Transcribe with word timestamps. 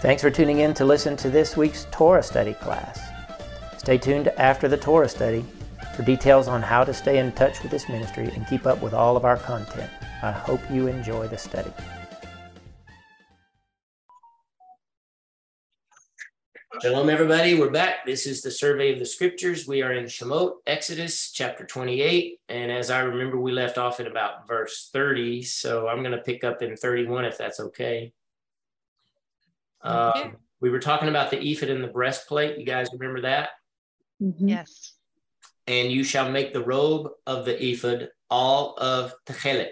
Thanks 0.00 0.20
for 0.20 0.30
tuning 0.30 0.58
in 0.58 0.74
to 0.74 0.84
listen 0.84 1.16
to 1.16 1.30
this 1.30 1.56
week's 1.56 1.86
Torah 1.90 2.22
study 2.22 2.52
class. 2.52 3.00
Stay 3.78 3.96
tuned 3.96 4.28
after 4.36 4.68
the 4.68 4.76
Torah 4.76 5.08
study 5.08 5.42
for 5.96 6.02
details 6.02 6.48
on 6.48 6.60
how 6.60 6.84
to 6.84 6.92
stay 6.92 7.18
in 7.18 7.32
touch 7.32 7.62
with 7.62 7.70
this 7.70 7.88
ministry 7.88 8.30
and 8.34 8.46
keep 8.46 8.66
up 8.66 8.82
with 8.82 8.92
all 8.92 9.16
of 9.16 9.24
our 9.24 9.38
content. 9.38 9.90
I 10.22 10.32
hope 10.32 10.60
you 10.70 10.86
enjoy 10.86 11.28
the 11.28 11.38
study. 11.38 11.72
Shalom, 16.82 17.08
everybody. 17.08 17.58
We're 17.58 17.70
back. 17.70 18.04
This 18.04 18.26
is 18.26 18.42
the 18.42 18.50
survey 18.50 18.92
of 18.92 18.98
the 18.98 19.06
scriptures. 19.06 19.66
We 19.66 19.80
are 19.80 19.94
in 19.94 20.04
Shemot, 20.04 20.56
Exodus 20.66 21.32
chapter 21.32 21.64
28. 21.64 22.38
And 22.50 22.70
as 22.70 22.90
I 22.90 23.00
remember, 23.00 23.40
we 23.40 23.50
left 23.50 23.78
off 23.78 23.98
at 23.98 24.06
about 24.06 24.46
verse 24.46 24.90
30. 24.92 25.42
So 25.44 25.88
I'm 25.88 26.00
going 26.00 26.12
to 26.12 26.18
pick 26.18 26.44
up 26.44 26.60
in 26.60 26.76
31 26.76 27.24
if 27.24 27.38
that's 27.38 27.60
okay. 27.60 28.12
Okay. 29.86 30.22
Um, 30.22 30.36
we 30.60 30.70
were 30.70 30.80
talking 30.80 31.08
about 31.08 31.30
the 31.30 31.40
ephod 31.40 31.70
and 31.70 31.82
the 31.82 31.88
breastplate. 31.88 32.58
You 32.58 32.64
guys 32.64 32.88
remember 32.92 33.22
that? 33.22 33.50
Mm-hmm. 34.22 34.48
Yes. 34.48 34.94
And 35.66 35.90
you 35.90 36.04
shall 36.04 36.30
make 36.30 36.52
the 36.52 36.64
robe 36.64 37.10
of 37.26 37.44
the 37.44 37.62
ephod 37.62 38.08
all 38.30 38.76
of 38.78 39.14
techelet. 39.26 39.70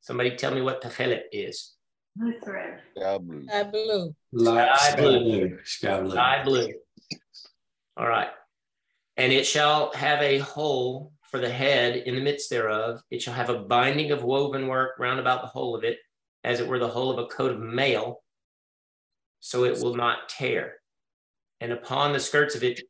Somebody 0.00 0.36
tell 0.36 0.52
me 0.52 0.62
what 0.62 0.82
techelet 0.82 1.22
is. 1.32 1.74
Blue 2.16 2.34
thread. 2.44 2.80
Sky 2.96 3.18
blue. 3.18 3.46
I 3.52 3.62
blue. 3.62 4.14
Sky 4.36 4.76
sky 4.76 4.96
blue. 4.96 5.20
blue. 5.20 5.58
Sky 5.64 6.00
blue. 6.00 6.10
Sky 6.10 6.42
blue. 6.44 6.72
All 7.96 8.08
right. 8.08 8.28
And 9.16 9.32
it 9.32 9.46
shall 9.46 9.92
have 9.92 10.20
a 10.20 10.38
hole 10.38 11.12
for 11.30 11.38
the 11.38 11.48
head 11.48 11.96
in 11.96 12.14
the 12.14 12.20
midst 12.20 12.50
thereof. 12.50 13.00
It 13.10 13.22
shall 13.22 13.34
have 13.34 13.50
a 13.50 13.58
binding 13.58 14.10
of 14.10 14.24
woven 14.24 14.66
work 14.66 14.98
round 14.98 15.20
about 15.20 15.42
the 15.42 15.48
whole 15.48 15.74
of 15.76 15.84
it, 15.84 15.98
as 16.44 16.60
it 16.60 16.68
were 16.68 16.78
the 16.78 16.88
whole 16.88 17.10
of 17.10 17.18
a 17.18 17.26
coat 17.26 17.52
of 17.52 17.60
mail, 17.60 18.21
so 19.42 19.64
it 19.64 19.82
will 19.82 19.96
not 19.96 20.28
tear. 20.28 20.74
And 21.60 21.72
upon 21.72 22.12
the 22.12 22.20
skirts 22.20 22.54
of 22.54 22.62
it, 22.62 22.80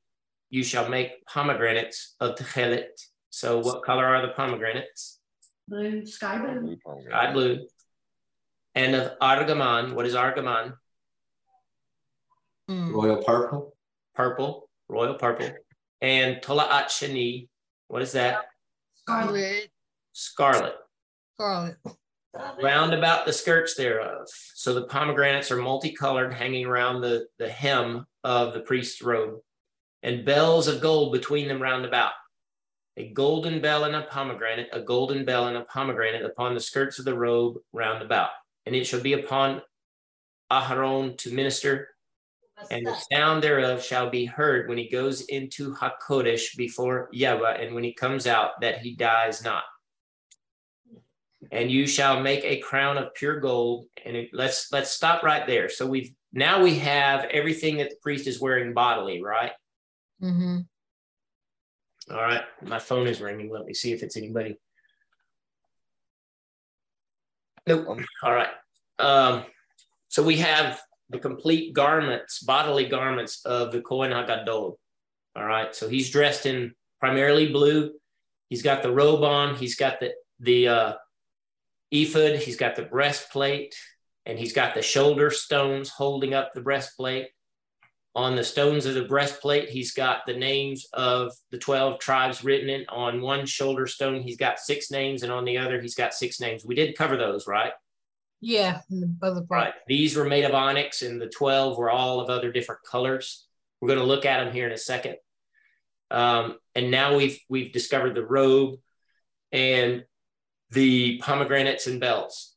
you 0.50 0.62
shall 0.62 0.88
make 0.88 1.24
pomegranates 1.26 2.14
of 2.20 2.36
techelet. 2.36 2.90
So, 3.30 3.58
what 3.58 3.82
color 3.82 4.04
are 4.04 4.20
the 4.20 4.34
pomegranates? 4.34 5.18
Blue, 5.66 6.04
sky 6.04 6.38
blue. 6.38 6.76
Blue. 6.84 7.02
Sky 7.06 7.32
blue. 7.32 7.66
And 8.74 8.94
of 8.94 9.18
argaman. 9.18 9.94
What 9.94 10.04
is 10.04 10.14
argaman? 10.14 10.74
Mm. 12.70 12.92
Royal 12.92 13.22
purple. 13.22 13.74
Purple, 14.14 14.68
royal 14.88 15.14
purple. 15.14 15.48
And 16.02 16.36
tola'at 16.42 16.86
shani. 16.86 17.48
What 17.88 18.02
is 18.02 18.12
that? 18.12 18.44
Scarlet. 18.96 19.70
Scarlet. 20.12 20.74
Scarlet. 21.34 21.76
Round 22.62 22.94
about 22.94 23.26
the 23.26 23.32
skirts 23.32 23.74
thereof. 23.74 24.28
So 24.54 24.74
the 24.74 24.86
pomegranates 24.86 25.50
are 25.50 25.60
multicolored, 25.60 26.32
hanging 26.32 26.66
around 26.66 27.00
the, 27.00 27.26
the 27.38 27.48
hem 27.48 28.06
of 28.24 28.54
the 28.54 28.60
priest's 28.60 29.02
robe, 29.02 29.40
and 30.02 30.24
bells 30.24 30.68
of 30.68 30.80
gold 30.80 31.12
between 31.12 31.48
them 31.48 31.62
round 31.62 31.84
about. 31.84 32.12
A 32.96 33.08
golden 33.08 33.60
bell 33.60 33.84
and 33.84 33.96
a 33.96 34.02
pomegranate, 34.02 34.68
a 34.72 34.80
golden 34.80 35.24
bell 35.24 35.48
and 35.48 35.56
a 35.56 35.64
pomegranate 35.64 36.24
upon 36.24 36.54
the 36.54 36.60
skirts 36.60 36.98
of 36.98 37.04
the 37.04 37.16
robe 37.16 37.56
round 37.72 38.02
about. 38.02 38.30
And 38.66 38.74
it 38.76 38.86
shall 38.86 39.00
be 39.00 39.14
upon 39.14 39.62
Aharon 40.50 41.16
to 41.18 41.34
minister, 41.34 41.88
and 42.70 42.86
the 42.86 42.94
sound 43.10 43.42
thereof 43.42 43.82
shall 43.82 44.10
be 44.10 44.26
heard 44.26 44.68
when 44.68 44.78
he 44.78 44.88
goes 44.88 45.22
into 45.22 45.74
Hakodesh 45.74 46.56
before 46.56 47.08
Yahweh, 47.12 47.62
and 47.62 47.74
when 47.74 47.82
he 47.82 47.94
comes 47.94 48.26
out, 48.26 48.60
that 48.60 48.78
he 48.78 48.94
dies 48.94 49.42
not 49.42 49.64
and 51.52 51.70
you 51.70 51.86
shall 51.86 52.20
make 52.20 52.42
a 52.44 52.58
crown 52.58 52.96
of 52.96 53.14
pure 53.14 53.38
gold. 53.38 53.86
And 54.04 54.16
it, 54.16 54.30
let's 54.32 54.72
let's 54.72 54.90
stop 54.90 55.22
right 55.22 55.46
there. 55.46 55.68
So 55.68 55.86
we've 55.86 56.12
now 56.32 56.62
we 56.62 56.76
have 56.78 57.26
everything 57.26 57.76
that 57.76 57.90
the 57.90 57.96
priest 58.02 58.26
is 58.26 58.40
wearing 58.40 58.72
bodily 58.72 59.22
right? 59.22 59.52
Mm-hmm. 60.20 60.58
all 62.10 62.22
right. 62.22 62.42
My 62.62 62.78
phone 62.78 63.06
is 63.06 63.20
ringing. 63.20 63.50
Let 63.50 63.66
me 63.66 63.74
see 63.74 63.92
if 63.92 64.02
it's 64.02 64.16
anybody. 64.16 64.56
Nope. 67.66 67.98
All 68.22 68.32
right. 68.32 68.50
Um 68.98 69.44
so 70.08 70.22
we 70.22 70.38
have 70.38 70.80
the 71.10 71.18
complete 71.18 71.74
garments 71.74 72.40
bodily 72.42 72.86
garments 72.86 73.44
of 73.44 73.72
the 73.72 73.82
Kohen 73.82 74.10
Hagadol 74.10 74.76
all 75.34 75.46
right. 75.46 75.74
So 75.74 75.88
he's 75.88 76.10
dressed 76.10 76.46
in 76.46 76.74
primarily 77.00 77.50
blue. 77.50 77.92
He's 78.48 78.62
got 78.62 78.82
the 78.82 78.92
robe 78.92 79.22
on. 79.22 79.54
He's 79.56 79.76
got 79.76 80.00
the 80.00 80.12
the 80.40 80.68
uh 80.68 80.92
ephod, 81.92 82.36
he's 82.36 82.56
got 82.56 82.74
the 82.74 82.82
breastplate, 82.82 83.74
and 84.26 84.38
he's 84.38 84.52
got 84.52 84.74
the 84.74 84.82
shoulder 84.82 85.30
stones 85.30 85.88
holding 85.88 86.34
up 86.34 86.52
the 86.52 86.60
breastplate. 86.60 87.28
On 88.14 88.36
the 88.36 88.44
stones 88.44 88.84
of 88.84 88.94
the 88.94 89.04
breastplate, 89.04 89.70
he's 89.70 89.92
got 89.92 90.26
the 90.26 90.36
names 90.36 90.86
of 90.92 91.32
the 91.50 91.58
12 91.58 91.98
tribes 91.98 92.44
written 92.44 92.68
in. 92.68 92.84
On 92.88 93.22
one 93.22 93.46
shoulder 93.46 93.86
stone, 93.86 94.20
he's 94.20 94.36
got 94.36 94.58
six 94.58 94.90
names, 94.90 95.22
and 95.22 95.32
on 95.32 95.44
the 95.44 95.58
other, 95.58 95.80
he's 95.80 95.94
got 95.94 96.12
six 96.12 96.40
names. 96.40 96.64
We 96.64 96.74
did 96.74 96.96
cover 96.96 97.16
those, 97.16 97.46
right? 97.46 97.72
Yeah. 98.40 98.80
The. 98.90 99.46
Right. 99.48 99.72
These 99.86 100.16
were 100.16 100.24
made 100.24 100.44
of 100.44 100.52
onyx, 100.52 101.02
and 101.02 101.20
the 101.20 101.28
12 101.28 101.78
were 101.78 101.90
all 101.90 102.20
of 102.20 102.28
other 102.28 102.52
different 102.52 102.82
colors. 102.82 103.46
We're 103.80 103.88
going 103.88 104.00
to 104.00 104.04
look 104.04 104.26
at 104.26 104.44
them 104.44 104.52
here 104.52 104.66
in 104.66 104.72
a 104.72 104.78
second. 104.78 105.16
Um, 106.10 106.58
and 106.74 106.90
now 106.90 107.16
we've 107.16 107.40
we've 107.48 107.72
discovered 107.72 108.14
the 108.14 108.24
robe 108.24 108.74
and 109.50 110.04
the 110.72 111.18
pomegranates 111.18 111.86
and 111.86 112.00
bells. 112.00 112.54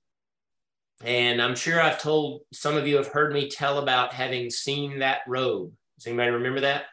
And 1.03 1.41
I'm 1.41 1.55
sure 1.55 1.81
I've 1.81 2.01
told 2.01 2.41
some 2.53 2.77
of 2.77 2.87
you 2.87 2.95
have 2.95 3.07
heard 3.07 3.33
me 3.33 3.49
tell 3.49 3.79
about 3.79 4.13
having 4.13 4.49
seen 4.49 4.99
that 4.99 5.19
robe. 5.27 5.73
Does 5.97 6.07
anybody 6.07 6.31
remember 6.31 6.61
that? 6.61 6.85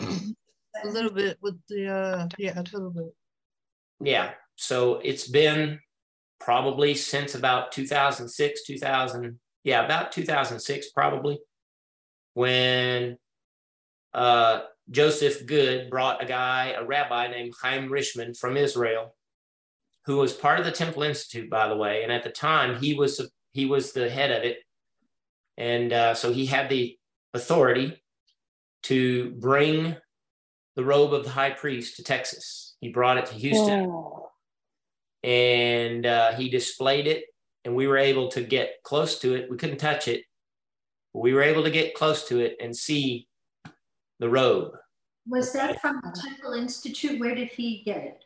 A 0.00 0.88
little 0.88 1.10
bit 1.10 1.38
with 1.42 1.58
the 1.68 1.88
uh 1.88 2.28
yeah, 2.38 2.58
a 2.58 2.62
little 2.62 2.90
bit. 2.90 3.14
Yeah. 4.00 4.32
So 4.56 5.00
it's 5.02 5.26
been 5.26 5.80
probably 6.38 6.94
since 6.94 7.34
about 7.34 7.72
2006, 7.72 8.64
2000. 8.64 9.38
Yeah, 9.64 9.84
about 9.84 10.12
2006, 10.12 10.90
probably, 10.90 11.40
when 12.34 13.18
uh, 14.14 14.60
Joseph 14.90 15.46
Good 15.46 15.90
brought 15.90 16.22
a 16.22 16.26
guy, 16.26 16.74
a 16.78 16.84
rabbi 16.84 17.28
named 17.28 17.54
Chaim 17.60 17.90
Richman 17.90 18.34
from 18.34 18.56
Israel, 18.56 19.14
who 20.04 20.16
was 20.18 20.32
part 20.32 20.58
of 20.58 20.64
the 20.64 20.72
Temple 20.72 21.02
Institute, 21.02 21.50
by 21.50 21.68
the 21.68 21.76
way. 21.76 22.02
And 22.02 22.12
at 22.12 22.22
the 22.22 22.30
time, 22.30 22.80
he 22.80 22.94
was 22.94 23.20
he 23.52 23.66
was 23.66 23.92
the 23.92 24.08
head 24.10 24.30
of 24.30 24.44
it, 24.44 24.58
and 25.56 25.92
uh, 25.92 26.14
so 26.14 26.32
he 26.32 26.46
had 26.46 26.68
the 26.68 26.96
authority 27.34 28.02
to 28.84 29.30
bring 29.30 29.96
the 30.76 30.84
robe 30.84 31.14
of 31.14 31.24
the 31.24 31.30
high 31.30 31.50
priest 31.50 31.96
to 31.96 32.04
Texas. 32.04 32.76
He 32.80 32.90
brought 32.90 33.18
it 33.18 33.26
to 33.26 33.34
Houston 33.34 33.90
and 35.26 36.06
uh, 36.06 36.32
he 36.34 36.48
displayed 36.48 37.08
it 37.08 37.24
and 37.64 37.74
we 37.74 37.88
were 37.88 37.98
able 37.98 38.28
to 38.28 38.42
get 38.42 38.74
close 38.84 39.18
to 39.18 39.34
it 39.34 39.50
we 39.50 39.56
couldn't 39.56 39.78
touch 39.78 40.06
it 40.06 40.22
but 41.12 41.20
we 41.20 41.34
were 41.34 41.42
able 41.42 41.64
to 41.64 41.70
get 41.70 41.94
close 41.94 42.28
to 42.28 42.38
it 42.38 42.56
and 42.60 42.74
see 42.74 43.26
the 44.18 44.28
robe 44.28 44.72
Was 45.26 45.52
that 45.52 45.80
from 45.80 46.00
the 46.02 46.20
Temple 46.20 46.52
Institute? 46.54 47.20
Where 47.20 47.34
did 47.34 47.48
he 47.48 47.82
get 47.84 47.98
it? 47.98 48.22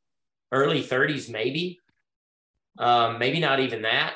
early 0.52 0.82
30s, 0.82 1.28
maybe, 1.28 1.80
um, 2.78 3.18
maybe 3.18 3.40
not 3.40 3.60
even 3.60 3.82
that. 3.82 4.14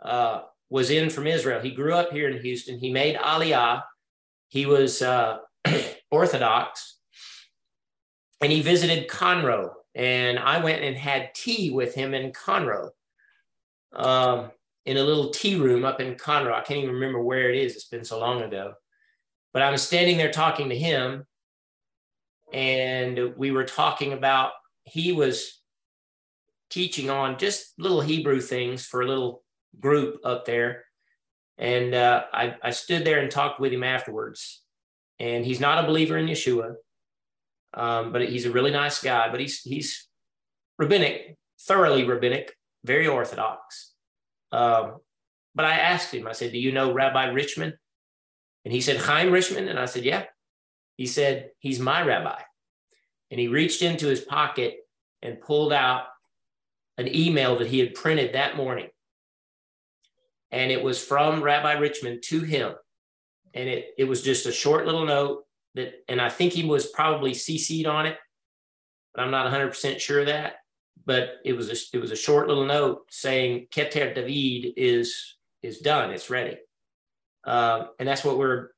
Uh, 0.00 0.42
was 0.70 0.90
in 0.90 1.10
from 1.10 1.26
Israel. 1.26 1.60
He 1.60 1.70
grew 1.70 1.92
up 1.92 2.12
here 2.12 2.30
in 2.30 2.42
Houston. 2.42 2.78
He 2.78 2.90
made 2.90 3.16
Aliyah. 3.16 3.82
he 4.48 4.64
was 4.64 5.02
uh, 5.02 5.38
Orthodox, 6.10 6.98
and 8.40 8.50
he 8.50 8.62
visited 8.62 9.08
Conroe, 9.08 9.70
and 9.94 10.38
I 10.38 10.64
went 10.64 10.82
and 10.82 10.96
had 10.96 11.34
tea 11.34 11.70
with 11.70 11.94
him 11.94 12.14
in 12.14 12.32
Conroe, 12.32 12.88
um, 13.92 14.50
in 14.86 14.96
a 14.96 15.02
little 15.02 15.28
tea 15.28 15.56
room 15.56 15.84
up 15.84 16.00
in 16.00 16.14
Conroe. 16.14 16.54
I 16.54 16.62
can't 16.62 16.80
even 16.80 16.94
remember 16.94 17.22
where 17.22 17.50
it 17.50 17.58
is. 17.58 17.76
It's 17.76 17.88
been 17.88 18.04
so 18.04 18.18
long 18.18 18.40
ago, 18.40 18.72
but 19.52 19.62
I 19.62 19.70
was 19.70 19.82
standing 19.82 20.16
there 20.16 20.30
talking 20.30 20.68
to 20.68 20.78
him, 20.78 21.26
and 22.52 23.34
we 23.36 23.50
were 23.50 23.64
talking 23.64 24.12
about 24.12 24.52
he 24.84 25.12
was 25.12 25.60
teaching 26.70 27.10
on 27.10 27.38
just 27.38 27.74
little 27.78 28.00
Hebrew 28.00 28.40
things 28.40 28.86
for 28.86 29.02
a 29.02 29.06
little 29.06 29.42
group 29.78 30.20
up 30.24 30.44
there. 30.44 30.84
And 31.58 31.94
uh, 31.94 32.24
I, 32.32 32.56
I 32.62 32.70
stood 32.70 33.04
there 33.04 33.20
and 33.20 33.30
talked 33.30 33.60
with 33.60 33.72
him 33.72 33.84
afterwards. 33.84 34.62
And 35.20 35.44
he's 35.44 35.60
not 35.60 35.84
a 35.84 35.86
believer 35.86 36.16
in 36.16 36.26
Yeshua, 36.26 36.74
um, 37.74 38.12
but 38.12 38.28
he's 38.28 38.46
a 38.46 38.50
really 38.50 38.70
nice 38.70 39.00
guy. 39.00 39.30
But 39.30 39.38
he's 39.38 39.60
he's 39.60 40.08
rabbinic, 40.78 41.36
thoroughly 41.60 42.04
rabbinic, 42.04 42.56
very 42.84 43.06
orthodox. 43.06 43.92
Um, 44.50 44.96
but 45.54 45.64
I 45.64 45.74
asked 45.74 46.12
him, 46.12 46.26
I 46.26 46.32
said, 46.32 46.50
"Do 46.50 46.58
you 46.58 46.72
know 46.72 46.92
Rabbi 46.92 47.26
Richman?" 47.26 47.74
And 48.64 48.72
he 48.72 48.80
said, 48.80 48.98
"Chaim 48.98 49.32
Richman." 49.32 49.68
And 49.68 49.78
I 49.78 49.86
said, 49.86 50.04
"Yeah." 50.04 50.24
He 50.96 51.06
said, 51.06 51.50
"He's 51.58 51.80
my 51.80 52.02
rabbi." 52.02 52.40
And 53.30 53.40
he 53.40 53.48
reached 53.48 53.82
into 53.82 54.06
his 54.06 54.20
pocket 54.20 54.76
and 55.22 55.40
pulled 55.40 55.72
out 55.72 56.04
an 56.98 57.14
email 57.14 57.58
that 57.58 57.68
he 57.68 57.78
had 57.78 57.94
printed 57.94 58.34
that 58.34 58.56
morning. 58.56 58.88
And 60.50 60.70
it 60.70 60.82
was 60.82 61.02
from 61.02 61.42
Rabbi 61.42 61.72
Richman 61.74 62.20
to 62.24 62.40
him. 62.40 62.74
And 63.54 63.68
it, 63.68 63.94
it 63.96 64.04
was 64.04 64.22
just 64.22 64.46
a 64.46 64.52
short 64.52 64.84
little 64.84 65.06
note 65.06 65.44
that, 65.74 65.94
and 66.08 66.20
I 66.20 66.28
think 66.28 66.52
he 66.52 66.64
was 66.64 66.86
probably 66.86 67.32
CC'd 67.32 67.86
on 67.86 68.06
it, 68.06 68.18
but 69.14 69.22
I'm 69.22 69.30
not 69.30 69.50
100% 69.50 69.98
sure 69.98 70.20
of 70.20 70.26
that. 70.26 70.56
But 71.04 71.36
it 71.44 71.54
was 71.54 71.68
a, 71.70 71.96
it 71.96 72.00
was 72.00 72.10
a 72.10 72.16
short 72.16 72.48
little 72.48 72.66
note 72.66 73.06
saying 73.10 73.68
Keter 73.70 74.14
David 74.14 74.74
is 74.76 75.36
is 75.62 75.78
done, 75.78 76.10
it's 76.10 76.28
ready, 76.28 76.58
um, 77.44 77.88
and 77.98 78.08
that's 78.08 78.24
what 78.24 78.38
we're 78.38 78.70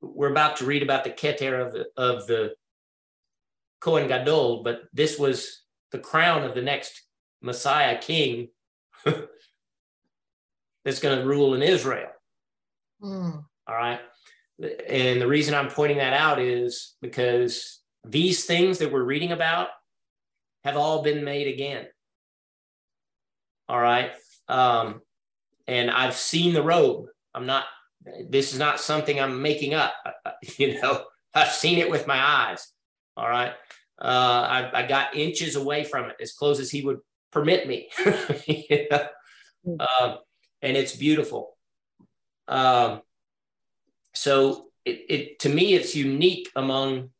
we're 0.00 0.30
about 0.30 0.56
to 0.58 0.64
read 0.64 0.82
about 0.82 1.04
the 1.04 1.10
Keter 1.10 1.66
of 1.66 1.72
the 1.72 1.86
of 1.96 2.26
the 2.26 2.54
Kohen 3.80 4.08
Gadol. 4.08 4.62
But 4.62 4.82
this 4.92 5.18
was 5.18 5.62
the 5.92 5.98
crown 5.98 6.44
of 6.44 6.54
the 6.54 6.62
next 6.62 7.02
Messiah 7.40 7.98
king 7.98 8.48
that's 9.04 11.00
going 11.00 11.18
to 11.18 11.26
rule 11.26 11.54
in 11.54 11.62
Israel. 11.62 12.10
Mm. 13.02 13.44
All 13.66 13.74
right. 13.74 14.00
And 14.88 15.20
the 15.20 15.28
reason 15.28 15.54
I'm 15.54 15.70
pointing 15.70 15.98
that 15.98 16.12
out 16.12 16.40
is 16.40 16.96
because 17.00 17.80
these 18.04 18.44
things 18.44 18.78
that 18.78 18.92
we're 18.92 19.04
reading 19.04 19.32
about 19.32 19.68
have 20.64 20.76
all 20.76 21.02
been 21.02 21.24
made 21.24 21.46
again. 21.46 21.86
All 23.68 23.78
right. 23.80 24.10
Um, 24.48 25.02
and 25.66 25.90
I've 25.90 26.16
seen 26.16 26.54
the 26.54 26.62
robe. 26.62 27.06
I'm 27.34 27.46
not, 27.46 27.64
this 28.28 28.52
is 28.52 28.58
not 28.58 28.80
something 28.80 29.20
I'm 29.20 29.42
making 29.42 29.74
up. 29.74 29.94
You 30.56 30.80
know, 30.80 31.04
I've 31.34 31.50
seen 31.50 31.78
it 31.78 31.90
with 31.90 32.06
my 32.06 32.16
eyes. 32.16 32.72
All 33.16 33.28
right. 33.28 33.52
Uh, 34.00 34.04
I, 34.04 34.70
I 34.72 34.86
got 34.86 35.16
inches 35.16 35.56
away 35.56 35.82
from 35.82 36.10
it, 36.10 36.16
as 36.20 36.32
close 36.32 36.60
as 36.60 36.70
he 36.70 36.82
would 36.82 36.98
permit 37.32 37.66
me. 37.66 37.88
you 38.46 38.86
know? 38.88 39.06
um, 39.80 40.18
and 40.62 40.76
it's 40.76 40.94
beautiful. 40.94 41.56
Um, 42.46 43.02
so 44.14 44.66
it, 44.84 45.04
it, 45.08 45.38
to 45.40 45.48
me, 45.48 45.74
it's 45.74 45.96
unique 45.96 46.48
among 46.54 47.10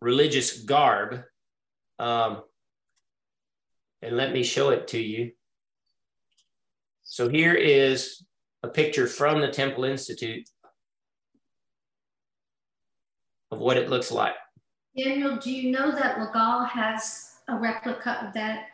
religious 0.00 0.62
garb. 0.62 1.22
Um, 1.98 2.42
and 4.02 4.16
let 4.16 4.32
me 4.32 4.42
show 4.42 4.70
it 4.70 4.88
to 4.88 5.00
you. 5.00 5.32
So 7.02 7.28
here 7.28 7.54
is 7.54 8.24
a 8.62 8.68
picture 8.68 9.06
from 9.06 9.40
the 9.40 9.50
Temple 9.50 9.84
Institute 9.84 10.48
of 13.50 13.58
what 13.58 13.76
it 13.76 13.90
looks 13.90 14.10
like. 14.10 14.34
Daniel, 14.96 15.36
do 15.36 15.50
you 15.50 15.70
know 15.70 15.90
that 15.92 16.20
Legal 16.20 16.64
has 16.64 17.36
a 17.48 17.56
replica 17.56 18.24
of 18.26 18.34
that 18.34 18.66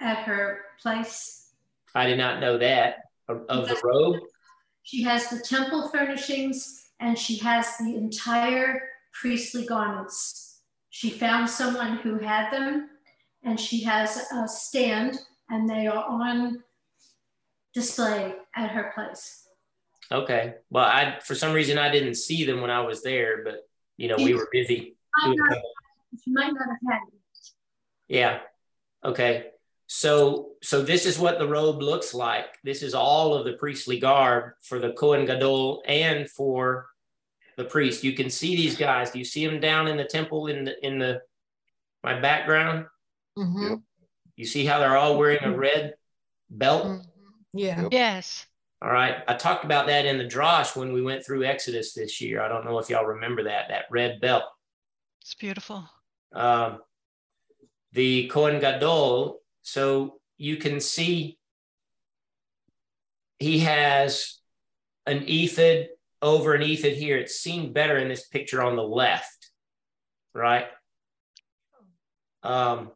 at 0.00 0.18
her 0.18 0.60
place? 0.80 1.52
I 1.94 2.06
did 2.06 2.18
not 2.18 2.40
know 2.40 2.58
that 2.58 3.04
of, 3.28 3.44
of 3.48 3.68
the 3.68 3.80
robe. 3.82 4.20
She 4.82 5.02
has 5.02 5.28
the 5.28 5.40
temple 5.40 5.88
furnishings 5.88 6.90
and 7.00 7.18
she 7.18 7.36
has 7.38 7.76
the 7.78 7.96
entire 7.96 8.80
priestly 9.12 9.66
garments. 9.66 10.60
She 10.90 11.10
found 11.10 11.48
someone 11.48 11.98
who 11.98 12.18
had 12.18 12.50
them 12.50 12.88
and 13.42 13.58
she 13.58 13.82
has 13.84 14.30
a 14.32 14.48
stand 14.48 15.18
and 15.50 15.68
they 15.68 15.86
are 15.86 16.04
on 16.04 16.62
display 17.78 18.34
at 18.56 18.70
her 18.70 18.92
place. 18.94 19.46
Okay. 20.10 20.54
Well, 20.70 20.84
I 20.84 21.18
for 21.22 21.34
some 21.34 21.52
reason 21.52 21.78
I 21.78 21.90
didn't 21.90 22.14
see 22.14 22.44
them 22.44 22.60
when 22.60 22.70
I 22.70 22.80
was 22.80 23.02
there, 23.02 23.44
but 23.44 23.68
you 23.96 24.08
know 24.08 24.16
we 24.16 24.34
were 24.34 24.48
busy. 24.52 24.96
Might 25.24 25.36
not, 25.36 25.58
she 26.24 26.30
might 26.32 26.52
not 26.52 26.68
have 26.68 26.92
had 26.92 27.00
it. 27.08 27.14
Yeah. 28.08 28.38
Okay. 29.04 29.46
So 29.86 30.50
so 30.62 30.82
this 30.82 31.06
is 31.06 31.18
what 31.18 31.38
the 31.38 31.46
robe 31.46 31.82
looks 31.82 32.14
like. 32.14 32.58
This 32.64 32.82
is 32.82 32.94
all 32.94 33.34
of 33.34 33.44
the 33.44 33.54
priestly 33.54 33.98
garb 34.00 34.52
for 34.62 34.78
the 34.78 34.92
Kohen 34.92 35.26
Gadol 35.26 35.82
and 35.86 36.28
for 36.28 36.88
the 37.56 37.64
priest. 37.64 38.04
You 38.04 38.14
can 38.14 38.30
see 38.30 38.56
these 38.56 38.76
guys. 38.76 39.10
Do 39.10 39.18
you 39.18 39.24
see 39.24 39.46
them 39.46 39.60
down 39.60 39.88
in 39.88 39.96
the 39.96 40.04
temple 40.04 40.46
in 40.48 40.64
the 40.64 40.86
in 40.86 40.98
the 40.98 41.20
my 42.02 42.18
background? 42.18 42.86
hmm 43.36 43.74
You 44.36 44.46
see 44.46 44.64
how 44.64 44.78
they're 44.78 44.96
all 44.96 45.18
wearing 45.18 45.44
a 45.44 45.56
red 45.56 45.94
belt? 46.48 46.86
Mm-hmm. 46.86 47.17
Yeah. 47.58 47.88
Yes. 47.90 48.46
All 48.80 48.92
right. 48.92 49.16
I 49.26 49.34
talked 49.34 49.64
about 49.64 49.88
that 49.88 50.06
in 50.06 50.18
the 50.18 50.24
Drash 50.24 50.76
when 50.76 50.92
we 50.92 51.02
went 51.02 51.24
through 51.24 51.44
Exodus 51.44 51.92
this 51.94 52.20
year. 52.20 52.40
I 52.40 52.48
don't 52.48 52.64
know 52.64 52.78
if 52.78 52.88
y'all 52.88 53.04
remember 53.04 53.44
that, 53.44 53.68
that 53.68 53.86
red 53.90 54.20
belt. 54.20 54.44
It's 55.20 55.34
beautiful. 55.34 55.84
Um, 56.32 56.78
the 57.92 58.28
Kohen 58.28 58.60
Gadol, 58.60 59.40
so 59.62 60.20
you 60.36 60.56
can 60.56 60.78
see 60.80 61.38
he 63.38 63.60
has 63.60 64.38
an 65.06 65.24
ephod 65.26 65.88
over 66.22 66.54
an 66.54 66.62
ephod 66.62 66.92
here. 66.92 67.18
It's 67.18 67.40
seen 67.40 67.72
better 67.72 67.98
in 67.98 68.08
this 68.08 68.26
picture 68.26 68.62
on 68.62 68.76
the 68.76 68.82
left, 68.82 69.50
right? 70.34 70.66
Um, 72.42 72.92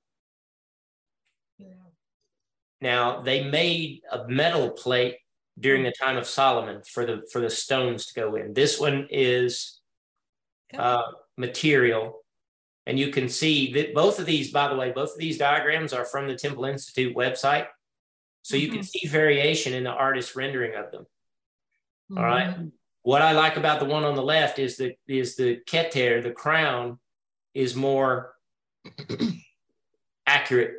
now 2.83 3.23
they 3.23 3.45
made 3.45 4.03
a 4.11 4.27
metal 4.29 4.71
plate 4.71 5.17
during 5.59 5.83
the 5.85 5.93
time 5.93 6.17
of 6.17 6.27
Solomon 6.27 6.83
for 6.83 7.07
the 7.07 7.23
for 7.33 7.41
the 7.41 7.49
stones 7.51 8.07
to 8.07 8.15
go 8.21 8.35
in. 8.35 8.53
This 8.53 8.81
one 8.81 9.07
is 9.11 9.81
uh, 10.77 11.03
material, 11.37 12.25
and 12.87 12.99
you 12.99 13.09
can 13.11 13.29
see 13.29 13.73
that 13.75 13.95
both 13.95 14.19
of 14.19 14.27
these, 14.27 14.51
by 14.51 14.69
the 14.69 14.75
way, 14.75 14.91
both 14.91 15.13
of 15.13 15.19
these 15.19 15.39
diagrams 15.39 15.93
are 15.93 16.05
from 16.05 16.27
the 16.27 16.35
Temple 16.35 16.65
Institute 16.65 17.15
website, 17.15 17.67
so 18.43 18.57
you 18.57 18.69
can 18.69 18.81
Mhm. 18.81 18.87
see 18.87 19.07
variation 19.09 19.73
in 19.75 19.85
the 19.85 19.91
artist's 19.91 20.35
rendering 20.35 20.75
of 20.75 20.91
them. 20.91 21.07
All 22.17 22.25
right. 22.25 22.49
Mhm. 22.49 22.73
What 23.03 23.23
I 23.23 23.33
like 23.33 23.57
about 23.57 23.79
the 23.79 23.87
one 23.87 24.05
on 24.05 24.17
the 24.17 24.23
left 24.23 24.59
is 24.59 24.77
the 24.77 24.97
is 25.07 25.37
the 25.37 25.61
keter, 25.67 26.23
the 26.23 26.33
crown, 26.33 26.99
is 27.55 27.75
more 27.77 28.35
accurate 30.27 30.75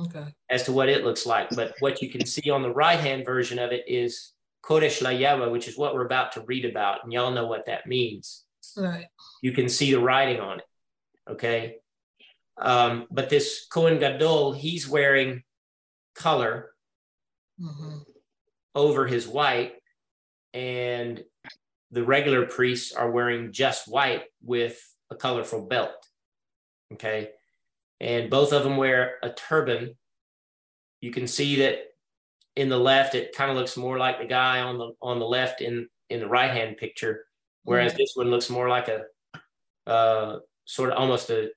Okay. 0.00 0.26
as 0.50 0.64
to 0.64 0.72
what 0.72 0.88
it 0.88 1.04
looks 1.04 1.26
like. 1.26 1.50
But 1.50 1.74
what 1.80 2.02
you 2.02 2.10
can 2.10 2.26
see 2.26 2.50
on 2.50 2.62
the 2.62 2.72
right 2.72 2.98
hand 2.98 3.24
version 3.24 3.58
of 3.58 3.72
it 3.72 3.84
is 3.86 4.32
Kodesh 4.64 5.02
la 5.02 5.10
Yahweh, 5.10 5.48
which 5.48 5.68
is 5.68 5.78
what 5.78 5.94
we're 5.94 6.06
about 6.06 6.32
to 6.32 6.42
read 6.42 6.64
about. 6.64 7.04
And 7.04 7.12
y'all 7.12 7.30
know 7.30 7.46
what 7.46 7.66
that 7.66 7.86
means. 7.86 8.44
Right. 8.76 9.06
You 9.42 9.52
can 9.52 9.68
see 9.68 9.92
the 9.92 10.00
writing 10.00 10.40
on 10.40 10.58
it. 10.58 10.64
Okay. 11.30 11.76
Um, 12.56 13.06
but 13.10 13.30
this 13.30 13.66
Kohen 13.70 13.98
Gadol, 13.98 14.52
he's 14.52 14.88
wearing 14.88 15.42
color 16.14 16.70
hmm 17.58 17.98
over 18.76 19.06
his 19.06 19.28
white, 19.28 19.74
and 20.52 21.22
the 21.92 22.02
regular 22.02 22.44
priests 22.44 22.92
are 22.92 23.08
wearing 23.08 23.52
just 23.52 23.86
white 23.86 24.24
with 24.42 24.82
a 25.10 25.14
colorful 25.14 25.66
belt. 25.66 25.94
Okay. 26.92 27.30
And 28.04 28.28
both 28.28 28.52
of 28.52 28.64
them 28.64 28.76
wear 28.76 29.16
a 29.22 29.30
turban. 29.30 29.96
You 31.00 31.10
can 31.10 31.26
see 31.26 31.56
that 31.56 31.78
in 32.54 32.68
the 32.68 32.78
left, 32.78 33.14
it 33.14 33.34
kind 33.34 33.50
of 33.50 33.56
looks 33.56 33.78
more 33.78 33.98
like 33.98 34.18
the 34.18 34.26
guy 34.26 34.60
on 34.60 34.76
the 34.76 34.92
on 35.00 35.18
the 35.18 35.26
left 35.26 35.62
in 35.62 35.88
in 36.10 36.20
the 36.20 36.28
right 36.28 36.50
hand 36.50 36.76
picture, 36.76 37.26
whereas 37.62 37.94
Mhm. 37.94 37.96
this 37.96 38.12
one 38.14 38.30
looks 38.30 38.50
more 38.50 38.68
like 38.68 38.88
a 38.88 39.06
uh, 39.86 40.40
sort 40.66 40.90
of 40.90 40.98
almost 40.98 41.30
a 41.30 41.50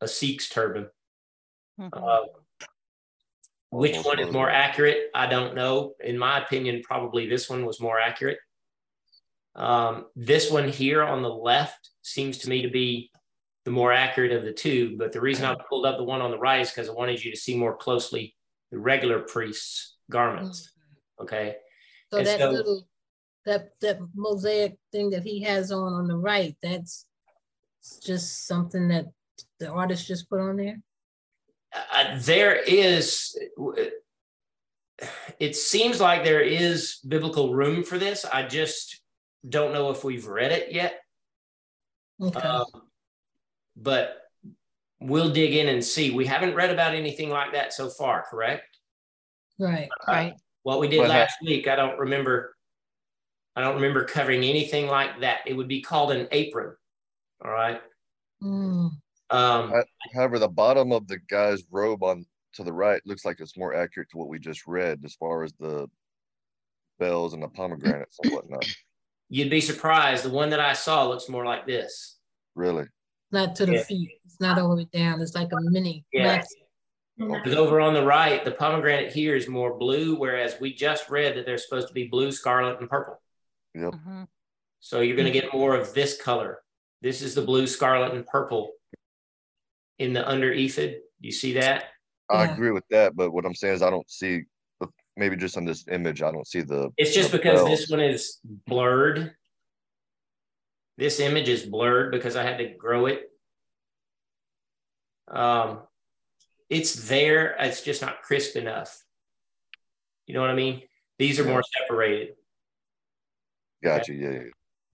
a 0.00 0.06
Sikh's 0.06 0.48
turban. 0.48 0.88
Mhm. 1.80 1.90
Uh, 1.92 2.26
which 3.70 3.96
one 4.04 4.20
is 4.20 4.32
more 4.32 4.50
accurate? 4.50 5.10
I 5.12 5.26
don't 5.26 5.56
know. 5.56 5.96
In 5.98 6.16
my 6.16 6.38
opinion, 6.38 6.82
probably 6.84 7.28
this 7.28 7.50
one 7.50 7.66
was 7.66 7.80
more 7.80 7.98
accurate. 7.98 8.38
Um, 9.56 10.06
this 10.14 10.50
one 10.52 10.68
here 10.68 11.02
on 11.02 11.22
the 11.22 11.34
left 11.34 11.90
seems 12.02 12.38
to 12.38 12.48
me 12.48 12.62
to 12.62 12.70
be 12.70 13.10
the 13.64 13.70
more 13.70 13.92
accurate 13.92 14.32
of 14.32 14.44
the 14.44 14.52
two. 14.52 14.96
But 14.98 15.12
the 15.12 15.20
reason 15.20 15.44
I 15.44 15.56
pulled 15.68 15.86
up 15.86 15.96
the 15.96 16.04
one 16.04 16.20
on 16.20 16.30
the 16.30 16.38
right 16.38 16.60
is 16.60 16.70
because 16.70 16.88
I 16.88 16.92
wanted 16.92 17.24
you 17.24 17.30
to 17.30 17.36
see 17.36 17.56
more 17.56 17.76
closely 17.76 18.34
the 18.70 18.78
regular 18.78 19.20
priest's 19.20 19.96
garments. 20.10 20.70
Okay. 21.20 21.56
So 22.12 22.18
And 22.18 22.26
that 22.26 22.38
so- 22.40 22.50
little, 22.50 22.88
that, 23.46 23.70
that 23.80 23.98
mosaic 24.14 24.76
thing 24.92 25.10
that 25.10 25.22
he 25.22 25.42
has 25.42 25.70
on 25.70 25.92
on 25.92 26.08
the 26.08 26.16
right, 26.16 26.56
that's 26.62 27.06
just 28.02 28.46
something 28.46 28.88
that 28.88 29.06
the 29.58 29.68
artist 29.68 30.06
just 30.06 30.30
put 30.30 30.40
on 30.40 30.56
there? 30.56 30.80
Uh, 31.94 32.18
there 32.20 32.56
is, 32.56 33.36
it 35.38 35.56
seems 35.56 36.00
like 36.00 36.24
there 36.24 36.40
is 36.40 36.98
biblical 37.06 37.52
room 37.52 37.82
for 37.84 37.98
this. 37.98 38.24
I 38.24 38.44
just 38.44 39.00
don't 39.46 39.72
know 39.72 39.90
if 39.90 40.04
we've 40.04 40.26
read 40.26 40.52
it 40.52 40.72
yet. 40.72 41.00
Okay, 42.22 42.40
Um, 42.40 42.64
but 43.76 44.20
we'll 45.00 45.30
dig 45.30 45.54
in 45.54 45.68
and 45.68 45.84
see. 45.84 46.10
We 46.10 46.26
haven't 46.26 46.54
read 46.54 46.70
about 46.70 46.94
anything 46.94 47.30
like 47.30 47.52
that 47.52 47.72
so 47.72 47.88
far, 47.90 48.24
correct? 48.30 48.64
right. 49.58 49.88
Right. 50.08 50.34
What 50.62 50.80
we 50.80 50.88
did 50.88 50.98
What 51.00 51.10
hap- 51.10 51.28
last 51.28 51.36
week, 51.44 51.68
I 51.68 51.76
don't 51.76 51.98
remember. 51.98 52.56
I 53.54 53.60
don't 53.60 53.76
remember 53.76 54.04
covering 54.04 54.42
anything 54.42 54.86
like 54.88 55.20
that. 55.20 55.40
It 55.46 55.52
would 55.54 55.68
be 55.68 55.80
called 55.80 56.10
an 56.10 56.26
apron. 56.32 56.74
All 57.44 57.50
right. 57.52 57.80
Mm, 58.42 58.90
Um, 59.30 59.72
However, 60.12 60.38
the 60.40 60.48
bottom 60.48 60.90
of 60.90 61.06
the 61.06 61.18
guy's 61.18 61.62
robe 61.70 62.02
on 62.02 62.26
to 62.54 62.64
the 62.64 62.72
right 62.72 63.00
looks 63.06 63.24
like 63.24 63.38
it's 63.40 63.56
more 63.56 63.74
accurate 63.74 64.10
to 64.10 64.16
what 64.18 64.28
we 64.28 64.38
just 64.40 64.66
read 64.66 65.00
as 65.04 65.14
far 65.14 65.44
as 65.44 65.52
the 65.60 65.88
bells 66.98 67.32
and 67.34 67.42
the 67.42 67.48
pomegranates 67.48 68.18
and 68.22 68.32
whatnot. 68.32 68.66
you'd 69.28 69.50
be 69.50 69.60
surprised. 69.60 70.24
The 70.24 70.30
one 70.30 70.50
that 70.50 70.60
I 70.60 70.72
saw 70.72 71.06
looks 71.06 71.28
more 71.28 71.44
like 71.44 71.66
this. 71.66 72.16
Really. 72.54 72.86
Not 73.34 73.56
to 73.56 73.66
the 73.66 73.72
Yeah. 73.74 73.82
feet, 73.82 74.20
it's 74.24 74.38
not 74.40 74.58
all 74.60 74.70
the 74.70 74.76
way 74.76 74.88
down, 74.92 75.20
it's 75.20 75.34
like 75.34 75.50
a 75.52 75.60
mini. 75.60 76.04
Yeah. 76.12 76.40
Because 77.18 77.54
over 77.56 77.80
on 77.80 77.92
the 77.92 78.04
right, 78.04 78.44
the 78.44 78.52
pomegranate 78.52 79.12
here 79.12 79.34
is 79.34 79.48
more 79.48 79.76
blue, 79.76 80.14
whereas 80.16 80.60
we 80.60 80.72
just 80.72 81.10
read 81.10 81.36
that 81.36 81.44
they're 81.44 81.58
supposed 81.58 81.88
to 81.88 81.94
be 81.94 82.06
blue, 82.06 82.30
scarlet, 82.30 82.78
and 82.80 82.88
purple. 82.88 83.20
Mhm. 83.76 84.28
So 84.78 85.00
you're 85.00 85.16
going 85.16 85.32
to 85.32 85.36
get 85.40 85.52
more 85.52 85.74
of 85.74 85.94
this 85.94 86.20
color. 86.20 86.62
This 87.00 87.22
is 87.22 87.34
the 87.34 87.42
blue, 87.42 87.66
scarlet, 87.66 88.14
and 88.14 88.24
purple 88.24 88.72
in 89.98 90.12
the 90.12 90.26
under 90.28 90.52
ephod. 90.52 91.00
You 91.20 91.32
see 91.32 91.54
that? 91.54 91.86
I 92.30 92.44
Yeah. 92.44 92.52
agree 92.54 92.70
with 92.70 92.84
that, 92.90 93.16
but 93.16 93.32
what 93.32 93.44
I'm 93.44 93.54
saying 93.56 93.74
is 93.74 93.82
I 93.82 93.90
don't 93.90 94.08
see, 94.08 94.42
the- 94.80 94.88
maybe 95.16 95.34
just 95.36 95.56
on 95.56 95.64
this 95.64 95.84
image, 95.88 96.22
I 96.22 96.30
don't 96.30 96.46
see 96.46 96.60
the. 96.60 96.90
It's 96.96 97.12
just 97.14 97.32
the 97.32 97.38
because 97.38 97.64
bells. 97.64 97.80
this 97.80 97.90
one 97.90 98.00
is 98.00 98.38
blurred. 98.44 99.34
This 100.96 101.20
image 101.20 101.48
is 101.48 101.64
blurred 101.64 102.12
because 102.12 102.36
I 102.36 102.42
had 102.42 102.58
to 102.58 102.68
grow 102.68 103.06
it. 103.06 103.30
Um, 105.28 105.80
it's 106.70 107.08
there. 107.08 107.56
It's 107.58 107.82
just 107.82 108.02
not 108.02 108.22
crisp 108.22 108.56
enough. 108.56 109.02
You 110.26 110.34
know 110.34 110.40
what 110.40 110.50
I 110.50 110.54
mean? 110.54 110.82
These 111.18 111.38
are 111.40 111.44
more 111.44 111.62
separated. 111.80 112.34
Gotcha, 113.82 114.14
yeah, 114.14 114.30
yeah. 114.30 114.40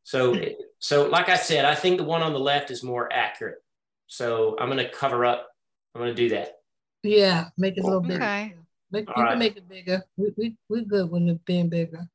So, 0.02 0.36
so 0.78 1.08
like 1.08 1.28
I 1.28 1.36
said, 1.36 1.64
I 1.64 1.74
think 1.74 1.98
the 1.98 2.04
one 2.04 2.22
on 2.22 2.32
the 2.32 2.40
left 2.40 2.70
is 2.70 2.82
more 2.82 3.12
accurate. 3.12 3.62
So 4.06 4.56
I'm 4.58 4.68
going 4.68 4.78
to 4.78 4.90
cover 4.90 5.24
up. 5.24 5.48
I'm 5.94 6.00
going 6.00 6.14
to 6.14 6.22
do 6.22 6.30
that. 6.30 6.56
Yeah, 7.02 7.48
make 7.56 7.76
it 7.76 7.80
a 7.80 7.84
little 7.84 8.00
bigger. 8.00 8.14
Okay. 8.16 8.54
Make, 8.90 9.08
you 9.08 9.14
All 9.14 9.22
right. 9.22 9.30
can 9.30 9.38
make 9.38 9.56
it 9.56 9.68
bigger, 9.68 10.02
we, 10.16 10.32
we, 10.36 10.56
we 10.68 10.84
good 10.84 11.10
with 11.10 11.22
it 11.28 11.44
being 11.44 11.68
bigger. 11.68 12.08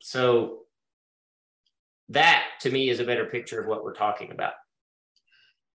So 0.00 0.61
that 2.12 2.44
to 2.60 2.70
me 2.70 2.88
is 2.90 3.00
a 3.00 3.04
better 3.04 3.26
picture 3.26 3.60
of 3.60 3.66
what 3.66 3.82
we're 3.84 3.94
talking 3.94 4.30
about. 4.30 4.54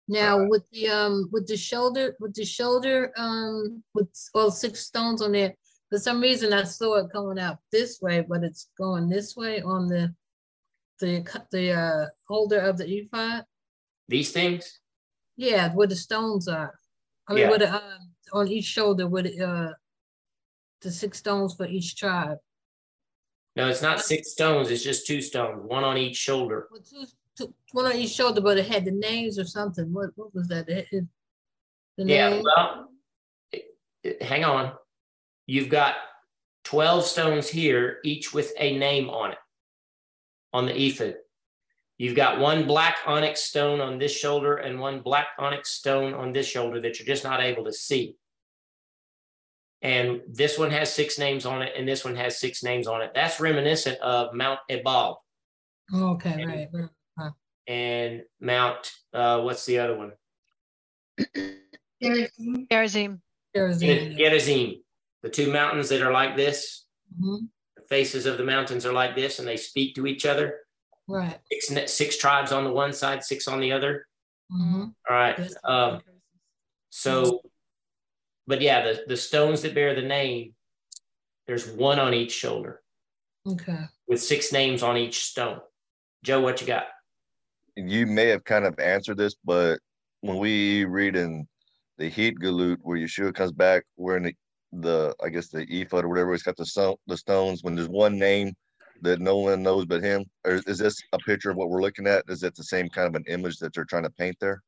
Now 0.08 0.48
with 0.48 0.64
the 0.72 0.88
um 0.88 1.30
with 1.34 1.48
the 1.48 1.58
shoulder 1.58 2.16
with 2.20 2.34
the 2.34 2.46
shoulder 2.46 3.12
um 3.18 3.84
with 3.94 4.08
well 4.34 4.52
six 4.52 4.86
stones 4.86 5.22
on 5.22 5.34
there. 5.34 5.54
For 5.90 6.00
some 6.00 6.22
reason 6.22 6.54
I 6.54 6.64
saw 6.64 6.96
it 6.98 7.12
going 7.12 7.40
out 7.40 7.58
this 7.72 8.00
way, 8.02 8.26
but 8.28 8.44
it's 8.44 8.70
going 8.78 9.10
this 9.10 9.36
way 9.36 9.62
on 9.62 9.88
the 9.88 10.14
the 11.00 11.46
the 11.52 11.72
uh 11.72 12.06
holder 12.28 12.60
of 12.60 12.78
the 12.78 12.88
ephod. 12.88 13.46
These 14.08 14.32
things, 14.32 14.80
Yeah, 15.36 15.74
where 15.74 15.88
the 15.88 15.96
stones 15.96 16.48
are. 16.48 16.80
I 17.28 17.34
mean, 17.34 17.42
Yeah. 17.44 17.50
where 17.50 17.60
the 17.60 17.74
uh, 17.74 18.00
on 18.32 18.48
each 18.48 18.66
shoulder 18.66 19.08
with 19.08 19.28
uh 19.42 19.74
the 20.82 20.92
six 20.92 21.18
stones 21.20 21.56
for 21.56 21.66
each 21.66 21.98
tribe. 21.98 22.38
No, 23.58 23.68
it's 23.68 23.82
not 23.82 24.02
six 24.02 24.32
stones. 24.32 24.70
It's 24.70 24.84
just 24.84 25.08
two 25.08 25.20
stones, 25.20 25.64
one 25.66 25.84
on 25.84 25.98
each 25.98 26.16
shoulder. 26.16 26.68
Well, 26.72 26.80
two, 26.82 27.06
two, 27.36 27.54
one 27.72 27.88
on 27.88 27.96
each 27.96 28.12
shoulder, 28.12 28.40
but 28.40 28.60
it 28.60 28.68
had 28.68 28.86
the 28.86 28.92
names 28.92 29.40
or 29.40 29.46
something. 29.46 29.92
What 29.92 30.12
what 30.16 30.34
was 30.36 30.48
that? 30.50 30.70
It- 30.70 30.88
it- 30.92 31.06
the 31.98 32.06
Yeah, 32.06 32.30
name? 32.30 32.44
well, 32.44 32.92
it- 33.52 34.22
hang 34.22 34.46
on. 34.46 34.74
You've 35.48 35.70
got 35.70 35.96
12 36.66 37.04
stones 37.06 37.50
here, 37.50 38.00
each 38.04 38.32
with 38.32 38.54
a 38.60 38.78
name 38.78 39.10
on 39.10 39.32
it 39.32 39.40
on 40.54 40.68
the 40.68 40.80
ephod. 40.80 41.16
You've 41.98 42.16
got 42.16 42.40
one 42.40 42.68
black 42.68 42.98
onyx 43.08 43.42
stone 43.42 43.82
on 43.82 43.98
this 43.98 44.16
shoulder 44.16 44.58
and 44.58 44.80
one 44.80 45.00
black 45.02 45.30
onyx 45.40 45.72
stone 45.72 46.14
on 46.14 46.32
this 46.32 46.46
shoulder 46.46 46.80
that 46.82 47.00
you're 47.00 47.08
just 47.08 47.24
not 47.24 47.42
able 47.42 47.66
to 47.66 47.74
see. 47.74 48.18
And 49.82 50.22
this 50.28 50.58
one 50.58 50.72
has 50.72 50.92
six 50.92 51.20
names 51.20 51.46
on 51.46 51.62
it, 51.62 51.74
and 51.78 51.88
this 51.88 52.04
one 52.04 52.16
has 52.16 52.40
six 52.40 52.64
names 52.64 52.88
on 52.88 53.02
it. 53.02 53.12
That's 53.14 53.40
reminiscent 53.40 54.00
of 54.00 54.34
Mount 54.34 54.60
Ebal 54.70 55.24
Okay, 55.94 56.46
right, 56.46 56.68
right. 57.18 57.32
and 57.68 58.24
Mount, 58.42 58.92
uh, 59.14 59.42
what's 59.42 59.66
the 59.66 59.80
other 59.80 59.96
one? 59.98 60.12
There's- 62.02 62.30
Gerizim. 62.72 63.22
Gerizim. 63.56 64.76
The 65.24 65.30
two 65.30 65.52
mountains 65.52 65.90
that 65.90 66.02
are 66.02 66.12
like 66.12 66.36
this, 66.36 66.86
Mhm, 67.20 67.50
the 67.76 67.82
faces 67.84 68.26
of 68.26 68.38
the 68.38 68.44
mountains 68.44 68.86
are 68.86 68.94
like 68.94 69.16
this 69.16 69.40
and 69.40 69.48
they 69.48 69.58
speak 69.58 69.96
to 69.96 70.06
each 70.08 70.26
other. 70.26 70.62
Right. 71.08 71.40
Six, 71.52 71.92
six 71.94 72.18
tribes 72.18 72.52
on 72.52 72.64
the 72.66 72.72
one 72.72 72.94
side, 72.94 73.24
six 73.24 73.48
on 73.48 73.60
the 73.60 73.72
other. 73.72 74.08
mhm. 74.52 74.94
All 75.10 75.16
right. 75.16 75.40
Um, 75.64 76.02
so, 76.90 77.42
but 78.48 78.62
yeah, 78.62 78.82
the, 78.82 79.04
the 79.08 79.18
stones 79.18 79.62
that 79.62 79.76
bear 79.76 79.94
the 79.94 80.02
name, 80.02 80.54
there's 81.46 81.68
one 81.70 82.00
on 82.00 82.14
each 82.14 82.32
shoulder 82.32 82.82
Okay. 83.46 83.84
with 84.08 84.22
six 84.22 84.52
names 84.52 84.84
on 84.84 84.98
each 84.98 85.24
stone. 85.26 85.60
Joe, 86.24 86.42
what 86.42 86.60
you 86.62 86.68
got? 86.68 86.86
You 87.76 88.08
may 88.08 88.28
have 88.28 88.44
kind 88.44 88.66
of 88.66 88.80
answered 88.80 89.18
this, 89.18 89.36
but 89.46 89.80
when 90.22 90.38
we 90.38 90.86
read 90.86 91.16
in 91.16 91.48
the 91.98 92.10
Hitgalut 92.10 92.78
where 92.82 92.98
Yeshua 92.98 93.34
comes 93.34 93.52
back 93.52 93.84
wearing 93.98 94.24
the, 94.24 94.34
the 94.74 95.16
I 95.24 95.30
guess 95.30 95.50
the 95.50 95.66
ephod 95.70 96.04
or 96.06 96.10
whatever, 96.10 96.34
it's 96.34 96.44
got 96.44 96.58
the 96.58 96.66
stone 96.66 96.96
the 97.06 97.18
stones. 97.18 97.64
When 97.64 97.76
there's 97.76 97.88
one 97.90 98.18
name 98.18 98.54
that 99.02 99.20
no 99.20 99.38
one 99.38 99.62
knows 99.62 99.86
but 99.86 100.04
him, 100.04 100.26
or 100.44 100.56
is 100.66 100.80
this 100.80 101.02
a 101.14 101.20
picture 101.20 101.52
of 101.52 101.56
what 101.56 101.70
we're 101.70 101.82
looking 101.82 102.08
at? 102.08 102.24
Is 102.28 102.44
it 102.44 102.56
the 102.56 102.64
same 102.64 102.90
kind 102.90 103.08
of 103.08 103.16
an 103.16 103.24
image 103.28 103.60
that 103.60 103.74
they're 103.74 103.86
trying 103.86 104.04
to 104.04 104.10
paint 104.10 104.38
there? 104.42 104.62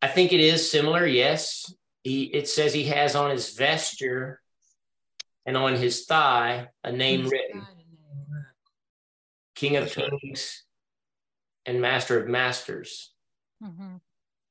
I 0.00 0.06
think 0.08 0.32
it 0.32 0.40
is 0.40 0.70
similar. 0.70 1.06
Yes. 1.06 1.74
He, 2.02 2.24
it 2.24 2.48
says 2.48 2.72
he 2.72 2.84
has 2.84 3.14
on 3.14 3.30
his 3.30 3.54
vesture 3.54 4.40
and 5.46 5.56
on 5.56 5.76
his 5.76 6.06
thigh 6.06 6.68
a 6.82 6.92
name 6.92 7.22
His 7.22 7.30
written. 7.32 7.58
name. 7.58 7.66
King 9.54 9.76
of 9.76 9.84
That's. 9.92 10.10
Kings 10.22 10.64
and 11.66 11.80
Master 11.82 12.18
of 12.20 12.28
Masters. 12.28 13.12
Mhm. 13.62 14.00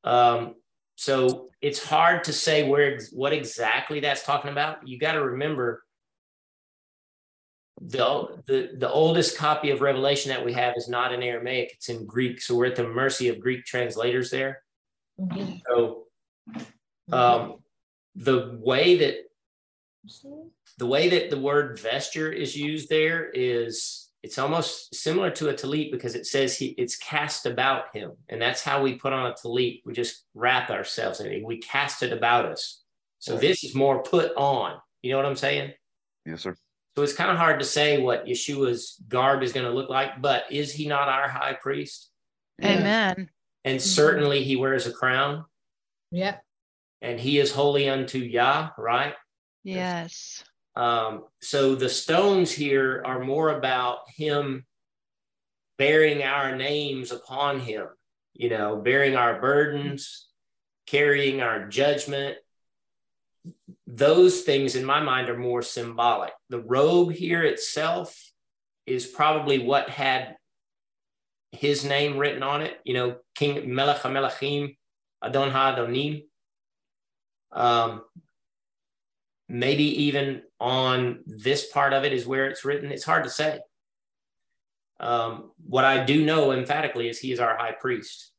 Um, 0.03 0.56
so 0.96 1.50
it's 1.62 1.84
hard 1.84 2.25
to 2.25 2.34
say 2.34 2.68
where 2.68 3.00
what 3.12 3.34
exactly 3.34 4.00
that's 4.00 4.24
talking 4.24 4.51
about. 4.51 4.88
You 4.88 5.00
got 5.00 5.13
to 5.13 5.24
remember 5.24 5.84
the, 7.82 8.44
the 8.46 8.72
the 8.77 8.89
oldest 8.91 9.38
copy 9.38 9.72
of 9.72 9.82
Revelation 9.82 10.29
that 10.29 10.44
we 10.46 10.53
have 10.53 10.75
is 10.77 10.88
not 10.89 11.13
in 11.13 11.24
Aramaic; 11.24 11.72
it's 11.74 11.89
in 11.89 12.06
Greek. 12.06 12.41
So 12.41 12.56
we're 12.56 12.65
at 12.68 12.75
the 12.75 12.88
mercy 12.88 13.29
of 13.29 13.39
Greek 13.39 13.65
translators 13.65 14.29
there. 14.29 14.62
Mhm, 15.20 15.62
So 15.68 16.08
um, 17.12 17.56
the 18.16 18.58
way 18.62 18.98
that 18.98 19.16
the 20.78 20.86
way 20.86 21.10
that 21.10 21.30
the 21.30 21.39
word 21.39 21.80
vesture 21.80 22.32
is 22.32 22.56
used 22.56 22.89
there 22.89 23.30
is 23.30 24.10
it's 24.24 24.38
almost 24.38 24.94
similar 24.96 25.30
to 25.32 25.50
a 25.50 25.54
talit 25.54 25.92
because 25.92 26.16
it 26.16 26.25
says 26.25 26.58
he 26.58 26.68
it's 26.78 26.98
cast 26.98 27.46
about 27.46 27.96
him. 27.96 28.12
And 28.28 28.42
that's 28.42 28.62
how 28.63 28.82
we 28.82 28.96
put 28.96 29.13
on 29.13 29.28
a 29.28 29.34
talit. 29.34 29.82
We 29.86 29.94
just 29.94 30.25
wrap 30.34 30.70
ourselves 30.70 31.20
in 31.22 31.28
it. 31.32 31.44
We 31.46 31.58
cast 31.60 32.04
it 32.04 32.12
about 32.12 32.46
us. 32.46 32.82
So 33.20 33.34
Right. 33.34 33.42
this 33.42 33.63
is 33.63 33.75
more 33.75 34.01
put 34.04 34.32
on. 34.36 34.78
You 35.01 35.12
know 35.12 35.18
what 35.18 35.25
i'm 35.25 35.36
saying? 35.38 35.74
Yes, 36.25 36.42
sir. 36.42 36.56
so 36.96 37.04
it's 37.04 37.13
kind 37.13 37.32
of 37.32 37.38
hard 37.38 37.60
to 37.60 37.66
say 37.66 37.98
what 38.01 38.25
yeshua's 38.25 38.98
garb 39.08 39.42
is 39.42 39.54
going 39.54 39.66
to 39.66 39.72
look 39.72 39.89
like 39.89 40.22
but 40.22 40.44
is 40.51 40.74
he 40.74 40.86
not 40.88 41.08
our 41.08 41.28
high 41.30 41.54
priest? 41.54 42.10
Yeah. 42.60 42.78
Amen. 42.80 43.30
and 43.63 43.82
certainly 43.82 44.44
he 44.44 44.56
wears 44.58 44.86
a 44.88 44.92
crown. 44.92 45.46
Yep. 46.12 46.44
And 47.01 47.20
he 47.20 47.39
is 47.39 47.51
holy 47.51 47.89
unto 47.89 48.20
yah 48.20 48.70
right 48.77 49.13
Yes. 49.63 50.44
Um, 50.75 51.25
so 51.41 51.75
the 51.75 51.89
stones 51.89 52.51
here 52.51 53.03
are 53.06 53.24
more 53.24 53.50
about 53.50 54.00
him 54.15 54.65
bearing 55.77 56.24
our 56.24 56.56
names 56.56 57.12
upon 57.12 57.60
him, 57.60 57.88
you 58.34 58.50
know, 58.50 58.77
bearing 58.77 59.15
our 59.15 59.39
burdens, 59.39 60.27
carrying 60.88 61.41
our 61.41 61.68
judgment. 61.68 62.38
Those 63.88 64.41
things 64.41 64.75
in 64.75 64.86
my 64.86 65.01
mind 65.01 65.29
are 65.29 65.38
more 65.38 65.62
symbolic. 65.62 66.34
The 66.50 66.60
robe 66.60 67.12
here 67.12 67.44
itself 67.44 68.32
is 68.86 69.06
probably 69.06 69.60
what 69.60 69.89
had 69.89 70.36
his 71.51 71.84
name 71.84 72.18
written 72.18 72.44
on 72.44 72.62
it, 72.62 72.77
you 72.84 72.94
know, 72.94 73.18
King 73.36 73.74
Melech 73.74 74.01
HaMelechim, 74.01 74.77
Adon 75.22 75.51
HaAdonim. 75.51 76.24
Um, 77.51 78.03
maybe 79.48 80.03
even 80.03 80.44
on 80.60 81.24
this 81.25 81.68
part 81.68 81.94
of 81.94 82.03
it 82.03 82.13
is 82.13 82.27
where 82.27 82.48
it's 82.48 82.65
written. 82.65 82.91
It's 82.91 83.03
hard 83.06 83.24
to 83.24 83.29
say. 83.29 83.60
Um, 85.00 85.51
what 85.65 85.86
I 85.86 86.03
do 86.03 86.25
know 86.25 86.51
emphatically 86.51 87.10
is 87.10 87.20
he 87.20 87.32
is 87.32 87.39
our 87.39 87.58
high 87.58 87.72
priest 87.72 88.32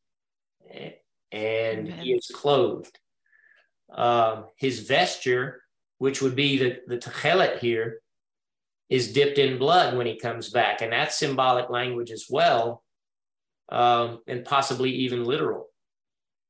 and 1.33 1.89
Amen. 1.89 1.99
he 1.99 2.13
is 2.13 2.31
clothed. 2.33 2.99
Um, 3.93 4.45
his 4.57 4.81
vesture, 4.81 5.63
which 5.99 6.23
would 6.23 6.37
be 6.37 6.59
the, 6.59 6.79
the 6.87 6.99
techelet 6.99 7.59
here, 7.59 8.01
is 8.89 9.13
dipped 9.13 9.39
in 9.39 9.59
blood 9.59 9.97
when 9.97 10.07
he 10.07 10.19
comes 10.19 10.51
back. 10.51 10.83
And 10.83 10.93
that's 10.93 11.17
symbolic 11.17 11.71
language 11.71 12.11
as 12.11 12.27
well, 12.29 12.83
um, 13.69 14.21
and 14.27 14.45
possibly 14.45 14.91
even 14.91 15.25
literal, 15.25 15.69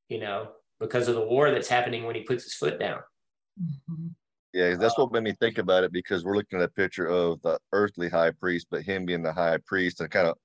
you 0.09 0.19
know, 0.19 0.49
because 0.81 1.09
of 1.09 1.15
the 1.15 1.25
war 1.25 1.51
that's 1.51 1.69
happening 1.69 2.05
when 2.05 2.17
he 2.17 2.23
puts 2.23 2.45
his 2.45 2.55
foot 2.55 2.81
down. 2.81 3.01
Mm-hmm. 3.63 4.07
Yeah, 4.53 4.75
that's 4.75 4.99
what 4.99 5.13
made 5.13 5.23
me 5.23 5.35
think 5.39 5.59
about 5.59 5.85
it 5.85 5.93
because 5.93 6.25
we're 6.25 6.37
looking 6.37 6.59
at 6.59 6.65
a 6.65 6.73
picture 6.73 7.07
of 7.07 7.41
the 7.43 7.59
earthly 7.73 8.09
high 8.09 8.33
priest, 8.33 8.67
but 8.71 8.83
him 8.83 9.05
being 9.05 9.23
the 9.23 9.33
high 9.33 9.59
priest 9.65 10.01
and 10.01 10.11
kind 10.11 10.27
of 10.27 10.37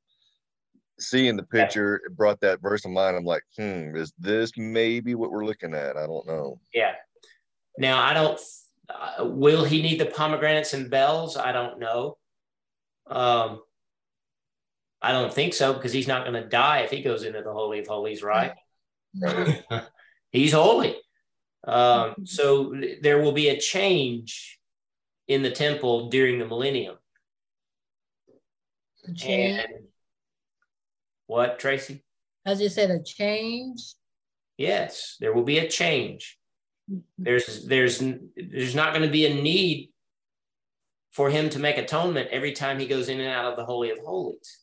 seeing 0.99 1.35
the 1.35 1.43
picture 1.43 1.95
it 2.05 2.15
brought 2.15 2.39
that 2.41 2.61
verse 2.61 2.85
in 2.85 2.93
mind. 2.93 3.17
I'm 3.17 3.25
like, 3.25 3.43
hmm, 3.57 3.95
is 3.95 4.13
this 4.19 4.51
maybe 4.57 5.15
what 5.15 5.31
we're 5.31 5.45
looking 5.45 5.73
at? 5.73 5.97
I 5.97 6.05
don't 6.05 6.27
know. 6.27 6.59
Yeah. 6.73 6.93
Now 7.79 8.01
I 8.01 8.13
don't. 8.13 8.39
Uh, 8.87 9.25
will 9.25 9.63
he 9.63 9.81
need 9.81 9.99
the 9.99 10.05
pomegranates 10.05 10.73
and 10.73 10.91
bells? 10.91 11.35
I 11.35 11.51
don't 11.51 11.79
know. 11.79 12.17
Um, 13.07 13.61
I 15.01 15.11
don't 15.11 15.33
think 15.33 15.55
so 15.55 15.73
because 15.73 15.91
he's 15.91 16.07
not 16.07 16.25
going 16.25 16.41
to 16.41 16.47
die 16.47 16.79
if 16.79 16.91
he 16.91 17.01
goes 17.01 17.23
into 17.23 17.41
the 17.41 17.51
holy 17.51 17.79
of 17.79 17.87
holies, 17.87 18.21
right? 18.21 18.53
he's 20.35 20.53
holy. 20.53 20.95
Um, 21.67 22.25
so 22.25 22.75
there 23.01 23.21
will 23.21 23.31
be 23.31 23.49
a 23.49 23.59
change 23.59 24.59
in 25.27 25.41
the 25.41 25.51
temple 25.51 26.09
during 26.09 26.39
the 26.39 26.45
millennium. 26.45 26.97
A 29.07 29.31
And 29.31 29.87
what, 31.27 31.59
Tracy? 31.59 32.03
As 32.45 32.61
you 32.61 32.69
said, 32.69 32.91
a 32.91 33.01
change. 33.01 33.95
Yes, 34.57 35.17
there 35.19 35.33
will 35.33 35.43
be 35.43 35.59
a 35.59 35.67
change. 35.67 36.37
Mm-hmm. 36.91 37.23
There's 37.23 37.65
there's 37.65 37.99
there's 38.35 38.75
not 38.75 38.93
going 38.93 39.05
to 39.05 39.11
be 39.11 39.25
a 39.25 39.33
need 39.33 39.91
for 41.11 41.29
him 41.29 41.49
to 41.49 41.59
make 41.59 41.77
atonement 41.77 42.29
every 42.31 42.51
time 42.51 42.79
he 42.79 42.87
goes 42.87 43.09
in 43.09 43.19
and 43.19 43.29
out 43.29 43.51
of 43.51 43.57
the 43.57 43.65
holy 43.65 43.89
of 43.89 43.99
holies. 43.99 44.59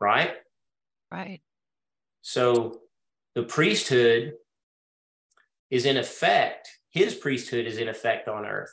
Right? 0.00 0.32
Right. 1.10 1.40
So 2.22 2.80
the 3.34 3.42
priesthood 3.42 4.34
is 5.70 5.86
in 5.86 5.96
effect, 5.96 6.68
his 6.90 7.14
priesthood 7.14 7.66
is 7.66 7.78
in 7.78 7.88
effect 7.88 8.28
on 8.28 8.44
earth. 8.44 8.72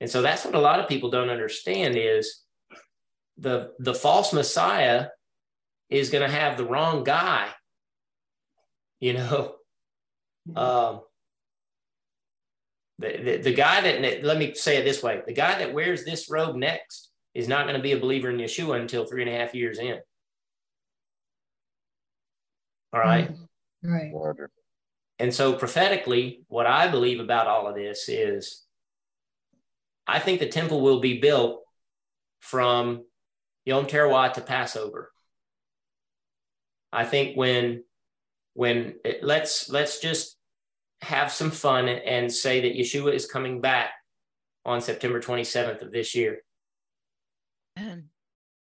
And 0.00 0.10
so 0.10 0.22
that's 0.22 0.44
what 0.44 0.54
a 0.54 0.60
lot 0.60 0.80
of 0.80 0.88
people 0.88 1.10
don't 1.10 1.30
understand 1.30 1.96
is 1.96 2.42
the 3.38 3.72
the 3.78 3.94
false 3.94 4.32
messiah 4.32 5.08
is 5.90 6.10
going 6.10 6.26
to 6.26 6.34
have 6.34 6.56
the 6.56 6.64
wrong 6.64 7.04
guy 7.04 7.50
you 9.00 9.14
know? 9.14 9.54
Um 10.54 11.00
the, 13.00 13.16
the, 13.16 13.36
the 13.38 13.52
guy 13.52 13.80
that 13.80 14.22
let 14.22 14.38
me 14.38 14.54
say 14.54 14.76
it 14.76 14.84
this 14.84 15.02
way 15.02 15.20
the 15.26 15.32
guy 15.32 15.58
that 15.58 15.74
wears 15.74 16.04
this 16.04 16.30
robe 16.30 16.54
next 16.54 17.10
is 17.34 17.48
not 17.48 17.64
going 17.64 17.74
to 17.74 17.82
be 17.82 17.90
a 17.90 17.98
believer 17.98 18.30
in 18.30 18.36
yeshua 18.36 18.80
until 18.80 19.04
three 19.04 19.22
and 19.22 19.30
a 19.30 19.36
half 19.36 19.56
years 19.56 19.80
in. 19.80 19.98
All 22.92 23.00
right 23.00 23.28
right 23.86 24.12
and 25.18 25.32
so 25.32 25.54
prophetically, 25.54 26.44
what 26.48 26.66
I 26.66 26.88
believe 26.88 27.20
about 27.20 27.46
all 27.46 27.66
of 27.66 27.74
this 27.74 28.08
is 28.08 28.64
I 30.06 30.18
think 30.18 30.40
the 30.40 30.48
temple 30.48 30.82
will 30.82 31.00
be 31.00 31.20
built 31.20 31.62
from 32.40 33.04
Yom 33.64 33.86
Teruah 33.86 34.32
to 34.34 34.40
Passover. 34.40 35.10
I 36.92 37.04
think 37.04 37.36
when 37.36 37.84
when 38.54 38.96
it, 39.04 39.22
let's 39.22 39.68
let's 39.70 40.00
just 40.00 40.36
have 41.00 41.32
some 41.32 41.50
fun 41.50 41.88
and 41.88 42.32
say 42.32 42.60
that 42.62 42.76
Yeshua 42.76 43.14
is 43.14 43.26
coming 43.26 43.60
back 43.60 43.90
on 44.64 44.80
September 44.80 45.20
27th 45.20 45.82
of 45.82 45.92
this 45.92 46.14
year. 46.14 46.38
Amen. 47.78 48.08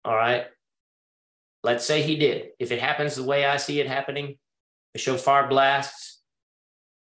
All 0.04 0.16
right. 0.16 0.46
Let's 1.64 1.86
say 1.86 2.02
he 2.04 2.16
did. 2.18 2.50
If 2.60 2.72
it 2.72 2.80
happens 2.80 3.16
the 3.16 3.24
way 3.24 3.46
I 3.46 3.58
see 3.58 3.80
it 3.80 3.88
happening, 3.88 4.38
the 4.94 5.00
shofar 5.00 5.48
blasts, 5.48 6.22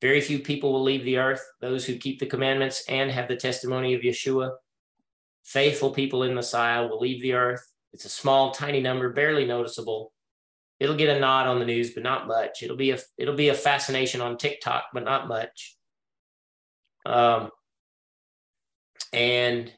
very 0.01 0.21
few 0.21 0.39
people 0.39 0.73
will 0.73 0.83
leave 0.83 1.05
the 1.05 1.19
earth, 1.19 1.45
those 1.61 1.85
who 1.85 1.97
keep 1.97 2.19
the 2.19 2.27
commandments 2.27 2.83
and 2.89 3.11
have 3.11 3.29
the 3.29 3.37
testimony 3.37 3.95
of 3.95 4.01
Yeshua. 4.01 4.53
Faithful 5.45 5.91
people 5.91 6.23
in 6.23 6.35
Messiah 6.35 6.87
will 6.87 7.01
leave 7.01 7.21
the 7.21 7.35
earth. 7.35 7.63
It's 7.93 8.05
a 8.05 8.11
small, 8.11 8.53
tiny 8.53 8.81
number, 8.81 9.11
barely 9.11 9.45
noticeable. 9.45 10.13
It'll 10.79 10.97
get 10.97 11.15
a 11.15 11.21
nod 11.21 11.47
on 11.47 11.59
the 11.59 11.67
news, 11.67 11.91
but 11.91 12.03
not 12.03 12.27
much. 12.27 12.63
It'll 12.63 12.77
be 12.77 12.93
a 12.93 12.99
it'll 13.19 13.35
be 13.35 13.49
a 13.51 13.55
fascination 13.55 14.23
on 14.23 14.39
TikTok, 14.39 14.85
but 14.95 15.05
not 15.05 15.29
much. 15.29 15.77
Um, 17.05 17.51
and 19.13 19.71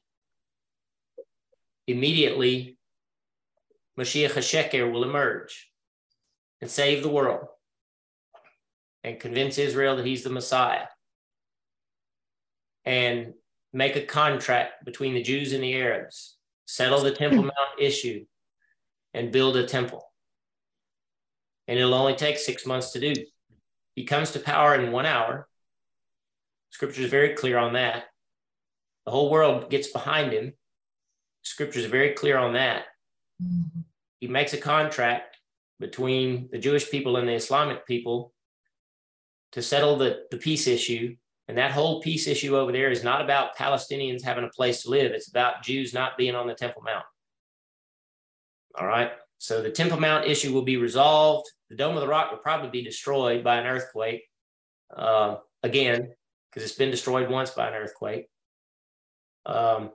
immediately, 1.88 2.78
Mashiach 3.98 4.30
HaSheker 4.30 4.92
will 4.92 5.02
emerge 5.02 5.70
and 6.60 6.70
save 6.70 7.02
the 7.02 7.08
world 7.08 7.48
and 9.04 9.20
convince 9.20 9.58
Israel 9.58 9.96
that 9.96 10.06
he's 10.06 10.22
the 10.22 10.30
Messiah 10.30 10.86
and 12.84 13.34
make 13.72 13.96
a 13.96 14.02
contract 14.02 14.84
between 14.84 15.14
the 15.14 15.22
Jews 15.22 15.52
and 15.52 15.62
the 15.62 15.74
Arabs, 15.74 16.36
settle 16.66 17.00
the 17.00 17.12
Temple 17.12 17.42
Mount 17.42 17.80
issue, 17.80 18.24
and 19.14 19.32
build 19.32 19.56
a 19.56 19.66
temple. 19.66 20.04
And 21.68 21.78
it'll 21.78 21.94
only 21.94 22.14
take 22.14 22.38
six 22.38 22.66
months 22.66 22.92
to 22.92 23.00
do. 23.00 23.12
He 23.94 24.04
comes 24.04 24.30
to 24.32 24.40
power 24.40 24.74
in 24.74 24.90
one 24.90 25.06
hour. 25.06 25.48
Scripture 26.70 27.02
is 27.02 27.10
very 27.10 27.34
clear 27.34 27.58
on 27.58 27.74
that. 27.74 28.04
The 29.04 29.12
whole 29.12 29.30
world 29.30 29.70
gets 29.70 29.88
behind 29.88 30.32
him. 30.32 30.54
Scripture 31.42 31.80
is 31.80 31.86
very 31.86 32.12
clear 32.12 32.38
on 32.38 32.54
that. 32.54 32.84
Mm-hmm. 33.42 33.80
He 34.20 34.28
makes 34.28 34.52
a 34.52 34.58
contract 34.58 35.36
between 35.78 36.48
the 36.52 36.58
Jewish 36.58 36.90
people 36.90 37.16
and 37.16 37.28
the 37.28 37.34
Islamic 37.34 37.86
people 37.86 38.32
to 39.52 39.62
settle 39.62 39.96
the, 39.96 40.24
the 40.30 40.36
peace 40.36 40.66
issue. 40.66 41.16
And 41.48 41.58
that 41.58 41.72
whole 41.72 42.00
peace 42.00 42.26
issue 42.26 42.56
over 42.56 42.72
there 42.72 42.90
is 42.90 43.04
not 43.04 43.20
about 43.20 43.56
Palestinians 43.56 44.22
having 44.22 44.44
a 44.44 44.48
place 44.48 44.82
to 44.82 44.90
live. 44.90 45.12
It's 45.12 45.28
about 45.28 45.62
Jews 45.62 45.92
not 45.92 46.16
being 46.16 46.34
on 46.34 46.46
the 46.46 46.54
Temple 46.54 46.82
Mount. 46.82 47.04
All 48.78 48.86
right. 48.86 49.12
So 49.38 49.60
the 49.60 49.70
Temple 49.70 50.00
Mount 50.00 50.26
issue 50.26 50.52
will 50.52 50.62
be 50.62 50.76
resolved. 50.76 51.50
The 51.68 51.76
Dome 51.76 51.96
of 51.96 52.00
the 52.00 52.08
Rock 52.08 52.30
will 52.30 52.38
probably 52.38 52.70
be 52.70 52.82
destroyed 52.82 53.42
by 53.42 53.56
an 53.56 53.66
earthquake 53.66 54.22
uh, 54.96 55.36
again, 55.62 56.12
because 56.50 56.68
it's 56.68 56.78
been 56.78 56.90
destroyed 56.90 57.28
once 57.28 57.50
by 57.50 57.68
an 57.68 57.74
earthquake. 57.74 58.28
Um, 59.44 59.90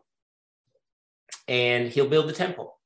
and 1.48 1.88
he'll 1.88 2.10
build 2.10 2.28
the 2.28 2.34
temple 2.34 2.77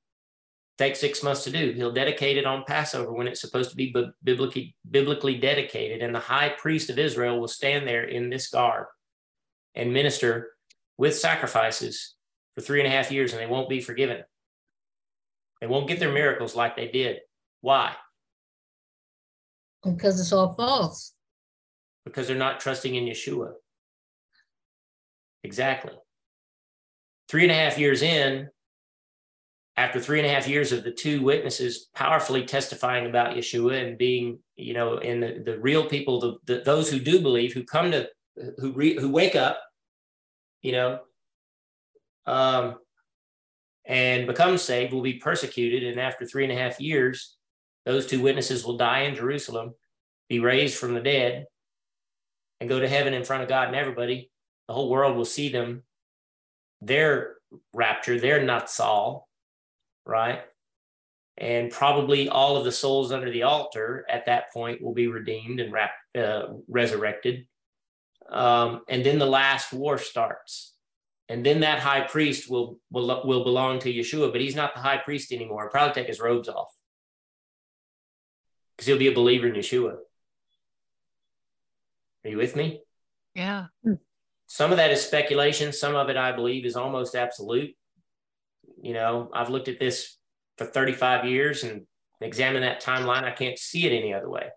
take 0.77 0.95
six 0.95 1.21
months 1.23 1.43
to 1.43 1.51
do. 1.51 1.71
He'll 1.73 1.91
dedicate 1.91 2.37
it 2.37 2.45
on 2.45 2.63
Passover 2.67 3.11
when 3.11 3.27
it's 3.27 3.41
supposed 3.41 3.69
to 3.71 3.75
be 3.75 3.93
biblically, 4.23 4.75
biblically 4.89 5.37
dedicated. 5.37 6.01
And 6.01 6.13
the 6.13 6.19
high 6.19 6.49
priest 6.49 6.89
of 6.89 6.97
Israel 6.97 7.39
will 7.39 7.47
stand 7.47 7.87
there 7.87 8.03
in 8.03 8.29
this 8.29 8.49
garb 8.49 8.87
and 9.75 9.93
minister 9.93 10.51
with 10.97 11.17
sacrifices 11.17 12.15
for 12.55 12.61
three 12.61 12.79
and 12.79 12.87
a 12.87 12.95
half 12.95 13.11
years, 13.11 13.31
and 13.31 13.41
they 13.41 13.47
won't 13.47 13.69
be 13.69 13.81
forgiven. 13.81 14.23
They 15.59 15.67
won't 15.67 15.87
get 15.87 15.99
their 15.99 16.11
miracles 16.11 16.55
like 16.55 16.75
they 16.75 16.87
did. 16.87 17.19
Why? 17.61 17.95
Because 19.83 20.19
it's 20.19 20.33
all 20.33 20.53
false. 20.53 21.13
Because 22.05 22.27
they're 22.27 22.35
not 22.35 22.59
trusting 22.59 22.95
in 22.95 23.05
Yeshua. 23.05 23.53
Exactly. 25.43 25.93
Three 27.29 27.43
and 27.43 27.51
a 27.51 27.55
half 27.55 27.77
years 27.77 28.01
in, 28.01 28.49
after 29.77 29.99
three 29.99 30.19
and 30.19 30.27
a 30.27 30.31
half 30.31 30.47
years 30.47 30.71
of 30.71 30.83
the 30.83 30.91
two 30.91 31.21
witnesses 31.21 31.89
powerfully 31.95 32.45
testifying 32.45 33.05
about 33.05 33.35
Yeshua 33.35 33.85
and 33.85 33.97
being, 33.97 34.39
you 34.55 34.73
know, 34.73 34.97
in 34.97 35.21
the, 35.21 35.41
the 35.45 35.59
real 35.59 35.85
people, 35.85 36.19
the, 36.19 36.35
the, 36.45 36.61
those 36.65 36.89
who 36.89 36.99
do 36.99 37.21
believe, 37.21 37.53
who 37.53 37.63
come 37.63 37.91
to, 37.91 38.09
who 38.57 38.73
re, 38.73 38.99
who 38.99 39.09
wake 39.09 39.35
up, 39.35 39.59
you 40.61 40.73
know, 40.73 40.99
um, 42.25 42.75
and 43.85 44.27
become 44.27 44.57
saved 44.57 44.93
will 44.93 45.01
be 45.01 45.13
persecuted. 45.13 45.83
And 45.83 45.99
after 45.99 46.25
three 46.25 46.43
and 46.43 46.53
a 46.53 46.61
half 46.61 46.79
years, 46.79 47.37
those 47.85 48.05
two 48.05 48.21
witnesses 48.21 48.65
will 48.65 48.77
die 48.77 49.01
in 49.01 49.15
Jerusalem, 49.15 49.73
be 50.29 50.39
raised 50.39 50.77
from 50.77 50.93
the 50.93 51.01
dead, 51.01 51.45
and 52.59 52.69
go 52.69 52.79
to 52.79 52.87
heaven 52.87 53.13
in 53.13 53.23
front 53.23 53.41
of 53.43 53.49
God 53.49 53.67
and 53.67 53.75
everybody. 53.75 54.29
The 54.67 54.73
whole 54.73 54.89
world 54.89 55.17
will 55.17 55.25
see 55.25 55.49
them, 55.49 55.83
their 56.81 57.35
rapture, 57.73 58.19
their 58.19 58.39
Natsal, 58.39 59.23
right? 60.05 60.41
And 61.37 61.71
probably 61.71 62.29
all 62.29 62.57
of 62.57 62.65
the 62.65 62.71
souls 62.71 63.11
under 63.11 63.31
the 63.31 63.43
altar 63.43 64.05
at 64.09 64.25
that 64.25 64.51
point 64.53 64.81
will 64.81 64.93
be 64.93 65.07
redeemed 65.07 65.59
and 65.59 65.71
rap, 65.71 65.91
uh, 66.17 66.43
resurrected. 66.67 67.47
Um, 68.29 68.81
and 68.87 69.05
then 69.05 69.17
the 69.19 69.25
last 69.25 69.73
war 69.73 69.97
starts. 69.97 70.73
And 71.29 71.45
then 71.45 71.61
that 71.61 71.79
high 71.79 72.01
priest 72.01 72.49
will, 72.49 72.77
will, 72.91 73.23
will 73.25 73.43
belong 73.43 73.79
to 73.79 73.93
Yeshua, 73.93 74.31
but 74.31 74.41
he's 74.41 74.55
not 74.55 74.75
the 74.75 74.81
high 74.81 74.97
priest 74.97 75.31
anymore. 75.31 75.63
He'll 75.63 75.71
probably 75.71 75.93
take 75.93 76.07
his 76.07 76.19
robes 76.19 76.49
off 76.49 76.67
because 78.75 78.87
he'll 78.87 78.97
be 78.97 79.07
a 79.07 79.13
believer 79.13 79.47
in 79.47 79.53
Yeshua. 79.53 79.95
Are 82.23 82.29
you 82.29 82.37
with 82.37 82.55
me? 82.55 82.81
Yeah. 83.33 83.67
Some 84.47 84.71
of 84.71 84.77
that 84.77 84.91
is 84.91 85.01
speculation. 85.01 85.71
Some 85.71 85.95
of 85.95 86.09
it, 86.09 86.17
I 86.17 86.33
believe, 86.33 86.65
is 86.65 86.75
almost 86.75 87.15
absolute. 87.15 87.73
You 88.81 88.93
know, 88.93 89.29
I've 89.33 89.49
looked 89.49 89.67
at 89.67 89.79
this 89.79 90.17
for 90.57 90.65
35 90.65 91.25
years 91.25 91.63
and 91.63 91.85
examined 92.19 92.63
that 92.63 92.83
timeline. 92.83 93.23
I 93.23 93.31
can't 93.31 93.57
see 93.57 93.85
it 93.85 93.97
any 93.97 94.13
other 94.13 94.29
way. 94.29 94.49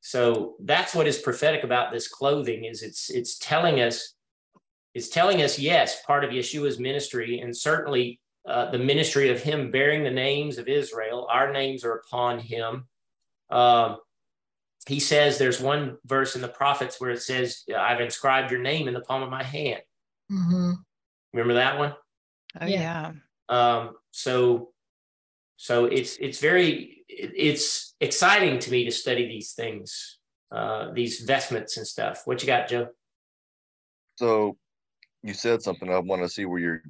So 0.00 0.56
that's 0.60 0.94
what 0.94 1.06
is 1.06 1.18
prophetic 1.18 1.64
about 1.64 1.90
this 1.90 2.08
clothing 2.08 2.64
is 2.64 2.82
it's 2.82 3.08
it's 3.08 3.38
telling 3.38 3.80
us 3.80 4.14
it's 4.92 5.08
telling 5.08 5.40
us 5.40 5.58
yes 5.58 6.02
part 6.04 6.24
of 6.24 6.30
Yeshua's 6.30 6.78
ministry 6.78 7.40
and 7.40 7.56
certainly 7.56 8.20
uh, 8.46 8.70
the 8.70 8.78
ministry 8.78 9.30
of 9.30 9.42
him 9.42 9.70
bearing 9.70 10.04
the 10.04 10.10
names 10.10 10.58
of 10.58 10.68
Israel. 10.68 11.26
Our 11.30 11.52
names 11.52 11.84
are 11.84 11.94
upon 11.94 12.38
him. 12.38 12.86
Um, 13.50 13.96
he 14.86 15.00
says 15.00 15.38
there's 15.38 15.60
one 15.60 15.96
verse 16.04 16.36
in 16.36 16.42
the 16.42 16.48
prophets 16.48 17.00
where 17.00 17.10
it 17.10 17.22
says, 17.22 17.64
I've 17.74 18.02
inscribed 18.02 18.50
your 18.50 18.60
name 18.60 18.86
in 18.86 18.92
the 18.92 19.00
palm 19.00 19.22
of 19.22 19.30
my 19.30 19.42
hand. 19.42 19.80
Mm-hmm. 20.30 20.72
Remember 21.32 21.54
that 21.54 21.78
one? 21.78 21.94
Oh, 22.60 22.66
Yeah. 22.66 22.80
yeah. 22.80 23.12
Um, 23.48 23.96
so, 24.10 24.70
so 25.56 25.84
it's, 25.86 26.16
it's 26.16 26.40
very, 26.40 27.04
it's 27.08 27.94
exciting 28.00 28.58
to 28.60 28.70
me 28.70 28.84
to 28.84 28.90
study 28.90 29.28
these 29.28 29.52
things, 29.52 30.18
uh, 30.50 30.92
these 30.92 31.20
vestments 31.20 31.76
and 31.76 31.86
stuff. 31.86 32.22
What 32.24 32.42
you 32.42 32.46
got, 32.46 32.68
Joe? 32.68 32.88
So 34.16 34.56
you 35.22 35.34
said 35.34 35.62
something. 35.62 35.90
I 35.90 35.98
want 35.98 36.22
to 36.22 36.28
see 36.28 36.44
where 36.44 36.60
you're, 36.60 36.82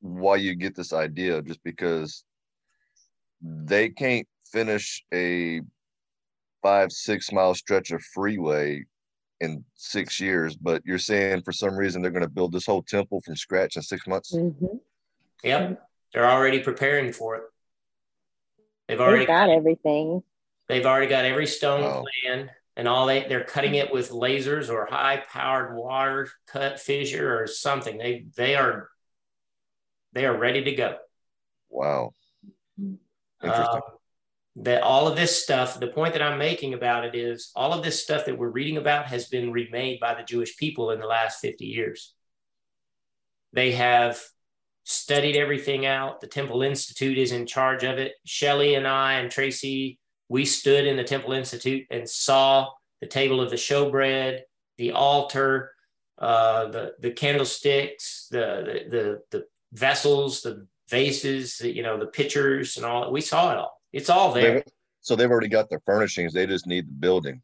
why 0.00 0.36
you 0.36 0.54
get 0.54 0.74
this 0.76 0.92
idea, 0.92 1.42
just 1.42 1.62
because 1.64 2.24
they 3.42 3.88
can't 3.88 4.26
finish 4.52 5.04
a 5.12 5.60
five, 6.62 6.92
six 6.92 7.32
mile 7.32 7.54
stretch 7.54 7.90
of 7.92 8.02
freeway 8.02 8.84
in 9.40 9.64
six 9.74 10.20
years, 10.20 10.56
but 10.56 10.82
you're 10.84 10.98
saying 10.98 11.42
for 11.42 11.52
some 11.52 11.76
reason 11.76 12.00
they're 12.00 12.10
going 12.10 12.22
to 12.22 12.28
build 12.28 12.52
this 12.52 12.66
whole 12.66 12.82
temple 12.82 13.20
from 13.24 13.36
scratch 13.36 13.76
in 13.76 13.82
six 13.82 14.06
months? 14.06 14.34
Mhm. 14.34 14.80
Yep. 15.44 15.82
They're 16.12 16.28
already 16.28 16.60
preparing 16.60 17.12
for 17.12 17.36
it. 17.36 17.42
They've 18.88 18.98
They've 18.98 19.06
already, 19.06 19.26
got 19.26 19.50
everything. 19.50 20.22
they've 20.68 20.86
already 20.86 21.08
got 21.08 21.24
every 21.24 21.46
stone 21.46 21.82
Wow. 21.82 22.04
planned 22.24 22.50
and 22.76 22.86
all 22.88 23.06
they, 23.06 23.26
they're 23.28 23.44
cutting 23.44 23.74
it 23.74 23.92
with 23.92 24.10
lasers 24.10 24.70
or 24.70 24.86
high 24.86 25.22
powered 25.30 25.76
water 25.76 26.28
cut 26.46 26.78
fissure 26.80 27.38
or 27.40 27.46
something. 27.46 27.98
They, 27.98 28.26
they 28.36 28.54
are, 28.54 28.88
they 30.12 30.24
are 30.26 30.36
ready 30.36 30.62
to 30.64 30.72
go. 30.74 30.96
Wow. 31.68 32.12
Interesting. 32.78 33.00
Uh, 33.42 33.80
that 34.60 34.82
all 34.82 35.06
of 35.06 35.16
this 35.16 35.42
stuff, 35.42 35.78
the 35.78 35.86
point 35.88 36.14
that 36.14 36.22
I'm 36.22 36.38
making 36.38 36.72
about 36.72 37.04
it 37.04 37.14
is 37.14 37.50
all 37.54 37.74
of 37.74 37.84
this 37.84 38.02
stuff 38.02 38.24
that 38.24 38.38
we're 38.38 38.48
reading 38.48 38.78
about 38.78 39.06
has 39.06 39.26
been 39.26 39.52
remade 39.52 40.00
by 40.00 40.14
the 40.14 40.22
Jewish 40.22 40.56
people 40.56 40.90
in 40.92 40.98
the 41.00 41.06
last 41.06 41.40
50 41.40 41.66
years. 41.66 42.14
They 43.52 43.72
have 43.72 44.18
studied 44.96 45.36
everything 45.36 45.84
out. 45.84 46.20
The 46.20 46.28
Temple 46.28 46.62
Institute 46.62 47.18
is 47.18 47.32
in 47.32 47.44
charge 47.44 47.82
of 47.82 47.98
it. 47.98 48.12
Shelley 48.24 48.76
and 48.76 48.86
I 48.86 49.14
and 49.14 49.30
Tracy, 49.30 49.98
we 50.28 50.44
stood 50.44 50.86
in 50.86 50.96
the 50.96 51.02
Temple 51.04 51.32
Institute 51.32 51.86
and 51.90 52.08
saw 52.08 52.68
the 53.00 53.08
table 53.08 53.40
of 53.40 53.50
the 53.50 53.56
showbread, 53.56 54.40
the 54.78 54.92
altar, 54.92 55.72
uh, 56.18 56.68
the 56.68 56.92
the 57.00 57.10
candlesticks, 57.10 58.28
the, 58.30 58.84
the 58.90 58.96
the 58.96 59.22
the 59.38 59.44
vessels, 59.72 60.42
the 60.42 60.66
vases, 60.88 61.58
the, 61.58 61.74
you 61.74 61.82
know, 61.82 61.98
the 61.98 62.06
pitchers 62.06 62.76
and 62.76 62.86
all. 62.86 63.10
We 63.12 63.20
saw 63.20 63.50
it 63.52 63.58
all. 63.58 63.80
It's 63.92 64.08
all 64.08 64.32
there. 64.32 64.54
They've- 64.54 64.62
So 65.00 65.14
they've 65.16 65.30
already 65.30 65.48
got 65.48 65.68
the 65.68 65.80
furnishings. 65.84 66.32
They 66.32 66.46
just 66.46 66.66
need 66.66 66.86
the 66.88 66.92
building. 66.92 67.42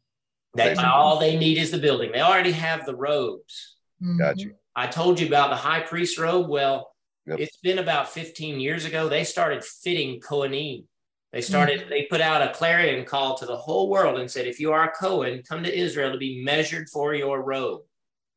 That 0.55 0.77
all 0.77 1.19
they 1.19 1.37
need 1.37 1.57
is 1.57 1.71
the 1.71 1.77
building. 1.77 2.11
They 2.13 2.21
already 2.21 2.51
have 2.53 2.85
the 2.85 2.95
robes. 2.95 3.75
Got 4.17 4.35
Mhm. 4.35 4.39
you. 4.39 4.55
I 4.75 4.87
told 4.87 5.19
you 5.19 5.27
about 5.27 5.49
the 5.49 5.55
high 5.55 5.81
priest 5.81 6.17
robe. 6.17 6.49
Well, 6.49 6.92
Yep. 7.25 7.39
it's 7.39 7.57
been 7.57 7.79
about 7.79 8.09
15 8.09 8.59
years 8.59 8.85
ago. 8.85 9.07
They 9.07 9.23
started 9.23 9.63
fitting 9.63 10.19
Kohanim. 10.19 10.85
They 11.31 11.41
started, 11.41 11.81
mm-hmm. 11.81 11.89
they 11.89 12.03
put 12.03 12.21
out 12.21 12.41
a 12.41 12.53
clarion 12.53 13.05
call 13.05 13.35
to 13.37 13.45
the 13.45 13.55
whole 13.55 13.89
world 13.89 14.19
and 14.19 14.29
said, 14.29 14.45
if 14.45 14.59
you 14.59 14.71
are 14.71 14.83
a 14.83 14.91
Cohen, 14.91 15.41
come 15.47 15.63
to 15.63 15.75
Israel 15.75 16.11
to 16.11 16.17
be 16.17 16.43
measured 16.43 16.89
for 16.89 17.15
your 17.15 17.41
robe 17.41 17.81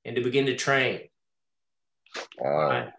and 0.04 0.16
to 0.16 0.22
begin 0.22 0.46
to 0.46 0.56
train. 0.56 1.00
Wow. 2.38 2.68
Right? 2.68 2.92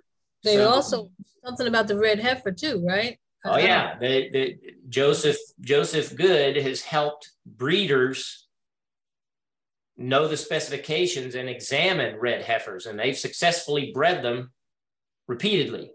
They 0.43 0.55
So- 0.57 0.69
also, 0.69 1.11
something 1.43 1.67
about 1.67 1.87
the 1.87 1.97
red 1.97 2.19
heifer 2.19 2.51
too, 2.51 2.83
right? 2.87 3.17
Oh 3.45 3.51
uh-huh. 3.51 3.59
yeah, 3.59 3.97
the, 3.99 4.29
the 4.29 4.57
Joseph 4.89 5.37
Joseph 5.61 6.15
Good 6.15 6.57
has 6.57 6.81
helped 6.81 7.31
breeders 7.45 8.47
know 9.95 10.27
the 10.27 10.37
specifications 10.37 11.35
and 11.35 11.47
examine 11.47 12.19
red 12.19 12.43
heifers, 12.43 12.87
and 12.87 12.99
they've 12.99 13.17
successfully 13.17 13.91
bred 13.93 14.23
them 14.23 14.51
repeatedly. 15.27 15.91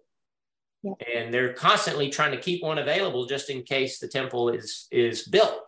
Yeah. 0.83 0.92
And 1.14 1.33
they're 1.33 1.53
constantly 1.53 2.11
trying 2.11 2.33
to 2.33 2.40
keep 2.40 2.62
one 2.62 2.79
available 2.79 3.27
just 3.27 3.51
in 3.51 3.62
case 3.62 3.99
the 3.99 4.09
temple 4.09 4.49
is 4.49 4.88
is 4.90 5.29
built. 5.29 5.62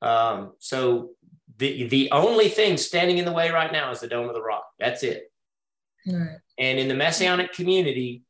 Um, 0.00 0.52
so 0.58 1.10
the 1.58 1.88
the 1.88 2.10
only 2.12 2.48
thing 2.48 2.76
standing 2.76 3.18
in 3.18 3.24
the 3.24 3.32
way 3.32 3.50
right 3.50 3.72
now 3.72 3.90
is 3.90 4.00
the 4.00 4.08
Dome 4.08 4.28
of 4.28 4.34
the 4.34 4.42
Rock. 4.42 4.64
That's 4.78 5.02
it. 5.02 5.30
Right. 6.06 6.38
And 6.58 6.78
in 6.78 6.88
the 6.88 6.94
messianic 6.94 7.52
community, 7.52 8.22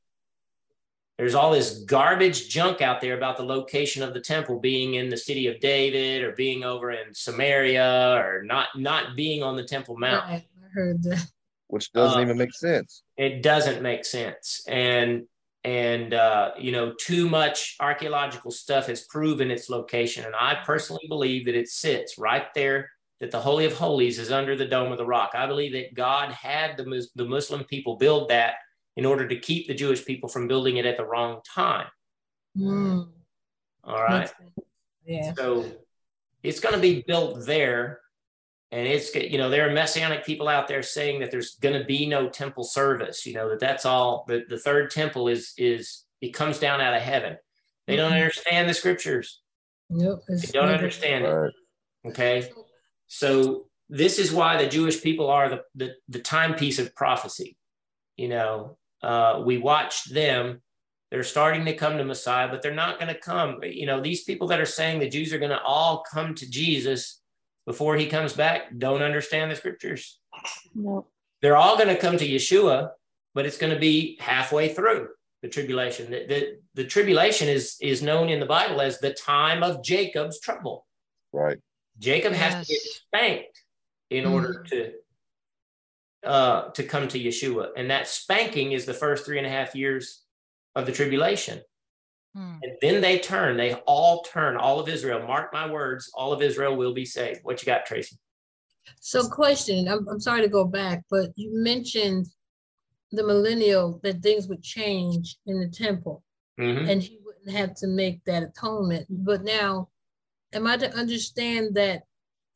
there's 1.18 1.34
all 1.34 1.50
this 1.50 1.80
garbage 1.80 2.48
junk 2.48 2.80
out 2.80 3.02
there 3.02 3.14
about 3.14 3.36
the 3.36 3.42
location 3.42 4.02
of 4.02 4.14
the 4.14 4.20
temple 4.20 4.58
being 4.58 4.94
in 4.94 5.10
the 5.10 5.16
city 5.18 5.48
of 5.48 5.60
David 5.60 6.22
or 6.22 6.32
being 6.32 6.64
over 6.64 6.90
in 6.90 7.12
Samaria 7.12 8.14
or 8.16 8.42
not 8.42 8.68
not 8.74 9.16
being 9.16 9.42
on 9.42 9.56
the 9.56 9.64
Temple 9.64 9.98
Mount. 9.98 10.24
Right. 10.24 10.46
I 10.64 10.68
heard 10.72 11.02
that. 11.02 11.26
Which 11.70 11.92
doesn't 11.92 12.18
Uh, 12.18 12.22
even 12.22 12.38
make 12.38 12.52
sense. 12.52 13.02
It 13.16 13.42
doesn't 13.42 13.82
make 13.82 14.04
sense. 14.04 14.62
And 14.68 15.26
and 15.62 16.14
uh, 16.14 16.52
you 16.58 16.72
know, 16.72 16.94
too 16.98 17.28
much 17.28 17.76
archaeological 17.80 18.50
stuff 18.50 18.86
has 18.86 19.02
proven 19.02 19.50
its 19.50 19.68
location. 19.68 20.24
And 20.24 20.34
I 20.34 20.58
personally 20.64 21.06
believe 21.08 21.44
that 21.46 21.54
it 21.54 21.68
sits 21.68 22.16
right 22.16 22.46
there, 22.54 22.90
that 23.20 23.30
the 23.30 23.40
Holy 23.40 23.66
of 23.66 23.74
Holies 23.74 24.18
is 24.18 24.30
under 24.32 24.56
the 24.56 24.64
Dome 24.64 24.90
of 24.90 24.96
the 24.98 25.04
Rock. 25.04 25.32
I 25.34 25.46
believe 25.46 25.72
that 25.74 25.94
God 25.94 26.32
had 26.32 26.78
the, 26.78 26.86
Mus- 26.86 27.10
the 27.14 27.26
Muslim 27.26 27.64
people 27.64 27.96
build 27.96 28.30
that 28.30 28.54
in 28.96 29.04
order 29.04 29.28
to 29.28 29.36
keep 29.38 29.68
the 29.68 29.74
Jewish 29.74 30.02
people 30.04 30.28
from 30.30 30.48
building 30.48 30.78
it 30.78 30.86
at 30.86 30.96
the 30.96 31.04
wrong 31.04 31.40
time. 31.46 31.88
Mm, 32.56 33.08
All 33.84 34.02
right. 34.02 34.30
Yeah. 35.04 35.34
So 35.34 35.64
it's 36.42 36.60
going 36.60 36.74
to 36.74 36.80
be 36.80 37.04
built 37.06 37.44
there. 37.44 38.00
And 38.72 38.86
it's, 38.86 39.12
you 39.14 39.36
know, 39.36 39.50
there 39.50 39.68
are 39.68 39.72
messianic 39.72 40.24
people 40.24 40.46
out 40.46 40.68
there 40.68 40.82
saying 40.82 41.20
that 41.20 41.30
there's 41.32 41.56
going 41.56 41.78
to 41.78 41.84
be 41.84 42.06
no 42.06 42.28
temple 42.28 42.62
service, 42.62 43.26
you 43.26 43.34
know, 43.34 43.48
that 43.48 43.58
that's 43.58 43.84
all, 43.84 44.24
the, 44.28 44.44
the 44.48 44.58
third 44.58 44.90
temple 44.90 45.26
is, 45.26 45.52
is, 45.58 46.04
it 46.20 46.32
comes 46.34 46.58
down 46.60 46.80
out 46.80 46.94
of 46.94 47.02
heaven. 47.02 47.36
They 47.88 47.96
don't 47.96 48.12
Mhm. 48.12 48.16
understand 48.22 48.68
the 48.68 48.74
scriptures. 48.74 49.40
Nope. 49.88 50.22
They 50.28 50.36
don't 50.52 50.68
understand 50.68 51.24
it. 51.24 51.52
Okay. 52.06 52.48
So 53.08 53.66
this 53.88 54.20
is 54.20 54.32
why 54.32 54.56
the 54.56 54.68
Jewish 54.68 55.02
people 55.02 55.28
are 55.28 55.48
the, 55.48 55.62
the, 55.74 55.94
the 56.08 56.20
timepiece 56.20 56.78
of 56.78 56.94
prophecy. 56.94 57.56
You 58.16 58.28
know, 58.28 58.78
uh, 59.02 59.42
we 59.44 59.58
watched 59.58 60.14
them. 60.14 60.62
They're 61.10 61.24
starting 61.24 61.64
to 61.64 61.74
come 61.74 61.98
to 61.98 62.04
Messiah, 62.04 62.46
but 62.48 62.62
they're 62.62 62.72
not 62.72 63.00
going 63.00 63.12
to 63.12 63.18
come. 63.18 63.58
You 63.64 63.86
know, 63.86 64.00
these 64.00 64.22
people 64.22 64.46
that 64.48 64.60
are 64.60 64.66
saying 64.66 65.00
the 65.00 65.08
Jews 65.08 65.32
are 65.32 65.40
going 65.40 65.50
to 65.50 65.60
all 65.60 66.04
come 66.08 66.36
to 66.36 66.48
Jesus 66.48 67.19
before 67.70 67.94
he 67.96 68.06
comes 68.06 68.32
back 68.32 68.76
don't 68.76 69.00
understand 69.00 69.48
the 69.48 69.54
scriptures. 69.54 70.18
No. 70.74 71.06
They're 71.40 71.56
all 71.56 71.76
going 71.76 71.94
to 71.94 71.96
come 71.96 72.18
to 72.18 72.28
Yeshua, 72.28 72.90
but 73.32 73.46
it's 73.46 73.58
going 73.58 73.72
to 73.72 73.78
be 73.78 74.18
halfway 74.18 74.74
through 74.74 75.10
the 75.42 75.48
tribulation. 75.48 76.10
The, 76.10 76.26
the, 76.26 76.58
the 76.74 76.84
tribulation 76.84 77.48
is, 77.48 77.76
is 77.80 78.02
known 78.02 78.28
in 78.28 78.40
the 78.40 78.46
Bible 78.46 78.80
as 78.80 78.98
the 78.98 79.14
time 79.14 79.62
of 79.62 79.84
Jacob's 79.84 80.40
trouble. 80.40 80.84
Right. 81.32 81.58
Jacob 82.00 82.32
has 82.32 82.66
to 82.66 82.72
get 82.72 82.82
spanked 82.82 83.62
in 84.10 84.26
order 84.26 84.64
to 84.70 84.90
uh, 86.24 86.70
to 86.70 86.82
come 86.82 87.06
to 87.08 87.20
Yeshua, 87.20 87.68
and 87.76 87.90
that 87.90 88.08
spanking 88.08 88.72
is 88.72 88.84
the 88.84 88.92
first 88.92 89.24
three 89.24 89.38
and 89.38 89.46
a 89.46 89.50
half 89.50 89.74
years 89.74 90.24
of 90.74 90.86
the 90.86 90.92
tribulation. 90.92 91.60
Hmm. 92.34 92.56
And 92.62 92.72
then 92.80 93.00
they 93.00 93.18
turn, 93.18 93.56
they 93.56 93.74
all 93.86 94.22
turn, 94.22 94.56
all 94.56 94.78
of 94.78 94.88
Israel. 94.88 95.26
Mark 95.26 95.52
my 95.52 95.70
words, 95.70 96.10
all 96.14 96.32
of 96.32 96.42
Israel 96.42 96.76
will 96.76 96.94
be 96.94 97.04
saved. 97.04 97.40
What 97.42 97.60
you 97.60 97.66
got, 97.66 97.86
Tracy? 97.86 98.16
So 99.00 99.28
question, 99.28 99.88
I'm, 99.88 100.06
I'm 100.08 100.20
sorry 100.20 100.42
to 100.42 100.48
go 100.48 100.64
back, 100.64 101.02
but 101.10 101.30
you 101.36 101.50
mentioned 101.52 102.26
the 103.12 103.26
millennial, 103.26 103.98
that 104.04 104.22
things 104.22 104.46
would 104.46 104.62
change 104.62 105.36
in 105.46 105.58
the 105.58 105.68
temple 105.68 106.22
Mhm. 106.58 106.88
and 106.90 107.02
he 107.02 107.18
wouldn't 107.24 107.50
have 107.50 107.74
to 107.76 107.86
make 107.88 108.22
that 108.24 108.42
atonement. 108.42 109.06
But 109.08 109.42
now, 109.42 109.88
am 110.52 110.66
I 110.66 110.76
to 110.76 110.92
understand 110.94 111.74
that 111.74 112.04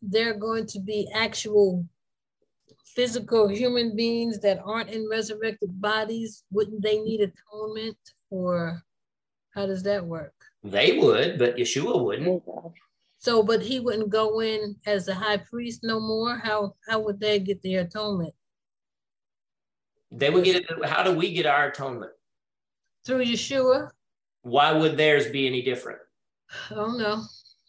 there 0.02 0.30
are 0.30 0.38
going 0.38 0.66
to 0.66 0.80
be 0.80 1.08
actual 1.12 1.84
physical 2.84 3.48
human 3.48 3.96
beings 3.96 4.38
that 4.40 4.60
aren't 4.64 4.90
in 4.90 5.08
resurrected 5.08 5.80
bodies? 5.80 6.44
Wouldn't 6.52 6.82
they 6.82 6.98
need 7.00 7.20
atonement 7.20 7.98
or 8.30 8.82
how 9.54 9.66
does 9.66 9.82
that 9.84 10.04
work? 10.04 10.34
They 10.62 10.98
would, 10.98 11.38
but 11.38 11.56
Yeshua 11.56 12.02
wouldn't. 12.02 12.42
So, 13.18 13.42
but 13.42 13.62
he 13.62 13.80
wouldn't 13.80 14.10
go 14.10 14.40
in 14.40 14.76
as 14.86 15.06
the 15.06 15.14
high 15.14 15.38
priest 15.38 15.80
no 15.82 16.00
more? 16.00 16.36
How, 16.36 16.74
how 16.88 17.00
would 17.00 17.20
they 17.20 17.38
get 17.38 17.62
the 17.62 17.76
atonement? 17.76 18.34
They 20.10 20.30
would 20.30 20.44
get 20.44 20.56
it. 20.56 20.84
How 20.84 21.02
do 21.02 21.12
we 21.12 21.32
get 21.32 21.46
our 21.46 21.68
atonement? 21.68 22.12
Through 23.06 23.24
Yeshua? 23.24 23.90
Why 24.42 24.72
would 24.72 24.96
theirs 24.96 25.28
be 25.30 25.46
any 25.46 25.62
different? 25.62 25.98
Oh, 26.70 26.72
I 26.72 26.74
don't 26.74 26.98
know. 26.98 27.22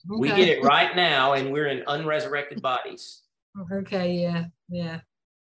We 0.08 0.28
get 0.30 0.48
it 0.50 0.64
right 0.64 0.96
now, 1.08 1.34
and 1.34 1.52
we're 1.52 1.68
in 1.68 1.84
unresurrected 1.88 2.62
bodies. 2.62 3.22
Okay, 3.72 4.14
yeah, 4.16 4.46
yeah, 4.70 5.00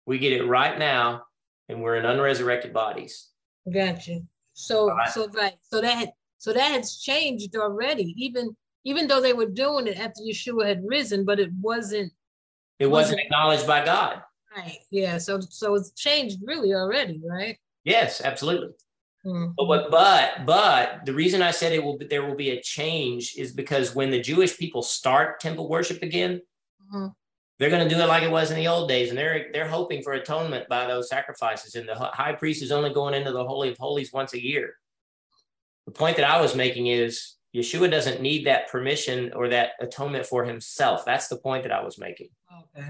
We 0.07 0.19
get 0.19 0.33
it 0.33 0.47
right 0.47 0.79
now, 0.79 1.25
and 1.69 1.83
we're 1.83 1.97
in 1.97 2.07
unresurrected 2.07 2.73
bodies. 2.73 3.31
gotcha. 3.73 4.21
So, 4.55 4.89
Alright. 4.91 5.11
so 5.11 5.29
right, 5.29 5.55
so 5.63 5.81
that, 5.81 6.13
so 6.39 6.53
that 6.53 6.71
has 6.73 6.99
changed 6.99 7.55
already, 7.57 8.15
even, 8.17 8.57
even 8.85 9.07
though 9.07 9.21
they 9.21 9.33
were 9.33 9.47
doing 9.47 9.87
it 9.87 9.99
after 9.99 10.23
Yeshua 10.23 10.67
had 10.67 10.83
risen, 10.87 11.25
but 11.25 11.39
it 11.41 11.51
wasn't, 11.61 12.13
It 12.79 12.87
wasn't 12.87 13.17
Wasn't- 13.17 13.21
acknowledged 13.21 13.67
by 13.67 13.85
God. 13.85 14.23
right, 14.57 14.79
yeah, 14.91 15.19
so, 15.19 15.41
so 15.41 15.75
it's 15.75 15.91
changed 15.93 16.39
really 16.45 16.73
already, 16.75 17.21
right? 17.25 17.59
Yes, 17.85 18.21
absolutely. 18.21 18.71
Hmm, 19.25 19.47
But 19.57 19.91
but 19.91 20.47
but 20.47 21.05
the 21.05 21.13
reason 21.13 21.43
I 21.43 21.51
said 21.51 21.73
it 21.73 21.83
will 21.83 21.99
be, 21.99 22.07
there 22.07 22.25
will 22.25 22.37
be 22.37 22.51
a 22.51 22.63
change 22.63 23.35
is 23.37 23.53
because 23.53 23.93
when 23.95 24.11
the 24.13 24.21
Jewish 24.21 24.57
people 24.57 24.81
start 24.83 25.41
temple 25.41 25.69
worship 25.69 26.03
again, 26.05 26.41
mhm, 26.95 27.13
they're 27.59 27.69
going 27.71 27.87
to 27.89 27.93
do 27.93 28.01
it 28.01 28.07
like 28.07 28.23
it 28.23 28.31
was 28.31 28.53
in 28.53 28.57
the 28.57 28.69
old 28.69 28.89
days, 28.89 29.09
and 29.09 29.19
they're 29.19 29.47
they're 29.53 29.67
hoping 29.69 30.03
for 30.03 30.13
atonement 30.13 30.69
by 30.69 30.87
those 30.87 31.09
sacrifices. 31.09 31.75
And 31.75 31.89
the 31.89 31.97
high 31.97 32.33
priest 32.35 32.63
is 32.63 32.71
only 32.71 32.91
going 32.95 33.15
into 33.15 33.33
the 33.33 33.45
holy 33.45 33.71
of 33.71 33.77
holies 33.79 34.13
once 34.13 34.35
a 34.35 34.43
year. 34.43 34.75
The 35.89 35.95
point 35.95 36.19
that 36.19 36.29
I 36.29 36.39
was 36.39 36.55
making 36.55 36.89
is 36.89 37.37
Yeshua 37.57 37.91
doesn't 37.91 38.21
need 38.21 38.47
that 38.47 38.69
permission 38.71 39.33
or 39.33 39.49
that 39.49 39.71
atonement 39.81 40.27
for 40.27 40.45
himself. 40.45 41.07
That's 41.07 41.29
the 41.29 41.39
point 41.39 41.63
that 41.63 41.73
I 41.73 41.83
was 41.83 41.99
making. 41.99 42.29
Okay. 42.77 42.89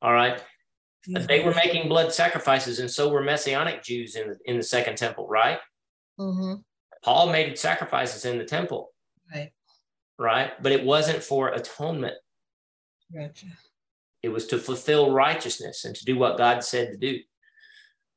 All 0.00 0.12
right. 0.12 0.40
They 1.08 1.40
were 1.40 1.52
making 1.54 1.88
blood 1.88 2.12
sacrifices, 2.12 2.78
and 2.78 2.88
so 2.88 3.08
were 3.08 3.24
Messianic 3.24 3.82
Jews 3.82 4.14
in 4.14 4.28
the, 4.28 4.36
in 4.44 4.56
the 4.56 4.62
second 4.62 4.96
temple, 4.96 5.26
right? 5.26 5.58
Mm-hmm, 6.20 6.60
Paul 7.02 7.32
made 7.32 7.58
sacrifices 7.58 8.24
in 8.24 8.38
the 8.38 8.44
temple, 8.44 8.92
right, 9.34 9.50
right? 10.16 10.62
But 10.62 10.70
it 10.70 10.84
wasn't 10.84 11.24
for 11.24 11.48
atonement. 11.48 12.14
gotcha. 13.12 13.46
It 14.22 14.28
was 14.28 14.46
to 14.48 14.58
fulfill 14.58 15.10
righteousness 15.10 15.84
and 15.84 15.96
to 15.96 16.04
do 16.04 16.16
what 16.16 16.38
God 16.38 16.62
said 16.62 16.92
to 16.92 16.96
do. 16.98 17.18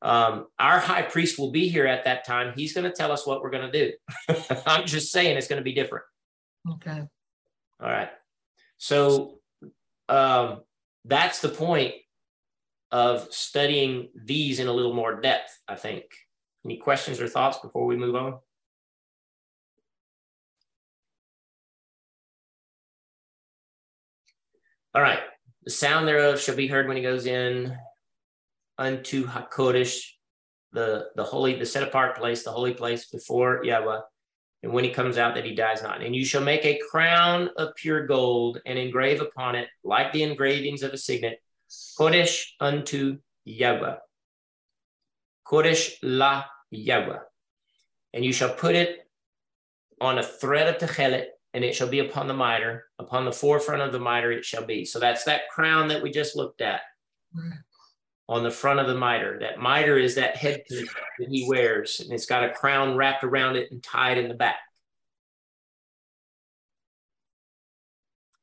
Um, 0.02 0.48
our 0.58 0.80
high 0.80 1.04
priest 1.04 1.38
will 1.38 1.52
be 1.52 1.68
here 1.68 1.86
at 1.86 2.06
that 2.06 2.26
time. 2.26 2.54
He's 2.56 2.74
going 2.74 2.90
to 2.90 2.96
tell 2.96 3.12
us 3.12 3.28
what 3.28 3.42
we're 3.42 3.52
going 3.52 3.72
to 3.72 3.86
do. 4.28 4.36
I'm 4.66 4.86
just 4.86 5.12
saying 5.12 5.38
it's 5.38 5.48
going 5.48 5.60
to 5.60 5.64
be 5.64 5.74
different. 5.74 6.06
Okay, 6.70 7.02
All 7.82 7.90
right. 7.90 8.10
So 8.78 9.40
um, 10.10 10.62
that's 11.06 11.42
the 11.42 11.50
point 11.50 11.94
of 12.92 13.28
studying 13.32 14.10
these 14.16 14.60
in 14.60 14.68
a 14.68 14.74
little 14.74 14.94
more 14.94 15.22
depth, 15.22 15.58
I 15.68 15.76
think. 15.76 16.06
Any 16.66 16.78
questions 16.78 17.20
or 17.20 17.28
thoughts 17.28 17.58
before 17.60 17.86
we 17.86 17.96
move 17.96 18.16
on? 18.16 18.40
All 24.94 25.02
right. 25.02 25.20
The 25.64 25.72
sound 25.72 26.08
thereof 26.08 26.40
shall 26.40 26.56
be 26.56 26.68
heard 26.68 26.88
when 26.88 26.98
he 26.98 27.04
goes 27.04 27.26
in 27.26 27.78
unto 28.82 29.28
Hakodesh, 29.28 30.02
the, 30.74 31.06
the 31.16 31.24
holy, 31.24 31.56
the 31.56 31.66
set 31.66 31.84
apart 31.84 32.18
place, 32.18 32.44
the 32.44 32.52
holy 32.52 32.74
place 32.74 33.06
before 33.06 33.64
Yahweh 33.64 34.00
and 34.64 34.74
when 34.74 34.84
he 34.84 34.90
comes 34.90 35.18
out 35.18 35.36
that 35.36 35.46
he 35.46 35.56
dies 35.56 35.84
not. 35.84 36.02
And 36.02 36.16
you 36.16 36.26
shall 36.26 36.42
make 36.42 36.66
a 36.66 36.80
crown 36.90 37.50
of 37.58 37.76
pure 37.76 38.08
gold 38.08 38.60
and 38.66 38.80
engrave 38.80 39.22
upon 39.22 39.56
it, 39.56 39.68
like 39.84 40.12
the 40.12 40.24
engravings 40.24 40.84
of 40.84 40.94
a 40.94 40.98
signet, 40.98 41.42
Kodesh 42.00 42.46
unto 42.60 43.20
Yahweh. 43.46 43.96
Kodesh 45.46 45.94
la 46.02 46.46
Yahweh. 46.72 47.20
And 48.14 48.26
you 48.26 48.34
shall 48.34 48.54
put 48.54 48.76
it 48.76 49.00
on 50.00 50.18
a 50.18 50.24
thread 50.24 50.68
of 50.68 50.78
techelet, 50.78 51.28
and 51.54 51.64
it 51.64 51.76
shall 51.76 51.88
be 51.88 52.00
upon 52.00 52.28
the 52.28 52.34
mitre. 52.34 52.86
Upon 53.00 53.26
the 53.26 53.32
forefront 53.32 53.82
of 53.82 53.92
the 53.92 54.00
mitre 54.00 54.32
it 54.32 54.46
shall 54.46 54.66
be. 54.66 54.86
So 54.86 55.00
that's 55.00 55.24
that 55.26 55.50
crown 55.50 55.88
that 55.90 56.02
we 56.02 56.12
just 56.12 56.36
looked 56.36 56.62
at 56.62 56.82
Right. 57.34 57.60
On 58.32 58.44
the 58.44 58.50
front 58.50 58.80
of 58.80 58.88
the 58.88 58.96
mitre. 58.96 59.40
That 59.40 59.60
mitre 59.60 59.98
is 59.98 60.16
that 60.16 60.38
headpiece 60.38 60.90
that 61.20 61.28
he 61.28 61.46
wears, 61.50 62.00
and 62.00 62.14
it's 62.14 62.26
got 62.26 62.46
a 62.46 62.54
crown 62.54 62.96
wrapped 62.96 63.26
around 63.26 63.58
it 63.58 63.70
and 63.72 63.84
tied 63.84 64.18
in 64.18 64.30
the 64.30 64.34
back. 64.34 64.56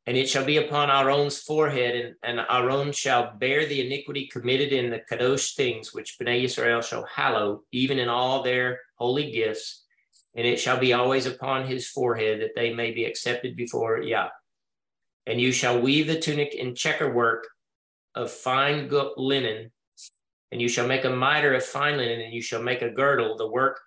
And 0.04 0.14
it 0.14 0.28
shall 0.28 0.44
be 0.44 0.58
upon 0.58 0.90
Aaron's 0.90 1.38
forehead, 1.38 2.14
and, 2.22 2.38
and 2.38 2.46
Aaron 2.50 2.92
shall 2.92 3.32
bear 3.38 3.64
the 3.64 3.84
iniquity 3.86 4.26
committed 4.26 4.74
in 4.74 4.90
the 4.90 5.00
kadosh 5.10 5.54
things 5.54 5.94
which 5.94 6.18
Bnei 6.20 6.44
Israel 6.44 6.82
shall 6.82 7.06
hallow, 7.06 7.62
even 7.72 7.98
in 7.98 8.10
all 8.10 8.42
their 8.42 8.80
holy 8.96 9.30
gifts. 9.30 9.86
And 10.34 10.46
it 10.46 10.60
shall 10.60 10.78
be 10.78 10.92
always 10.92 11.24
upon 11.24 11.66
his 11.66 11.88
forehead, 11.88 12.42
that 12.42 12.54
they 12.54 12.74
may 12.74 12.90
be 12.90 13.06
accepted 13.06 13.56
before 13.56 14.02
Yah. 14.02 14.28
And 15.26 15.40
you 15.40 15.50
shall 15.50 15.80
weave 15.80 16.08
the 16.08 16.20
tunic 16.20 16.54
in 16.54 16.74
checker 16.74 17.10
work 17.10 17.48
of 18.14 18.30
fine 18.30 18.90
linen, 19.16 19.70
and 20.52 20.60
you 20.60 20.68
shall 20.68 20.86
make 20.86 21.04
a 21.04 21.10
mitre 21.10 21.54
of 21.54 21.64
fine 21.64 21.96
linen, 21.98 22.20
and 22.20 22.32
you 22.32 22.40
shall 22.42 22.62
make 22.62 22.82
a 22.82 22.90
girdle, 22.90 23.36
the 23.36 23.46
work 23.48 23.80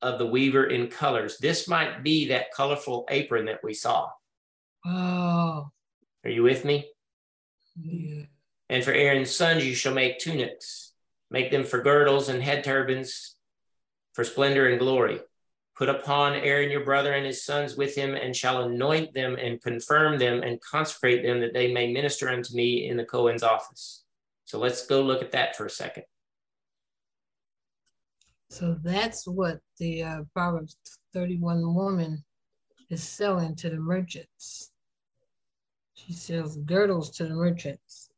of 0.00 0.18
the 0.18 0.26
weaver 0.26 0.64
in 0.64 0.88
colors. 0.88 1.38
This 1.38 1.68
might 1.68 2.02
be 2.02 2.28
that 2.28 2.52
colorful 2.52 3.06
apron 3.08 3.46
that 3.46 3.60
we 3.62 3.72
saw. 3.74 4.10
Oh, 4.84 5.70
Are 6.24 6.30
you 6.30 6.42
with 6.42 6.64
me? 6.64 6.88
yeah, 7.80 8.24
And 8.68 8.84
for 8.84 8.92
Aaron's 8.92 9.34
sons, 9.34 9.64
you 9.66 9.74
shall 9.74 9.94
make 9.94 10.18
tunics, 10.18 10.92
make 11.30 11.50
them 11.50 11.64
for 11.64 11.80
girdles 11.82 12.28
and 12.28 12.42
head 12.42 12.64
turbans 12.64 13.36
for 14.12 14.24
splendor 14.24 14.68
and 14.68 14.78
glory. 14.78 15.20
Put 15.74 15.88
upon 15.88 16.34
Aaron 16.34 16.70
your 16.70 16.84
brother 16.84 17.12
and 17.14 17.24
his 17.24 17.44
sons 17.44 17.76
with 17.76 17.94
him, 17.94 18.14
and 18.14 18.36
shall 18.36 18.64
anoint 18.64 19.14
them 19.14 19.36
and 19.36 19.62
confirm 19.62 20.18
them 20.18 20.42
and 20.42 20.60
consecrate 20.60 21.22
them 21.22 21.40
that 21.40 21.54
they 21.54 21.72
may 21.72 21.90
minister 21.92 22.28
unto 22.28 22.54
me 22.54 22.88
in 22.88 22.96
the 22.98 23.04
Cohen's 23.06 23.42
office. 23.42 24.01
So 24.52 24.58
let's 24.58 24.84
go 24.84 25.00
look 25.00 25.22
at 25.22 25.32
that 25.32 25.56
for 25.56 25.64
a 25.64 25.70
second. 25.70 26.04
so 28.50 28.76
that's 28.82 29.26
what 29.26 29.60
the 29.78 30.02
uh, 30.02 30.20
Proverbs 30.34 30.76
thirty-one 31.14 31.74
woman 31.74 32.22
is 32.90 33.02
selling 33.02 33.56
to 33.56 33.70
the 33.70 33.78
merchants. 33.78 34.72
She 35.94 36.12
sells 36.12 36.58
girdles 36.58 37.08
to 37.12 37.24
the 37.24 37.34
merchants. 37.34 38.10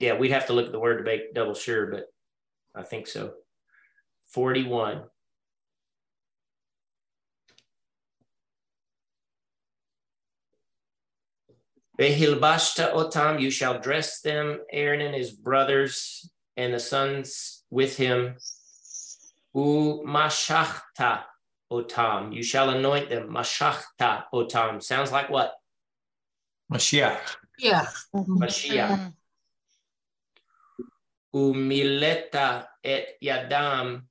Yeah, 0.00 0.18
we'd 0.18 0.32
have 0.32 0.48
to 0.48 0.54
look 0.54 0.66
at 0.66 0.72
the 0.72 0.80
word 0.80 0.98
to 0.98 1.04
make 1.04 1.34
double 1.34 1.54
sure, 1.54 1.86
but 1.86 2.06
I 2.74 2.82
think 2.82 3.06
so. 3.06 3.34
41. 4.26 5.04
Behilbashta 11.98 12.92
otam, 12.94 13.40
you 13.40 13.50
shall 13.50 13.80
dress 13.80 14.20
them, 14.20 14.60
Aaron 14.70 15.00
and 15.00 15.14
his 15.14 15.32
brothers 15.32 16.30
and 16.56 16.72
the 16.72 16.78
sons 16.78 17.64
with 17.70 17.96
him. 17.96 18.36
U 19.54 20.04
mashachta 20.06 21.22
otam, 21.72 22.32
you 22.32 22.42
shall 22.44 22.70
anoint 22.70 23.08
them. 23.10 23.28
Mashachta 23.30 24.24
otam 24.32 24.80
sounds 24.80 25.10
like 25.10 25.28
what? 25.28 25.54
Mashiach. 26.72 27.36
Yeah. 27.58 27.86
Mashiach. 28.14 29.12
Umileta 31.34 32.66
et 32.84 33.16
yadam 33.22 34.02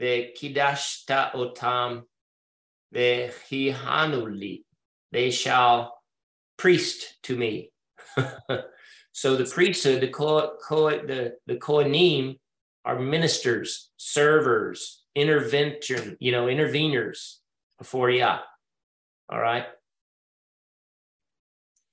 ve'kidashta 0.00 1.32
otam 1.32 2.02
ve'chihanuli. 2.94 4.62
They 5.10 5.30
shall 5.30 5.93
priest 6.56 7.16
to 7.24 7.36
me. 7.36 7.70
so 9.12 9.36
the 9.36 9.44
priesthood, 9.44 10.00
the 10.00 10.08
ko, 10.08 10.56
ko, 10.66 10.90
the 10.90 11.34
the 11.46 11.56
kohanim 11.56 12.38
are 12.84 12.98
ministers, 12.98 13.90
servers, 13.96 15.04
intervention, 15.14 16.16
you 16.20 16.32
know, 16.32 16.46
interveners 16.46 17.36
before 17.78 18.10
Yah. 18.10 18.40
All 19.30 19.40
right. 19.40 19.66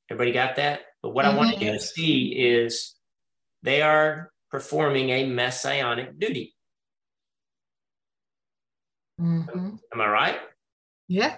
Everybody 0.10 0.34
got 0.34 0.58
that? 0.58 0.82
But 1.02 1.12
what 1.12 1.26
I 1.26 1.36
want 1.36 1.62
you 1.62 1.72
to 1.72 1.80
see 1.80 2.28
is 2.28 2.96
they 3.64 3.82
are 3.82 4.32
performing 4.50 5.10
a 5.12 5.26
messianic 5.26 6.20
duty. 6.20 6.54
Mhm. 9.20 9.80
Am 9.94 10.02
I 10.02 10.08
right? 10.08 10.40
Yeah. 11.08 11.38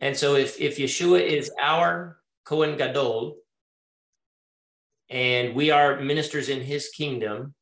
And 0.00 0.16
so 0.16 0.36
if 0.36 0.60
if 0.60 0.76
Yeshua 0.78 1.20
is 1.20 1.50
our 1.60 2.20
Kohen 2.46 2.76
Gadol, 2.78 3.36
and 5.10 5.54
we 5.54 5.70
are 5.70 6.00
ministers 6.00 6.48
in 6.48 6.60
his 6.62 6.88
kingdom, 6.88 7.54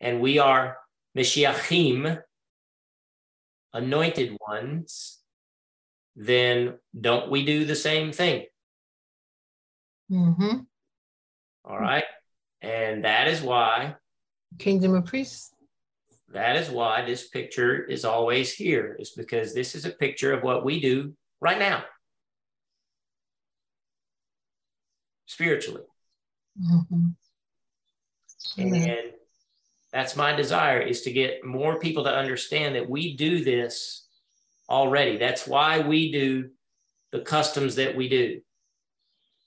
and 0.00 0.20
we 0.20 0.38
are 0.38 0.76
Mashiachim, 1.16 2.20
anointed 3.72 4.36
ones, 4.46 5.18
then 6.14 6.74
don't 6.98 7.30
we 7.30 7.44
do 7.44 7.64
the 7.64 7.74
same 7.74 8.12
thing? 8.12 8.44
hmm 10.08 10.58
All 11.64 11.78
right. 11.78 12.04
And 12.62 13.04
that 13.04 13.28
is 13.28 13.40
why, 13.42 13.96
Kingdom 14.58 14.94
of 14.94 15.04
priests. 15.04 15.52
that 16.32 16.56
is 16.56 16.70
why 16.70 17.04
this 17.04 17.28
picture 17.28 17.84
is 17.84 18.04
always 18.04 18.52
here, 18.52 18.96
is 18.98 19.10
because 19.10 19.54
this 19.54 19.74
is 19.74 19.84
a 19.84 19.90
picture 19.90 20.32
of 20.32 20.42
what 20.42 20.64
we 20.64 20.80
do 20.80 21.14
right 21.40 21.58
now, 21.58 21.84
spiritually. 25.26 25.82
Mhm. 26.60 27.14
Amen. 28.58 28.88
And 28.88 29.12
that's 29.92 30.16
my 30.16 30.34
desire 30.34 30.80
is 30.80 31.02
to 31.02 31.12
get 31.12 31.44
more 31.44 31.78
people 31.78 32.04
to 32.04 32.14
understand 32.14 32.74
that 32.74 32.88
we 32.88 33.16
do 33.16 33.44
this 33.44 34.06
already. 34.68 35.16
That's 35.16 35.46
why 35.46 35.80
we 35.80 36.10
do 36.10 36.50
the 37.12 37.20
customs 37.20 37.76
that 37.76 37.94
we 37.94 38.08
do. 38.08 38.40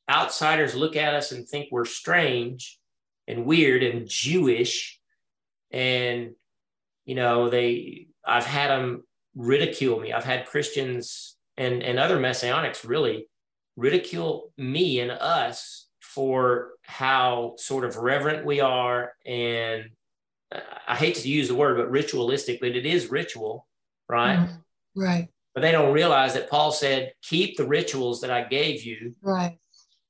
Outsiders 0.10 0.76
look 0.76 0.96
at 0.96 1.14
us 1.14 1.32
and 1.32 1.48
think 1.48 1.70
we're 1.72 1.86
strange 1.86 2.80
and 3.28 3.46
weird 3.46 3.84
and 3.84 4.08
Jewish. 4.08 5.00
And, 5.72 6.36
you 7.06 7.16
know, 7.16 7.50
they, 7.50 8.08
I've 8.26 8.46
had 8.46 8.70
them 8.70 9.04
ridicule 9.36 10.00
me. 10.00 10.14
I've 10.14 10.24
had 10.24 10.48
Christians 10.48 11.38
and, 11.58 11.84
and 11.84 12.00
other 12.00 12.18
messianics 12.18 12.88
really 12.88 13.28
ridicule 13.76 14.52
me 14.58 15.00
and 15.00 15.12
us 15.12 15.88
for 16.00 16.72
how 16.82 17.54
sort 17.58 17.86
of 17.86 17.98
reverent 17.98 18.46
we 18.46 18.60
are 18.60 19.14
and 19.26 19.90
I 20.88 20.96
hate 20.96 21.16
to 21.16 21.30
use 21.30 21.48
the 21.48 21.54
word, 21.56 21.78
but 21.78 21.92
ritualistic, 21.92 22.60
but 22.60 22.76
it 22.76 22.86
is 22.86 23.12
ritual, 23.12 23.68
right? 24.08 24.40
Mhm. 24.40 24.64
Right. 24.96 25.28
But 25.54 25.62
they 25.62 25.72
don't 25.72 25.94
realize 25.94 26.34
that 26.34 26.50
Paul 26.50 26.72
said, 26.72 27.14
keep 27.22 27.56
the 27.56 27.68
rituals 27.68 28.22
that 28.22 28.32
I 28.32 28.44
gave 28.46 28.84
you, 28.84 29.16
Right. 29.22 29.60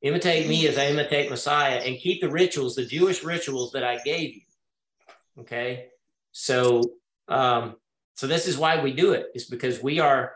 imitate 0.02 0.48
me 0.48 0.66
as 0.68 0.78
I 0.78 0.88
imitate 0.88 1.30
Messiah, 1.30 1.80
and 1.80 1.98
keep 1.98 2.22
the 2.22 2.30
rituals, 2.30 2.76
the 2.76 2.86
Jewish 2.86 3.22
rituals 3.24 3.74
that 3.74 3.84
I 3.84 3.98
gave 3.98 4.36
you. 4.36 4.42
Okay. 5.40 5.90
So 6.32 6.82
um, 7.28 7.76
so 8.16 8.26
this 8.26 8.48
is 8.48 8.58
why 8.58 8.82
we 8.82 8.92
do 8.94 9.14
it, 9.14 9.28
is 9.36 9.46
because 9.46 9.84
we 9.84 10.00
are 10.00 10.36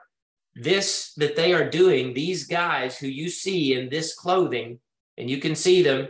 this 0.55 1.13
that 1.15 1.35
they 1.35 1.53
are 1.53 1.69
doing, 1.69 2.13
these 2.13 2.45
guys 2.45 2.97
who 2.97 3.07
you 3.07 3.29
see 3.29 3.73
in 3.73 3.89
this 3.89 4.13
clothing, 4.13 4.79
and 5.17 5.29
you 5.29 5.37
can 5.37 5.55
see 5.55 5.81
them 5.81 6.07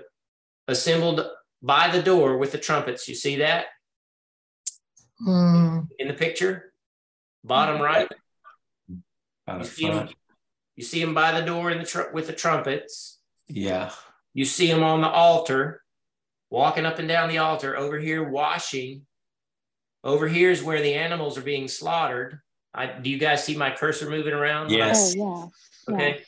assembled 0.67 1.25
by 1.61 1.89
the 1.89 2.01
door 2.01 2.37
with 2.37 2.51
the 2.51 2.57
trumpets. 2.57 3.07
You 3.07 3.15
see 3.15 3.37
that? 3.37 3.67
Mm. 5.25 5.87
in 5.99 6.07
the 6.09 6.13
picture, 6.13 6.73
bottom 7.43 7.81
right. 7.81 8.09
You 9.47 9.63
see 9.63 9.87
them. 9.87 10.09
You 10.75 10.83
see 10.83 11.01
them 11.01 11.13
by 11.13 11.39
the 11.39 11.45
door 11.45 11.71
in 11.71 11.77
the 11.77 11.85
tr- 11.85 12.11
with 12.13 12.27
the 12.27 12.33
trumpets. 12.33 13.19
Yeah. 13.47 13.91
You 14.33 14.43
see 14.43 14.67
them 14.67 14.83
on 14.83 15.01
the 15.01 15.09
altar, 15.09 15.81
walking 16.49 16.85
up 16.85 16.99
and 16.99 17.07
down 17.07 17.29
the 17.29 17.37
altar. 17.37 17.77
Over 17.77 17.99
here, 17.99 18.27
washing. 18.27 19.05
Over 20.03 20.27
here 20.27 20.51
is 20.51 20.63
where 20.63 20.81
the 20.81 20.95
animals 20.95 21.37
are 21.37 21.43
being 21.43 21.67
slaughtered. 21.67 22.39
I, 22.73 22.87
do 22.87 23.09
you 23.09 23.17
guys 23.17 23.43
see 23.43 23.55
my 23.55 23.71
cursor 23.71 24.09
moving 24.09 24.33
around? 24.33 24.71
Yes. 24.71 25.15
Oh, 25.17 25.51
yeah. 25.87 25.93
Okay. 25.93 26.21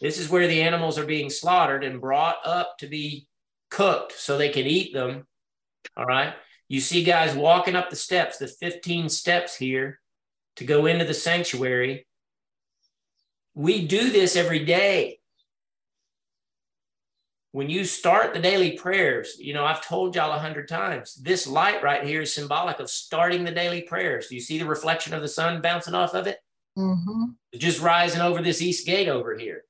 This 0.00 0.18
is 0.18 0.30
where 0.30 0.46
the 0.46 0.62
animals 0.62 0.98
are 0.98 1.06
being 1.06 1.28
slaughtered 1.28 1.84
and 1.84 2.00
brought 2.00 2.38
up 2.44 2.78
to 2.78 2.86
be 2.86 3.26
cooked 3.70 4.12
so 4.12 4.36
they 4.36 4.48
can 4.48 4.66
eat 4.66 4.94
them. 4.94 5.26
All 5.96 6.06
right. 6.06 6.34
You 6.68 6.80
see 6.80 7.04
guys 7.04 7.34
walking 7.34 7.76
up 7.76 7.90
the 7.90 7.96
steps, 7.96 8.38
the 8.38 8.48
15 8.48 9.08
steps 9.08 9.56
here 9.56 10.00
to 10.56 10.64
go 10.64 10.86
into 10.86 11.04
the 11.04 11.14
sanctuary. 11.14 12.06
We 13.54 13.86
do 13.86 14.10
this 14.10 14.36
every 14.36 14.64
day. 14.64 15.19
When 17.52 17.68
you 17.68 17.84
start 17.84 18.32
the 18.32 18.40
daily 18.40 18.72
prayers, 18.72 19.36
you 19.38 19.54
know, 19.54 19.64
I've 19.64 19.84
told 19.84 20.14
y'all 20.14 20.32
a 20.32 20.38
hundred 20.38 20.68
times, 20.68 21.16
this 21.16 21.48
light 21.48 21.82
right 21.82 22.04
here 22.04 22.22
is 22.22 22.32
symbolic 22.32 22.78
of 22.78 22.88
starting 22.88 23.42
the 23.42 23.50
daily 23.50 23.82
prayers. 23.82 24.28
Do 24.28 24.36
you 24.36 24.40
see 24.40 24.58
the 24.58 24.66
reflection 24.66 25.14
of 25.14 25.22
the 25.22 25.28
sun 25.28 25.60
bouncing 25.60 25.94
off 25.94 26.14
of 26.14 26.26
it? 26.26 26.38
hmm 26.76 27.24
just 27.58 27.80
rising 27.80 28.20
over 28.20 28.40
this 28.40 28.62
east 28.62 28.86
gate 28.86 29.08
over 29.08 29.36
here. 29.36 29.64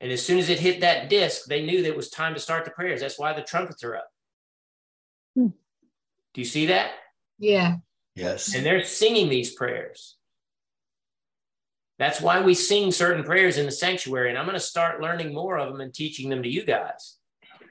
And 0.00 0.10
as 0.10 0.24
soon 0.24 0.40
as 0.40 0.48
it 0.48 0.58
hit 0.58 0.80
that 0.80 1.08
disc, 1.08 1.44
they 1.46 1.64
knew 1.64 1.80
that 1.80 1.88
it 1.88 1.96
was 1.96 2.10
time 2.10 2.34
to 2.34 2.40
start 2.40 2.64
the 2.64 2.72
prayers. 2.72 3.00
That's 3.00 3.20
why 3.20 3.32
the 3.32 3.42
trumpets 3.42 3.84
are 3.84 3.94
up. 3.94 4.08
Hmm. 5.36 5.46
Do 6.34 6.40
you 6.40 6.44
see 6.44 6.66
that? 6.66 6.90
Yeah. 7.38 7.76
Yes. 8.16 8.54
And 8.54 8.66
they're 8.66 8.82
singing 8.82 9.28
these 9.28 9.54
prayers. 9.54 10.16
That's 12.02 12.20
why 12.20 12.40
we 12.42 12.54
sing 12.54 12.90
certain 12.90 13.22
prayers 13.22 13.58
in 13.58 13.64
the 13.64 13.70
sanctuary. 13.70 14.28
And 14.28 14.36
I'm 14.36 14.44
going 14.44 14.58
to 14.58 14.60
start 14.60 15.00
learning 15.00 15.32
more 15.32 15.56
of 15.56 15.70
them 15.70 15.80
and 15.80 15.94
teaching 15.94 16.28
them 16.28 16.42
to 16.42 16.48
you 16.48 16.64
guys. 16.64 17.16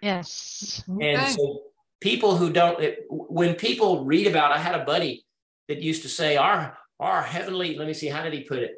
Yes. 0.02 0.86
And 0.88 1.28
so 1.34 1.63
people 2.00 2.38
who 2.38 2.50
don't, 2.50 2.82
it, 2.82 3.00
when 3.10 3.56
people 3.56 4.06
read 4.06 4.28
about, 4.28 4.54
I 4.54 4.58
had 4.58 4.80
a 4.80 4.86
buddy 4.86 5.26
that 5.67 5.82
used 5.82 6.04
to 6.04 6.08
say, 6.08 6.38
our, 6.38 6.78
our 6.98 7.22
heavenly, 7.22 7.78
let 7.78 7.86
me 7.86 7.94
see, 7.94 8.08
how 8.08 8.24
did 8.24 8.32
he 8.32 8.46
put 8.46 8.60
it? 8.60 8.76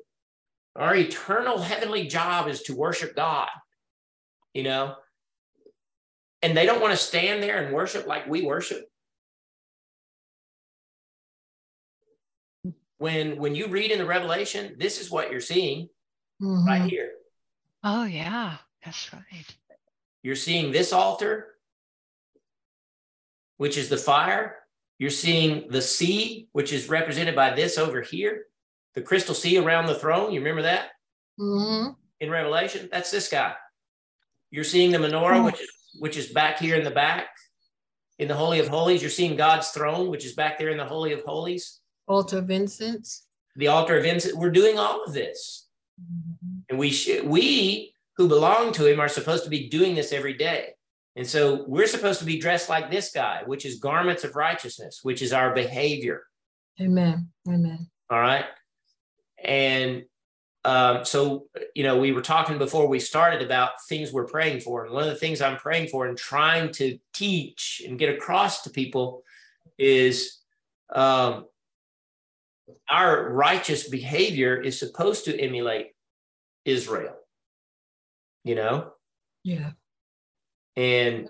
Our 0.75 0.95
eternal 0.95 1.59
heavenly 1.59 2.07
job 2.07 2.47
is 2.47 2.63
to 2.63 2.75
worship 2.75 3.15
God, 3.15 3.49
you 4.55 4.63
know? 4.63 4.95
And 6.41 6.57
they 6.57 6.65
don't 6.65 6.81
want 6.81 6.93
to 6.93 6.97
stand 6.97 7.43
there 7.43 7.63
and 7.63 7.75
worship 7.75 8.07
like 8.07 8.25
we 8.25 8.41
worship. 8.41 8.87
When, 12.97 13.38
when 13.38 13.56
you 13.56 13.67
read 13.67 13.91
in 13.91 13.97
the 13.97 14.06
Revelation, 14.06 14.75
this 14.77 14.99
is 14.99 15.10
what 15.12 15.32
you're 15.32 15.41
seeing 15.41 15.89
Mhm. 16.41 16.65
right 16.65 16.89
here. 16.89 17.12
Oh, 17.84 18.06
yeah. 18.06 18.58
That's 18.84 19.12
right. 19.13 19.45
You're 20.21 20.36
seeing 20.36 20.71
this 20.71 20.93
altar, 20.93 21.56
which 23.58 23.77
is 23.77 23.89
the 23.89 23.97
fire. 23.97 24.60
You're 24.99 25.10
seeing 25.10 25.67
the 25.69 25.82
sea, 25.82 26.47
which 26.53 26.71
is 26.71 26.88
represented 26.89 27.36
by 27.36 27.53
this 27.53 27.77
over 27.77 28.01
here, 28.01 28.47
the 28.93 29.01
crystal 29.01 29.36
sea 29.36 29.58
around 29.58 29.88
the 29.88 29.95
throne. 29.99 30.32
You 30.32 30.39
remember 30.39 30.62
that 30.63 30.91
Mhm. 31.39 31.95
in 32.19 32.29
Revelation? 32.29 32.89
That's 32.91 33.12
this 33.12 33.27
guy. 33.29 33.56
You're 34.51 34.63
seeing 34.63 34.91
the 34.91 34.97
menorah, 34.99 35.43
which 35.43 35.60
is 35.62 35.69
which 35.99 36.17
is 36.17 36.29
back 36.29 36.58
here 36.58 36.75
in 36.75 36.84
the 36.84 36.89
back 36.89 37.27
in 38.17 38.27
the 38.27 38.36
Holy 38.36 38.60
of 38.60 38.67
Holies. 38.67 39.01
You're 39.01 39.12
seeing 39.12 39.36
God's 39.36 39.69
throne, 39.69 40.10
which 40.10 40.25
is 40.25 40.34
back 40.34 40.58
there 40.58 40.69
in 40.69 40.77
the 40.77 40.86
Holy 40.86 41.12
of 41.13 41.21
Holies. 41.23 41.82
Altar 42.07 42.39
of 42.39 42.51
incense. 42.51 43.27
The 43.55 43.67
altar 43.67 43.97
of 43.97 44.05
incense. 44.05 44.35
We're 44.35 44.51
doing 44.51 44.77
all 44.77 45.03
of 45.03 45.13
this. 45.13 45.67
Mhm. 46.01 46.63
And 46.69 46.79
we 46.79 46.89
should, 46.91 47.25
we 47.27 47.93
who 48.17 48.27
belong 48.27 48.71
to 48.73 48.85
him 48.85 48.99
are 48.99 49.09
supposed 49.09 49.43
to 49.43 49.49
be 49.49 49.69
doing 49.69 49.95
this 49.95 50.11
every 50.11 50.33
day. 50.33 50.73
And 51.15 51.27
so 51.27 51.65
we're 51.67 51.87
supposed 51.87 52.19
to 52.19 52.25
be 52.25 52.39
dressed 52.39 52.69
like 52.69 52.89
this 52.89 53.11
guy, 53.11 53.43
which 53.45 53.65
is 53.65 53.80
garments 53.80 54.23
of 54.23 54.36
righteousness, 54.36 54.99
which 55.03 55.21
is 55.21 55.34
our 55.34 55.53
behavior. 55.53 56.23
Amen. 56.82 57.30
Amen. 57.47 57.89
All 58.09 58.19
right. 58.19 58.45
And 59.43 60.03
um, 60.65 61.05
so, 61.05 61.47
you 61.75 61.84
know, 61.84 61.99
we 61.99 62.13
were 62.13 62.21
talking 62.21 62.57
before 62.57 62.88
we 62.88 62.99
started 62.99 63.41
about 63.41 63.71
things 63.88 64.13
we're 64.13 64.25
praying 64.25 64.61
for. 64.61 64.86
And 64.86 64.93
one 64.93 65.03
of 65.03 65.09
the 65.09 65.15
things 65.15 65.41
I'm 65.41 65.57
praying 65.57 65.89
for 65.89 66.07
and 66.07 66.17
trying 66.17 66.71
to 66.73 66.97
teach 67.13 67.84
and 67.86 67.99
get 67.99 68.13
across 68.15 68.63
to 68.63 68.69
people 68.69 69.23
is 69.78 70.39
um, 70.95 71.45
our 72.89 73.30
righteous 73.32 73.88
behavior 73.89 74.59
is 74.59 74.78
supposed 74.80 75.26
to 75.26 75.39
emulate 75.39 75.88
Israel, 76.65 77.15
you 78.43 78.55
know? 78.55 78.91
Yeah. 79.43 79.71
and 80.78 81.30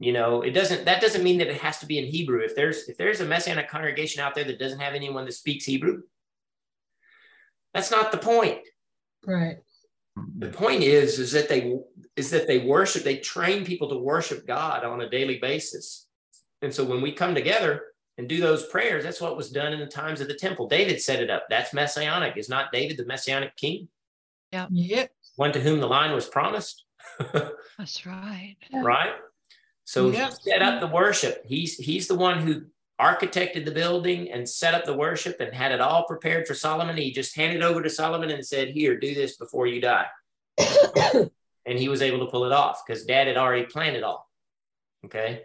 you 0.00 0.12
know 0.12 0.40
it 0.42 0.50
doesn't 0.52 0.86
that 0.86 1.00
doesn't 1.02 1.22
mean 1.22 1.38
that 1.38 1.48
it 1.48 1.60
has 1.60 1.78
to 1.78 1.86
be 1.86 1.98
in 1.98 2.06
hebrew 2.06 2.40
if 2.40 2.56
there's 2.56 2.88
if 2.88 2.96
there's 2.96 3.20
a 3.20 3.26
messianic 3.26 3.68
congregation 3.68 4.20
out 4.22 4.34
there 4.34 4.42
that 4.44 4.58
doesn't 4.58 4.80
have 4.80 4.94
anyone 4.94 5.24
that 5.26 5.32
speaks 5.32 5.64
hebrew 5.64 6.00
that's 7.74 7.90
not 7.90 8.10
the 8.10 8.18
point 8.18 8.58
Right. 9.26 9.58
the 10.38 10.48
point 10.48 10.82
is 10.82 11.18
is 11.20 11.30
that 11.32 11.48
they 11.48 11.76
is 12.16 12.30
that 12.30 12.46
they 12.48 12.58
worship 12.58 13.04
they 13.04 13.18
train 13.18 13.64
people 13.64 13.88
to 13.90 13.98
worship 13.98 14.46
god 14.46 14.82
on 14.82 15.02
a 15.02 15.08
daily 15.10 15.38
basis 15.38 16.08
and 16.62 16.74
so 16.74 16.84
when 16.84 17.00
we 17.02 17.12
come 17.12 17.34
together 17.34 17.82
and 18.18 18.28
do 18.28 18.40
those 18.40 18.66
prayers. 18.66 19.04
That's 19.04 19.20
what 19.20 19.36
was 19.36 19.50
done 19.50 19.72
in 19.72 19.80
the 19.80 19.86
times 19.86 20.20
of 20.20 20.28
the 20.28 20.34
temple. 20.34 20.68
David 20.68 21.00
set 21.00 21.20
it 21.22 21.30
up. 21.30 21.46
That's 21.48 21.72
messianic. 21.72 22.36
Is 22.36 22.48
not 22.48 22.72
David 22.72 22.96
the 22.96 23.06
messianic 23.06 23.56
king? 23.56 23.88
Yep. 24.52 24.68
One 25.36 25.52
to 25.52 25.60
whom 25.60 25.80
the 25.80 25.86
line 25.88 26.12
was 26.12 26.26
promised, 26.28 26.84
That's 27.78 28.04
right. 28.06 28.56
right? 28.72 29.12
So 29.84 30.10
Yeah. 30.10 30.28
he 30.28 30.50
set 30.50 30.62
up 30.62 30.80
the 30.80 30.86
worship. 30.88 31.42
He's 31.46 31.76
he's 31.76 32.06
the 32.06 32.14
one 32.14 32.40
who 32.40 32.62
architected 33.00 33.64
the 33.64 33.70
building 33.72 34.30
and 34.30 34.48
set 34.48 34.74
up 34.74 34.84
the 34.84 34.94
worship 34.96 35.40
and 35.40 35.52
had 35.54 35.72
it 35.72 35.80
all 35.80 36.04
prepared 36.04 36.46
for 36.46 36.54
Solomon. 36.54 36.96
He 36.96 37.10
just 37.12 37.34
handed 37.34 37.62
over 37.62 37.82
to 37.82 37.88
Solomon 37.90 38.30
and 38.30 38.46
said, 38.46 38.68
"Here, 38.68 38.98
do 38.98 39.14
this 39.14 39.36
before 39.38 39.66
you 39.66 39.80
die." 39.80 40.06
and 41.66 41.78
he 41.78 41.88
was 41.88 42.02
able 42.02 42.20
to 42.24 42.30
pull 42.30 42.44
it 42.44 42.52
off 42.52 42.82
because 42.86 43.04
Dad 43.06 43.26
had 43.26 43.36
already 43.38 43.64
planned 43.64 43.96
it 43.96 44.04
all. 44.04 44.30
Okay, 45.06 45.44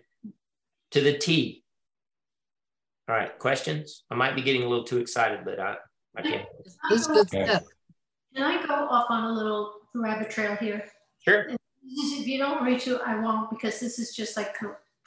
to 0.91 1.01
the 1.01 1.17
T. 1.17 1.63
All 3.09 3.15
right, 3.15 3.37
questions? 3.39 4.03
I 4.11 4.15
might 4.15 4.35
be 4.35 4.41
getting 4.41 4.63
a 4.63 4.67
little 4.67 4.83
too 4.83 4.97
excited, 4.97 5.39
but 5.45 5.59
I 5.59 5.75
I 6.17 6.21
can't. 6.21 6.47
This 6.89 7.07
good 7.07 7.27
stuff. 7.27 7.63
Can 8.35 8.43
I 8.43 8.65
go 8.65 8.73
off 8.73 9.07
on 9.09 9.23
a 9.23 9.31
little 9.31 9.73
rabbit 9.95 10.29
trail 10.29 10.55
here? 10.55 10.83
Sure. 11.19 11.47
If 11.83 12.27
you 12.27 12.37
don't 12.37 12.63
read 12.63 12.81
to, 12.81 12.99
I 13.05 13.15
won't 13.19 13.49
because 13.49 13.79
this 13.79 13.97
is 13.97 14.15
just 14.15 14.35
like 14.35 14.55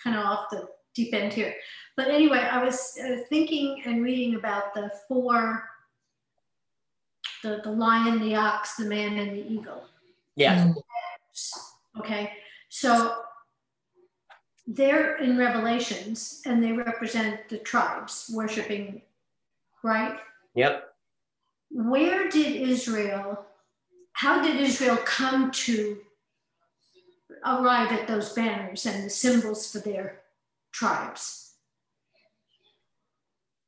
kind 0.03 0.16
of 0.16 0.24
off 0.24 0.46
the 0.51 0.66
deep 0.94 1.12
end 1.12 1.32
here. 1.32 1.55
But 1.96 2.09
anyway, 2.09 2.38
I 2.38 2.64
was 2.64 2.98
uh, 3.05 3.16
thinking 3.28 3.82
and 3.84 4.03
reading 4.03 4.36
about 4.36 4.74
the 4.74 4.90
four, 5.07 5.68
the, 7.42 7.61
the 7.62 7.70
lion, 7.70 8.20
the 8.20 8.34
ox, 8.34 8.76
the 8.76 8.86
man, 8.86 9.18
and 9.18 9.32
the 9.32 9.53
eagle. 9.53 9.84
Yeah. 10.36 10.72
Okay, 11.98 12.32
so 12.68 13.16
they're 14.73 15.16
in 15.16 15.37
Revelations 15.37 16.43
and 16.47 16.62
they 16.62 16.71
represent 16.71 17.49
the 17.49 17.59
tribes 17.59 18.31
worshiping, 18.33 19.03
right? 19.83 20.18
Yep. 20.55 20.93
where 21.71 22.29
did 22.29 22.57
Israel, 22.57 23.47
how 24.12 24.43
did 24.43 24.61
Israel 24.61 24.97
come 25.05 25.51
to 25.53 25.99
arrive 27.47 27.93
at 27.93 28.07
those 28.07 28.33
banners 28.33 28.87
and 28.87 29.05
the 29.05 29.11
symbols 29.11 29.71
for 29.71 29.79
their 29.79 30.21
tribes? 30.73 31.55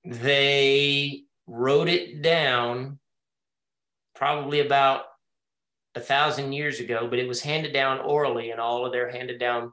They 0.05 1.25
wrote 1.47 1.89
it 1.89 2.23
down 2.23 2.99
probably 4.15 4.61
about 4.61 5.05
a 5.95 6.01
thousand 6.01 6.53
years 6.53 6.81
ago, 6.81 7.07
but 7.09 7.19
it 7.19 7.29
was 7.29 7.41
handed 7.41 7.73
down 7.73 8.01
orally 8.01 8.51
and 8.51 8.61
all 8.61 8.85
of 8.85 8.93
their 8.93 9.11
handed 9.11 9.39
down 9.39 9.73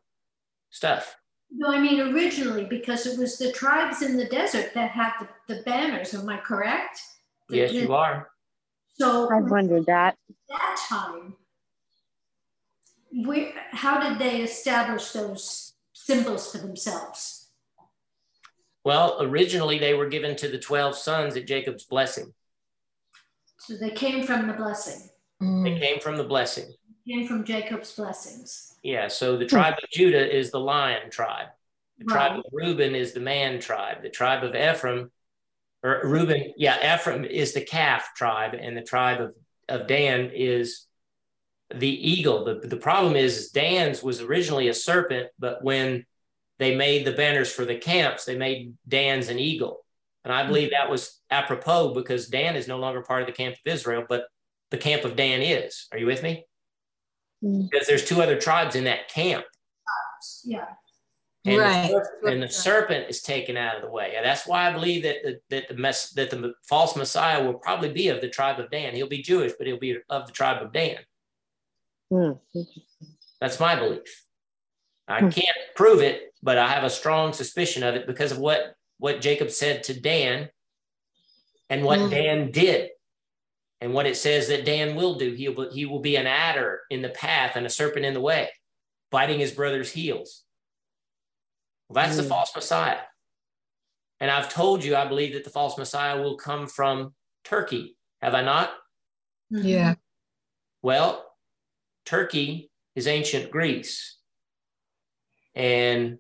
stuff. 0.70 1.16
No, 1.52 1.70
I 1.72 1.80
mean 1.80 2.00
originally, 2.14 2.66
because 2.66 3.06
it 3.08 3.18
was 3.18 3.38
the 3.38 3.52
tribes 3.52 4.02
in 4.02 4.18
the 4.18 4.26
desert 4.26 4.72
that 4.76 4.92
had 4.92 5.14
the, 5.20 5.56
the 5.56 5.62
banners, 5.64 6.14
am 6.14 6.30
I 6.30 6.38
correct? 6.38 7.02
The- 7.50 7.58
Yes, 7.58 7.72
the- 7.72 7.78
you 7.82 7.94
are. 7.94 8.30
So 8.94 9.30
I've 9.32 9.50
wondered 9.50 9.86
that. 9.86 10.18
At 10.30 10.36
that 10.50 10.86
time, 10.90 11.36
where, 13.12 13.52
how 13.72 14.00
did 14.08 14.20
they 14.20 14.42
establish 14.42 15.12
those 15.12 15.74
symbols 15.94 16.52
for 16.52 16.58
themselves? 16.60 17.48
Well, 18.84 19.18
originally 19.22 19.80
they 19.80 19.94
were 19.94 20.10
given 20.10 20.36
to 20.38 20.48
the 20.50 20.60
12 20.60 20.96
sons 20.96 21.36
at 21.38 21.48
Jacob's 21.48 21.86
blessing. 21.86 22.34
So 23.60 23.76
they 23.78 23.92
came 23.92 24.24
from 24.26 24.48
the 24.48 24.54
blessing, 24.54 25.10
They 25.40 25.46
Mm. 25.46 25.80
came 25.80 26.00
from 26.02 26.18
the 26.18 26.24
blessing. 26.26 26.74
Came 27.10 27.28
from 27.28 27.44
Jacob's 27.44 27.94
blessings. 27.96 28.76
Yeah, 28.84 29.08
so 29.08 29.38
the 29.38 29.46
tribe 29.46 29.76
of 29.82 29.90
Judah 29.90 30.36
is 30.36 30.52
the 30.52 30.60
lion 30.60 31.10
tribe. 31.10 31.48
The 31.98 32.06
tribe 32.06 32.38
of 32.38 32.46
Reuben 32.52 32.96
is 32.96 33.12
the 33.12 33.20
man 33.20 33.60
tribe. 33.60 34.04
The 34.04 34.10
tribe 34.10 34.44
of 34.44 34.56
Ephraim, 34.56 35.12
or 35.84 36.02
Reuben, 36.04 36.54
yeah, 36.56 36.96
Ephraim 36.96 37.26
is 37.26 37.54
the 37.54 37.62
calf 37.62 38.12
tribe, 38.16 38.54
and 38.54 38.78
the 38.78 38.84
tribe 38.84 39.20
of, 39.20 39.34
of 39.68 39.88
Dan 39.88 40.32
is 40.34 40.86
the 41.74 41.90
eagle. 41.90 42.46
The, 42.46 42.68
the 42.68 42.78
problem 42.78 43.16
is 43.16 43.50
Dan's 43.50 44.02
was 44.02 44.22
originally 44.22 44.70
a 44.70 44.74
serpent, 44.74 45.30
but 45.38 45.64
when 45.64 46.06
they 46.58 46.76
made 46.76 47.06
the 47.06 47.12
banners 47.12 47.52
for 47.52 47.66
the 47.66 47.76
camps, 47.76 48.26
they 48.26 48.38
made 48.38 48.74
Dan's 48.88 49.28
an 49.28 49.40
eagle. 49.40 49.86
And 50.24 50.34
I 50.34 50.46
believe 50.46 50.72
that 50.72 50.90
was 50.90 51.20
apropos 51.30 51.94
because 51.94 52.28
Dan 52.28 52.56
is 52.56 52.68
no 52.68 52.78
longer 52.78 53.02
part 53.02 53.22
of 53.22 53.28
the 53.28 53.34
camp 53.34 53.56
of 53.56 53.74
Israel, 53.74 54.06
but 54.08 54.26
the 54.70 54.78
camp 54.78 55.04
of 55.04 55.16
Dan 55.16 55.42
is. 55.42 55.88
Are 55.92 55.98
you 55.98 56.06
with 56.06 56.24
me? 56.24 56.46
Mm. 57.44 57.70
Because 57.70 57.88
there's 57.88 58.06
two 58.06 58.22
other 58.22 58.40
tribes 58.40 58.76
in 58.76 58.84
that 58.86 59.08
camp. 59.10 59.46
Yeah. 60.44 60.66
And, 61.46 61.58
Right. 61.58 61.88
the, 61.90 61.94
serpent, 62.04 62.34
and 62.34 62.44
the 62.44 62.50
serpent 62.50 63.10
is 63.10 63.22
taken 63.22 63.56
out 63.56 63.78
of 63.78 63.82
the 63.82 63.90
way. 63.90 64.14
And 64.18 64.26
that's 64.26 64.46
why 64.46 64.68
I 64.68 64.74
believe 64.74 65.04
that 65.04 65.16
the, 65.24 65.40
that 65.50 65.70
the 65.70 65.76
mess 65.76 66.10
that 66.12 66.30
the 66.30 66.54
false 66.68 66.96
Messiah 66.98 67.42
will 67.44 67.54
probably 67.54 67.90
be 67.90 68.10
of 68.10 68.20
the 68.20 68.28
tribe 68.30 68.60
of 68.60 68.70
Dan. 68.70 68.94
He'll 68.94 69.08
be 69.08 69.22
Jewish, 69.22 69.54
but 69.58 69.66
he'll 69.66 69.80
be 69.80 69.98
of 70.10 70.26
the 70.28 70.34
tribe 70.34 70.62
of 70.62 70.74
Dan. 70.74 70.98
Hmm. 72.12 72.32
That's 73.40 73.60
my 73.60 73.76
belief. 73.76 74.26
I 75.08 75.22
Hmm. 75.22 75.30
can't 75.30 75.58
prove 75.76 76.02
it, 76.02 76.34
but 76.44 76.58
I 76.58 76.68
have 76.68 76.84
a 76.84 76.90
strong 76.90 77.32
suspicion 77.32 77.84
of 77.84 77.96
it 77.96 78.06
because 78.06 78.32
of 78.34 78.40
what 78.40 78.76
what 78.98 79.22
Jacob 79.22 79.50
said 79.50 79.84
to 79.84 79.98
Dan 80.00 80.50
and 81.70 81.86
what 81.86 82.00
Hmm. 82.00 82.10
Dan 82.10 82.52
did. 82.52 82.90
And 83.82 83.94
what 83.94 84.06
it 84.06 84.18
says 84.18 84.50
that 84.50 84.66
Dan 84.66 84.96
will 84.96 85.16
do, 85.16 85.34
he 85.34 85.48
will, 85.50 85.72
he 85.72 85.86
will 85.86 86.00
be 86.02 86.18
an 86.18 86.28
adder 86.28 86.82
in 86.90 87.02
the 87.02 87.10
path 87.10 87.56
and 87.56 87.66
a 87.66 87.70
serpent 87.70 88.06
in 88.06 88.14
the 88.14 88.20
way, 88.22 88.50
biting 89.10 89.40
his 89.40 89.52
brother's 89.52 89.92
heels. 89.92 90.44
Well, 91.88 92.04
that's 92.04 92.18
the 92.18 92.24
Hmm. 92.24 92.30
false 92.30 92.54
Messiah. 92.56 93.00
And 94.20 94.30
I've 94.30 94.52
told 94.52 94.84
you, 94.84 94.96
I 94.98 95.08
believe 95.08 95.34
that 95.34 95.46
the 95.46 95.50
false 95.50 95.78
Messiah 95.78 96.22
will 96.22 96.36
come 96.36 96.68
from 96.68 97.16
Turkey. 97.46 97.98
Have 98.22 98.36
I 98.36 98.42
not? 98.42 98.72
Yeah. 99.50 99.96
Well, 100.82 101.26
Turkey 102.06 102.70
is 102.96 103.08
ancient 103.08 103.50
Greece. 103.50 104.18
And 105.56 106.20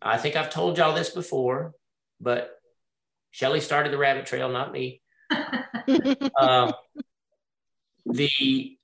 I 0.00 0.18
think 0.18 0.36
I've 0.36 0.50
told 0.50 0.78
y'all 0.78 0.94
this 0.94 1.10
before, 1.10 1.74
but 2.20 2.56
Shelley 3.32 3.60
started 3.60 3.92
the 3.92 3.98
rabbit 3.98 4.26
trail, 4.26 4.48
not 4.48 4.72
me. 4.72 5.02
Um, 6.40 6.72
the 8.06 8.76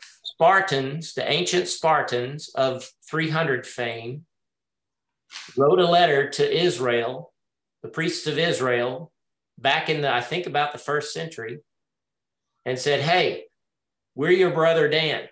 Spartans, 0.00 1.14
the 1.14 1.30
ancient 1.30 1.68
Spartans 1.68 2.48
of 2.54 2.88
300 3.08 3.66
fame, 3.66 4.24
wrote 5.56 5.78
a 5.78 5.86
letter 5.86 6.28
to 6.30 6.64
Israel, 6.64 7.32
the 7.82 7.88
priests 7.88 8.26
of 8.26 8.38
Israel, 8.38 9.12
back 9.58 9.88
in 9.88 10.00
the, 10.00 10.12
I 10.12 10.20
think 10.20 10.46
about 10.46 10.72
the 10.72 10.78
first 10.78 11.12
century, 11.12 11.60
and 12.64 12.78
said, 12.78 13.00
Hey, 13.00 13.44
we're 14.14 14.30
your 14.30 14.50
brother 14.50 14.88
Dan. 14.88 15.28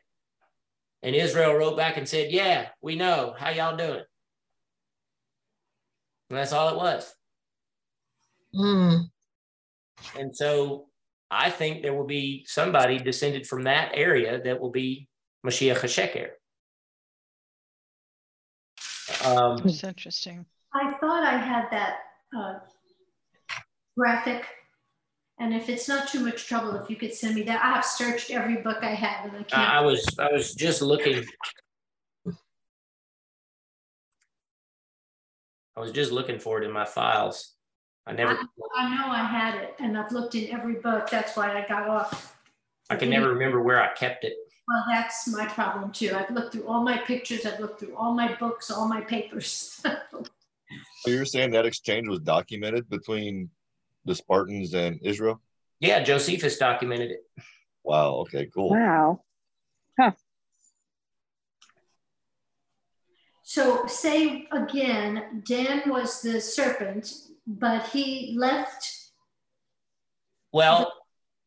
And 1.02 1.16
Israel 1.16 1.54
wrote 1.54 1.76
back 1.76 1.96
and 1.96 2.08
said, 2.08 2.30
Yeah, 2.30 2.68
we 2.80 2.96
know. 2.96 3.34
How 3.36 3.50
y'all 3.50 3.76
doing? 3.76 4.04
And 6.30 6.38
that's 6.38 6.52
all 6.52 6.70
it 6.70 6.76
was. 6.76 7.12
Mm. 8.54 9.10
And 10.18 10.34
so 10.36 10.86
I 11.30 11.50
think 11.50 11.82
there 11.82 11.94
will 11.94 12.06
be 12.06 12.44
somebody 12.46 12.98
descended 12.98 13.46
from 13.46 13.62
that 13.62 13.92
area 13.94 14.40
that 14.42 14.60
will 14.60 14.70
be 14.70 15.08
Mashiach 15.46 15.78
HaSheker. 15.78 16.28
Um, 19.24 19.66
It's 19.66 19.84
interesting. 19.84 20.46
I 20.74 20.92
thought 21.00 21.22
I 21.22 21.36
had 21.36 21.68
that 21.70 21.96
uh, 22.36 22.54
graphic. 23.96 24.46
And 25.38 25.54
if 25.54 25.68
it's 25.68 25.88
not 25.88 26.08
too 26.08 26.20
much 26.20 26.46
trouble, 26.46 26.76
if 26.76 26.88
you 26.88 26.96
could 26.96 27.12
send 27.14 27.34
me 27.34 27.42
that, 27.44 27.64
I 27.64 27.74
have 27.74 27.84
searched 27.84 28.30
every 28.30 28.56
book 28.56 28.78
I 28.82 28.94
have 28.94 29.24
and 29.24 29.36
I 29.36 29.40
I, 29.40 29.42
can't. 29.42 29.70
I 29.70 29.80
was 29.80 30.06
I 30.18 30.30
was 30.30 30.54
just 30.54 30.82
looking. 30.82 31.24
I 35.76 35.80
was 35.80 35.90
just 35.90 36.12
looking 36.12 36.38
for 36.38 36.60
it 36.60 36.64
in 36.64 36.72
my 36.72 36.84
files. 36.84 37.54
I 38.06 38.12
never 38.12 38.38
I 38.76 38.96
know 38.96 39.12
I 39.12 39.24
had 39.24 39.54
it 39.62 39.76
and 39.78 39.96
I've 39.96 40.10
looked 40.12 40.34
in 40.34 40.50
every 40.50 40.74
book. 40.74 41.08
That's 41.08 41.36
why 41.36 41.56
I 41.56 41.66
got 41.66 41.88
off. 41.88 42.36
I 42.90 42.96
can 42.96 43.10
never 43.10 43.28
remember 43.28 43.62
where 43.62 43.80
I 43.80 43.92
kept 43.94 44.24
it. 44.24 44.34
Well, 44.68 44.84
that's 44.88 45.28
my 45.28 45.46
problem 45.46 45.92
too. 45.92 46.14
I've 46.14 46.30
looked 46.30 46.52
through 46.52 46.66
all 46.66 46.82
my 46.82 46.98
pictures, 46.98 47.46
I've 47.46 47.60
looked 47.60 47.80
through 47.80 47.94
all 47.96 48.14
my 48.14 48.34
books, 48.34 48.70
all 48.70 48.88
my 48.88 49.00
papers. 49.00 49.84
So 51.02 51.10
you're 51.10 51.24
saying 51.24 51.50
that 51.50 51.66
exchange 51.66 52.06
was 52.06 52.20
documented 52.20 52.88
between 52.88 53.50
the 54.04 54.14
Spartans 54.14 54.72
and 54.72 55.00
Israel? 55.02 55.40
Yeah, 55.80 56.02
Josephus 56.02 56.58
documented 56.58 57.10
it. 57.10 57.26
Wow. 57.82 58.14
Okay. 58.20 58.46
Cool. 58.46 58.70
Wow. 58.70 59.20
Huh. 59.98 60.12
So 63.42 63.86
say 63.86 64.46
again, 64.52 65.42
Dan 65.44 65.90
was 65.90 66.22
the 66.22 66.40
serpent, 66.40 67.12
but 67.46 67.86
he 67.88 68.34
left 68.38 68.98
Well, 70.52 70.92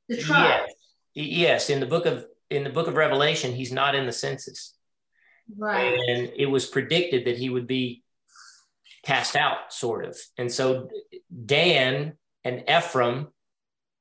the 0.10 0.18
tribe. 0.18 0.68
yes, 1.14 1.28
yes. 1.68 1.70
In 1.70 1.80
the 1.80 1.86
book 1.86 2.06
of 2.06 2.26
in 2.50 2.64
the 2.64 2.70
book 2.70 2.88
of 2.88 2.96
Revelation, 2.96 3.54
he's 3.54 3.72
not 3.72 3.96
in 3.96 4.06
the 4.06 4.12
census. 4.12 4.74
Right. 5.58 5.94
and 6.08 6.32
it 6.36 6.48
was 6.48 6.66
predicted 6.66 7.26
that 7.26 7.38
he 7.38 7.50
would 7.52 7.68
be 7.68 8.04
cast 9.04 9.36
out, 9.36 9.72
sort 9.72 10.04
of. 10.06 10.18
And 10.40 10.52
so 10.52 10.90
Dan 11.46 12.14
and 12.44 12.64
Ephraim 12.68 13.28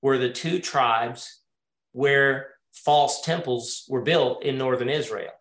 were 0.01 0.17
the 0.17 0.31
two 0.33 0.59
tribes 0.61 1.41
where 1.93 2.55
false 2.73 3.21
temples 3.23 3.85
were 3.91 4.01
built 4.01 4.43
in 4.43 4.57
northern 4.57 4.89
Israel. 4.89 5.33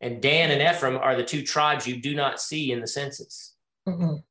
And 0.00 0.22
Dan 0.22 0.50
and 0.50 0.62
Ephraim 0.62 0.96
are 0.96 1.16
the 1.16 1.24
two 1.24 1.42
tribes 1.42 1.86
you 1.86 2.00
do 2.00 2.14
not 2.14 2.40
see 2.40 2.72
in 2.72 2.80
the 2.80 2.86
census. 2.88 3.54
Mhm. 3.86 4.22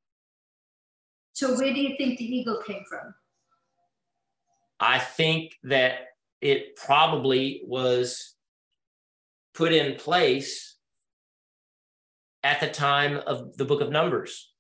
So 1.36 1.54
where 1.58 1.74
do 1.74 1.82
you 1.82 1.98
think 1.98 2.18
the 2.18 2.24
eagle 2.24 2.62
came 2.66 2.84
from? 2.90 3.14
I 4.80 5.00
think 5.00 5.52
that 5.64 5.96
it 6.40 6.78
probably 6.78 7.62
was 7.66 8.36
put 9.54 9.74
in 9.74 9.98
place 9.98 10.78
at 12.42 12.62
the 12.62 12.70
time 12.70 13.18
of 13.28 13.58
the 13.58 13.66
book 13.66 13.82
of 13.82 13.92
Numbers. 13.92 14.54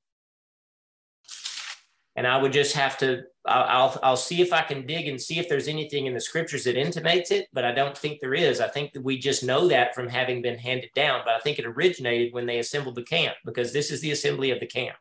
And 2.17 2.27
I 2.27 2.37
would 2.37 2.51
just 2.51 2.75
have 2.75 2.97
to, 2.97 3.23
I'll, 3.45 3.63
I'll, 3.63 3.99
I'll 4.03 4.17
see 4.17 4.41
if 4.41 4.51
I 4.51 4.61
can 4.61 4.85
dig 4.85 5.07
and 5.07 5.21
see 5.21 5.39
if 5.39 5.47
there's 5.47 5.69
anything 5.69 6.07
in 6.07 6.13
the 6.13 6.19
scriptures 6.19 6.65
that 6.65 6.75
intimates 6.75 7.31
it, 7.31 7.47
but 7.53 7.63
I 7.63 7.71
don't 7.71 7.97
think 7.97 8.19
there 8.19 8.33
is. 8.33 8.59
I 8.59 8.67
think 8.67 8.91
that 8.93 9.03
we 9.03 9.17
just 9.17 9.45
know 9.45 9.69
that 9.69 9.95
from 9.95 10.09
having 10.09 10.41
been 10.41 10.57
handed 10.57 10.89
down, 10.93 11.21
but 11.23 11.35
I 11.35 11.39
think 11.39 11.57
it 11.57 11.65
originated 11.65 12.33
when 12.33 12.45
they 12.45 12.59
assembled 12.59 12.95
the 12.95 13.03
camp 13.03 13.35
because 13.45 13.71
this 13.71 13.91
is 13.91 14.01
the 14.01 14.11
assembly 14.11 14.51
of 14.51 14.59
the 14.59 14.67
camp. 14.67 14.97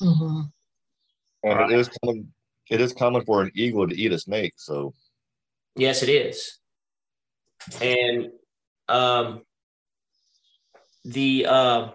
Mhm. 0.00 0.52
And 1.42 1.70
it 1.70 1.78
is 1.78 1.88
common. 2.02 2.32
It 2.70 2.80
is 2.80 2.92
common 2.92 3.24
for 3.24 3.42
an 3.42 3.50
eagle 3.54 3.88
to 3.88 3.94
eat 3.94 4.12
a 4.12 4.18
snake. 4.18 4.54
So 4.56 4.94
Yes, 5.76 6.02
it 6.02 6.08
is. 6.08 6.58
And 7.80 8.30
um, 8.88 9.42
the 11.04 11.46
uh, 11.46 11.90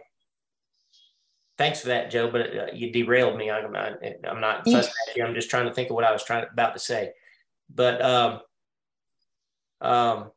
thanks 1.57 1.81
for 1.81 1.87
that, 1.87 2.09
Joe. 2.09 2.31
But 2.31 2.57
uh, 2.57 2.65
you 2.73 2.91
derailed 2.91 3.37
me. 3.37 3.51
I'm 3.51 3.71
not. 3.71 3.93
I'm 4.25 4.39
not 4.39 4.63
fussing 4.65 4.93
at 5.09 5.17
you. 5.17 5.23
I'm 5.23 5.33
just 5.35 5.49
trying 5.49 5.67
to 5.67 5.73
think 5.73 5.89
of 5.89 5.95
what 5.95 6.05
I 6.05 6.11
was 6.11 6.23
trying 6.23 6.45
about 6.51 6.73
to 6.73 6.79
say. 6.79 7.11
But 7.73 8.01
um, 8.01 8.39
um, 9.81 10.31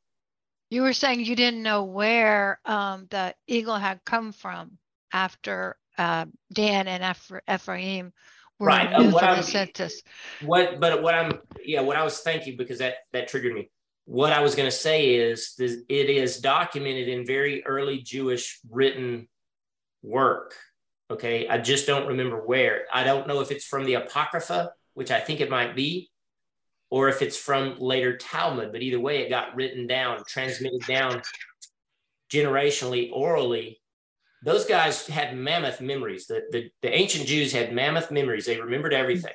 You 0.71 0.83
were 0.83 0.93
saying 0.93 1.25
you 1.25 1.37
didn't 1.37 1.63
know 1.63 1.85
where 1.85 2.61
um, 2.65 3.07
the 3.11 3.35
eagle 3.47 3.77
had 3.77 4.05
come 4.05 4.33
from 4.33 4.79
after 5.13 5.77
uh, 5.99 6.27
Dan 6.53 6.89
and 6.89 7.05
Eph- 7.05 7.41
Ephraim 7.49 8.13
were 8.59 8.67
Right, 8.67 8.93
uh, 8.93 9.11
what 9.11 9.25
I'm- 9.25 9.43
census. 9.43 10.03
what? 10.43 10.81
But 10.81 11.03
what 11.03 11.15
I'm 11.15 11.41
yeah. 11.65 11.81
What 11.81 11.97
I 11.97 12.03
was 12.05 12.21
thinking 12.21 12.57
because 12.57 12.79
that 12.79 12.95
that 13.13 13.29
triggered 13.29 13.55
me. 13.55 13.71
What 14.07 14.33
I 14.33 14.41
was 14.41 14.55
going 14.55 14.69
to 14.71 14.77
say 14.77 15.15
is 15.17 15.55
this, 15.59 15.79
it 15.89 16.09
is 16.11 16.39
documented 16.39 17.09
in 17.09 17.27
very 17.27 17.65
early 17.67 17.99
Jewish 18.03 18.61
written 18.71 19.29
work. 20.03 20.55
Okay, 21.11 21.49
I 21.49 21.59
just 21.59 21.87
don't 21.87 22.07
remember 22.07 22.41
where. 22.41 22.85
I 22.93 23.03
don't 23.05 23.27
know 23.27 23.41
if 23.41 23.51
it's 23.51 23.65
from 23.65 23.85
the 23.85 23.95
Apocrypha, 23.95 24.71
which 24.95 25.11
I 25.11 25.21
think 25.21 25.41
it 25.41 25.51
might 25.51 25.75
be, 25.77 26.11
or 26.89 27.09
if 27.09 27.21
it's 27.21 27.37
from 27.37 27.79
later 27.81 28.17
Talmud. 28.17 28.71
But 28.73 28.83
either 28.83 29.01
way, 29.01 29.19
it 29.23 29.29
got 29.29 29.55
written 29.57 29.87
down, 29.89 30.23
transmitted 30.29 30.83
down 30.87 31.23
generationally, 32.33 33.11
orally. 33.13 33.81
Those 34.43 34.65
guys 34.65 35.07
had 35.07 35.37
mammoth 35.37 35.81
memories. 35.81 36.27
The, 36.27 36.43
the, 36.51 36.71
the 36.83 36.95
ancient 36.95 37.27
Jews 37.27 37.53
had 37.53 37.73
mammoth 37.73 38.11
memories. 38.11 38.47
They 38.47 38.61
remembered 38.61 38.95
everything. 38.95 39.33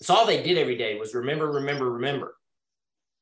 It's 0.00 0.10
all 0.10 0.26
they 0.26 0.42
did 0.42 0.58
every 0.58 0.76
day 0.76 0.98
was 0.98 1.14
remember, 1.14 1.50
remember, 1.50 1.90
remember. 1.90 2.34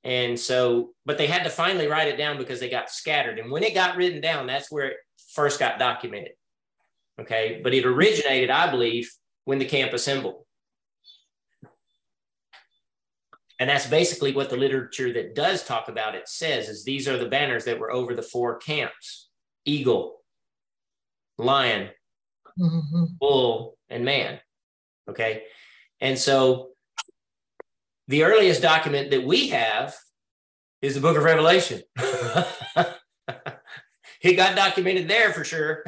And 0.04 0.38
so, 0.38 0.90
but 1.06 1.18
they 1.18 1.28
had 1.28 1.44
to 1.44 1.50
finally 1.50 1.86
write 1.86 2.08
it 2.08 2.16
down 2.16 2.38
because 2.38 2.58
they 2.58 2.68
got 2.68 2.90
scattered. 2.90 3.38
And 3.38 3.50
when 3.50 3.62
it 3.62 3.74
got 3.74 3.96
written 3.96 4.20
down, 4.20 4.46
that's 4.46 4.70
where 4.70 4.86
it 4.86 4.96
first 5.32 5.60
got 5.60 5.78
documented. 5.78 6.32
Okay. 7.20 7.60
But 7.62 7.74
it 7.74 7.86
originated, 7.86 8.50
I 8.50 8.70
believe, 8.70 9.12
when 9.44 9.58
the 9.58 9.64
camp 9.64 9.92
assembled. 9.92 10.44
And 13.60 13.70
that's 13.70 13.86
basically 13.86 14.32
what 14.32 14.50
the 14.50 14.56
literature 14.56 15.12
that 15.12 15.36
does 15.36 15.62
talk 15.64 15.88
about 15.88 16.16
it 16.16 16.28
says 16.28 16.68
is 16.68 16.84
these 16.84 17.06
are 17.06 17.16
the 17.16 17.28
banners 17.28 17.64
that 17.66 17.78
were 17.78 17.92
over 17.92 18.12
the 18.12 18.22
four 18.22 18.56
camps 18.56 19.28
eagle, 19.64 20.22
lion, 21.39 21.91
Mhm. 22.59 23.18
bull, 23.18 23.78
and 23.89 24.05
man. 24.05 24.41
Okay. 25.09 25.45
And 26.01 26.18
so 26.18 26.72
the 28.09 28.24
earliest 28.24 28.62
document 28.62 29.11
that 29.11 29.24
we 29.24 29.49
have 29.49 29.97
is 30.80 30.95
the 30.95 31.01
book 31.01 31.16
of 31.16 31.24
Revelation. 31.24 31.83
it 34.20 34.35
got 34.35 34.57
documented 34.57 35.09
there 35.09 35.33
for 35.33 35.45
sure. 35.45 35.85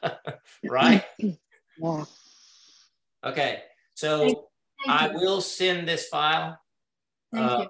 right? 0.64 1.04
Yeah. 1.80 2.04
Okay. 3.24 3.62
So 3.94 4.18
Thank 4.26 4.38
I 4.88 5.10
you. 5.12 5.18
will 5.20 5.40
send 5.40 5.86
this 5.86 6.08
file. 6.08 6.58
Thank 7.32 7.50
uh, 7.50 7.58
you. 7.60 7.68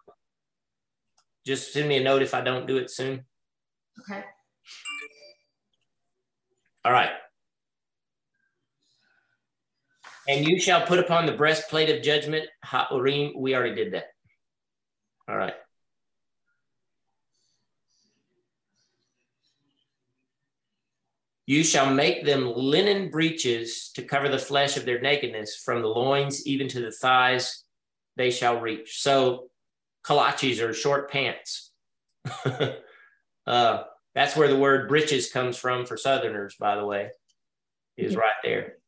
Just 1.44 1.74
send 1.74 1.90
me 1.90 1.98
a 1.98 2.02
note 2.02 2.22
if 2.22 2.32
I 2.32 2.40
don't 2.40 2.66
do 2.66 2.78
it 2.78 2.90
soon. 2.90 3.26
Okay. 4.00 4.24
All 6.84 6.92
right. 6.92 7.10
And 10.28 10.46
you 10.46 10.60
shall 10.60 10.86
put 10.86 10.98
upon 10.98 11.26
the 11.26 11.32
breastplate 11.32 11.88
of 11.88 12.02
judgment, 12.02 12.46
Ha'urim. 12.62 13.32
We 13.36 13.54
already 13.54 13.74
did 13.74 13.94
that. 13.94 14.04
All 15.28 15.36
right. 15.36 15.54
You 21.46 21.64
shall 21.64 21.90
make 21.90 22.26
them 22.26 22.52
linen 22.54 23.10
breeches 23.10 23.90
to 23.94 24.02
cover 24.02 24.28
the 24.28 24.38
flesh 24.38 24.76
of 24.76 24.84
their 24.84 25.00
nakedness, 25.00 25.56
from 25.56 25.80
the 25.80 25.88
loins 25.88 26.46
even 26.46 26.68
to 26.68 26.80
the 26.82 26.92
thighs 26.92 27.64
they 28.16 28.30
shall 28.30 28.60
reach. 28.60 29.00
So, 29.00 29.48
kolaches 30.04 30.60
are 30.60 30.74
short 30.74 31.10
pants. 31.10 31.70
uh, 33.46 33.84
that's 34.18 34.34
where 34.34 34.48
the 34.48 34.58
word 34.58 34.88
breeches 34.88 35.30
comes 35.30 35.56
from 35.56 35.86
for 35.86 35.96
Southerners, 35.96 36.56
by 36.58 36.74
the 36.74 36.84
way, 36.84 37.10
is 37.96 38.16
right 38.16 38.34
there. 38.42 38.78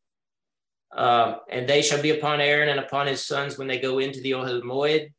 Um, 0.91 1.37
and 1.49 1.69
they 1.69 1.83
shall 1.83 2.03
be 2.03 2.11
upon 2.11 2.41
Aaron 2.41 2.69
and 2.69 2.81
upon 2.81 3.07
his 3.07 3.25
sons 3.25 3.57
when 3.57 3.69
they 3.69 3.79
go 3.79 4.01
into 4.01 4.21
the 4.21 4.33
Ohel 4.33 4.61
Moed, 4.63 5.13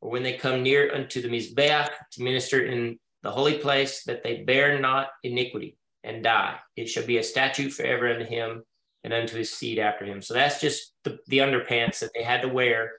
or 0.00 0.10
when 0.12 0.22
they 0.22 0.34
come 0.34 0.62
near 0.62 0.94
unto 0.94 1.20
the 1.20 1.26
Mizbeach 1.26 1.90
to 2.12 2.22
minister 2.22 2.64
in 2.64 3.00
the 3.24 3.32
holy 3.32 3.58
place, 3.58 4.04
that 4.04 4.22
they 4.22 4.44
bear 4.44 4.78
not 4.78 5.08
iniquity 5.24 5.76
and 6.04 6.22
die. 6.22 6.54
It 6.76 6.88
shall 6.88 7.04
be 7.04 7.18
a 7.18 7.24
statute 7.24 7.72
forever 7.72 8.08
unto 8.08 8.24
him 8.24 8.62
and 9.02 9.12
unto 9.12 9.36
his 9.36 9.52
seed 9.52 9.80
after 9.80 10.04
him. 10.04 10.22
So 10.22 10.32
that's 10.32 10.60
just 10.60 10.92
the, 11.02 11.18
the 11.26 11.38
underpants 11.38 11.98
that 11.98 12.12
they 12.14 12.22
had 12.22 12.42
to 12.42 12.48
wear 12.48 12.92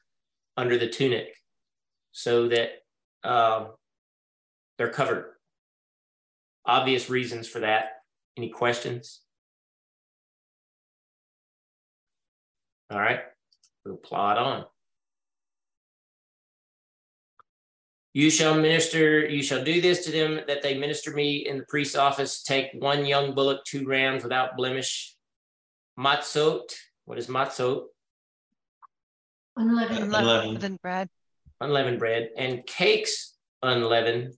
under 0.58 0.78
the 0.78 0.90
tunic 0.90 1.34
so 2.12 2.50
that 2.50 2.72
um, 3.24 3.70
they're 4.78 4.90
covered. 4.90 5.36
Obvious 6.66 7.10
reasons 7.10 7.48
for 7.48 7.60
that. 7.60 7.86
Any 8.38 8.50
questions? 8.50 9.22
All 12.92 13.00
right, 13.00 13.22
we'll 13.86 13.96
plod 13.96 14.38
on. 14.38 14.66
You 18.14 18.30
shall 18.30 18.56
minister, 18.56 19.26
you 19.26 19.42
shall 19.42 19.64
do 19.64 19.80
this 19.80 20.04
to 20.04 20.12
them 20.12 20.42
that 20.48 20.62
they 20.62 20.78
minister 20.78 21.12
me 21.12 21.48
in 21.48 21.58
the 21.60 21.66
priest's 21.70 21.96
office. 21.96 22.44
Take 22.44 22.72
one 22.74 23.06
young 23.06 23.34
bullock, 23.34 23.64
two 23.64 23.86
rams 23.88 24.24
without 24.24 24.58
blemish. 24.58 25.16
Matzot, 25.98 26.74
what 27.06 27.18
is 27.18 27.28
matzot? 27.28 27.84
Unleavened. 29.56 30.14
Unleavened 30.14 30.82
bread. 30.82 31.10
unleavened 31.62 32.00
bread, 32.00 32.30
and 32.38 32.66
cakes 32.66 33.36
unleavened, 33.62 34.34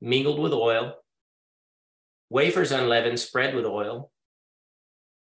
mingled 0.00 0.40
with 0.40 0.52
oil, 0.52 0.94
wafers 2.32 2.72
unleavened, 2.72 3.20
spread 3.20 3.54
with 3.54 3.66
oil. 3.66 4.10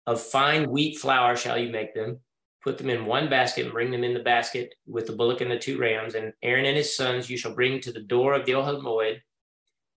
Of 0.06 0.22
fine 0.22 0.70
wheat 0.70 0.98
flour 0.98 1.36
shall 1.36 1.58
you 1.58 1.70
make 1.70 1.92
them. 1.92 2.20
Put 2.62 2.78
them 2.78 2.88
in 2.88 3.04
one 3.04 3.28
basket 3.28 3.64
and 3.64 3.72
bring 3.72 3.90
them 3.90 4.04
in 4.04 4.14
the 4.14 4.20
basket 4.20 4.74
with 4.86 5.06
the 5.06 5.12
bullock 5.12 5.40
and 5.40 5.50
the 5.50 5.58
two 5.58 5.78
rams. 5.78 6.14
And 6.14 6.32
Aaron 6.42 6.66
and 6.66 6.76
his 6.76 6.94
sons 6.94 7.28
you 7.28 7.36
shall 7.36 7.54
bring 7.54 7.80
to 7.80 7.92
the 7.92 8.00
door 8.00 8.34
of 8.34 8.46
the 8.46 8.52
Ohel 8.52 8.80
Moed, 8.82 9.20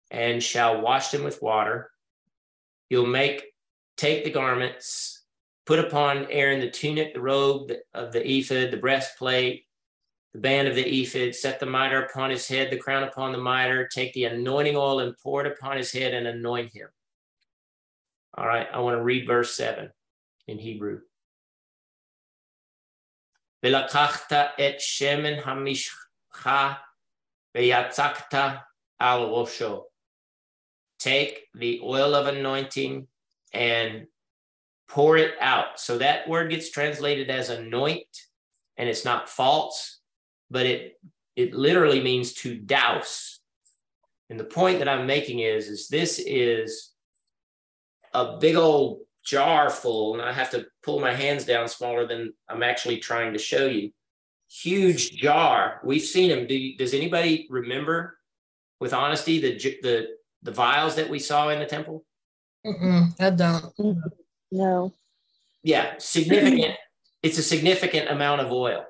and 0.10 0.42
shall 0.42 0.82
wash 0.82 1.10
them 1.10 1.24
with 1.24 1.42
water. 1.42 1.92
You'll 2.90 3.06
make 3.06 3.44
take 3.96 4.24
the 4.24 4.32
garments, 4.32 5.24
put 5.66 5.80
upon 5.80 6.26
Aaron 6.32 6.62
the 6.62 6.70
tunic, 6.70 7.14
the 7.14 7.22
robe 7.22 7.72
of 7.94 8.12
the 8.12 8.28
ephod, 8.28 8.72
the 8.72 8.78
breastplate, 8.78 9.66
the 10.34 10.40
band 10.40 10.68
of 10.68 10.76
the 10.76 11.02
ephod, 11.02 11.36
set 11.36 11.60
the 11.60 11.66
mitre 11.68 12.06
upon 12.06 12.32
his 12.32 12.48
head, 12.48 12.72
the 12.72 12.78
crown 12.78 13.04
upon 13.04 13.32
the 13.32 13.38
mitre, 13.38 13.88
take 13.88 14.14
the 14.14 14.26
anointing 14.26 14.76
oil 14.76 15.00
and 15.00 15.16
pour 15.22 15.46
it 15.46 15.52
upon 15.52 15.78
his 15.78 15.92
head 15.92 16.14
and 16.14 16.26
anoint 16.26 16.74
him. 16.74 16.88
All 18.36 18.48
right, 18.48 18.68
I 18.74 18.80
want 18.80 18.98
to 18.98 19.04
read 19.04 19.28
verse 19.28 19.56
7 19.56 19.90
in 20.48 20.58
Hebrew. 20.58 21.02
Velakachta 23.64 24.50
et 24.58 24.80
shemen 24.80 25.42
hamishcha 25.42 26.78
veyatzakta 27.56 28.62
al. 29.00 29.88
Take 31.00 31.48
the 31.54 31.82
oil 31.84 32.16
of 32.16 32.28
anointing 32.28 33.08
and 33.54 34.08
pour 34.88 35.18
it 35.18 35.36
out. 35.40 35.80
So 35.80 36.00
that 36.00 36.28
word 36.28 36.50
gets 36.50 36.72
translated 36.72 37.30
as 37.30 37.50
anoint, 37.50 38.08
and 38.78 38.90
it's 38.90 39.06
not 39.06 39.30
false, 39.30 40.00
but 40.50 40.66
it 40.66 41.00
it 41.36 41.54
literally 41.54 42.02
means 42.02 42.34
to 42.34 42.56
douse. 42.56 43.40
And 44.30 44.40
the 44.40 44.46
point 44.46 44.80
that 44.80 44.88
I'm 44.88 45.06
making 45.06 45.40
is, 45.40 45.68
is 45.68 45.88
this 45.88 46.20
is 46.20 46.93
a 48.14 48.38
big 48.38 48.56
old 48.56 49.02
jar 49.24 49.70
full, 49.70 50.14
and 50.14 50.22
I 50.22 50.32
have 50.32 50.52
to 50.52 50.66
pull 50.84 51.00
my 51.00 51.14
hands 51.14 51.46
down 51.46 51.68
smaller 51.68 52.06
than 52.06 52.34
I'm 52.50 52.64
actually 52.64 52.98
trying 52.98 53.34
to 53.34 53.40
show 53.40 53.66
you. 53.66 53.92
Huge 54.50 55.12
jar. 55.12 55.80
We've 55.84 56.02
seen 56.02 56.30
them. 56.30 56.46
Do 56.46 56.56
you, 56.56 56.78
does 56.78 56.94
anybody 56.94 57.48
remember, 57.50 58.18
with 58.80 58.94
honesty, 58.94 59.40
the 59.40 59.58
the 59.82 60.08
the 60.44 60.52
vials 60.52 60.96
that 60.96 61.10
we 61.10 61.20
saw 61.20 61.50
in 61.50 61.60
the 61.60 61.66
temple? 61.66 62.06
Mm-mm, 62.66 63.20
I 63.20 63.30
don't. 63.32 63.74
No. 64.52 64.94
Yeah, 65.64 65.94
significant. 65.98 66.76
it's 67.24 67.38
a 67.38 67.44
significant 67.44 68.10
amount 68.10 68.42
of 68.42 68.52
oil 68.52 68.86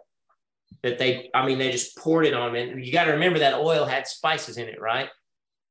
that 0.82 0.98
they. 0.98 1.30
I 1.34 1.46
mean, 1.46 1.60
they 1.60 1.72
just 1.72 1.96
poured 1.98 2.26
it 2.26 2.34
on. 2.34 2.56
And 2.56 2.86
you 2.86 2.92
got 2.92 3.06
to 3.06 3.12
remember 3.12 3.40
that 3.40 3.54
oil 3.54 3.86
had 3.86 4.08
spices 4.08 4.58
in 4.58 4.68
it, 4.68 4.82
right? 4.82 5.10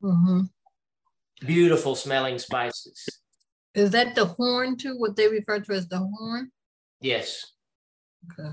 Mm-hmm. 0.03 0.42
Beautiful 1.44 1.96
smelling 1.96 2.38
spices. 2.38 3.22
Is 3.75 3.91
that 3.93 4.14
the 4.14 4.27
horn 4.27 4.77
too? 4.77 4.97
What 4.99 5.16
they 5.16 5.29
refer 5.29 5.61
to 5.61 5.73
as 5.73 5.89
the 5.89 5.99
horn? 5.99 6.51
Yes, 7.01 7.53
Okay. 8.39 8.51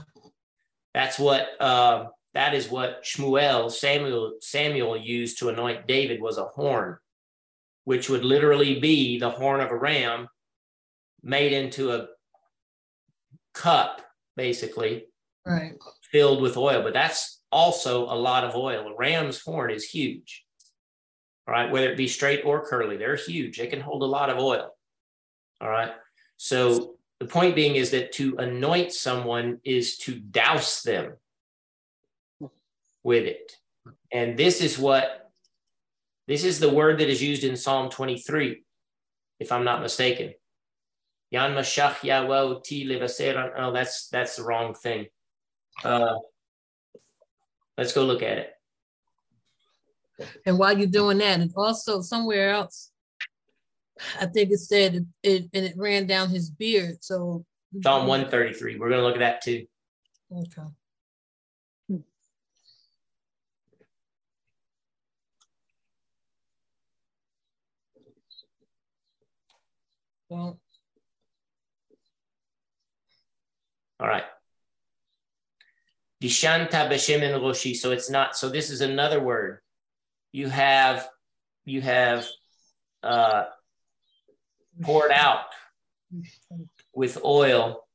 that's 0.94 1.20
what. 1.20 1.50
Uh, 1.62 2.08
that 2.36 2.54
is 2.54 2.70
what 2.70 3.04
Shmuel 3.04 3.72
Samuel 3.72 4.36
Samuel 4.40 4.96
used 4.98 5.40
to 5.40 5.50
anoint 5.50 5.88
David 5.88 6.22
was 6.22 6.38
a 6.38 6.46
horn, 6.46 6.98
which 7.86 8.08
would 8.10 8.24
literally 8.24 8.80
be 8.80 9.20
the 9.20 9.32
horn 9.32 9.62
of 9.62 9.72
a 9.72 9.76
ram 9.78 10.28
made 11.24 11.52
into 11.54 11.92
a 11.92 12.08
cup, 13.54 14.02
basically 14.36 15.08
Right. 15.46 15.74
filled 16.12 16.42
with 16.42 16.56
oil. 16.56 16.82
But 16.84 16.94
that's 16.94 17.42
also 17.52 18.04
a 18.06 18.16
lot 18.16 18.44
of 18.44 18.56
oil. 18.56 18.88
A 18.88 18.96
ram's 18.96 19.42
horn 19.42 19.72
is 19.72 19.84
huge, 19.90 20.46
all 21.48 21.54
right? 21.54 21.72
Whether 21.72 21.92
it 21.92 21.98
be 21.98 22.08
straight 22.08 22.46
or 22.46 22.66
curly, 22.66 22.96
they're 22.96 23.16
huge. 23.16 23.58
They 23.58 23.68
can 23.68 23.82
hold 23.82 24.04
a 24.04 24.06
lot 24.06 24.30
of 24.30 24.38
oil, 24.38 24.78
all 25.62 25.70
right? 25.70 25.92
So 26.38 26.96
the 27.20 27.26
point 27.26 27.56
being 27.56 27.76
is 27.76 27.92
that 27.92 28.12
to 28.14 28.38
anoint 28.38 28.94
someone 28.94 29.60
is 29.64 29.98
to 30.00 30.20
douse 30.20 30.84
them 30.84 31.14
with 33.04 33.26
it. 33.26 33.58
And 34.12 34.38
this 34.38 34.62
is 34.62 34.80
what, 34.80 35.32
this 36.28 36.44
is 36.44 36.60
the 36.60 36.70
word 36.70 37.00
that 37.00 37.10
is 37.10 37.22
used 37.22 37.44
in 37.44 37.58
Psalm 37.58 37.90
23, 37.90 38.64
if 39.40 39.52
I'm 39.52 39.64
not 39.64 39.82
mistaken. 39.82 40.34
Yan 41.32 41.54
Mashach 41.54 42.04
Yahweh 42.04 42.60
Ti 42.64 42.88
Levaser. 42.88 43.52
Oh, 43.58 43.72
that's 43.72 44.08
that's 44.08 44.38
the 44.38 44.44
wrong 44.44 44.74
thing. 44.74 45.08
Uh, 45.84 46.16
let's 47.78 47.94
go 47.94 48.04
look 48.04 48.24
at 48.24 48.40
it. 48.40 48.54
And 50.46 50.58
while 50.58 50.78
you're 50.78 50.88
doing 50.88 51.20
that, 51.20 51.40
and 51.40 51.52
also 51.56 52.02
somewhere 52.02 52.50
else, 52.50 52.92
I 54.20 54.26
think 54.26 54.52
it 54.52 54.60
said 54.60 54.96
it, 54.96 55.04
it 55.24 55.50
and 55.54 55.66
it 55.66 55.76
ran 55.78 56.08
down 56.08 56.30
his 56.30 56.50
beard. 56.50 57.04
So 57.04 57.46
Psalm 57.84 58.08
133. 58.08 58.78
We're 58.78 58.90
going 58.90 59.02
to 59.02 59.06
look 59.06 59.16
at 59.16 59.20
that 59.20 59.42
too. 59.42 59.66
Okay. 60.32 60.62
Well, 70.30 70.60
All 74.00 74.08
right. 74.08 74.24
Dishanta 76.22 76.90
Beshemin 76.90 77.34
Roshi. 77.40 77.76
So 77.76 77.92
it's 77.92 78.10
not, 78.10 78.38
so 78.38 78.50
this 78.50 78.70
is 78.70 78.82
another 78.82 79.20
word. 79.20 79.60
You 80.32 80.48
have, 80.50 81.08
you 81.66 81.82
have 81.82 82.28
uh, 83.04 83.46
poured 84.82 85.12
out 85.12 85.46
with 86.94 87.24
oil 87.24 87.86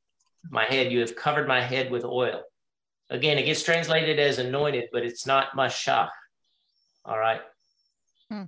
my 0.51 0.65
head. 0.65 0.93
You 0.93 1.01
have 1.01 1.17
covered 1.17 1.49
my 1.49 1.61
head 1.61 1.91
with 1.91 2.05
oil. 2.05 2.43
Again, 3.11 3.39
it 3.39 3.45
gets 3.45 3.63
translated 3.63 4.19
as 4.19 4.39
anointed, 4.39 4.89
but 4.93 5.05
it's 5.05 5.27
not 5.27 5.57
mashach. 5.57 6.11
All 7.05 7.19
right. 7.19 7.41
Hmm. 8.31 8.45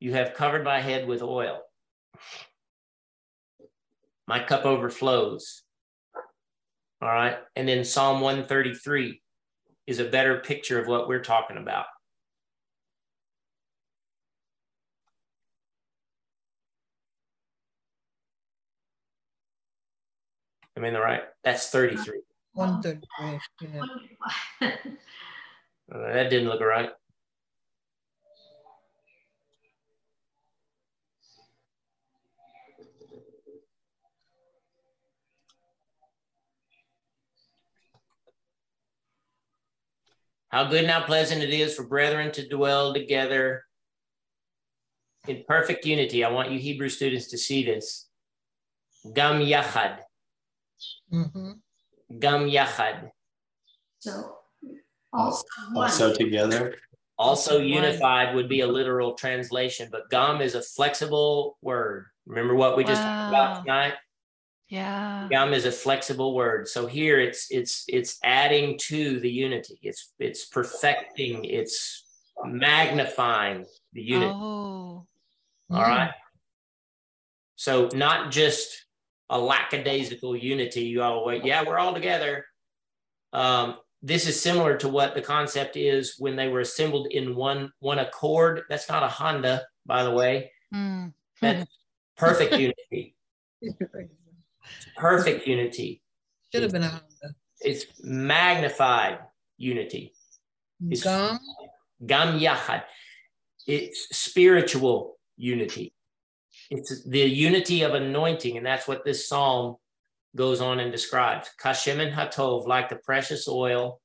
You 0.00 0.14
have 0.14 0.34
covered 0.34 0.64
my 0.64 0.80
head 0.80 1.06
with 1.06 1.22
oil. 1.22 1.60
My 4.26 4.40
cup 4.40 4.64
overflows. 4.64 5.62
All 7.02 7.08
right. 7.08 7.36
And 7.56 7.68
then 7.68 7.84
Psalm 7.84 8.20
133 8.20 9.20
is 9.86 9.98
a 9.98 10.04
better 10.04 10.38
picture 10.38 10.80
of 10.80 10.86
what 10.86 11.08
we're 11.08 11.22
talking 11.22 11.56
about. 11.56 11.86
I'm 20.82 20.86
in 20.86 20.94
the 20.94 21.00
right. 21.00 21.22
That's 21.44 21.70
33. 21.70 22.22
one 22.54 22.82
thirty. 22.82 23.06
Yeah. 23.60 24.72
That 25.88 26.28
didn't 26.28 26.48
look 26.48 26.60
right. 26.60 26.90
How 40.48 40.64
good 40.64 40.82
and 40.82 40.90
how 40.90 41.04
pleasant 41.04 41.44
it 41.44 41.50
is 41.50 41.76
for 41.76 41.84
brethren 41.84 42.32
to 42.32 42.48
dwell 42.48 42.92
together 42.92 43.62
in 45.28 45.44
perfect 45.46 45.86
unity. 45.86 46.24
I 46.24 46.30
want 46.30 46.50
you 46.50 46.58
Hebrew 46.58 46.88
students 46.88 47.28
to 47.28 47.38
see 47.38 47.64
this. 47.64 48.08
Gam 49.14 49.40
yachad, 49.40 49.98
Mhm. 51.12 51.60
gam 52.18 52.48
yachad. 52.48 53.10
So 53.98 54.38
also. 55.12 55.44
Also 55.74 56.14
together. 56.14 56.76
Also, 57.18 57.58
unified 57.58 58.34
would 58.34 58.48
be 58.48 58.60
a 58.60 58.66
literal 58.66 59.14
translation, 59.14 59.88
but 59.92 60.10
gum 60.10 60.40
is 60.40 60.54
a 60.54 60.62
flexible 60.62 61.56
word. 61.62 62.06
Remember 62.26 62.54
what 62.54 62.76
we 62.76 62.82
just 62.82 63.00
talked 63.00 63.28
about 63.28 63.62
tonight? 63.62 63.94
Yeah. 64.68 65.28
Gum 65.30 65.52
is 65.52 65.66
a 65.66 65.70
flexible 65.70 66.34
word. 66.34 66.66
So 66.66 66.86
here 66.86 67.20
it's 67.20 67.48
it's 67.50 67.84
it's 67.88 68.18
adding 68.24 68.78
to 68.88 69.20
the 69.20 69.30
unity. 69.30 69.78
It's 69.82 70.12
it's 70.18 70.46
perfecting, 70.46 71.44
it's 71.44 72.04
magnifying 72.44 73.66
the 73.92 74.02
unity. 74.02 74.32
Oh. 74.34 75.06
All 75.70 75.82
right. 75.82 76.12
So 77.54 77.88
not 77.94 78.32
just 78.32 78.86
a 79.32 79.38
lackadaisical 79.38 80.36
unity. 80.36 80.82
You 80.82 81.02
all 81.02 81.24
wait, 81.24 81.44
yeah, 81.44 81.64
we're 81.66 81.78
all 81.78 81.94
together. 81.94 82.44
Um, 83.32 83.76
this 84.02 84.26
is 84.28 84.40
similar 84.40 84.76
to 84.78 84.88
what 84.88 85.14
the 85.14 85.22
concept 85.22 85.76
is 85.76 86.16
when 86.18 86.36
they 86.36 86.48
were 86.48 86.60
assembled 86.60 87.08
in 87.10 87.34
one 87.34 87.72
one 87.80 87.98
accord. 87.98 88.62
That's 88.68 88.88
not 88.88 89.02
a 89.02 89.08
Honda, 89.08 89.62
by 89.86 90.04
the 90.04 90.10
way. 90.10 90.52
Mm. 90.74 91.14
That's 91.40 91.68
perfect 92.16 92.52
unity. 92.58 93.16
Perfect 94.96 95.46
unity. 95.54 96.02
Should 96.52 96.62
have 96.64 96.72
been 96.72 96.82
a 96.82 96.88
Honda. 96.88 97.34
It's 97.62 97.86
magnified 98.02 99.18
unity. 99.56 100.12
It's- 100.90 101.04
Gum. 101.04 101.38
Gam 102.04 102.38
yachad. 102.38 102.82
It's 103.66 104.08
spiritual 104.10 105.16
unity. 105.36 105.94
It's 106.72 107.04
the 107.04 107.20
unity 107.20 107.82
of 107.82 107.92
anointing, 107.92 108.56
and 108.56 108.64
that's 108.64 108.88
what 108.88 109.04
this 109.04 109.28
psalm 109.28 109.76
goes 110.34 110.62
on 110.62 110.80
and 110.80 110.90
describes. 110.90 111.50
Kashim 111.62 112.00
and 112.00 112.14
hatov, 112.14 112.66
like 112.66 112.88
the 112.88 112.96
precious 112.96 113.46
oil 113.46 114.00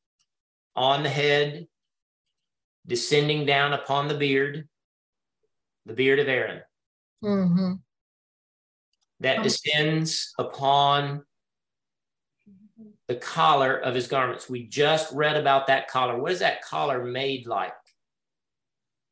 on 0.76 1.04
the 1.04 1.10
head, 1.10 1.66
descending 2.86 3.46
down 3.46 3.72
upon 3.72 4.10
the 4.10 4.18
beard, 4.18 4.68
the 5.86 5.94
beard 5.94 6.20
of 6.20 6.28
Aaron, 6.28 6.62
hmm 7.22 7.74
that 9.22 9.38
Um, 9.38 9.44
descends 9.44 10.34
upon 10.38 11.26
the 13.08 13.16
collar 13.16 13.78
of 13.78 13.96
his 13.96 14.08
garments. 14.08 14.50
We 14.50 14.68
just 14.68 15.12
read 15.14 15.38
about 15.38 15.68
that 15.68 15.88
collar. 15.88 16.20
What 16.20 16.34
is 16.34 16.40
that 16.40 16.62
collar 16.62 17.04
made 17.04 17.48
like? 17.48 17.74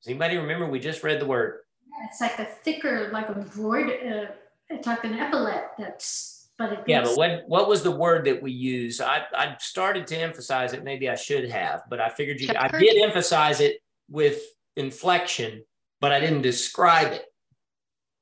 Does 0.01 0.09
anybody 0.09 0.35
remember? 0.35 0.67
We 0.67 0.79
just 0.81 1.03
read 1.03 1.21
the 1.21 1.25
word. 1.25 1.61
It's 2.03 2.21
like 2.21 2.39
a 2.39 2.45
thicker, 2.45 3.09
like 3.11 3.29
a 3.29 3.33
broad, 3.33 3.89
uh, 3.89 4.25
it's 4.69 4.87
like 4.87 5.03
an 5.03 5.13
epaulet 5.13 5.63
that's, 5.77 6.49
but 6.57 6.73
it 6.73 6.79
Yeah, 6.87 7.03
but 7.03 7.17
what 7.17 7.43
what 7.47 7.67
was 7.67 7.83
the 7.83 7.91
word 7.91 8.25
that 8.25 8.41
we 8.41 8.51
used? 8.51 9.01
I 9.01 9.23
I 9.35 9.55
started 9.59 10.07
to 10.07 10.17
emphasize 10.17 10.73
it. 10.73 10.83
Maybe 10.83 11.09
I 11.09 11.15
should 11.15 11.49
have, 11.49 11.83
but 11.89 11.99
I 11.99 12.09
figured 12.09 12.39
you. 12.39 12.49
I 12.57 12.67
did 12.69 13.01
emphasize 13.03 13.59
it 13.59 13.81
with 14.09 14.41
inflection, 14.77 15.63
but 15.99 16.11
I 16.11 16.19
didn't 16.19 16.43
describe 16.43 17.11
it. 17.11 17.25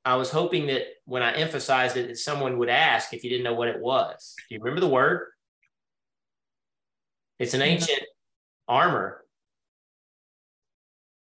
I 0.06 0.16
was 0.16 0.32
hoping 0.32 0.68
that 0.68 0.84
when 1.06 1.24
I 1.24 1.34
emphasized 1.34 1.96
it, 1.96 2.08
that 2.08 2.18
someone 2.18 2.58
would 2.58 2.70
ask 2.70 3.14
if 3.14 3.24
you 3.24 3.30
didn't 3.30 3.44
know 3.44 3.54
what 3.54 3.70
it 3.70 3.80
was. 3.80 4.36
Do 4.50 4.56
you 4.56 4.60
remember 4.62 4.82
the 4.82 4.90
word? 4.90 5.28
It's 7.40 7.54
an 7.54 7.62
ancient 7.62 8.04
armor. 8.68 9.24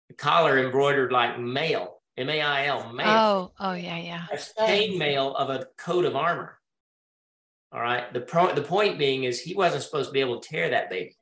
The 0.10 0.16
collar 0.16 0.64
embroidered 0.64 1.12
like 1.12 1.39
mail, 1.39 2.01
M 2.22 2.30
A 2.30 2.41
I 2.41 2.65
L, 2.67 2.91
mail. 2.93 3.07
Oh, 3.07 3.51
oh, 3.59 3.74
yeah, 3.74 3.97
yeah. 3.97 4.26
That's 4.30 4.53
chainmail 4.53 5.36
of 5.36 5.49
a 5.49 5.67
coat 5.78 6.05
of 6.05 6.15
armor. 6.15 6.57
All 7.74 7.82
right. 7.82 8.11
The 8.13 8.22
pro- 8.22 8.53
the 8.53 8.61
point 8.61 8.99
being 8.99 9.24
is 9.24 9.41
he 9.41 9.55
wasn't 9.55 9.84
supposed 9.84 10.09
to 10.09 10.13
be 10.13 10.19
able 10.19 10.39
to 10.39 10.47
tear 10.47 10.69
that 10.69 10.89
baby. 10.89 11.15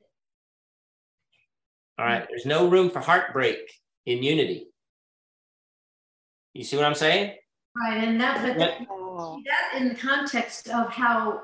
All 1.98 2.04
right. 2.04 2.26
There's 2.28 2.46
no 2.46 2.68
room 2.68 2.90
for 2.90 3.00
heartbreak 3.00 3.58
in 4.06 4.22
unity. 4.22 4.66
You 6.54 6.64
see 6.64 6.76
what 6.76 6.84
I'm 6.84 6.94
saying? 6.94 7.36
Right, 7.76 8.02
and 8.02 8.20
that, 8.20 8.42
but 8.42 8.58
that, 8.58 8.78
that 8.80 9.80
in 9.80 9.88
the 9.88 9.94
context 9.94 10.68
of 10.68 10.90
how 10.90 11.40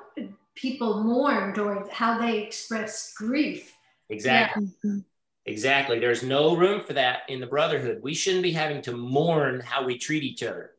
people 0.56 1.04
mourned 1.04 1.58
or 1.58 1.88
how 1.92 2.18
they 2.18 2.42
expressed 2.42 3.14
grief. 3.16 3.72
Exactly. 4.08 4.68
mhm. 4.84 5.04
Exactly. 5.46 6.00
There's 6.00 6.24
no 6.24 6.56
room 6.56 6.82
for 6.82 6.92
that 6.94 7.20
in 7.28 7.40
the 7.40 7.46
brotherhood. 7.46 8.00
We 8.02 8.14
shouldn't 8.14 8.42
be 8.42 8.52
having 8.52 8.82
to 8.82 8.92
mourn 8.92 9.60
how 9.60 9.84
we 9.84 9.96
treat 9.96 10.24
each 10.24 10.42
other. 10.42 10.72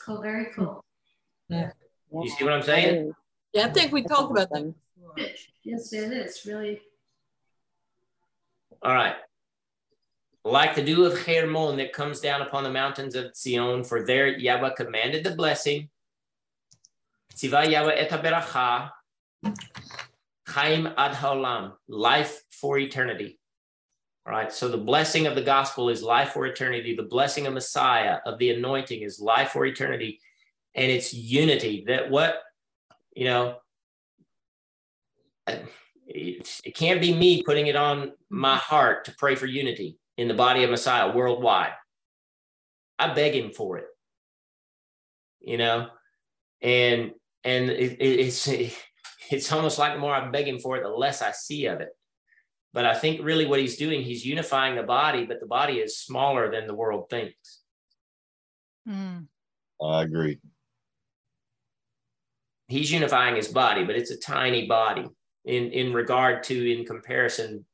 Cool, 0.00 0.22
very 0.22 0.46
cool. 0.54 0.82
Yeah. 1.48 1.70
You 2.12 2.28
see 2.28 2.44
what 2.44 2.54
I'm 2.54 2.62
saying? 2.62 3.12
Yeah, 3.52 3.66
I 3.66 3.70
think 3.70 3.92
we 3.92 4.02
talked 4.02 4.30
about 4.30 4.48
that. 4.50 4.74
before. 4.96 5.28
Yes, 5.64 5.92
it 5.92 6.12
is 6.12 6.46
really. 6.46 6.80
All 8.82 8.94
right. 8.94 9.16
Like 10.44 10.76
the 10.76 10.82
dew 10.82 11.04
of 11.04 11.26
Hermon 11.26 11.76
that 11.78 11.92
comes 11.92 12.20
down 12.20 12.40
upon 12.40 12.62
the 12.62 12.70
mountains 12.70 13.16
of 13.16 13.36
Zion, 13.36 13.82
for 13.82 14.06
there 14.06 14.28
Yahweh 14.28 14.74
commanded 14.76 15.24
the 15.24 15.32
blessing. 15.32 15.88
Tziva 17.34 17.68
Yahweh 17.68 17.94
et 17.96 18.10
beracha, 18.10 18.90
Chaim 20.46 20.86
ad 20.96 21.12
haolam, 21.12 21.72
life 21.88 22.42
for 22.60 22.78
eternity. 22.78 23.38
All 24.26 24.32
right. 24.32 24.52
So 24.52 24.68
the 24.68 24.78
blessing 24.78 25.26
of 25.26 25.34
the 25.34 25.42
gospel 25.42 25.88
is 25.88 26.02
life 26.02 26.30
for 26.30 26.46
eternity. 26.46 26.96
The 26.96 27.04
blessing 27.04 27.46
of 27.46 27.54
Messiah, 27.54 28.18
of 28.26 28.38
the 28.38 28.50
anointing, 28.50 29.02
is 29.02 29.20
life 29.20 29.50
for 29.50 29.64
eternity. 29.66 30.20
And 30.74 30.90
it's 30.90 31.14
unity. 31.14 31.84
That 31.86 32.10
what, 32.10 32.40
you 33.14 33.24
know, 33.24 33.56
uh, 35.46 35.56
it, 36.06 36.60
it 36.64 36.74
can't 36.74 37.00
be 37.00 37.14
me 37.14 37.42
putting 37.42 37.68
it 37.68 37.76
on 37.76 38.12
my 38.28 38.56
heart 38.56 39.04
to 39.04 39.14
pray 39.16 39.36
for 39.36 39.46
unity 39.46 39.98
in 40.16 40.28
the 40.28 40.34
body 40.34 40.64
of 40.64 40.70
Messiah 40.70 41.12
worldwide. 41.12 41.72
I 42.98 43.12
beg 43.12 43.34
him 43.34 43.52
for 43.52 43.78
it, 43.78 43.86
you 45.40 45.58
know, 45.58 45.88
and 46.62 47.12
and 47.44 47.70
it, 47.70 48.00
it's 48.00 48.48
it's 49.30 49.52
almost 49.52 49.78
like 49.78 49.94
the 49.94 49.98
more 49.98 50.14
I 50.14 50.28
beg 50.30 50.48
him 50.48 50.58
for 50.58 50.76
it, 50.76 50.82
the 50.82 50.88
less 50.88 51.22
I 51.22 51.32
see 51.32 51.66
of 51.66 51.80
it. 51.80 51.90
But 52.76 52.84
I 52.84 52.94
think 52.94 53.24
really 53.24 53.46
what 53.46 53.58
he's 53.58 53.78
doing, 53.78 54.02
he's 54.02 54.26
unifying 54.26 54.76
the 54.76 54.82
body, 54.82 55.24
but 55.24 55.40
the 55.40 55.46
body 55.46 55.78
is 55.78 55.96
smaller 55.96 56.50
than 56.50 56.66
the 56.66 56.74
world 56.74 57.08
thinks. 57.08 57.62
Mm. 58.86 59.28
I 59.82 60.02
agree. 60.02 60.40
He's 62.68 62.92
unifying 62.92 63.34
his 63.34 63.48
body, 63.48 63.84
but 63.84 63.96
it's 63.96 64.10
a 64.10 64.18
tiny 64.18 64.66
body 64.66 65.06
in 65.46 65.70
in 65.72 65.94
regard 65.94 66.42
to 66.44 66.54
in 66.70 66.84
comparison 66.84 67.64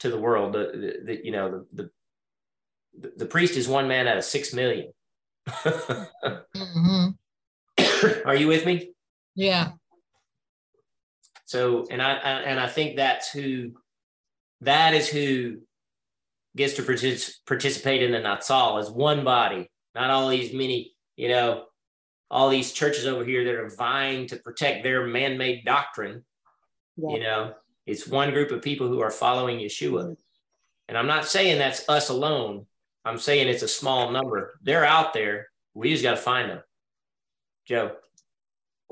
to 0.00 0.10
the 0.10 0.20
world. 0.20 0.52
The, 0.52 0.58
the, 0.58 0.92
the 1.06 1.24
you 1.24 1.32
know 1.32 1.64
the, 1.72 1.90
the 2.92 3.12
the 3.16 3.26
priest 3.26 3.56
is 3.56 3.66
one 3.66 3.88
man 3.88 4.06
out 4.06 4.18
of 4.18 4.24
six 4.24 4.52
million. 4.52 4.92
Mhm. 5.48 7.16
Are 8.26 8.36
you 8.36 8.48
with 8.48 8.66
me? 8.66 8.92
Yeah, 9.34 9.70
So, 11.46 11.86
and 11.90 12.02
I, 12.02 12.16
I 12.16 12.30
and 12.42 12.60
I 12.60 12.68
think 12.68 12.96
that's 12.96 13.30
who, 13.30 13.72
that 14.62 14.94
is 14.94 15.08
who 15.08 15.58
gets 16.56 16.74
to 16.74 16.82
partic- 16.82 17.34
participate 17.46 18.02
in 18.02 18.12
the 18.12 18.18
Natsal 18.18 18.80
as 18.80 18.90
one 18.90 19.24
body, 19.24 19.70
not 19.94 20.10
all 20.10 20.28
these 20.28 20.52
many, 20.52 20.92
you 21.16 21.28
know, 21.28 21.64
all 22.30 22.48
these 22.48 22.72
churches 22.72 23.06
over 23.06 23.24
here 23.24 23.44
that 23.44 23.54
are 23.54 23.68
vying 23.68 24.26
to 24.28 24.36
protect 24.36 24.82
their 24.82 25.06
man-made 25.06 25.64
doctrine. 25.64 26.24
Yeah. 26.96 27.10
You 27.10 27.20
know, 27.20 27.54
it's 27.86 28.06
one 28.06 28.32
group 28.32 28.50
of 28.50 28.62
people 28.62 28.88
who 28.88 29.00
are 29.00 29.10
following 29.10 29.58
Yeshua, 29.58 30.02
mm-hmm. 30.02 30.12
and 30.88 30.98
I'm 30.98 31.06
not 31.06 31.26
saying 31.26 31.58
that's 31.58 31.88
us 31.88 32.08
alone. 32.08 32.66
I'm 33.04 33.18
saying 33.18 33.48
it's 33.48 33.62
a 33.62 33.68
small 33.68 34.10
number. 34.10 34.58
They're 34.62 34.84
out 34.84 35.12
there. 35.12 35.48
We 35.74 35.90
just 35.90 36.02
got 36.02 36.12
to 36.12 36.16
find 36.16 36.50
them. 36.50 36.62
Joe. 37.66 37.92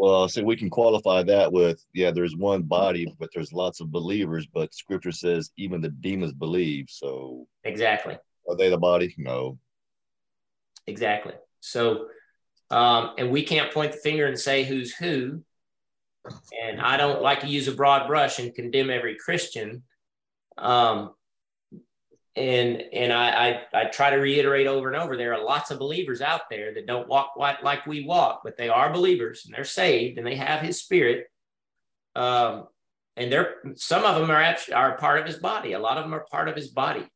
Well, 0.01 0.29
so 0.29 0.43
we 0.43 0.57
can 0.57 0.71
qualify 0.71 1.23
that 1.25 1.53
with, 1.53 1.85
yeah, 1.93 2.11
there's 2.11 2.35
one 2.35 2.63
body, 2.63 3.15
but 3.19 3.29
there's 3.35 3.53
lots 3.53 3.81
of 3.81 3.93
believers, 3.93 4.47
but 4.47 4.73
scripture 4.73 5.13
says 5.13 5.51
even 5.59 5.83
the 5.83 5.91
demons 5.91 6.33
believe. 6.33 6.87
So 6.89 7.47
Exactly. 7.65 8.17
are 8.49 8.57
they 8.57 8.71
the 8.71 8.79
body? 8.79 9.15
No. 9.19 9.59
Exactly. 10.87 11.35
So, 11.61 12.07
um, 12.71 13.11
and 13.19 13.31
we 13.31 13.43
can't 13.43 13.75
point 13.75 13.93
the 13.93 13.99
finger 13.99 14.27
and 14.27 14.39
say 14.39 14.65
who's 14.65 14.95
who. 14.95 15.43
And 16.63 16.81
I 16.81 16.97
don't 16.97 17.21
like 17.21 17.41
to 17.41 17.47
use 17.47 17.69
a 17.69 17.73
broad 17.73 18.07
brush 18.07 18.39
and 18.39 18.55
condemn 18.55 18.89
every 18.89 19.17
Christian. 19.23 19.83
Um, 20.57 21.13
and 22.37 22.83
and 22.93 23.13
I, 23.13 23.61
I 23.75 23.81
I 23.81 23.85
try 23.87 24.11
to 24.11 24.17
reiterate 24.17 24.67
over 24.67 24.89
and 24.89 24.97
over 24.97 25.17
there 25.17 25.35
are 25.35 25.45
lots 25.45 25.71
of 25.71 25.79
believers 25.79 26.21
out 26.21 26.43
there 26.49 26.73
that 26.75 26.87
don't 26.87 27.09
walk 27.09 27.35
like, 27.37 27.87
we 27.87 28.05
walk, 28.05 28.43
but 28.45 28.57
they 28.57 28.69
are 28.69 28.93
believers 28.93 29.45
and 29.45 29.55
they're 29.55 29.65
saved 29.65 30.19
and 30.19 30.27
they 30.27 30.37
have 30.37 30.61
His 30.61 30.81
Spirit. 30.81 31.27
Um, 32.15 32.69
and 33.17 33.33
they're 33.33 33.57
some 33.75 34.05
of 34.05 34.21
them 34.21 34.31
are 34.31 34.41
actually 34.41 34.75
are 34.75 34.97
part 34.97 35.21
of 35.21 35.27
His 35.27 35.37
body. 35.37 35.73
A 35.73 35.79
lot 35.79 35.99
of 35.99 36.05
them 36.05 36.15
are 36.15 36.27
part 36.31 36.49
of 36.49 36.57
His 36.57 36.69
body, 36.69 37.07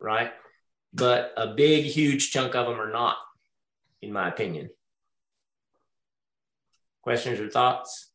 right? 0.00 0.32
But 0.92 1.32
a 1.36 1.54
big, 1.54 1.84
huge 1.84 2.30
chunk 2.30 2.54
of 2.54 2.66
them 2.66 2.80
are 2.80 2.92
not, 2.92 3.16
in 4.02 4.12
my 4.12 4.28
opinion. 4.28 4.70
Questions 7.02 7.38
or 7.38 7.48
thoughts? 7.48 8.10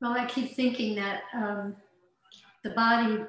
Well, 0.00 0.12
I 0.12 0.26
keep 0.26 0.54
thinking 0.54 0.94
that 0.96 1.22
um, 1.34 1.76
the 2.68 2.74
body, 2.74 3.24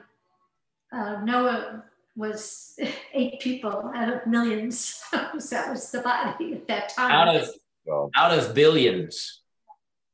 uh, 0.92 1.22
Noah 1.24 1.84
was 2.16 2.78
eight 3.14 3.40
people 3.40 3.92
out 3.96 4.14
of 4.14 4.28
millions. 4.28 5.02
so 5.40 5.56
that 5.56 5.70
was 5.70 5.92
the 5.92 6.02
body 6.02 6.54
at 6.54 6.68
that 6.68 6.90
time. 6.90 7.12
Out 7.12 7.36
of 7.36 7.50
So 7.86 8.12
out 8.16 8.38
of 8.38 8.54
billions. 8.54 9.42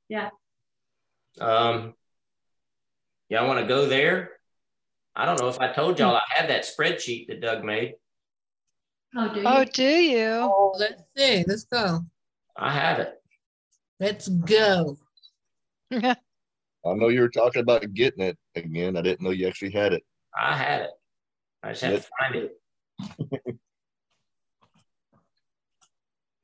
Yeah. 0.08 0.30
Um, 1.42 1.96
y'all 3.30 3.48
want 3.48 3.60
to 3.60 3.68
go 3.68 3.88
there? 3.88 4.32
I 5.16 5.26
don't 5.26 5.40
know 5.40 5.50
if 5.50 5.60
I 5.60 5.72
told 5.72 6.00
y'all 6.00 6.16
I 6.16 6.22
had 6.30 6.50
that 6.50 6.66
spreadsheet 6.66 7.28
that 7.28 7.42
Doug 7.42 7.64
made. 7.64 7.96
oh, 9.18 9.34
do 9.34 9.40
you? 9.40 9.46
Oh, 9.48 9.64
do 9.64 9.84
you? 9.84 10.74
let's 10.78 11.04
see, 11.18 11.44
let's 11.48 11.64
go. 11.64 12.02
I 12.56 12.72
have 12.72 13.00
it. 13.00 13.14
Let's 14.00 14.28
go. 14.28 14.98
I 16.86 16.94
know 16.94 17.10
you 17.10 17.22
were 17.22 17.30
talking 17.30 17.62
about 17.62 17.94
getting 17.94 18.24
it 18.24 18.38
again. 18.56 18.96
I 18.96 19.02
didn't 19.02 19.22
know 19.22 19.32
you 19.32 19.48
actually 19.48 19.72
had 19.72 19.94
it. 19.94 20.04
I 20.38 20.56
had 20.56 20.82
it. 20.82 20.92
I 21.64 21.70
just 21.70 21.82
have 21.82 22.06
to 22.06 22.10
find 22.20 22.36
it. 22.36 22.52
it 23.46 23.60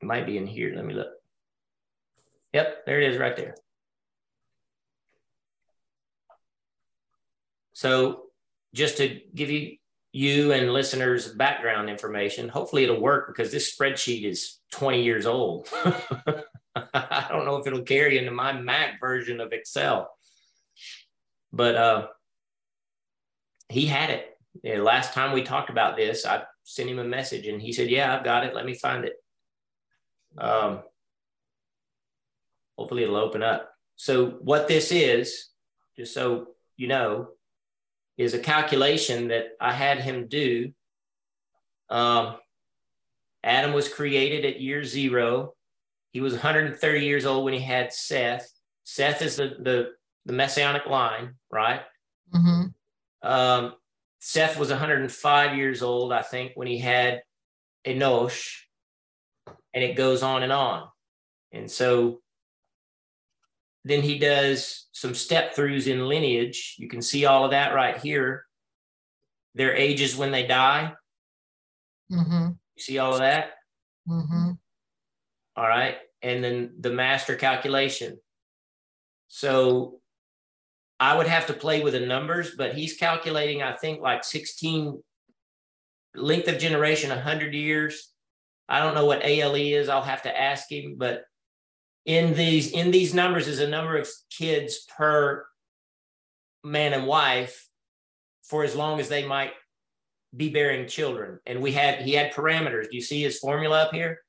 might 0.01 0.25
be 0.25 0.37
in 0.37 0.47
here. 0.47 0.73
Let 0.75 0.85
me 0.85 0.95
look. 0.95 1.09
Yep, 2.53 2.85
there 2.85 2.99
it 2.99 3.11
is 3.11 3.19
right 3.19 3.37
there. 3.37 3.55
So 7.73 8.23
just 8.73 8.97
to 8.97 9.19
give 9.33 9.49
you 9.49 9.77
you 10.13 10.51
and 10.51 10.73
listeners 10.73 11.33
background 11.33 11.89
information, 11.89 12.49
hopefully 12.49 12.83
it'll 12.83 12.99
work 12.99 13.27
because 13.27 13.51
this 13.51 13.75
spreadsheet 13.75 14.23
is 14.23 14.59
20 14.71 15.03
years 15.03 15.25
old. 15.25 15.69
I 16.75 17.27
don't 17.29 17.45
know 17.45 17.57
if 17.57 17.67
it'll 17.67 17.83
carry 17.83 18.17
into 18.17 18.31
my 18.31 18.53
Mac 18.53 18.99
version 18.99 19.39
of 19.39 19.53
Excel. 19.53 20.09
But 21.51 21.75
uh 21.75 22.07
he 23.69 23.85
had 23.85 24.09
it. 24.09 24.37
Yeah, 24.63 24.81
last 24.81 25.13
time 25.13 25.31
we 25.31 25.43
talked 25.43 25.69
about 25.69 25.95
this, 25.95 26.25
I 26.25 26.43
sent 26.63 26.89
him 26.89 26.99
a 26.99 27.03
message 27.03 27.47
and 27.47 27.61
he 27.61 27.71
said, 27.71 27.89
Yeah, 27.89 28.15
I've 28.15 28.23
got 28.23 28.45
it. 28.45 28.53
Let 28.53 28.65
me 28.65 28.73
find 28.73 29.05
it. 29.05 29.13
Um, 30.37 30.81
hopefully 32.77 33.03
it'll 33.03 33.15
open 33.15 33.43
up. 33.43 33.69
So, 33.95 34.27
what 34.41 34.67
this 34.67 34.91
is, 34.91 35.49
just 35.95 36.13
so 36.13 36.47
you 36.77 36.87
know, 36.87 37.29
is 38.17 38.33
a 38.33 38.39
calculation 38.39 39.29
that 39.29 39.49
I 39.59 39.71
had 39.71 39.99
him 39.99 40.27
do. 40.27 40.71
Um, 41.89 42.37
Adam 43.43 43.73
was 43.73 43.89
created 43.89 44.45
at 44.45 44.61
year 44.61 44.83
zero. 44.83 45.53
He 46.11 46.21
was 46.21 46.33
130 46.33 47.05
years 47.05 47.25
old 47.25 47.45
when 47.45 47.53
he 47.53 47.59
had 47.59 47.93
Seth. 47.93 48.49
Seth 48.83 49.21
is 49.21 49.37
the, 49.37 49.55
the, 49.59 49.91
the 50.25 50.33
messianic 50.33 50.85
line, 50.85 51.35
right? 51.51 51.81
hmm 52.31 52.65
Um, 53.21 53.73
Seth 54.19 54.57
was 54.57 54.69
105 54.69 55.57
years 55.57 55.81
old, 55.81 56.13
I 56.13 56.21
think, 56.21 56.51
when 56.55 56.67
he 56.67 56.77
had 56.77 57.23
Enosh, 57.85 58.59
and 59.73 59.83
it 59.83 59.95
goes 59.95 60.21
on 60.21 60.43
and 60.43 60.53
on. 60.53 60.87
And 61.51 61.69
so 61.69 62.21
then 63.83 64.01
he 64.03 64.19
does 64.19 64.87
some 64.91 65.15
step 65.15 65.55
throughs 65.55 65.87
in 65.87 66.07
lineage. 66.07 66.75
You 66.77 66.87
can 66.87 67.01
see 67.01 67.25
all 67.25 67.45
of 67.45 67.51
that 67.51 67.73
right 67.73 67.97
here. 67.97 68.45
Their 69.55 69.75
ages 69.75 70.15
when 70.15 70.31
they 70.31 70.45
die. 70.45 70.93
Mm-hmm, 72.11 72.47
You 72.75 72.81
see 72.83 72.99
all 72.99 73.13
of 73.13 73.19
that? 73.19 73.53
mm-hmm. 74.07 74.51
All 75.55 75.67
right. 75.67 75.97
And 76.21 76.43
then 76.43 76.75
the 76.79 76.91
master 76.91 77.35
calculation. 77.35 78.19
So 79.29 80.00
I 81.01 81.17
would 81.17 81.25
have 81.25 81.47
to 81.47 81.53
play 81.53 81.81
with 81.81 81.93
the 81.93 81.99
numbers, 82.05 82.51
but 82.55 82.75
he's 82.75 82.95
calculating, 82.95 83.63
I 83.63 83.75
think, 83.75 84.01
like 84.01 84.23
16 84.23 85.01
length 86.15 86.47
of 86.47 86.59
generation, 86.59 87.09
100 87.09 87.55
years. 87.55 88.09
I 88.69 88.79
don't 88.79 88.93
know 88.93 89.05
what 89.05 89.25
ALE 89.25 89.55
is. 89.55 89.89
I'll 89.89 90.03
have 90.03 90.21
to 90.23 90.41
ask 90.41 90.71
him, 90.71 90.95
but 90.97 91.23
in 92.05 92.35
these 92.35 92.71
in 92.71 92.91
these 92.91 93.13
numbers 93.13 93.47
is 93.47 93.59
a 93.59 93.67
number 93.67 93.97
of 93.97 94.07
kids 94.29 94.85
per 94.97 95.45
man 96.63 96.93
and 96.93 97.07
wife 97.07 97.67
for 98.43 98.63
as 98.63 98.75
long 98.75 98.99
as 98.99 99.09
they 99.09 99.25
might 99.25 99.53
be 100.35 100.49
bearing 100.49 100.87
children. 100.87 101.39
And 101.47 101.61
we 101.61 101.71
had 101.71 102.01
he 102.01 102.13
had 102.13 102.31
parameters. 102.31 102.89
Do 102.89 102.95
you 102.95 103.01
see 103.01 103.21
his 103.23 103.39
formula 103.39 103.83
up 103.83 103.91
here? 103.93 104.19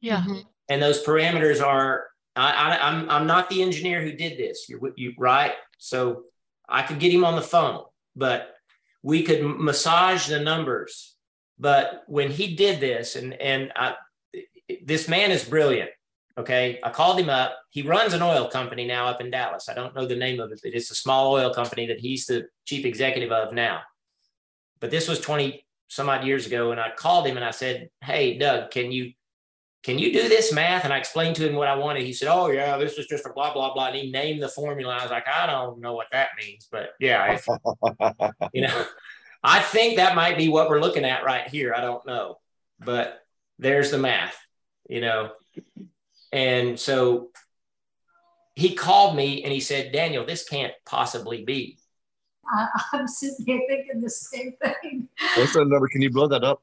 Yeah. 0.00 0.22
Mhm. 0.26 0.44
and 0.68 0.82
those 0.82 1.04
parameters 1.04 1.62
are 1.64 2.06
I, 2.34 2.50
I 2.52 2.88
I'm 2.88 3.08
I'm 3.10 3.26
not 3.26 3.48
the 3.48 3.62
engineer 3.62 4.02
who 4.02 4.12
did 4.12 4.38
this. 4.38 4.66
You're 4.68 4.80
you 4.96 5.14
right? 5.18 5.54
So 5.78 6.24
I 6.68 6.82
could 6.82 6.98
get 6.98 7.12
him 7.12 7.24
on 7.24 7.36
the 7.36 7.42
phone, 7.42 7.84
but 8.14 8.54
we 9.02 9.22
could 9.22 9.44
massage 9.44 10.26
the 10.26 10.40
numbers. 10.40 11.16
But 11.58 12.04
when 12.06 12.30
he 12.30 12.54
did 12.54 12.80
this, 12.80 13.16
and 13.16 13.34
and 13.34 13.72
I, 13.76 13.94
this 14.82 15.08
man 15.08 15.30
is 15.30 15.44
brilliant. 15.44 15.90
Okay, 16.38 16.78
I 16.82 16.90
called 16.90 17.18
him 17.18 17.30
up. 17.30 17.56
He 17.70 17.82
runs 17.82 18.12
an 18.12 18.20
oil 18.20 18.48
company 18.48 18.86
now 18.86 19.06
up 19.06 19.22
in 19.22 19.30
Dallas. 19.30 19.70
I 19.70 19.74
don't 19.74 19.94
know 19.94 20.06
the 20.06 20.16
name 20.16 20.38
of 20.38 20.52
it, 20.52 20.60
but 20.62 20.74
it's 20.74 20.90
a 20.90 20.94
small 20.94 21.32
oil 21.32 21.54
company 21.54 21.86
that 21.86 22.00
he's 22.00 22.26
the 22.26 22.48
chief 22.66 22.84
executive 22.84 23.32
of 23.32 23.54
now. 23.54 23.80
But 24.80 24.90
this 24.90 25.08
was 25.08 25.18
20 25.20 25.64
some 25.88 26.10
odd 26.10 26.26
years 26.26 26.46
ago, 26.46 26.72
and 26.72 26.80
I 26.80 26.90
called 26.94 27.26
him 27.26 27.36
and 27.36 27.44
I 27.44 27.52
said, 27.52 27.88
"Hey, 28.02 28.36
Doug, 28.36 28.70
can 28.70 28.92
you 28.92 29.12
can 29.86 30.00
you 30.00 30.12
do 30.12 30.28
this 30.28 30.52
math? 30.52 30.82
And 30.82 30.92
I 30.92 30.98
explained 30.98 31.36
to 31.36 31.48
him 31.48 31.54
what 31.54 31.68
I 31.68 31.76
wanted. 31.76 32.02
He 32.02 32.12
said, 32.12 32.26
oh, 32.26 32.48
yeah, 32.50 32.76
this 32.76 32.98
is 32.98 33.06
just 33.06 33.24
a 33.24 33.32
blah, 33.32 33.54
blah, 33.54 33.72
blah. 33.72 33.86
And 33.86 33.94
he 33.94 34.10
named 34.10 34.42
the 34.42 34.48
formula. 34.48 34.96
I 34.96 35.02
was 35.02 35.12
like, 35.12 35.28
I 35.28 35.46
don't 35.46 35.80
know 35.80 35.94
what 35.94 36.08
that 36.10 36.30
means, 36.36 36.66
but 36.68 36.88
yeah, 36.98 37.34
if, 37.34 37.46
you 38.52 38.62
know, 38.62 38.84
I 39.44 39.60
think 39.60 39.98
that 39.98 40.16
might 40.16 40.36
be 40.36 40.48
what 40.48 40.68
we're 40.68 40.80
looking 40.80 41.04
at 41.04 41.24
right 41.24 41.46
here. 41.46 41.72
I 41.72 41.82
don't 41.82 42.04
know, 42.04 42.38
but 42.80 43.20
there's 43.60 43.92
the 43.92 43.98
math, 43.98 44.36
you 44.88 45.00
know. 45.00 45.30
And 46.32 46.80
so 46.80 47.28
he 48.56 48.74
called 48.74 49.14
me 49.14 49.44
and 49.44 49.52
he 49.52 49.60
said, 49.60 49.92
Daniel, 49.92 50.26
this 50.26 50.48
can't 50.48 50.72
possibly 50.84 51.44
be. 51.44 51.78
I, 52.52 52.66
I'm 52.92 53.06
sitting 53.06 53.46
here 53.46 53.60
thinking 53.68 54.00
the 54.00 54.10
same 54.10 54.52
thing. 54.60 55.08
What's 55.36 55.52
that 55.52 55.66
number? 55.66 55.86
Can 55.86 56.02
you 56.02 56.10
blow 56.10 56.26
that 56.26 56.42
up? 56.42 56.60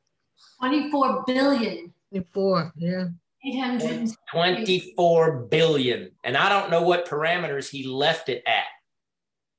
24 0.60 1.24
billion, 1.26 1.93
Twenty-four, 2.14 2.74
yeah. 2.76 3.06
800. 3.46 4.10
24 4.32 5.48
billion. 5.48 6.12
And 6.24 6.38
I 6.38 6.48
don't 6.48 6.72
know 6.72 6.82
what 6.82 7.08
parameters 7.08 7.70
he 7.70 7.86
left 7.86 8.30
it 8.30 8.42
at. 8.48 8.66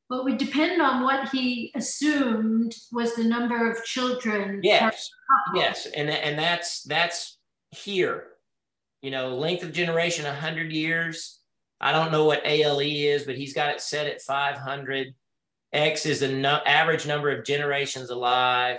But 0.09 0.25
would 0.25 0.39
depend 0.39 0.81
on 0.81 1.03
what 1.03 1.29
he 1.31 1.73
assumed 1.75 2.75
was 2.93 3.15
the 3.15 3.25
number 3.25 3.71
of 3.71 3.85
children. 3.85 4.61
Yes. 4.63 5.11
Yes, 5.55 5.87
and 5.87 6.09
and 6.09 6.39
that's 6.39 6.83
that's 6.83 7.39
here. 7.71 8.29
You 9.03 9.11
know, 9.11 9.35
length 9.35 9.65
of 9.65 9.73
generation 9.73 10.25
100 10.25 10.73
years. 10.73 11.41
I 11.81 11.93
don't 11.93 12.13
know 12.13 12.25
what 12.25 12.43
ALE 12.45 12.81
is, 12.81 13.25
but 13.25 13.37
he's 13.37 13.53
got 13.53 13.71
it 13.75 13.81
set 13.81 14.07
at 14.07 14.23
500. 14.23 15.15
X 15.73 16.07
is 16.07 16.21
the 16.21 16.29
nu- 16.29 16.49
average 16.49 17.07
number 17.07 17.31
of 17.31 17.45
generations 17.45 18.11
alive. 18.11 18.79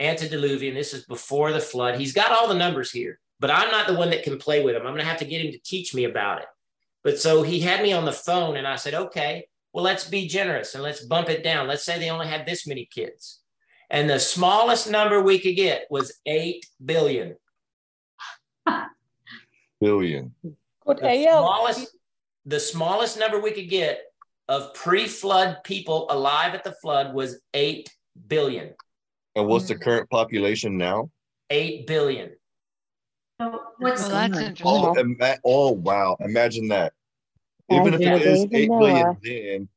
Antediluvian, 0.00 0.74
this 0.74 0.92
is 0.92 1.04
before 1.04 1.52
the 1.52 1.60
flood. 1.60 1.98
He's 1.98 2.12
got 2.12 2.32
all 2.32 2.48
the 2.48 2.54
numbers 2.54 2.90
here, 2.90 3.18
but 3.40 3.50
I'm 3.50 3.70
not 3.70 3.86
the 3.86 3.94
one 3.94 4.10
that 4.10 4.22
can 4.22 4.38
play 4.38 4.62
with 4.62 4.74
him. 4.74 4.82
I'm 4.82 4.92
going 4.92 4.98
to 4.98 5.04
have 5.04 5.18
to 5.18 5.24
get 5.24 5.44
him 5.44 5.52
to 5.52 5.58
teach 5.58 5.94
me 5.94 6.04
about 6.04 6.40
it. 6.40 6.46
But 7.02 7.18
so 7.18 7.42
he 7.42 7.60
had 7.60 7.82
me 7.82 7.92
on 7.92 8.04
the 8.04 8.12
phone 8.12 8.56
and 8.56 8.66
I 8.66 8.76
said, 8.76 8.94
okay, 8.94 9.46
well, 9.72 9.84
let's 9.84 10.08
be 10.08 10.26
generous 10.26 10.74
and 10.74 10.82
let's 10.82 11.04
bump 11.04 11.28
it 11.28 11.44
down. 11.44 11.68
Let's 11.68 11.84
say 11.84 11.98
they 11.98 12.10
only 12.10 12.26
had 12.26 12.46
this 12.46 12.66
many 12.66 12.88
kids. 12.92 13.40
And 13.90 14.08
the 14.08 14.18
smallest 14.18 14.90
number 14.90 15.20
we 15.20 15.38
could 15.38 15.56
get 15.56 15.86
was 15.90 16.18
8 16.26 16.64
billion. 16.84 17.36
Billion. 19.80 20.34
Could 20.86 20.98
The 20.98 21.28
AL 21.28 21.42
smallest, 21.42 21.96
the 22.46 22.60
smallest 22.60 23.18
number 23.18 23.38
we 23.38 23.50
could 23.50 23.68
get 23.68 24.00
of 24.48 24.72
pre-flood 24.74 25.58
people 25.64 26.06
alive 26.10 26.54
at 26.54 26.64
the 26.64 26.72
flood 26.72 27.14
was 27.14 27.40
8 27.52 27.90
billion. 28.26 28.74
And 29.36 29.46
what's 29.46 29.66
the 29.66 29.74
current 29.74 30.08
population 30.10 30.76
now? 30.76 31.10
8 31.50 31.86
billion. 31.86 32.30
So 33.40 33.62
what's 33.78 34.00
Well, 34.00 34.10
that's 34.10 34.40
interesting. 34.40 34.66
Oh, 34.66 34.94
ima- 34.94 35.38
oh 35.44 35.72
wow! 35.72 36.16
Imagine 36.20 36.68
that. 36.68 36.92
Even 37.68 37.92
Like 37.92 37.94
if 37.94 38.00
the 38.00 38.12
it 38.14 38.22
is 38.22 38.24
days 38.24 38.44
of 38.44 38.54
eight 38.54 38.68
billion 38.68 39.16
then, 39.22 39.68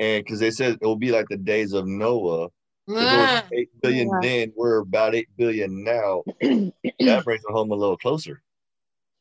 and 0.00 0.24
because 0.24 0.40
they 0.40 0.50
said 0.50 0.78
it 0.80 0.84
will 0.84 0.96
be 0.96 1.12
like 1.12 1.28
the 1.28 1.36
days 1.36 1.74
of 1.74 1.86
Noah. 1.86 2.46
If 2.88 3.12
it 3.12 3.16
was 3.16 3.30
Ah, 3.30 3.44
eight 3.52 3.68
billion 3.80 4.08
Yeah. 4.08 4.18
then, 4.20 4.52
we're 4.56 4.78
about 4.78 5.14
eight 5.14 5.28
billion 5.36 5.84
now. 5.84 6.24
that 6.40 7.24
brings 7.24 7.44
it 7.44 7.52
home 7.52 7.70
a 7.70 7.74
little 7.76 7.96
closer. 7.96 8.42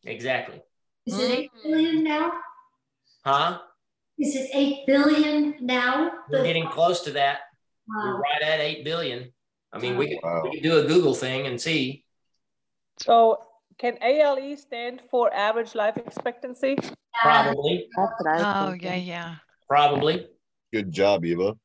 Exactly. 0.06 0.62
Is 1.06 1.20
it 1.20 1.30
8 1.30 1.52
billion 1.64 2.04
now? 2.04 2.32
Huh? 3.26 3.60
Is 4.18 4.36
it 4.36 4.50
8 4.54 4.88
billion 4.88 5.56
now? 5.60 6.12
We're 6.30 6.44
getting 6.44 6.68
close 6.70 7.02
to 7.02 7.12
that. 7.12 7.40
We're 7.88 8.18
right 8.18 8.42
at 8.42 8.60
8 8.60 8.86
billion. 8.86 9.34
I 9.74 9.80
mean, 9.80 9.98
we 9.98 10.08
could, 10.10 10.20
Wow. 10.24 10.42
we 10.44 10.52
could 10.52 10.64
do 10.64 10.80
a 10.80 10.84
Google 10.88 11.14
thing 11.14 11.46
and 11.48 11.60
see. 11.60 12.06
So 13.00 13.42
can 13.78 13.98
ALE 14.02 14.56
stand 14.58 15.02
for 15.12 15.34
average 15.34 15.76
life 15.76 15.98
expectancy? 15.98 16.78
Probably, 17.22 17.88
That's 17.96 18.12
what 18.20 18.30
I 18.30 18.38
was 18.38 18.46
Oh, 18.74 18.78
yeah, 18.82 18.96
yeah. 18.96 19.36
probably. 19.68 20.28
Good 20.74 20.92
job, 20.92 21.26
Eva. 21.26 21.56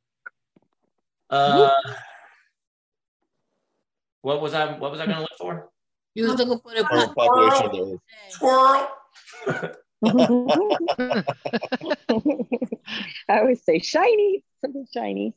Uh, 1.30 1.70
what 4.20 4.40
was 4.40 4.54
I? 4.54 4.78
What 4.78 4.90
was 4.90 5.00
I 5.00 5.06
going 5.06 5.16
to 5.16 5.22
look 5.22 5.38
for? 5.38 5.68
You 6.14 6.24
was 6.24 6.34
looking 6.34 6.60
for 6.60 6.74
the. 6.74 6.84
Current 6.84 7.14
population 7.16 7.66
of 7.66 7.72
the 7.72 7.80
earth. 7.80 8.00
Squirrel. 8.28 8.86
I 13.30 13.38
always 13.38 13.64
say 13.64 13.78
shiny, 13.78 14.44
something 14.60 14.86
shiny. 14.92 15.34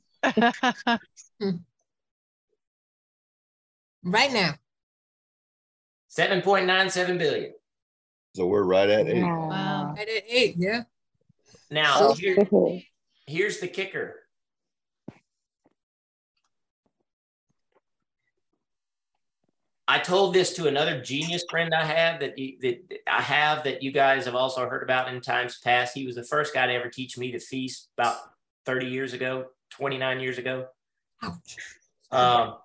Right 4.06 4.32
now. 4.32 4.54
Seven 6.08 6.42
point 6.42 6.68
nine 6.68 6.90
seven 6.90 7.18
billion. 7.18 7.54
So 8.36 8.46
we're 8.46 8.64
right 8.64 8.90
at 8.90 9.08
eight. 9.08 9.24
Wow. 9.24 9.96
Right 9.98 10.08
at 10.08 10.24
eight, 10.30 10.56
yeah. 10.58 10.84
Now, 11.72 12.14
here, 12.14 12.38
here's 13.26 13.60
the 13.60 13.68
kicker. 13.68 14.16
I 19.88 20.00
told 20.00 20.34
this 20.34 20.54
to 20.54 20.68
another 20.68 21.02
genius 21.02 21.44
friend 21.50 21.74
I 21.74 21.86
have 21.86 22.20
that, 22.20 22.38
you, 22.38 22.58
that 22.62 23.04
I 23.08 23.22
have 23.22 23.64
that 23.64 23.84
you 23.84 23.92
guys 23.92 24.26
have 24.26 24.36
also 24.36 24.68
heard 24.68 24.84
about 24.84 25.14
in 25.14 25.22
times 25.22 25.60
past. 25.64 25.96
He 25.96 26.06
was 26.06 26.16
the 26.16 26.24
first 26.24 26.54
guy 26.54 26.68
to 26.68 26.74
ever 26.74 26.90
teach 26.90 27.18
me 27.18 27.32
to 27.32 27.40
feast 27.40 27.90
about 27.98 28.18
30 28.66 28.88
years 28.88 29.14
ago, 29.14 29.46
29 29.72 30.20
years 30.20 30.38
ago. 30.38 30.68
Ouch. 31.24 31.58
Um, 32.12 32.56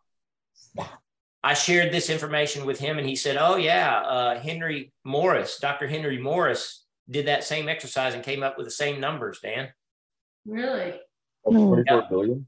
I 1.43 1.55
shared 1.55 1.93
this 1.93 2.11
information 2.11 2.67
with 2.67 2.79
him, 2.79 2.99
and 2.99 3.09
he 3.09 3.17
said, 3.17 3.37
"Oh 3.39 3.57
yeah, 3.57 4.01
uh, 4.01 4.41
Henry 4.41 4.93
Morris, 5.05 5.59
Dr. 5.59 5.89
Henry 5.89 6.19
Morris, 6.19 6.85
did 7.09 7.27
that 7.27 7.45
same 7.45 7.69
exercise 7.69 8.15
and 8.15 8.23
came 8.23 8.43
up 8.43 8.59
with 8.59 8.67
the 8.67 8.73
same 8.73 9.01
numbers." 9.01 9.41
Dan, 9.41 9.73
Really? 10.45 11.01
Twenty-four 11.45 12.07
billion. 12.09 12.47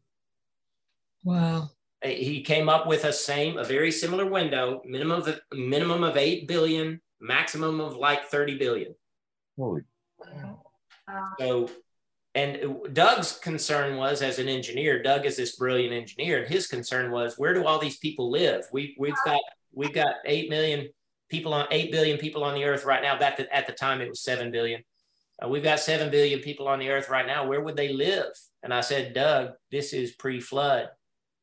Wow. 1.25 1.71
He 2.05 2.43
came 2.43 2.69
up 2.69 2.87
with 2.87 3.05
a 3.05 3.13
same, 3.13 3.59
a 3.59 3.65
very 3.65 3.93
similar 3.93 4.27
window, 4.27 4.83
minimum 4.85 5.23
of 5.23 5.41
minimum 5.53 6.03
of 6.03 6.17
eight 6.17 6.49
billion, 6.49 7.01
maximum 7.21 7.81
of 7.81 7.97
like 7.97 8.27
thirty 8.27 8.59
billion. 8.59 8.95
Holy. 9.57 9.83
Wow. 10.19 10.63
So, 11.39 11.71
and 12.35 12.77
Doug's 12.93 13.39
concern 13.39 13.97
was, 13.97 14.23
as 14.23 14.39
an 14.39 14.49
engineer, 14.49 15.03
Doug 15.03 15.27
is 15.27 15.37
this 15.37 15.57
brilliant 15.57 15.93
engineer, 15.93 16.39
and 16.39 16.49
his 16.49 16.67
concern 16.67 17.11
was, 17.11 17.39
where 17.39 17.53
do 17.53 17.67
all 17.67 17.79
these 17.79 17.99
people 17.99 18.31
live? 18.31 18.65
We 18.73 18.97
we've 18.99 19.15
got 19.25 19.41
we've 19.73 19.93
got 19.93 20.17
eight 20.25 20.49
million 20.49 20.89
people 21.29 21.53
on 21.55 21.67
eight 21.71 21.93
billion 21.93 22.19
people 22.19 22.45
on 22.45 22.55
the 22.55 22.65
earth 22.65 22.85
right 22.85 23.03
now. 23.03 23.19
Back 23.19 23.41
at 23.53 23.67
the 23.67 23.73
time, 23.73 24.01
it 24.01 24.09
was 24.09 24.23
seven 24.23 24.51
billion. 24.51 24.83
Uh, 25.43 25.49
we've 25.49 25.63
got 25.63 25.81
seven 25.81 26.11
billion 26.11 26.41
people 26.41 26.69
on 26.69 26.79
the 26.79 26.91
earth 26.91 27.09
right 27.09 27.27
now. 27.27 27.47
Where 27.47 27.61
would 27.61 27.77
they 27.77 27.93
live? 27.93 28.33
And 28.63 28.73
I 28.73 28.81
said, 28.81 29.15
Doug, 29.15 29.53
this 29.71 29.93
is 29.93 30.13
pre-flood. 30.13 30.89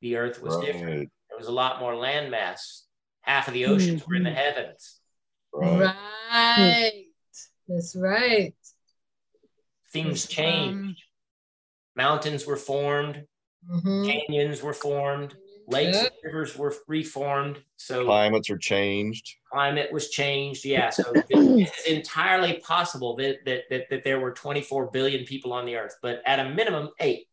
The 0.02 0.16
earth 0.16 0.42
was 0.42 0.56
different 0.58 1.00
Right. 1.00 1.10
there 1.30 1.38
was 1.38 1.48
a 1.48 1.52
lot 1.52 1.80
more 1.80 1.96
land 1.96 2.32
mass 2.32 2.86
half 3.22 3.48
of 3.48 3.54
the 3.54 3.66
oceans 3.66 4.08
were 4.08 4.16
in 4.16 4.24
the 4.24 4.32
heavens. 4.32 5.00
Right. 5.54 5.94
Right. 6.32 7.06
That's 7.68 7.96
right. 7.96 8.56
Things 9.92 10.26
Um, 10.26 10.30
changed. 10.32 11.04
Mountains 11.96 12.46
were 12.46 12.58
formed, 12.58 13.28
Mhm. 13.70 14.06
canyons 14.06 14.62
were 14.62 14.74
formed, 14.74 15.36
lakes 15.68 15.98
Yeah. 15.98 16.04
and 16.06 16.12
rivers 16.24 16.56
were 16.56 16.74
reformed. 16.88 17.64
So 17.78 18.06
Climates 18.06 18.50
are 18.50 18.58
changed. 18.58 19.36
climate 19.52 19.92
was 19.92 20.10
changed. 20.10 20.64
Yeah, 20.66 20.90
so 20.92 21.14
it's 21.30 21.86
entirely 21.88 22.60
possible 22.60 23.16
that, 23.18 23.44
that 23.46 23.64
that 23.70 23.90
that 23.90 24.04
there 24.04 24.20
were 24.20 24.32
24 24.32 24.92
billion 24.92 25.26
people 25.26 25.52
on 25.54 25.66
the 25.66 25.76
earth, 25.76 25.96
but 26.02 26.22
at 26.26 26.40
a 26.40 26.50
minimum, 26.50 26.90
eight 27.00 27.28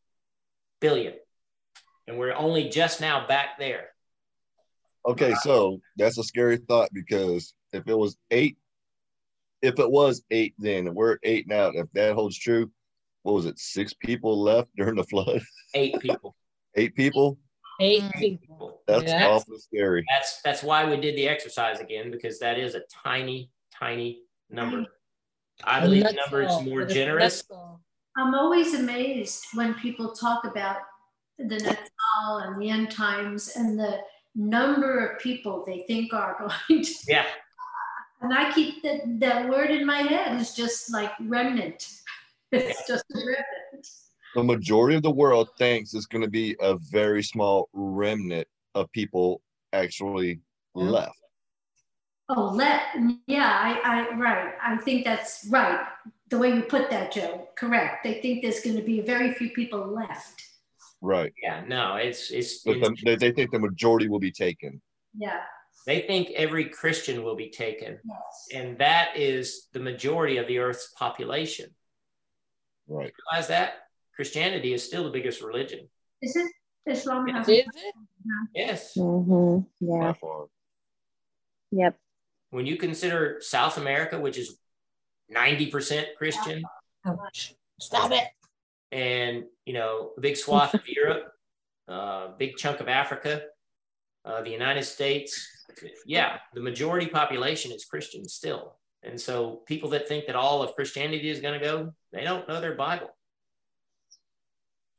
billion, 0.81 1.15
and 2.07 2.19
we're 2.19 2.35
only 2.35 2.69
just 2.69 3.01
now 3.01 3.27
back 3.27 3.59
there. 3.59 3.91
Okay, 5.07 5.35
so 5.43 5.81
that's 5.97 6.19
a 6.19 6.25
scary 6.25 6.57
thought 6.57 6.89
because 6.93 7.55
if 7.73 7.87
it 7.87 7.95
was 7.97 8.17
eight, 8.31 8.57
if 9.63 9.79
it 9.79 9.91
was 9.91 10.23
eight 10.31 10.55
then, 10.59 10.87
and 10.87 10.95
we're 10.95 11.13
at 11.13 11.19
eight 11.23 11.47
now, 11.49 11.69
if 11.69 11.87
that 11.93 12.15
holds 12.15 12.39
true, 12.39 12.71
what 13.23 13.35
was 13.35 13.47
it? 13.47 13.59
Six 13.59 13.93
people 13.95 14.41
left 14.41 14.69
during 14.77 14.97
the 14.97 15.05
flood? 15.05 15.41
Eight 15.75 15.99
people. 16.01 16.37
Eight 16.75 16.95
people? 16.95 17.39
Eight 17.81 18.03
Mm. 18.03 18.19
people. 18.19 18.81
That's 18.87 19.05
Yeah. 19.05 19.27
awfully 19.29 19.59
scary. 19.59 20.05
That's 20.09 20.41
that's 20.43 20.63
why 20.63 20.89
we 20.89 20.97
did 20.99 21.17
the 21.17 21.29
exercise 21.29 21.81
again 21.81 22.11
because 22.11 22.39
that 22.39 22.59
is 22.59 22.75
a 22.75 22.83
tiny, 23.05 23.51
tiny 23.73 24.23
number. 24.51 24.87
I 25.65 25.81
believe 25.81 26.05
the 26.05 26.13
number 26.13 26.43
is 26.43 26.63
more 26.63 26.85
generous. 26.87 27.43
I'm 28.17 28.35
always 28.35 28.73
amazed 28.75 29.45
when 29.55 29.75
people 29.75 30.13
talk 30.15 30.45
about 30.45 30.79
the 31.39 31.45
Natal 31.59 32.39
and 32.39 32.61
the 32.63 32.71
end 32.71 32.91
times 32.91 33.57
and 33.57 33.79
the 33.79 33.99
number 34.35 35.07
of 35.07 35.19
people 35.21 35.65
they 35.67 35.85
think 35.87 36.15
are 36.15 36.37
going 36.69 36.83
to. 36.83 36.95
Yeah, 37.09 37.27
And 38.21 38.33
I 38.33 38.53
keep 38.53 38.83
that, 38.83 39.01
that 39.21 39.49
word 39.49 39.71
in 39.71 39.87
my 39.87 39.99
head 40.03 40.41
is 40.41 40.55
just 40.55 40.93
like 40.93 41.13
remnant. 41.21 41.89
It's 42.53 42.87
just 42.87 43.05
a 43.13 43.19
remnant. 43.19 43.87
The 44.35 44.45
majority 44.45 44.97
of 44.97 45.03
the 45.03 45.11
world 45.11 45.49
thinks 45.59 45.95
it's 45.95 46.07
going 46.07 46.23
to 46.23 46.31
be 46.31 46.57
a 46.61 46.77
very 46.77 47.23
small 47.23 47.69
remnant 47.73 48.47
of 48.75 48.91
people 48.93 49.43
actually 49.73 50.41
Yeah. 50.77 50.83
left. 50.85 51.19
Oh, 52.29 52.51
let, 52.55 52.83
yeah, 53.27 53.51
I, 53.85 54.11
I, 54.11 54.17
right. 54.17 54.55
I 54.63 54.77
think 54.79 55.05
that's 55.05 55.47
right. 55.51 55.87
The 56.31 56.39
way 56.39 56.55
you 56.55 56.63
put 56.63 56.91
that, 56.91 57.13
Joe, 57.13 57.49
correct. 57.57 58.03
They 58.05 58.21
think 58.21 58.43
there's 58.43 58.61
going 58.61 58.77
to 58.77 58.83
be 58.83 59.01
very 59.01 59.33
few 59.35 59.51
people 59.51 59.87
left. 59.87 60.43
Right. 61.01 61.33
yeah, 61.43 61.63
no, 61.67 61.97
it's 61.97 62.31
it's, 62.31 62.63
But 62.63 62.77
it's 62.79 62.89
the, 62.89 62.97
they, 63.05 63.17
they 63.17 63.33
think 63.33 63.53
the 63.53 63.61
majority 63.61 64.09
will 64.09 64.19
be 64.19 64.33
taken. 64.33 64.81
Yeah. 65.17 65.41
They 65.87 66.01
think 66.03 66.31
every 66.33 66.65
Christian 66.69 67.23
will 67.23 67.37
be 67.37 67.51
taken, 67.51 67.99
Yes. 68.05 68.49
and 68.55 68.79
that 68.79 69.17
is 69.17 69.69
the 69.73 69.79
majority 69.81 70.37
of 70.39 70.47
the 70.49 70.59
Earth's 70.59 70.93
population. 70.99 71.75
Right. 72.89 73.13
Realize 73.33 73.49
that 73.49 73.75
Christianity 74.15 74.73
is 74.73 74.83
still 74.85 75.05
the 75.05 75.11
biggest 75.11 75.43
religion. 75.43 75.89
Is 76.23 76.35
it 76.37 76.51
Islam? 76.87 77.29
has- 77.29 77.49
Is 77.49 77.59
it? 77.59 77.95
Yes, 78.55 78.95
hmm 78.95 79.59
Yeah. 79.81 80.13
Far. 80.15 80.47
Yep. 81.73 81.99
when 82.51 82.67
you 82.67 82.77
consider 82.77 83.39
South 83.41 83.77
America, 83.77 84.19
which 84.19 84.39
is 84.39 84.59
ninety 85.29 85.67
percent 85.71 86.09
Christian, 86.17 86.65
Ouch. 87.05 87.55
Stop 87.81 88.11
it. 88.13 88.25
and 88.93 89.45
you 89.67 89.73
know 89.75 90.13
a 90.17 90.21
big 90.21 90.37
swath 90.37 90.75
of 90.75 90.89
Europe, 90.89 91.33
a 91.89 92.31
big 92.39 92.57
chunk 92.57 92.81
of 92.81 92.89
Africa, 92.89 93.43
uh, 94.25 94.43
the 94.43 94.51
United 94.51 94.85
States. 94.85 95.53
Yeah, 96.07 96.39
the 96.55 96.61
majority 96.61 97.07
population 97.07 97.73
is 97.73 97.85
Christian 97.85 98.29
still, 98.29 98.77
and 99.03 99.21
so 99.21 99.63
people 99.67 99.91
that 99.91 100.09
think 100.09 100.27
that 100.27 100.37
all 100.37 100.63
of 100.63 100.75
Christianity 100.75 101.29
is 101.29 101.41
going 101.41 101.59
to 101.59 101.65
go, 101.65 101.95
they 102.13 102.25
don't 102.25 102.49
know 102.49 102.61
their 102.61 102.75
Bible. 102.75 103.11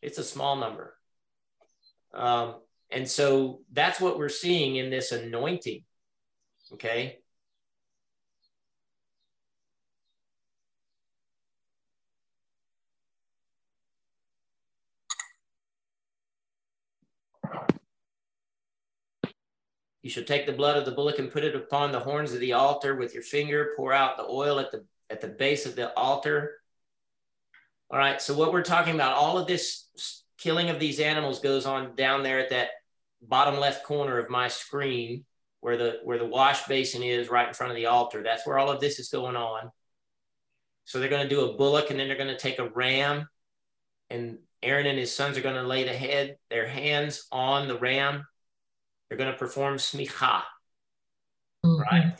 It's 0.01 0.17
a 0.17 0.23
small 0.23 0.55
number, 0.55 0.95
um, 2.13 2.55
and 2.91 3.07
so 3.09 3.61
that's 3.71 3.99
what 3.99 4.17
we're 4.17 4.29
seeing 4.29 4.75
in 4.75 4.89
this 4.89 5.11
anointing. 5.11 5.83
Okay. 6.73 7.19
You 20.07 20.11
shall 20.11 20.23
take 20.23 20.45
the 20.45 20.53
blood 20.53 20.77
of 20.77 20.85
the 20.85 20.93
bullock 20.93 21.19
and 21.19 21.29
put 21.29 21.43
it 21.43 21.53
upon 21.53 21.91
the 21.91 21.99
horns 21.99 22.31
of 22.31 22.39
the 22.39 22.53
altar 22.53 22.95
with 22.95 23.13
your 23.13 23.23
finger. 23.23 23.73
Pour 23.75 23.91
out 23.91 24.15
the 24.15 24.23
oil 24.23 24.57
at 24.57 24.71
the 24.71 24.85
at 25.09 25.19
the 25.19 25.27
base 25.27 25.65
of 25.65 25.75
the 25.75 25.93
altar. 25.95 26.61
All 27.91 27.99
right. 27.99 28.21
So 28.21 28.33
what 28.33 28.53
we're 28.53 28.63
talking 28.63 28.95
about, 28.95 29.17
all 29.17 29.37
of 29.37 29.47
this 29.47 30.23
killing 30.37 30.69
of 30.69 30.79
these 30.79 31.01
animals 31.01 31.41
goes 31.41 31.65
on 31.65 31.93
down 31.97 32.23
there 32.23 32.39
at 32.39 32.51
that 32.51 32.69
bottom 33.21 33.59
left 33.59 33.83
corner 33.83 34.17
of 34.17 34.29
my 34.29 34.47
screen, 34.47 35.25
where 35.59 35.75
the 35.75 35.99
where 36.05 36.17
the 36.17 36.25
wash 36.25 36.63
basin 36.67 37.03
is, 37.03 37.29
right 37.29 37.49
in 37.49 37.53
front 37.53 37.73
of 37.73 37.75
the 37.75 37.87
altar. 37.87 38.23
That's 38.23 38.47
where 38.47 38.57
all 38.57 38.69
of 38.71 38.79
this 38.79 38.99
is 38.99 39.09
going 39.09 39.35
on. 39.35 39.71
So 40.85 41.01
they're 41.01 41.09
going 41.09 41.27
to 41.27 41.35
do 41.35 41.49
a 41.49 41.57
bullock, 41.57 41.91
and 41.91 41.99
then 41.99 42.07
they're 42.07 42.15
going 42.15 42.29
to 42.29 42.37
take 42.37 42.59
a 42.59 42.69
ram, 42.69 43.27
and 44.09 44.37
Aaron 44.63 44.85
and 44.85 44.97
his 44.97 45.13
sons 45.13 45.37
are 45.37 45.41
going 45.41 45.55
to 45.55 45.63
lay 45.63 45.83
the 45.83 45.91
head, 45.91 46.37
their 46.49 46.65
hands 46.65 47.27
on 47.29 47.67
the 47.67 47.77
ram. 47.77 48.23
They're 49.09 49.17
going 49.17 49.31
to 49.31 49.37
perform 49.37 49.77
smicha, 49.77 50.43
right? 51.63 52.13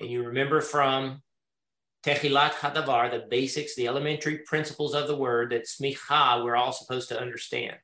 And 0.00 0.10
you 0.10 0.24
remember 0.24 0.60
from 0.60 1.22
Techilat 2.04 2.52
Hadavar, 2.52 3.10
the 3.10 3.26
basics, 3.28 3.74
the 3.74 3.88
elementary 3.88 4.38
principles 4.38 4.94
of 4.94 5.08
the 5.08 5.16
word 5.16 5.50
that 5.50 5.64
smicha 5.66 6.44
we're 6.44 6.56
all 6.56 6.72
supposed 6.72 7.08
to 7.08 7.20
understand. 7.20 7.76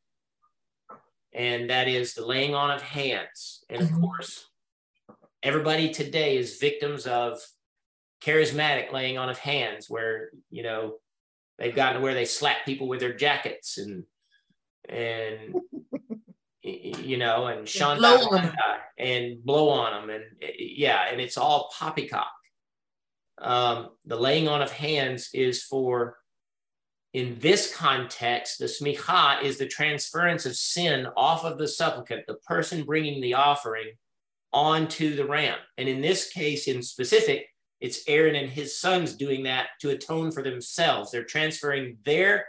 And 1.33 1.70
that 1.70 1.89
is 1.89 2.14
the 2.14 2.26
laying 2.26 2.55
on 2.55 2.70
of 2.70 2.83
hands. 2.83 3.64
And 3.68 3.83
of 3.83 3.89
Mhm. 3.89 4.01
course, 4.01 4.49
everybody 5.43 5.93
today 5.93 6.37
is 6.37 6.59
victims 6.59 7.07
of 7.07 7.41
charismatic 8.20 8.93
laying 8.93 9.16
on 9.16 9.28
of 9.31 9.39
hands, 9.39 9.89
where, 9.89 10.31
you 10.51 10.62
know, 10.62 11.01
they've 11.57 11.74
gotten 11.74 11.97
to 11.97 12.01
where 12.05 12.14
they 12.14 12.26
slap 12.26 12.64
people 12.66 12.89
with 12.89 13.01
their 13.01 13.14
jackets 13.14 13.78
and, 13.78 14.05
and, 14.89 15.55
you 16.70 17.16
know, 17.16 17.46
and 17.46 17.66
Shanda 17.66 17.98
blow 17.98 18.38
on 18.38 18.44
'em. 18.44 18.54
and 18.98 19.44
blow 19.44 19.68
on 19.68 20.08
them. 20.08 20.10
And 20.10 20.24
yeah, 20.58 21.06
and 21.10 21.20
it's 21.20 21.36
all 21.36 21.72
poppycock 21.78 22.30
um, 23.40 23.88
the 24.04 24.16
laying 24.16 24.48
on 24.48 24.62
of 24.62 24.70
hands 24.70 25.30
is 25.32 25.62
for, 25.62 26.18
in 27.12 27.38
this 27.40 27.74
context, 27.74 28.58
the 28.58 28.66
smicha 28.66 29.42
is 29.42 29.58
the 29.58 29.66
transference 29.66 30.46
of 30.46 30.56
sin 30.56 31.06
off 31.16 31.44
of 31.44 31.58
the 31.58 31.68
supplicant, 31.68 32.26
the 32.26 32.34
person 32.46 32.84
bringing 32.84 33.20
the 33.20 33.34
offering 33.34 33.92
onto 34.52 35.16
the 35.16 35.24
ram. 35.24 35.58
And 35.78 35.88
in 35.88 36.00
this 36.00 36.30
case, 36.30 36.68
in 36.68 36.82
specific, 36.82 37.46
it's 37.80 38.02
Aaron 38.06 38.34
and 38.34 38.50
his 38.50 38.78
sons 38.78 39.16
doing 39.16 39.44
that 39.44 39.68
to 39.80 39.90
atone 39.90 40.30
for 40.30 40.42
themselves. 40.42 41.10
They're 41.10 41.24
transferring 41.24 41.96
their 42.04 42.46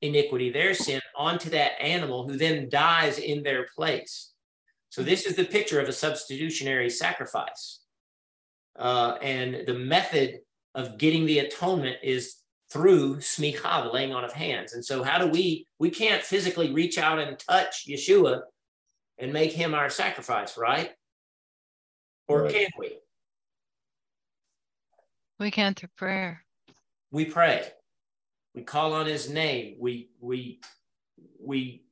iniquity, 0.00 0.50
their 0.50 0.72
sin 0.72 1.00
onto 1.16 1.50
that 1.50 1.80
animal 1.80 2.26
who 2.28 2.36
then 2.36 2.68
dies 2.68 3.18
in 3.18 3.42
their 3.42 3.66
place. 3.74 4.32
So, 4.90 5.02
this 5.02 5.26
is 5.26 5.36
the 5.36 5.44
picture 5.44 5.80
of 5.80 5.88
a 5.88 5.92
substitutionary 5.92 6.90
sacrifice. 6.90 7.80
Uh, 8.78 9.16
and 9.22 9.66
the 9.66 9.74
method 9.74 10.40
of 10.74 10.98
getting 10.98 11.26
the 11.26 11.40
atonement 11.40 11.96
is 12.02 12.36
through 12.70 13.16
smicha, 13.16 13.84
the 13.84 13.90
laying 13.90 14.14
on 14.14 14.24
of 14.24 14.32
hands. 14.32 14.72
And 14.72 14.84
so, 14.84 15.02
how 15.02 15.18
do 15.18 15.26
we? 15.26 15.66
We 15.78 15.90
can't 15.90 16.22
physically 16.22 16.72
reach 16.72 16.98
out 16.98 17.18
and 17.18 17.38
touch 17.38 17.86
Yeshua 17.88 18.42
and 19.18 19.32
make 19.32 19.52
him 19.52 19.74
our 19.74 19.90
sacrifice, 19.90 20.56
right? 20.56 20.92
Or 22.28 22.42
Right. 22.42 22.52
can 22.54 22.68
we? 22.78 22.98
We 25.38 25.50
can 25.50 25.74
through 25.74 25.90
prayer. 25.96 26.44
We 27.10 27.24
pray. 27.24 27.72
We 28.54 28.62
call 28.62 28.92
on 28.94 29.06
his 29.06 29.28
name. 29.28 29.76
We 29.78 30.10
we 30.20 30.60
we 31.40 31.84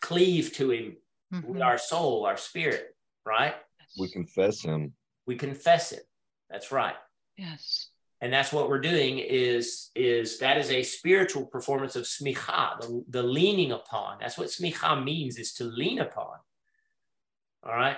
cleave 0.00 0.52
to 0.54 0.70
him 0.70 0.96
with 1.30 1.56
Mhm. 1.56 1.64
our 1.64 1.78
soul, 1.78 2.26
our 2.26 2.36
spirit, 2.36 2.96
right? 3.24 3.54
We 3.98 4.08
confess 4.08 4.60
him. 4.62 4.94
We 5.26 5.36
confess 5.36 5.92
it. 5.92 6.08
That's 6.48 6.72
right. 6.72 6.96
Yes. 7.36 7.88
and 8.22 8.30
that's 8.30 8.52
what 8.52 8.68
we're 8.68 8.80
doing 8.82 9.18
is 9.18 9.90
is 9.94 10.38
that 10.40 10.58
is 10.58 10.70
a 10.70 10.82
spiritual 10.82 11.46
performance 11.46 11.96
of 11.96 12.04
smicha 12.04 12.78
the, 12.82 13.02
the 13.08 13.22
leaning 13.22 13.72
upon 13.72 14.18
that's 14.20 14.36
what 14.36 14.48
smicha 14.48 15.02
means 15.02 15.38
is 15.38 15.54
to 15.54 15.64
lean 15.64 15.98
upon 16.00 16.36
all 17.62 17.72
right 17.72 17.96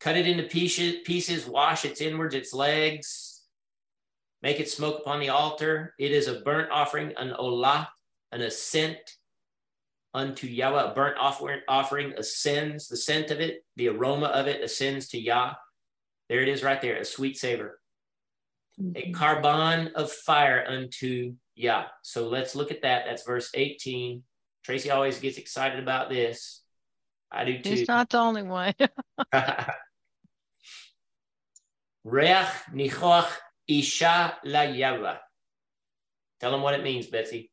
cut 0.00 0.16
it 0.16 0.26
into 0.26 0.44
pieces 0.44 0.96
pieces 1.04 1.46
wash 1.46 1.84
its 1.84 2.00
inwards 2.00 2.34
its 2.34 2.54
legs 2.54 3.42
make 4.40 4.60
it 4.60 4.70
smoke 4.70 5.00
upon 5.00 5.20
the 5.20 5.28
altar 5.28 5.94
it 5.98 6.10
is 6.12 6.26
a 6.26 6.40
burnt 6.40 6.70
offering 6.70 7.12
an 7.18 7.34
olah 7.38 7.86
an 8.32 8.40
ascent 8.40 8.98
unto 10.14 10.46
Yahweh. 10.46 10.90
A 10.90 10.94
burnt 10.94 11.16
offering, 11.18 12.12
ascends, 12.16 12.88
the 12.88 12.96
scent 12.96 13.30
of 13.30 13.40
it, 13.40 13.64
the 13.76 13.88
aroma 13.88 14.26
of 14.26 14.46
it 14.46 14.62
ascends 14.62 15.08
to 15.08 15.18
Yah. 15.20 15.54
There 16.28 16.40
it 16.40 16.48
is 16.48 16.62
right 16.62 16.80
there, 16.80 16.96
a 16.96 17.04
sweet 17.04 17.36
savor. 17.36 17.78
A 18.78 18.82
mm-hmm. 18.82 19.12
korban 19.12 19.92
of 19.92 20.10
fire 20.10 20.64
unto 20.66 21.34
Yah. 21.54 21.84
So 22.02 22.28
let's 22.28 22.54
look 22.54 22.70
at 22.70 22.82
that. 22.82 23.04
That's 23.06 23.24
verse 23.24 23.50
18. 23.54 24.22
Tracy 24.64 24.90
always 24.90 25.18
gets 25.20 25.38
excited 25.38 25.78
about 25.78 26.10
this. 26.10 26.62
I 27.30 27.44
do 27.44 27.58
too. 27.60 27.70
He's 27.70 27.88
not 27.88 28.10
the 28.10 28.18
only 28.18 28.42
one. 28.42 28.74
Reach 32.04 32.46
nichoach 32.72 33.30
isha 33.68 34.36
la 34.44 34.62
Yahweh. 34.62 35.16
Tell 36.40 36.50
them 36.50 36.62
what 36.62 36.74
it 36.74 36.82
means, 36.82 37.06
Betsy. 37.06 37.50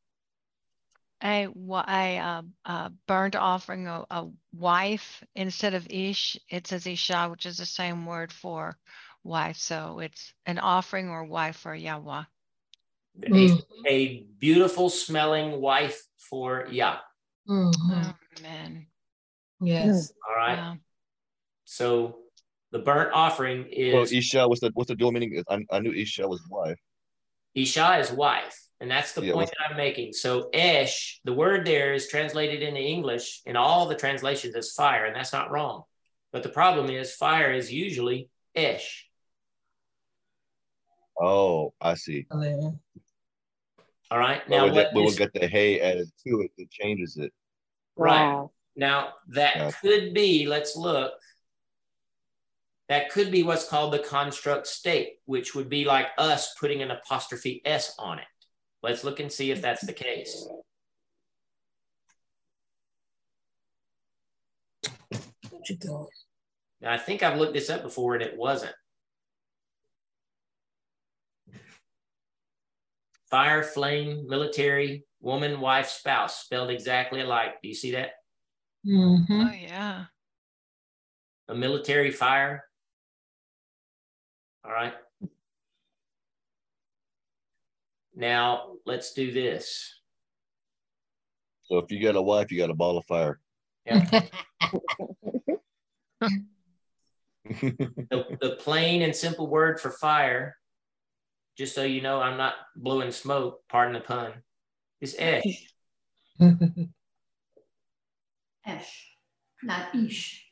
A, 1.23 1.47
wa- 1.47 1.85
a, 1.87 2.17
uh, 2.17 2.41
uh, 2.65 2.89
burnt 3.07 3.35
offering, 3.35 3.87
a, 3.87 4.03
a 4.09 4.27
wife 4.51 5.23
instead 5.35 5.73
of 5.73 5.87
ish, 5.89 6.37
it 6.49 6.67
says 6.67 6.85
isha, 6.85 7.29
which 7.29 7.45
is 7.45 7.57
the 7.57 7.65
same 7.65 8.05
word 8.05 8.31
for 8.31 8.77
wife. 9.23 9.57
So 9.57 9.99
it's 9.99 10.33
an 10.45 10.59
offering 10.59 11.09
or 11.09 11.23
wife 11.23 11.55
for 11.57 11.73
Yahweh. 11.73 12.23
A, 13.23 13.29
Mhm. 13.29 13.65
a 13.87 14.23
beautiful 14.39 14.89
smelling 14.89 15.61
wife 15.61 16.05
for 16.17 16.67
Yah. 16.69 16.99
Mhm. 17.47 18.15
Amen. 18.39 18.87
Yes. 19.61 20.11
All 20.27 20.35
right. 20.35 20.57
Wow. 20.57 20.77
So 21.65 22.19
the 22.71 22.79
burnt 22.79 23.11
offering 23.13 23.67
is 23.69 23.93
Well, 23.93 24.03
Isha, 24.03 24.47
what's 24.47 24.61
the 24.61 24.71
what's 24.73 24.89
the 24.89 24.95
dual 24.95 25.11
meaning? 25.11 25.41
I, 25.47 25.63
I 25.71 25.79
knew 25.79 25.93
Isha 25.93 26.27
was 26.27 26.41
wife. 26.49 26.79
Isha 27.55 27.99
is 27.99 28.11
wife. 28.11 28.59
And 28.79 28.91
that's 28.91 29.13
the 29.13 29.23
Yeah, 29.23 29.33
point 29.33 29.49
that 29.49 29.71
I'm 29.71 29.77
making. 29.77 30.11
So 30.13 30.49
Esh, 30.53 31.21
the 31.23 31.33
word 31.33 31.65
there 31.65 31.93
is 31.93 32.09
translated 32.09 32.61
into 32.61 32.81
English 32.81 33.41
in 33.45 33.55
all 33.55 33.87
the 33.87 33.95
translations 33.95 34.55
as 34.55 34.73
fire, 34.73 35.05
and 35.05 35.15
that's 35.15 35.31
not 35.31 35.51
wrong. 35.51 35.83
But 36.33 36.43
the 36.43 36.49
problem 36.49 36.89
is 36.89 37.15
fire 37.15 37.53
is 37.53 37.71
usually 37.71 38.29
Esh. 38.55 39.07
Oh, 41.17 41.73
I 41.79 41.93
see. 41.93 42.27
All 42.31 44.19
right. 44.19 44.47
Now 44.49 44.65
when, 44.65 44.73
what 44.73 44.89
that, 44.91 44.93
we'll 44.93 45.13
get 45.13 45.31
the 45.33 45.47
hay 45.47 45.79
added 45.79 46.11
to 46.27 46.41
it, 46.41 46.51
it 46.57 46.69
changes 46.69 47.17
it. 47.17 47.31
Right. 47.95 48.25
Wow. 48.25 48.51
Now, 48.75 49.13
that 49.29 49.55
Yeah. 49.55 49.71
could 49.81 50.13
be, 50.13 50.45
let's 50.47 50.75
look, 50.75 51.13
that 52.89 53.09
could 53.11 53.31
be 53.31 53.43
what's 53.43 53.67
called 53.67 53.93
the 53.93 53.99
construct 53.99 54.67
state, 54.67 55.13
which 55.25 55.55
would 55.55 55.69
be 55.69 55.85
like 55.85 56.07
us 56.17 56.53
putting 56.59 56.81
an 56.81 56.91
apostrophe 56.91 57.61
S 57.65 57.95
on 57.97 58.19
it. 58.19 58.25
Let's 58.81 59.03
look 59.03 59.19
and 59.19 59.31
see 59.31 59.51
if 59.51 59.61
that's 59.61 59.85
the 59.85 59.93
case. 59.93 60.47
What 65.49 65.69
you 65.69 65.77
doing? 65.77 66.07
Now, 66.81 66.91
I 66.91 66.97
think 66.97 67.23
I've 67.23 67.37
looked 67.37 67.53
this 67.53 67.69
up 67.69 67.83
before 67.83 68.15
and 68.15 68.23
it 68.23 68.37
wasn't. 68.37 68.75
Fire, 73.29 73.63
flame, 73.63 74.27
military, 74.27 75.05
woman, 75.21 75.61
wife, 75.61 75.87
spouse, 75.87 76.41
spelled 76.41 76.69
exactly 76.69 77.21
alike. 77.21 77.53
Do 77.63 77.69
you 77.69 77.73
see 77.73 77.91
that? 77.91 78.11
Mhm. 78.85 79.25
Oh, 79.29 79.53
yeah. 79.53 80.05
A 81.47 81.55
military 81.55 82.11
fire. 82.11 82.65
All 84.65 84.71
right. 84.71 84.93
Now 88.15 88.73
let's 88.85 89.13
do 89.13 89.31
this. 89.31 89.99
So 91.63 91.79
if 91.79 91.91
you 91.91 92.01
got 92.01 92.15
a 92.15 92.21
wife, 92.21 92.51
you 92.51 92.57
got 92.59 92.69
a 92.69 92.75
ball 92.75 92.97
of 92.97 93.05
fire. 93.05 93.39
The, 97.45 98.37
the 98.41 98.55
plain 98.59 99.01
and 99.01 99.13
simple 99.13 99.47
word 99.47 99.79
for 99.79 99.91
fire, 99.91 100.55
just 101.57 101.75
so 101.75 101.83
you 101.83 102.01
know, 102.01 102.21
I'm 102.21 102.37
not 102.37 102.53
blowing 102.75 103.11
smoke, 103.11 103.61
pardon 103.69 103.93
the 103.93 103.99
pun, 103.99 104.31
is 105.01 105.15
esh. 105.19 105.67
Esh, 108.65 109.09
not 109.61 109.93
ish. 109.93 110.45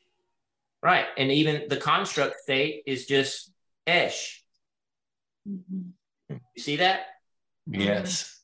Right. 0.82 1.06
And 1.16 1.32
even 1.32 1.62
the 1.68 1.78
construct 1.78 2.40
state 2.40 2.82
is 2.86 3.06
just 3.06 3.51
esh. 3.86 4.44
Mhm. 5.48 5.92
You 6.28 6.62
see 6.62 6.76
that? 6.76 7.06
Yes. 7.66 8.40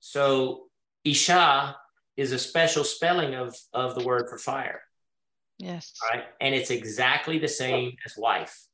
So 0.00 0.68
Isha 1.04 1.76
is 2.16 2.32
a 2.32 2.38
special 2.38 2.84
spelling 2.84 3.34
of, 3.34 3.56
of 3.72 3.94
the 3.94 4.04
word 4.04 4.28
for 4.28 4.38
fire. 4.38 4.82
Yes. 5.58 5.92
right? 6.12 6.24
And 6.40 6.54
it's 6.54 6.70
exactly 6.70 7.38
the 7.38 7.48
same 7.48 7.96
as 8.04 8.16
wife. 8.16 8.66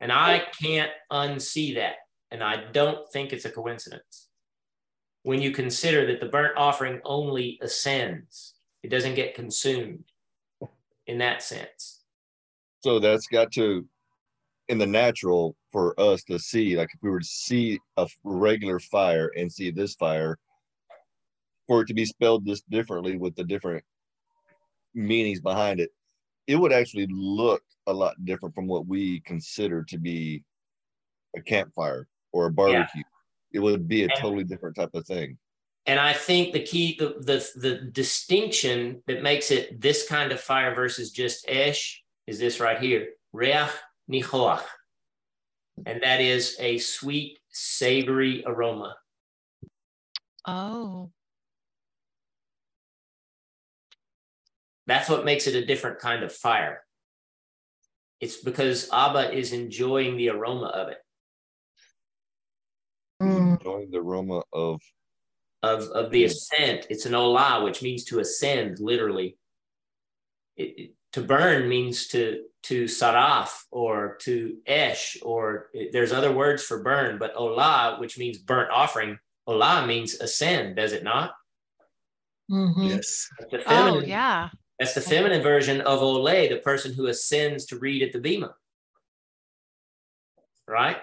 And 0.00 0.12
I 0.12 0.44
can't 0.60 0.90
unsee 1.10 1.74
that. 1.74 1.96
And 2.30 2.42
I 2.44 2.70
don't 2.70 3.10
think 3.12 3.32
it's 3.32 3.44
a 3.44 3.50
coincidence. 3.50 4.28
When 5.24 5.42
you 5.42 5.50
consider 5.50 6.06
that 6.06 6.20
the 6.20 6.26
burnt 6.26 6.56
offering 6.56 7.00
only 7.04 7.58
ascends, 7.60 8.54
it 8.82 8.88
doesn't 8.88 9.14
get 9.14 9.34
consumed 9.34 10.04
in 11.06 11.18
that 11.18 11.42
sense. 11.42 12.02
So 12.84 13.00
that's 13.00 13.26
got 13.26 13.50
to, 13.52 13.86
in 14.68 14.78
the 14.78 14.86
natural, 14.86 15.56
for 15.72 15.98
us 15.98 16.22
to 16.24 16.38
see, 16.38 16.76
like 16.76 16.90
if 16.94 17.02
we 17.02 17.10
were 17.10 17.20
to 17.20 17.26
see 17.26 17.78
a 17.96 18.06
regular 18.24 18.78
fire 18.78 19.30
and 19.36 19.50
see 19.50 19.70
this 19.70 19.94
fire, 19.94 20.38
for 21.66 21.82
it 21.82 21.86
to 21.86 21.94
be 21.94 22.04
spelled 22.04 22.44
this 22.44 22.62
differently 22.62 23.16
with 23.16 23.34
the 23.34 23.44
different 23.44 23.84
meanings 24.94 25.40
behind 25.40 25.80
it, 25.80 25.90
it 26.46 26.56
would 26.56 26.72
actually 26.72 27.06
look 27.10 27.62
a 27.86 27.92
lot 27.92 28.14
different 28.24 28.54
from 28.54 28.66
what 28.66 28.86
we 28.86 29.20
consider 29.20 29.84
to 29.84 29.98
be 29.98 30.42
a 31.36 31.42
campfire 31.42 32.06
or 32.32 32.46
a 32.46 32.50
barbecue. 32.50 33.02
It 33.52 33.60
would 33.60 33.88
be 33.88 34.04
a 34.04 34.08
totally 34.08 34.44
different 34.44 34.76
type 34.76 34.94
of 34.94 35.06
thing. 35.06 35.38
And 35.86 35.98
I 35.98 36.12
think 36.12 36.52
the 36.52 36.62
key, 36.62 36.96
the, 36.98 37.16
the, 37.20 37.48
the 37.58 37.76
distinction 37.90 39.02
that 39.06 39.22
makes 39.22 39.50
it 39.50 39.80
this 39.80 40.06
kind 40.06 40.32
of 40.32 40.40
fire 40.40 40.74
versus 40.74 41.10
just 41.10 41.48
esh 41.48 42.02
is 42.26 42.38
this 42.38 42.60
right 42.60 42.78
here, 42.78 43.08
reach 43.32 43.70
nichoach. 44.10 44.62
And 45.86 46.02
that 46.02 46.20
is 46.20 46.56
a 46.58 46.78
sweet, 46.78 47.38
savory 47.50 48.42
aroma. 48.46 48.96
Oh, 50.46 51.10
That's 54.86 55.10
what 55.10 55.26
makes 55.26 55.46
it 55.46 55.54
a 55.54 55.66
different 55.66 55.98
kind 55.98 56.24
of 56.24 56.32
fire. 56.32 56.82
It's 58.20 58.38
because 58.38 58.88
Abba 58.90 59.36
is 59.36 59.52
enjoying 59.52 60.16
the 60.16 60.30
aroma 60.30 60.66
of 60.66 60.88
it, 60.88 60.98
Mm. 63.22 63.58
Enjoying 63.58 63.90
the 63.90 63.98
aroma 63.98 64.42
of 64.52 64.80
of, 65.62 65.82
of 65.88 66.10
the 66.12 66.24
ascent. 66.24 66.86
It's 66.88 67.04
an 67.04 67.12
olah, 67.14 67.64
which 67.64 67.82
means 67.82 68.04
to 68.04 68.20
ascend, 68.20 68.78
literally. 68.78 69.36
It, 70.56 70.78
it- 70.78 70.94
to 71.12 71.22
burn 71.22 71.68
means 71.68 72.08
to 72.08 72.44
to 72.64 72.84
saraf 72.84 73.64
or 73.70 74.16
to 74.20 74.56
esh, 74.66 75.16
or 75.22 75.70
there's 75.92 76.12
other 76.12 76.32
words 76.32 76.62
for 76.62 76.82
burn, 76.82 77.18
but 77.18 77.34
olah, 77.34 78.00
which 78.00 78.18
means 78.18 78.38
burnt 78.38 78.70
offering, 78.70 79.18
olah 79.48 79.86
means 79.86 80.14
ascend, 80.14 80.76
does 80.76 80.92
it 80.92 81.04
not? 81.04 81.34
Mhm. 82.50 82.88
Yes. 82.88 83.28
That's 83.38 83.50
the 83.50 83.62
oh, 83.66 84.00
yeah. 84.00 84.50
that's 84.78 84.94
the 84.94 85.00
feminine 85.00 85.42
version 85.42 85.80
of 85.82 86.02
ole, 86.02 86.24
the 86.24 86.60
person 86.64 86.94
who 86.94 87.06
ascends 87.06 87.66
to 87.66 87.78
read 87.78 88.02
at 88.02 88.12
the 88.12 88.20
bima. 88.20 88.52
Right? 90.66 90.98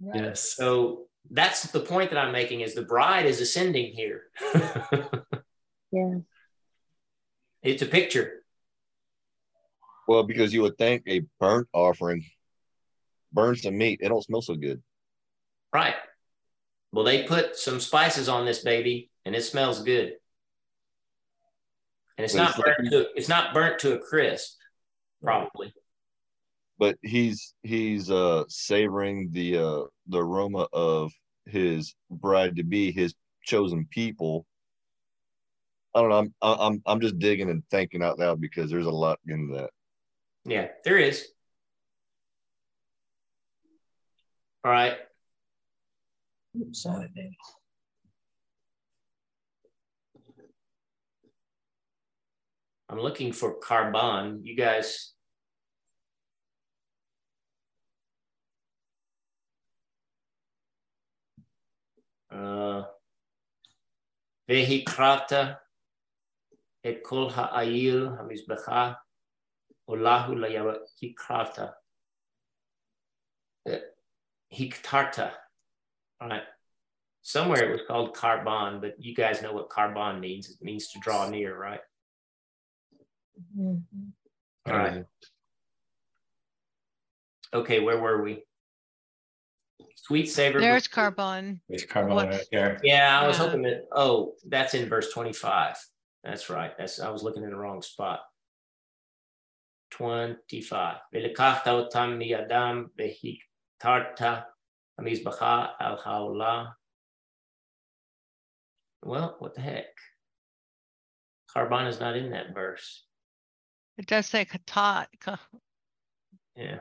Yes. 0.00 0.54
So 0.56 1.06
that's 1.30 1.70
the 1.70 1.80
point 1.80 2.10
that 2.10 2.18
I'm 2.18 2.32
making 2.32 2.60
is 2.60 2.74
the 2.74 2.82
bride 2.82 3.26
is 3.26 3.40
ascending 3.40 3.92
here. 3.92 4.22
Yeah. 5.92 6.18
it's 7.62 7.80
a 7.80 7.86
picture. 7.86 8.42
Well, 10.08 10.22
because 10.22 10.52
you 10.52 10.62
would 10.62 10.78
think 10.78 11.02
a 11.06 11.22
burnt 11.40 11.68
offering 11.72 12.24
burns 13.32 13.62
some 13.62 13.76
meat. 13.76 14.00
It 14.02 14.08
don't 14.08 14.22
smell 14.24 14.42
so 14.42 14.54
good. 14.54 14.82
Right. 15.72 15.94
Well, 16.92 17.04
they 17.04 17.24
put 17.24 17.56
some 17.56 17.80
spices 17.80 18.28
on 18.28 18.46
this 18.46 18.60
baby 18.60 19.10
and 19.24 19.34
it 19.34 19.42
smells 19.42 19.82
good. 19.82 20.14
And 22.16 22.24
it's 22.24 22.32
But 22.34 22.38
not 22.38 22.50
it's 22.50 22.58
like- 22.58 22.76
burnt 22.78 22.90
to 22.92 23.06
it's 23.14 23.28
not 23.28 23.52
burnt 23.54 23.78
to 23.80 23.94
a 23.94 23.98
crisp, 23.98 24.56
probably. 25.22 25.74
but 26.78 26.96
he's 27.02 27.54
he's 27.62 28.10
uh 28.10 28.44
savoring 28.48 29.30
the 29.32 29.58
uh 29.58 29.82
the 30.06 30.18
aroma 30.18 30.66
of 30.72 31.12
his 31.46 31.94
bride 32.10 32.56
to 32.56 32.62
be 32.64 32.90
his 32.90 33.14
chosen 33.44 33.86
people 33.90 34.44
i 35.94 36.00
don't 36.00 36.10
know 36.10 36.18
i'm 36.18 36.34
i'm 36.42 36.82
i'm 36.86 37.00
just 37.00 37.18
digging 37.20 37.48
and 37.50 37.62
thinking 37.70 38.02
out 38.02 38.18
loud 38.18 38.40
because 38.40 38.68
there's 38.70 38.86
a 38.86 38.90
lot 38.90 39.18
in 39.28 39.48
that 39.52 39.70
yeah, 40.46 40.68
there 40.84 40.98
is. 40.98 41.26
All 44.64 44.70
right. 44.70 44.96
Saturday. 46.72 47.36
I'm 52.88 53.00
looking 53.00 53.32
for 53.32 53.58
korban. 53.60 54.40
You 54.42 54.56
guys. 54.56 55.12
Uh, 62.30 62.82
Vehicrata 64.48 65.58
et 66.84 67.02
kol 67.02 67.30
ha'ayil 67.30 68.16
hamizbecha 68.16 68.96
Ulahulayawa 69.88 70.76
Hikarta. 71.02 71.72
Hiktarta. 74.52 75.30
All 76.20 76.28
right. 76.28 76.42
Somewhere 77.22 77.64
it 77.64 77.72
was 77.72 77.80
called 77.88 78.14
korban, 78.14 78.80
but 78.80 78.94
you 78.98 79.14
guys 79.14 79.42
know 79.42 79.52
what 79.52 79.68
korban 79.68 80.20
means. 80.20 80.48
It 80.48 80.64
means 80.64 80.88
to 80.92 81.00
draw 81.00 81.28
near, 81.28 81.58
right? 81.58 81.80
Mm-hmm. 83.58 84.70
All 84.70 84.76
right. 84.76 85.04
Okay, 87.52 87.80
where 87.80 87.98
were 87.98 88.22
we? 88.22 88.44
Sweet 89.96 90.26
savor. 90.26 90.60
There's 90.60 90.86
korban. 90.86 91.60
There's 91.68 91.84
korban 91.84 92.30
right 92.30 92.46
there. 92.52 92.78
Yeah, 92.84 93.20
I 93.20 93.26
was 93.26 93.40
uh, 93.40 93.46
hoping 93.46 93.62
that. 93.62 93.86
Oh, 93.92 94.34
that's 94.48 94.74
in 94.74 94.88
verse 94.88 95.12
25. 95.12 95.76
That's 96.22 96.48
right. 96.48 96.72
That's 96.78 97.00
I 97.00 97.10
was 97.10 97.22
looking 97.22 97.42
in 97.42 97.50
the 97.50 97.56
wrong 97.56 97.82
spot. 97.82 98.20
25. 99.90 100.96
Well, 109.02 109.36
what 109.38 109.54
the 109.54 109.60
heck? 109.60 109.86
Korban 111.54 111.88
is 111.88 112.00
not 112.00 112.16
in 112.16 112.30
that 112.30 112.54
verse. 112.54 113.04
It 113.98 114.06
does 114.06 114.26
say 114.26 114.44
katat. 114.44 115.06
Yeah. 116.56 116.78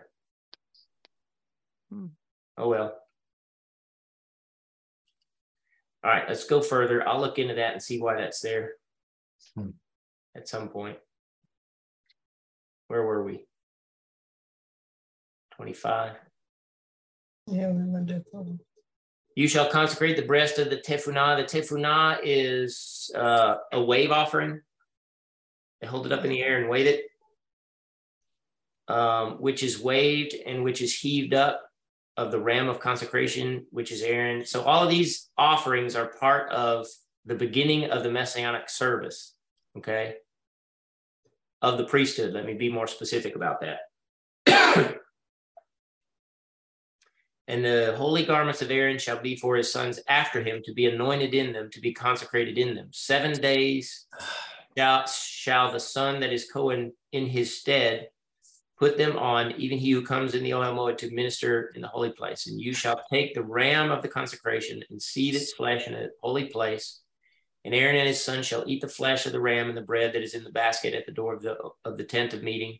Hmm. 1.89 2.07
Oh, 2.57 2.69
well. 2.69 2.95
All 6.03 6.11
right, 6.11 6.27
let's 6.27 6.45
go 6.45 6.61
further. 6.61 7.07
I'll 7.07 7.19
look 7.19 7.39
into 7.39 7.55
that 7.55 7.73
and 7.73 7.81
see 7.81 7.99
why 7.99 8.15
that's 8.15 8.39
there 8.39 8.73
hmm. 9.55 9.69
at 10.35 10.47
some 10.47 10.69
point. 10.69 10.97
Where 12.87 13.03
were 13.03 13.23
we? 13.23 13.45
25. 15.55 16.13
Yeah, 17.47 17.69
we 17.71 17.83
went 17.89 18.11
for- 18.31 18.45
You 19.35 19.47
shall 19.47 19.69
consecrate 19.69 20.17
the 20.17 20.23
breast 20.25 20.59
of 20.59 20.69
the 20.69 20.77
tefuna. 20.77 21.37
The 21.37 21.43
tefuna 21.43 22.19
is 22.23 23.11
uh, 23.15 23.55
a 23.71 23.83
wave 23.83 24.11
offering. 24.11 24.61
They 25.81 25.87
hold 25.87 26.05
it 26.05 26.11
up 26.11 26.23
in 26.23 26.29
the 26.29 26.41
air 26.41 26.59
and 26.59 26.69
wave 26.69 26.87
it, 26.87 27.05
um, 28.87 29.41
which 29.41 29.61
is 29.61 29.79
waved 29.79 30.33
and 30.33 30.63
which 30.63 30.81
is 30.81 30.97
heaved 30.97 31.33
up 31.33 31.61
of 32.17 32.31
the 32.31 32.39
ram 32.39 32.69
of 32.69 32.79
consecration, 32.79 33.65
which 33.71 33.91
is 33.91 34.01
Aaron. 34.01 34.45
So 34.45 34.61
all 34.63 34.83
of 34.83 34.89
these 34.89 35.29
offerings 35.37 35.95
are 35.95 36.07
part 36.07 36.49
of 36.51 36.87
the 37.25 37.35
beginning 37.35 37.91
of 37.91 38.03
the 38.03 38.11
messianic 38.11 38.69
service, 38.69 39.33
okay, 39.77 40.15
of 41.61 41.77
the 41.77 41.85
priesthood. 41.85 42.33
Let 42.33 42.45
me 42.45 42.53
be 42.53 42.69
more 42.69 42.87
specific 42.87 43.35
about 43.35 43.61
that. 43.61 44.95
And 47.47 47.63
the 47.63 47.93
holy 47.95 48.25
garments 48.25 48.61
of 48.61 48.71
Aaron 48.71 48.97
shall 48.97 49.19
be 49.19 49.35
for 49.35 49.55
his 49.55 49.71
sons 49.71 49.99
after 50.07 50.41
him 50.41 50.61
to 50.65 50.73
be 50.73 50.87
anointed 50.87 51.33
in 51.35 51.53
them, 51.53 51.69
to 51.71 51.79
be 51.79 51.93
consecrated 51.93 52.57
in 52.57 52.73
them. 52.73 52.87
Seven 52.91 53.33
days 53.33 54.07
shall, 54.77 55.05
shall 55.07 55.71
the 55.71 55.79
son 55.79 56.19
that 56.21 56.33
is 56.33 56.49
Cohen 56.51 56.91
in 57.11 57.27
his 57.27 57.59
stead 57.59 58.09
put 58.77 58.97
them 58.97 59.15
on, 59.17 59.53
even 59.53 59.77
he 59.77 59.91
who 59.91 60.01
comes 60.01 60.33
in 60.33 60.43
the 60.43 60.49
Moed 60.51 60.97
to 60.97 61.13
minister 61.13 61.71
in 61.75 61.81
the 61.81 61.87
holy 61.87 62.11
place. 62.11 62.47
And 62.47 62.59
you 62.59 62.73
shall 62.73 63.01
take 63.11 63.33
the 63.33 63.43
ram 63.43 63.91
of 63.91 64.01
the 64.01 64.09
consecration 64.09 64.83
and 64.89 65.01
seethe 65.01 65.35
its 65.35 65.53
flesh 65.53 65.87
in 65.87 65.93
a 65.93 66.07
holy 66.21 66.45
place. 66.45 67.01
And 67.65 67.73
Aaron 67.75 67.97
and 67.97 68.07
his 68.07 68.23
son 68.23 68.43
shall 68.43 68.63
eat 68.67 68.79
the 68.79 68.87
flesh 68.87 69.25
of 69.25 69.33
the 69.33 69.41
ram 69.41 69.67
and 69.67 69.77
the 69.77 69.81
bread 69.81 70.13
that 70.13 70.21
is 70.23 70.35
in 70.35 70.43
the 70.45 70.51
basket 70.51 70.93
at 70.93 71.05
the 71.05 71.11
door 71.11 71.33
of 71.33 71.41
the, 71.41 71.57
of 71.83 71.97
the 71.97 72.03
tent 72.05 72.33
of 72.33 72.43
meeting 72.43 72.79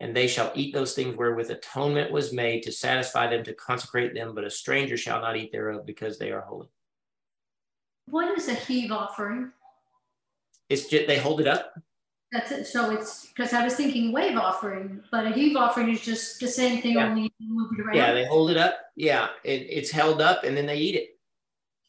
and 0.00 0.14
they 0.14 0.26
shall 0.26 0.52
eat 0.54 0.74
those 0.74 0.94
things 0.94 1.16
wherewith 1.16 1.50
atonement 1.50 2.10
was 2.10 2.32
made 2.32 2.62
to 2.62 2.72
satisfy 2.72 3.28
them 3.28 3.44
to 3.44 3.54
consecrate 3.54 4.14
them, 4.14 4.34
but 4.34 4.44
a 4.44 4.50
stranger 4.50 4.96
shall 4.96 5.20
not 5.20 5.36
eat 5.36 5.52
thereof 5.52 5.86
because 5.86 6.18
they 6.18 6.32
are 6.32 6.40
holy. 6.40 6.68
What 8.06 8.36
is 8.36 8.48
a 8.48 8.54
heave 8.54 8.90
offering? 8.90 9.52
It's 10.68 10.88
just 10.88 11.06
they 11.06 11.18
hold 11.18 11.40
it 11.40 11.46
up. 11.46 11.74
That's 12.32 12.50
it. 12.50 12.66
So 12.66 12.90
it's 12.90 13.26
because 13.26 13.52
I 13.52 13.62
was 13.62 13.76
thinking 13.76 14.10
wave 14.10 14.36
offering, 14.36 15.00
but 15.12 15.26
a 15.26 15.30
heave 15.30 15.56
offering 15.56 15.88
is 15.90 16.00
just 16.00 16.40
the 16.40 16.48
same 16.48 16.82
thing, 16.82 16.94
Yeah. 16.96 17.08
only 17.08 17.32
move 17.40 17.70
it 17.72 17.80
around. 17.80 17.96
Yeah, 17.96 18.12
they 18.12 18.26
hold 18.26 18.50
it 18.50 18.56
up. 18.56 18.74
Yeah, 18.96 19.28
it, 19.44 19.66
it's 19.70 19.90
held 19.90 20.20
up 20.20 20.42
and 20.42 20.56
then 20.56 20.66
they 20.66 20.76
eat 20.78 20.96
it. 20.96 21.18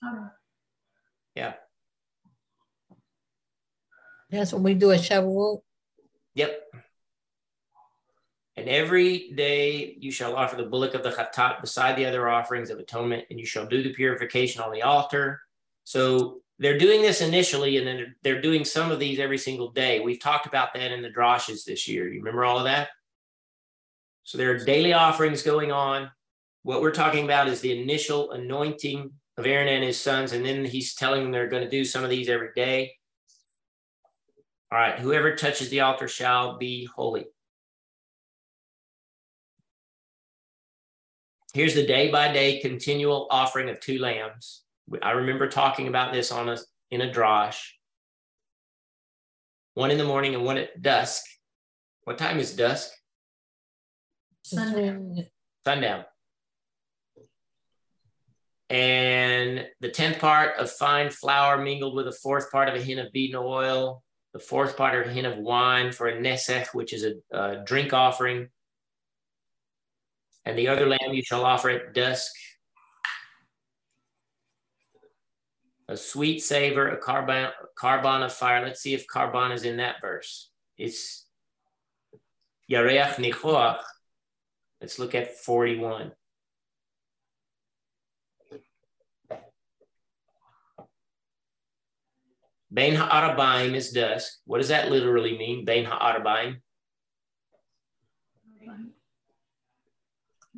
Okay. 0.08 1.56
That's 4.30 4.54
what 4.54 4.62
we 4.62 4.74
do 4.74 4.92
at 4.92 5.02
Shavuot. 5.02 5.62
Yep. 6.36 6.62
And 8.58 8.70
every 8.70 9.32
day 9.32 9.98
you 10.00 10.12
shall 10.12 10.36
offer 10.36 10.56
the 10.56 10.64
bullock 10.64 10.94
of 10.94 11.04
the 11.04 11.12
chatat 11.12 11.62
beside 11.62 11.98
the 11.98 12.06
other 12.06 12.30
offerings 12.30 12.70
of 12.70 12.80
atonement, 12.80 13.26
and 13.30 13.40
you 13.40 13.46
shall 13.46 13.66
do 13.66 13.84
the 13.84 13.94
purification 13.94 14.62
on 14.62 14.72
the 14.72 14.82
altar. 14.82 15.42
So 15.84 16.42
they're 16.58 16.78
doing 16.78 17.02
this 17.02 17.22
initially, 17.22 17.78
and 17.78 17.86
then 17.86 18.16
they're- 18.24 18.42
doing 18.42 18.64
some 18.64 18.92
of 18.92 19.00
these 19.00 19.20
every 19.20 19.38
single 19.38 19.72
day. 19.72 20.00
We've 20.00 20.20
talked 20.20 20.46
about 20.46 20.74
that 20.74 20.92
in 20.92 21.02
the 21.02 21.10
droshes 21.10 21.66
this 21.66 21.88
year. 21.88 22.08
You 22.08 22.20
remember 22.20 22.46
all 22.46 22.58
of 22.58 22.64
that? 22.64 22.90
So 24.24 24.38
there 24.38 24.52
are 24.52 24.58
daily 24.58 24.94
offerings 24.94 25.44
going 25.44 25.72
on. 25.72 26.12
What 26.64 26.82
we're 26.82 26.92
talking 26.92 27.26
about 27.26 27.48
is 27.48 27.60
the 27.62 27.80
initial 27.80 28.32
anointing 28.32 29.12
of 29.38 29.46
Aaron 29.46 29.68
and 29.68 29.84
his 29.84 30.00
sons, 30.00 30.32
and 30.32 30.46
then 30.46 30.64
he's 30.64 30.96
telling 30.96 31.24
them 31.24 31.32
they're 31.32 31.50
going 31.50 31.64
to 31.64 31.70
do 31.70 31.84
some 31.84 32.04
of 32.04 32.10
these 32.10 32.30
every 32.30 32.50
day. 32.56 32.96
All 34.76 34.82
right, 34.82 35.00
whoever 35.00 35.38
touches 35.38 35.70
the 35.70 35.80
altar 35.80 36.10
shall 36.10 36.58
be 36.58 36.84
holy. 36.84 37.28
Here's 41.54 41.76
the 41.76 41.88
day 41.88 42.12
by 42.12 42.34
day 42.34 42.60
continual 42.60 43.30
offering 43.32 43.70
of 43.70 43.80
two 43.80 44.00
lambs. 44.00 44.64
I 45.02 45.12
remember 45.12 45.48
talking 45.48 45.88
about 45.88 46.12
this 46.12 46.30
on 46.30 46.50
a 46.50 46.58
in 46.92 47.00
a 47.00 47.10
drosh. 47.10 47.56
One 49.76 49.92
in 49.92 49.98
the 49.98 50.04
morning 50.04 50.36
and 50.36 50.44
one 50.44 50.58
at 50.58 50.82
dusk. 50.82 51.24
What 52.04 52.18
time 52.18 52.38
is 52.38 52.54
dusk? 52.54 52.92
Sundown. 54.44 55.26
Sundown. 55.66 56.04
And 58.70 59.68
the 59.80 59.90
tenth 59.90 60.20
part 60.20 60.58
of 60.58 60.70
fine 60.70 61.12
flour 61.12 61.64
mingled 61.64 61.96
with 61.96 62.10
a 62.10 62.18
fourth 62.22 62.52
part 62.52 62.68
of 62.68 62.76
a 62.76 62.82
hin 62.82 63.00
of 63.00 63.14
beaten 63.14 63.38
oil, 63.42 64.04
the 64.36 64.40
fourth 64.40 64.76
part 64.76 65.00
of 65.00 65.10
a 65.10 65.14
hin 65.14 65.24
of 65.24 65.38
wine 65.38 65.94
for 65.94 66.10
a 66.10 66.22
nesech, 66.22 66.74
which 66.74 66.92
is 66.92 67.06
a, 67.06 67.14
a 67.32 67.64
drink 67.64 67.94
offering. 67.94 68.50
And 70.44 70.60
the 70.60 70.68
other 70.68 70.86
lamb 70.86 71.14
you 71.14 71.24
shall 71.24 71.46
offer 71.46 71.70
at 71.70 71.94
dusk. 71.94 72.34
A 75.88 75.96
sweet 75.96 76.40
savor, 76.44 76.90
a 76.90 77.00
korban, 77.00 77.50
korban 77.82 78.26
of 78.26 78.34
fire. 78.34 78.62
Let's 78.62 78.82
see 78.82 78.94
if 78.94 79.08
korban 79.08 79.54
is 79.54 79.64
in 79.64 79.78
that 79.78 80.02
verse. 80.02 80.50
It's 80.78 81.26
Yareach 82.70 83.14
Nichoach. 83.14 83.80
Let's 84.82 85.00
look 85.00 85.16
at 85.16 85.38
41. 85.38 86.12
Bain 92.76 92.94
ha'arabaim 92.94 93.74
is 93.74 93.92
dusk. 93.92 94.40
What 94.46 94.58
does 94.58 94.68
that 94.68 94.92
literally 94.92 95.38
mean? 95.38 95.64
Bain 95.64 95.86
ha'arabaim? 95.86 96.58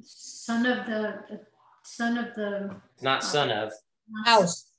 Son 0.02 0.66
of 0.66 0.88
the, 0.88 1.20
the 1.30 1.42
son 1.84 2.18
of 2.18 2.34
the 2.36 2.76
It's 2.96 3.04
not 3.04 3.24
son 3.24 3.52
of. 3.52 3.72
House. 4.26 4.72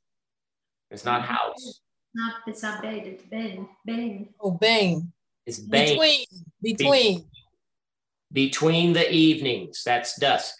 It's 0.90 1.04
not 1.04 1.22
house. 1.22 1.80
Not 2.12 2.34
it's 2.48 2.62
not 2.62 2.82
Bain, 2.82 3.04
it's 3.06 3.22
Ben. 3.24 3.68
Ben. 3.86 4.30
Oh, 4.40 4.50
bang. 4.50 5.12
It's 5.46 5.60
bain. 5.60 5.90
Between. 5.96 6.26
Between. 6.60 7.24
Between 8.32 8.92
the 8.94 9.12
evenings. 9.12 9.84
That's 9.84 10.18
dusk. 10.18 10.56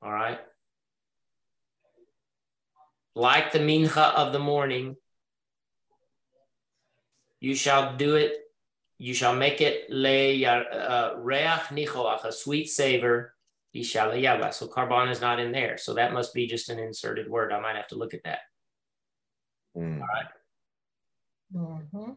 All 0.00 0.12
right. 0.12 0.38
Like 3.14 3.52
the 3.52 3.58
mincha 3.58 4.14
of 4.14 4.32
the 4.32 4.38
morning, 4.38 4.96
you 7.40 7.54
shall 7.54 7.96
do 7.96 8.16
it. 8.16 8.36
You 8.98 9.14
shall 9.14 9.34
make 9.34 9.60
it 9.60 9.90
le 9.90 10.44
uh, 10.46 11.14
reach 11.18 11.68
nichoach, 11.70 12.24
a 12.24 12.32
sweet 12.32 12.68
savor. 12.68 13.34
Yishaleyava. 13.74 14.52
So 14.52 14.68
korban 14.68 15.10
is 15.10 15.20
not 15.20 15.40
in 15.40 15.50
there. 15.50 15.78
So 15.78 15.94
that 15.94 16.12
must 16.12 16.34
be 16.34 16.46
just 16.46 16.68
an 16.68 16.78
inserted 16.78 17.28
word. 17.28 17.52
I 17.52 17.60
might 17.60 17.76
have 17.76 17.88
to 17.88 17.96
look 17.96 18.12
at 18.14 18.22
that. 18.24 18.40
Mm. 19.76 20.02
Mhm. 21.54 22.16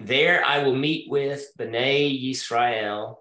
There 0.00 0.44
I 0.44 0.62
will 0.62 0.74
meet 0.74 1.10
with 1.10 1.50
B'nai 1.58 2.22
Yisrael. 2.22 3.16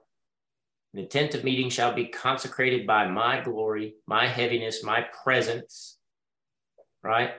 The 0.94 1.06
tent 1.06 1.34
of 1.34 1.44
meeting 1.44 1.70
shall 1.70 1.94
be 1.94 2.06
consecrated 2.06 2.86
by 2.86 3.08
my 3.08 3.42
glory, 3.42 3.96
my 4.06 4.28
heaviness, 4.28 4.84
my 4.84 5.06
presence, 5.24 5.98
right? 7.02 7.32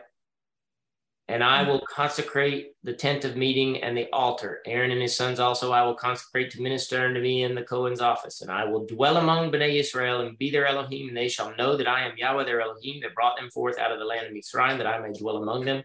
And 1.26 1.42
I 1.42 1.62
will 1.62 1.80
consecrate 1.88 2.72
the 2.82 2.92
tent 2.92 3.24
of 3.24 3.34
meeting 3.36 3.82
and 3.82 3.96
the 3.96 4.10
altar. 4.12 4.60
Aaron 4.66 4.90
and 4.90 5.00
his 5.00 5.16
sons 5.16 5.40
also 5.40 5.72
I 5.72 5.82
will 5.82 5.94
consecrate 5.94 6.50
to 6.50 6.60
minister 6.60 7.06
unto 7.06 7.20
me 7.20 7.44
in 7.44 7.54
the 7.54 7.62
Cohen's 7.62 8.02
office. 8.02 8.42
And 8.42 8.50
I 8.50 8.66
will 8.66 8.84
dwell 8.84 9.16
among 9.16 9.50
Bnei 9.50 9.80
Israel 9.80 10.20
and 10.20 10.36
be 10.36 10.50
their 10.50 10.66
Elohim. 10.66 11.08
And 11.08 11.16
they 11.16 11.28
shall 11.28 11.56
know 11.56 11.78
that 11.78 11.88
I 11.88 12.06
am 12.06 12.16
Yahweh 12.18 12.44
their 12.44 12.60
Elohim 12.60 13.00
that 13.00 13.14
brought 13.14 13.38
them 13.38 13.50
forth 13.50 13.78
out 13.78 13.90
of 13.90 13.98
the 13.98 14.04
land 14.04 14.26
of 14.26 14.32
Mitzrayim, 14.34 14.76
that 14.76 14.86
I 14.86 14.98
may 14.98 15.12
dwell 15.18 15.38
among 15.38 15.64
them. 15.64 15.82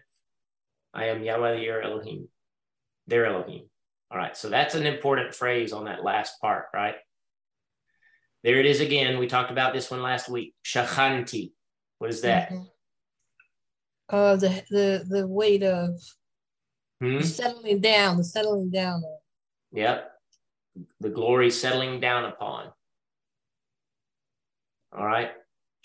I 0.92 1.06
am 1.06 1.22
Yahweh 1.22 1.54
your 1.60 1.80
Elohim, 1.80 2.28
their 3.06 3.26
Elohim. 3.26 3.64
All 4.10 4.18
right, 4.18 4.36
so 4.36 4.48
that's 4.48 4.74
an 4.74 4.86
important 4.86 5.34
phrase 5.34 5.72
on 5.72 5.84
that 5.84 6.02
last 6.04 6.40
part, 6.40 6.66
right? 6.74 6.96
There 8.42 8.58
it 8.58 8.66
is 8.66 8.80
again. 8.80 9.18
We 9.18 9.26
talked 9.26 9.50
about 9.50 9.72
this 9.74 9.90
one 9.90 10.02
last 10.02 10.28
week. 10.28 10.54
Shachanti. 10.64 11.52
What 11.98 12.10
is 12.10 12.22
that? 12.22 12.50
Mhm. 12.50 12.66
Uh, 14.08 14.36
the, 14.36 14.48
the, 14.70 15.04
the 15.08 15.26
weight 15.26 15.62
of 15.62 15.90
Hmm? 17.00 17.20
settling 17.20 17.80
down, 17.80 18.16
the 18.18 18.24
settling 18.24 18.70
down. 18.70 18.96
of- 19.04 19.20
Yep. 19.72 20.12
The 21.00 21.08
glory 21.10 21.50
settling 21.50 22.00
down 22.00 22.24
upon. 22.24 22.72
All 24.92 25.06
right. 25.06 25.30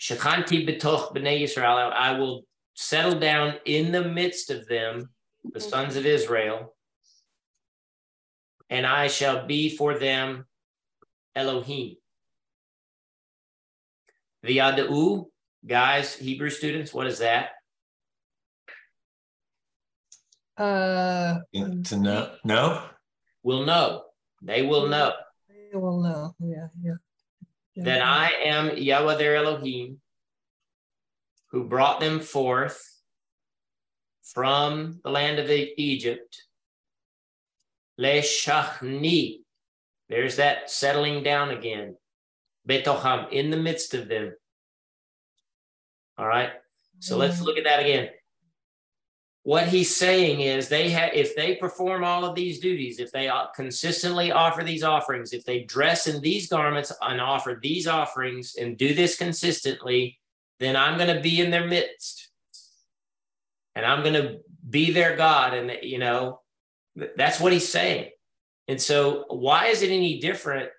Shachanti 0.00 0.66
betoch 0.68 1.14
b'nei 1.14 1.40
Yisrael. 1.42 1.92
I 1.92 2.18
will 2.18 2.42
settle 2.74 3.18
down 3.18 3.54
in 3.64 3.92
the 3.92 4.04
midst 4.04 4.50
of 4.50 4.66
them, 4.66 5.10
the 5.52 5.60
sons 5.60 5.96
of 5.96 6.04
Israel, 6.04 6.75
and 8.70 8.86
I 8.86 9.08
shall 9.08 9.46
be 9.46 9.76
for 9.76 9.98
them 9.98 10.46
Elohim. 11.34 11.96
The 14.42 14.58
Yada'u, 14.58 15.26
guys, 15.66 16.14
Hebrew 16.14 16.50
students, 16.50 16.94
what 16.94 17.06
is 17.06 17.18
that? 17.18 17.50
Uh, 20.56 21.38
To 21.52 21.96
know, 21.96 22.34
no? 22.44 22.82
Will 23.42 23.64
know. 23.64 24.04
They 24.42 24.62
will 24.62 24.88
know. 24.88 25.12
they 25.48 25.76
will 25.76 26.02
know, 26.02 26.34
yeah, 26.40 26.68
yeah. 26.82 26.92
Yeah. 27.74 27.84
that 27.84 28.02
I 28.02 28.30
am 28.44 28.76
Yahweh 28.76 29.16
their 29.16 29.36
Elohim, 29.36 30.00
who 31.50 31.64
brought 31.64 32.00
them 32.00 32.20
forth 32.20 32.80
from 34.22 35.00
the 35.04 35.10
land 35.10 35.38
of 35.38 35.50
Egypt. 35.50 36.45
Leshachni. 38.00 39.40
There's 40.08 40.36
that 40.36 40.70
settling 40.70 41.22
down 41.22 41.50
again. 41.50 41.96
Betocham, 42.68 43.30
in 43.30 43.50
the 43.50 43.56
midst 43.56 43.94
of 43.94 44.08
them. 44.08 44.34
All 46.18 46.26
right. 46.26 46.50
So 46.98 47.16
let's 47.16 47.40
look 47.40 47.58
at 47.58 47.64
that 47.64 47.80
again. 47.80 48.08
What 49.42 49.68
he's 49.68 49.94
saying 49.94 50.40
is 50.40 50.68
they 50.68 50.90
have 50.90 51.10
if 51.14 51.36
they 51.36 51.54
perform 51.54 52.02
all 52.02 52.24
of 52.24 52.34
these 52.34 52.58
duties, 52.58 52.98
if 52.98 53.12
they 53.12 53.28
uh, 53.28 53.46
consistently 53.54 54.32
offer 54.32 54.64
these 54.64 54.82
offerings, 54.82 55.32
if 55.32 55.44
they 55.44 55.62
dress 55.62 56.08
in 56.08 56.20
these 56.20 56.48
garments 56.48 56.90
and 57.00 57.20
offer 57.20 57.56
these 57.62 57.86
offerings 57.86 58.56
and 58.56 58.76
do 58.76 58.92
this 58.92 59.16
consistently, 59.16 60.18
then 60.58 60.74
I'm 60.74 60.98
going 60.98 61.14
to 61.14 61.20
be 61.20 61.40
in 61.40 61.50
their 61.50 61.66
midst. 61.66 62.30
And 63.76 63.86
I'm 63.86 64.02
going 64.02 64.14
to 64.14 64.38
be 64.68 64.90
their 64.90 65.16
God 65.16 65.54
and 65.54 65.78
you 65.82 65.98
know 65.98 66.40
that's 67.16 67.40
what 67.40 67.52
he's 67.52 67.68
saying. 67.68 68.10
And 68.68 68.80
so 68.80 69.24
why 69.28 69.66
is 69.66 69.82
it 69.82 69.90
any 69.90 70.18
different 70.18 70.70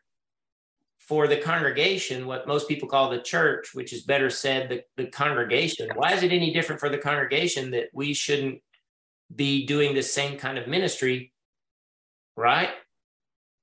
for 1.07 1.25
the 1.27 1.37
congregation, 1.37 2.27
what 2.27 2.47
most 2.47 2.67
people 2.67 2.89
call 2.89 3.09
the 3.09 3.21
church, 3.21 3.73
which 3.73 3.93
is 3.93 4.01
better 4.01 4.29
said, 4.29 4.67
the, 4.67 4.83
the 5.01 5.09
congregation. 5.09 5.89
Why 5.95 6.11
is 6.11 6.21
it 6.21 6.33
any 6.33 6.51
different 6.51 6.81
for 6.81 6.89
the 6.89 6.97
congregation 6.97 7.71
that 7.71 7.85
we 7.93 8.13
shouldn't 8.13 8.61
be 9.33 9.65
doing 9.65 9.95
the 9.95 10.03
same 10.03 10.37
kind 10.37 10.57
of 10.57 10.67
ministry, 10.67 11.31
right? 12.35 12.71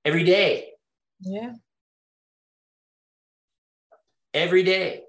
Every 0.06 0.24
day, 0.24 0.70
Yeah, 1.20 1.52
every 4.32 4.62
day. 4.62 5.02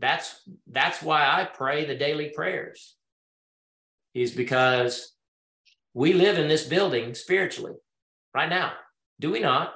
That's 0.00 0.34
that's 0.66 1.00
why 1.00 1.22
I 1.22 1.44
pray 1.44 1.86
the 1.86 1.94
daily 1.94 2.30
prayers. 2.34 2.96
Is 4.14 4.32
because 4.32 5.11
we 5.94 6.12
live 6.12 6.38
in 6.38 6.48
this 6.48 6.64
building 6.64 7.14
spiritually 7.14 7.74
right 8.34 8.48
now. 8.48 8.72
Do 9.20 9.30
we 9.30 9.40
not? 9.40 9.74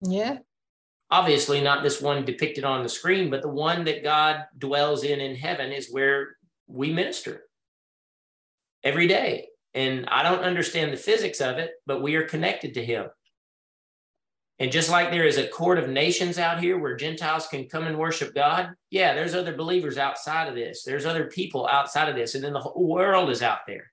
yeah, 0.00 0.38
obviously 1.10 1.60
not 1.60 1.82
this 1.82 2.00
one 2.00 2.24
depicted 2.24 2.64
on 2.64 2.82
the 2.82 2.88
screen, 2.88 3.30
but 3.30 3.42
the 3.42 3.48
one 3.48 3.84
that 3.84 4.02
God 4.02 4.44
dwells 4.58 5.04
in 5.04 5.20
in 5.20 5.36
heaven 5.36 5.72
is 5.72 5.92
where 5.92 6.36
we 6.66 6.92
minister 6.92 7.42
every 8.82 9.06
day. 9.06 9.48
And 9.74 10.06
I 10.08 10.22
don't 10.22 10.44
understand 10.44 10.92
the 10.92 10.96
physics 10.96 11.40
of 11.40 11.58
it, 11.58 11.72
but 11.86 12.02
we 12.02 12.16
are 12.16 12.24
connected 12.24 12.74
to 12.74 12.84
Him. 12.84 13.06
And 14.60 14.70
just 14.70 14.90
like 14.90 15.10
there 15.10 15.26
is 15.26 15.36
a 15.36 15.48
court 15.48 15.78
of 15.78 15.88
nations 15.88 16.38
out 16.38 16.60
here 16.60 16.78
where 16.78 16.96
Gentiles 16.96 17.48
can 17.48 17.68
come 17.68 17.84
and 17.84 17.98
worship 17.98 18.34
God, 18.34 18.70
yeah, 18.90 19.14
there's 19.14 19.34
other 19.34 19.56
believers 19.56 19.98
outside 19.98 20.48
of 20.48 20.54
this. 20.54 20.84
There's 20.84 21.06
other 21.06 21.26
people 21.26 21.66
outside 21.66 22.08
of 22.08 22.14
this. 22.14 22.36
And 22.36 22.44
then 22.44 22.52
the 22.52 22.60
whole 22.60 22.88
world 22.88 23.30
is 23.30 23.42
out 23.42 23.66
there, 23.66 23.90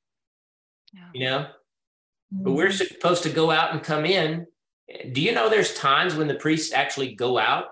Yeah. 0.93 1.09
you 1.13 1.26
know? 1.26 1.47
But 2.31 2.53
we're 2.53 2.68
mm-hmm. 2.68 2.93
supposed 2.93 3.23
to 3.23 3.30
go 3.30 3.51
out 3.51 3.73
and 3.73 3.84
come 3.84 4.05
in. 4.05 4.47
Do 5.11 5.22
you 5.22 5.34
know 5.34 5.49
there's 5.49 5.73
times 5.73 6.15
when 6.15 6.27
the 6.27 6.35
priests 6.35 6.73
actually 6.73 7.15
go 7.15 7.38
out 7.38 7.65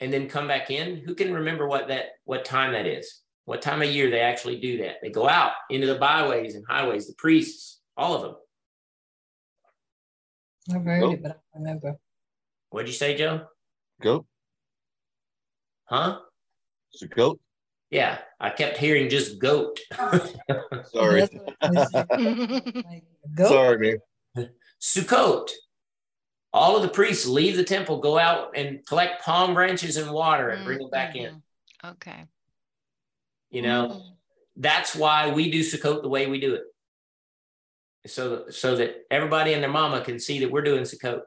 and 0.00 0.12
then 0.12 0.28
come 0.28 0.48
back 0.48 0.70
in? 0.70 0.96
Who 0.96 1.14
can 1.14 1.32
remember 1.32 1.68
what 1.68 1.88
that 1.88 2.06
what 2.24 2.44
time 2.44 2.72
that 2.72 2.86
is? 2.86 3.20
What 3.44 3.60
time 3.60 3.82
of 3.82 3.88
year 3.88 4.10
they 4.10 4.20
actually 4.20 4.60
do 4.60 4.78
that? 4.78 4.96
They 5.02 5.10
go 5.10 5.28
out 5.28 5.52
into 5.68 5.86
the 5.86 5.96
byways 5.96 6.54
and 6.54 6.64
highways, 6.66 7.06
the 7.06 7.14
priests, 7.14 7.80
all 7.96 8.14
of 8.14 8.22
them. 8.22 8.34
I've 10.74 10.84
heard 10.84 11.12
it, 11.12 11.22
but 11.22 11.30
I 11.30 11.34
don't 11.34 11.62
remember. 11.62 11.96
What'd 12.70 12.88
you 12.88 12.94
say, 12.94 13.14
Joe? 13.16 13.42
Goat. 14.00 14.24
Huh? 15.84 16.20
It's 16.92 17.02
a 17.02 17.06
goat. 17.06 17.38
Yeah, 17.94 18.18
I 18.40 18.50
kept 18.50 18.76
hearing 18.76 19.08
just 19.08 19.38
goat. 19.38 19.78
Sorry. 20.92 21.20
That's 21.20 21.32
what 21.32 21.56
I 21.60 21.70
was 21.70 21.92
saying. 21.92 22.72
Like, 22.90 23.04
Go. 23.32 23.48
Sorry, 23.48 24.00
man. 24.34 24.50
Sukkot. 24.82 25.50
All 26.52 26.74
of 26.74 26.82
the 26.82 26.88
priests 26.88 27.24
leave 27.24 27.56
the 27.56 27.62
temple, 27.62 28.00
go 28.00 28.18
out 28.18 28.56
and 28.56 28.84
collect 28.84 29.22
palm 29.22 29.54
branches 29.54 29.96
and 29.96 30.10
water 30.10 30.48
and 30.48 30.64
bring 30.64 30.78
them 30.78 30.90
back 30.90 31.14
in. 31.14 31.34
Mhm. 31.84 31.92
Okay. 31.92 32.24
You 33.50 33.62
know, 33.62 34.02
that's 34.56 34.96
why 34.96 35.30
we 35.30 35.52
do 35.52 35.60
Sukkot 35.60 36.02
the 36.02 36.08
way 36.08 36.26
we 36.26 36.40
do 36.40 36.54
it. 36.54 36.64
So, 38.10 38.50
so 38.50 38.74
that 38.74 39.04
everybody 39.08 39.52
and 39.52 39.62
their 39.62 39.70
mama 39.70 40.00
can 40.00 40.18
see 40.18 40.40
that 40.40 40.50
we're 40.50 40.62
doing 40.62 40.82
Sukkot. 40.82 41.20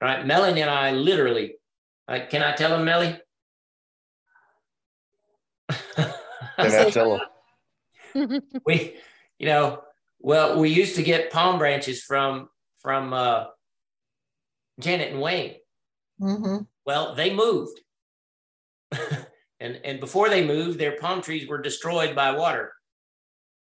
Right? 0.00 0.26
Melanie 0.26 0.62
and 0.62 0.70
I 0.70 0.90
literally, 0.90 1.58
like, 2.08 2.28
can 2.30 2.42
I 2.42 2.56
tell 2.56 2.70
them, 2.70 2.84
Melly? 2.84 3.20
Can 6.66 6.86
I 6.86 6.90
tell 6.90 7.20
we, 8.66 8.96
you 9.38 9.46
know, 9.46 9.82
well, 10.18 10.58
we 10.58 10.70
used 10.70 10.96
to 10.96 11.02
get 11.02 11.30
palm 11.30 11.58
branches 11.58 12.02
from 12.02 12.48
from 12.78 13.12
uh, 13.12 13.44
Janet 14.80 15.12
and 15.12 15.20
Wayne. 15.20 15.54
Mm-hmm. 16.20 16.64
Well, 16.84 17.14
they 17.14 17.32
moved. 17.32 17.80
and 19.60 19.80
and 19.84 20.00
before 20.00 20.28
they 20.28 20.44
moved, 20.44 20.78
their 20.78 20.98
palm 20.98 21.22
trees 21.22 21.46
were 21.46 21.62
destroyed 21.62 22.16
by 22.16 22.32
water 22.32 22.72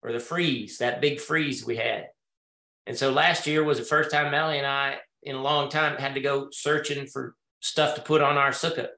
or 0.01 0.11
the 0.11 0.19
freeze, 0.19 0.77
that 0.77 1.01
big 1.01 1.19
freeze 1.19 1.65
we 1.65 1.75
had. 1.75 2.07
And 2.85 2.95
so 2.95 3.11
last 3.11 3.47
year 3.47 3.63
was 3.63 3.79
the 3.79 3.83
first 3.83 4.11
time 4.11 4.31
Melly 4.31 4.57
and 4.57 4.67
I 4.67 4.99
in 5.23 5.35
a 5.35 5.41
long 5.41 5.69
time 5.69 5.97
had 5.97 6.13
to 6.13 6.21
go 6.21 6.49
searching 6.51 7.07
for 7.07 7.35
stuff 7.59 7.95
to 7.95 8.01
put 8.01 8.21
on 8.21 8.37
our 8.37 8.51
sukkah. 8.51 8.89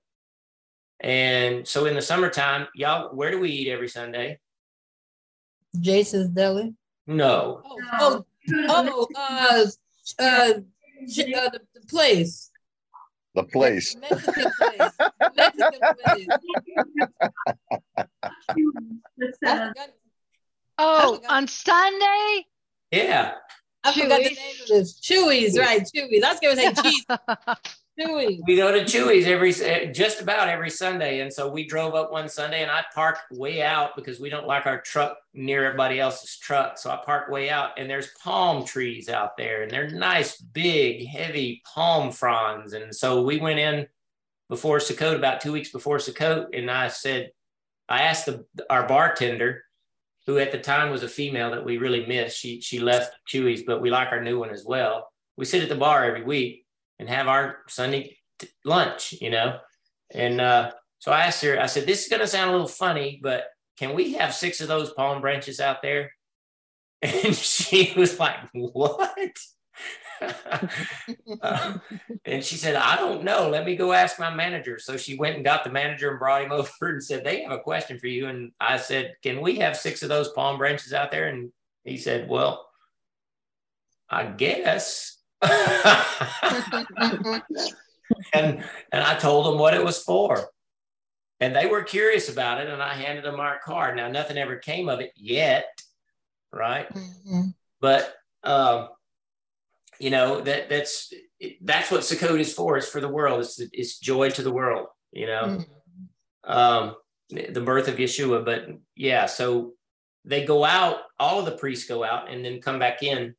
And 0.99 1.67
so 1.67 1.85
in 1.85 1.95
the 1.95 2.01
summertime, 2.01 2.67
y'all, 2.73 3.15
where 3.15 3.31
do 3.31 3.39
we 3.39 3.49
eat 3.49 3.69
every 3.69 3.87
Sunday? 3.87 4.39
Jason's 5.79 6.29
Deli. 6.29 6.73
No. 7.05 7.61
Oh, 7.65 7.79
oh, 7.99 8.25
oh, 8.69 9.07
uh, 9.15 9.65
uh, 10.19 10.23
uh, 10.23 10.53
the, 11.05 11.59
the 11.73 11.87
place. 11.87 12.49
The 13.35 13.43
place. 13.43 13.95
Mexican 13.95 14.51
place. 14.59 14.91
Mexican 15.35 15.79
place. 16.03 16.27
It's, 19.17 19.37
I 19.45 19.67
forgot, 19.67 19.89
Oh, 20.79 21.19
on 21.29 21.47
Sunday? 21.47 22.45
Yeah. 22.91 23.33
I 23.83 23.93
forgot 23.93 24.17
the 24.23 24.29
name 24.29 24.55
of 24.61 24.67
this. 24.67 24.99
Chuy's, 24.99 25.57
right? 25.57 25.81
Chuy's. 25.81 26.23
I 26.23 26.31
was 26.31 26.39
gonna 26.39 26.55
say 26.55 26.73
cheese. 26.83 27.05
Chuy. 27.99 28.39
we 28.45 28.55
go 28.55 28.71
to 28.71 28.83
Chuy's 28.83 29.25
every 29.25 29.53
eh, 29.53 29.91
just 29.91 30.21
about 30.21 30.49
every 30.49 30.69
Sunday, 30.69 31.21
and 31.21 31.33
so 31.33 31.49
we 31.49 31.65
drove 31.65 31.95
up 31.95 32.11
one 32.11 32.29
Sunday, 32.29 32.61
and 32.61 32.69
I 32.69 32.85
parked 32.93 33.31
way 33.31 33.63
out 33.63 33.95
because 33.95 34.19
we 34.19 34.29
don't 34.29 34.45
like 34.45 34.65
our 34.67 34.81
truck 34.81 35.17
near 35.33 35.65
everybody 35.65 35.99
else's 35.99 36.37
truck. 36.37 36.77
So 36.77 36.91
I 36.91 36.97
parked 37.03 37.31
way 37.31 37.49
out, 37.49 37.71
and 37.77 37.89
there's 37.89 38.09
palm 38.23 38.65
trees 38.65 39.09
out 39.09 39.35
there, 39.37 39.63
and 39.63 39.71
they're 39.71 39.89
nice, 39.89 40.39
big, 40.39 41.07
heavy 41.07 41.61
palm 41.73 42.11
fronds. 42.11 42.73
And 42.73 42.93
so 42.93 43.23
we 43.23 43.39
went 43.39 43.59
in 43.59 43.87
before 44.49 44.77
Sukkot, 44.77 45.15
about 45.15 45.41
two 45.41 45.51
weeks 45.51 45.71
before 45.71 45.97
Sukkot, 45.97 46.57
and 46.57 46.69
I 46.69 46.89
said, 46.89 47.31
I 47.89 48.03
asked 48.03 48.27
the, 48.27 48.45
our 48.69 48.87
bartender, 48.87 49.63
who 50.27 50.37
at 50.37 50.51
the 50.51 50.59
time 50.59 50.91
was 50.91 51.03
a 51.03 51.09
female 51.09 51.51
that 51.51 51.65
we 51.65 51.77
really 51.77 52.05
missed. 52.05 52.37
She 52.37 52.61
she 52.61 52.79
left 52.79 53.15
Chuy's, 53.33 53.63
but 53.63 53.81
we 53.81 53.89
like 53.89 54.11
our 54.11 54.21
new 54.21 54.37
one 54.39 54.49
as 54.51 54.65
well. 54.65 55.09
We 55.35 55.45
sit 55.45 55.63
at 55.63 55.69
the 55.69 55.75
bar 55.75 56.03
every 56.03 56.23
week 56.23 56.66
and 56.99 57.09
have 57.09 57.27
our 57.27 57.59
Sunday 57.67 58.17
t- 58.39 58.49
lunch, 58.65 59.13
you 59.19 59.29
know. 59.29 59.59
And 60.13 60.41
uh, 60.41 60.71
so 60.99 61.11
I 61.11 61.25
asked 61.25 61.43
her, 61.43 61.59
I 61.59 61.65
said, 61.67 61.85
this 61.85 62.03
is 62.03 62.09
going 62.09 62.21
to 62.21 62.27
sound 62.27 62.49
a 62.49 62.53
little 62.53 62.67
funny, 62.67 63.19
but 63.21 63.45
can 63.77 63.93
we 63.93 64.13
have 64.13 64.33
six 64.33 64.61
of 64.61 64.67
those 64.67 64.93
palm 64.93 65.21
branches 65.21 65.59
out 65.59 65.81
there? 65.81 66.11
And 67.03 67.35
she 67.35 67.93
was 67.95 68.19
like, 68.19 68.37
what? 68.53 69.37
Uh, 71.41 71.77
and 72.25 72.43
she 72.43 72.55
said, 72.55 72.75
I 72.75 72.95
don't 72.95 73.23
know. 73.23 73.49
Let 73.49 73.65
me 73.65 73.75
go 73.75 73.93
ask 73.93 74.19
my 74.19 74.33
manager. 74.33 74.79
So 74.79 74.97
she 74.97 75.15
went 75.15 75.35
and 75.35 75.45
got 75.45 75.63
the 75.63 75.69
manager 75.69 76.09
and 76.09 76.17
brought 76.17 76.41
him 76.41 76.51
over 76.53 76.71
and 76.81 77.03
said, 77.03 77.23
They 77.23 77.43
have 77.43 77.51
a 77.51 77.59
question 77.59 77.99
for 77.99 78.07
you. 78.07 78.27
And 78.27 78.51
I 78.59 78.77
said, 78.77 79.15
Can 79.21 79.41
we 79.41 79.57
have 79.59 79.77
six 79.77 80.01
of 80.01 80.09
those 80.09 80.29
palm 80.29 80.57
branches 80.57 80.93
out 80.93 81.11
there? 81.11 81.27
And 81.27 81.51
he 81.83 81.97
said, 81.97 82.27
Well, 82.27 82.67
I 84.09 84.25
guess. 84.25 85.16
And 88.33 88.63
and 88.91 89.03
I 89.03 89.15
told 89.15 89.45
them 89.45 89.59
what 89.59 89.73
it 89.73 89.83
was 89.83 90.01
for. 90.03 90.49
And 91.39 91.55
they 91.55 91.67
were 91.67 91.83
curious 91.83 92.29
about 92.29 92.59
it, 92.61 92.67
and 92.67 92.81
I 92.81 92.93
handed 92.95 93.23
them 93.23 93.39
our 93.39 93.59
card. 93.59 93.95
Now, 93.95 94.07
nothing 94.07 94.37
ever 94.37 94.55
came 94.55 94.89
of 94.89 94.99
it 95.01 95.11
yet, 95.15 95.67
right? 96.51 96.91
Mhm. 96.91 97.53
But 97.79 98.15
um, 98.43 98.89
you 99.99 100.09
know 100.09 100.41
that 100.41 100.69
that's 100.69 101.13
that's 101.61 101.91
what 101.91 102.01
Sukkot 102.01 102.39
is 102.39 102.53
for. 102.53 102.77
It's 102.77 102.89
for 102.89 103.01
the 103.01 103.07
world. 103.07 103.41
It's 103.41 103.59
it's 103.71 103.99
joy 103.99 104.31
to 104.31 104.41
the 104.41 104.51
world. 104.51 104.87
You 105.11 105.27
know, 105.27 105.63
um, 106.43 106.95
the 107.29 107.61
birth 107.61 107.87
of 107.87 107.97
Yeshua. 107.97 108.43
But 108.43 108.67
yeah, 108.95 109.27
so 109.27 109.73
they 110.25 110.43
go 110.43 110.63
out. 110.65 110.97
All 111.19 111.39
of 111.39 111.45
the 111.45 111.57
priests 111.57 111.87
go 111.87 112.03
out 112.03 112.31
and 112.31 112.43
then 112.43 112.61
come 112.61 112.79
back 112.79 113.03
in 113.03 113.35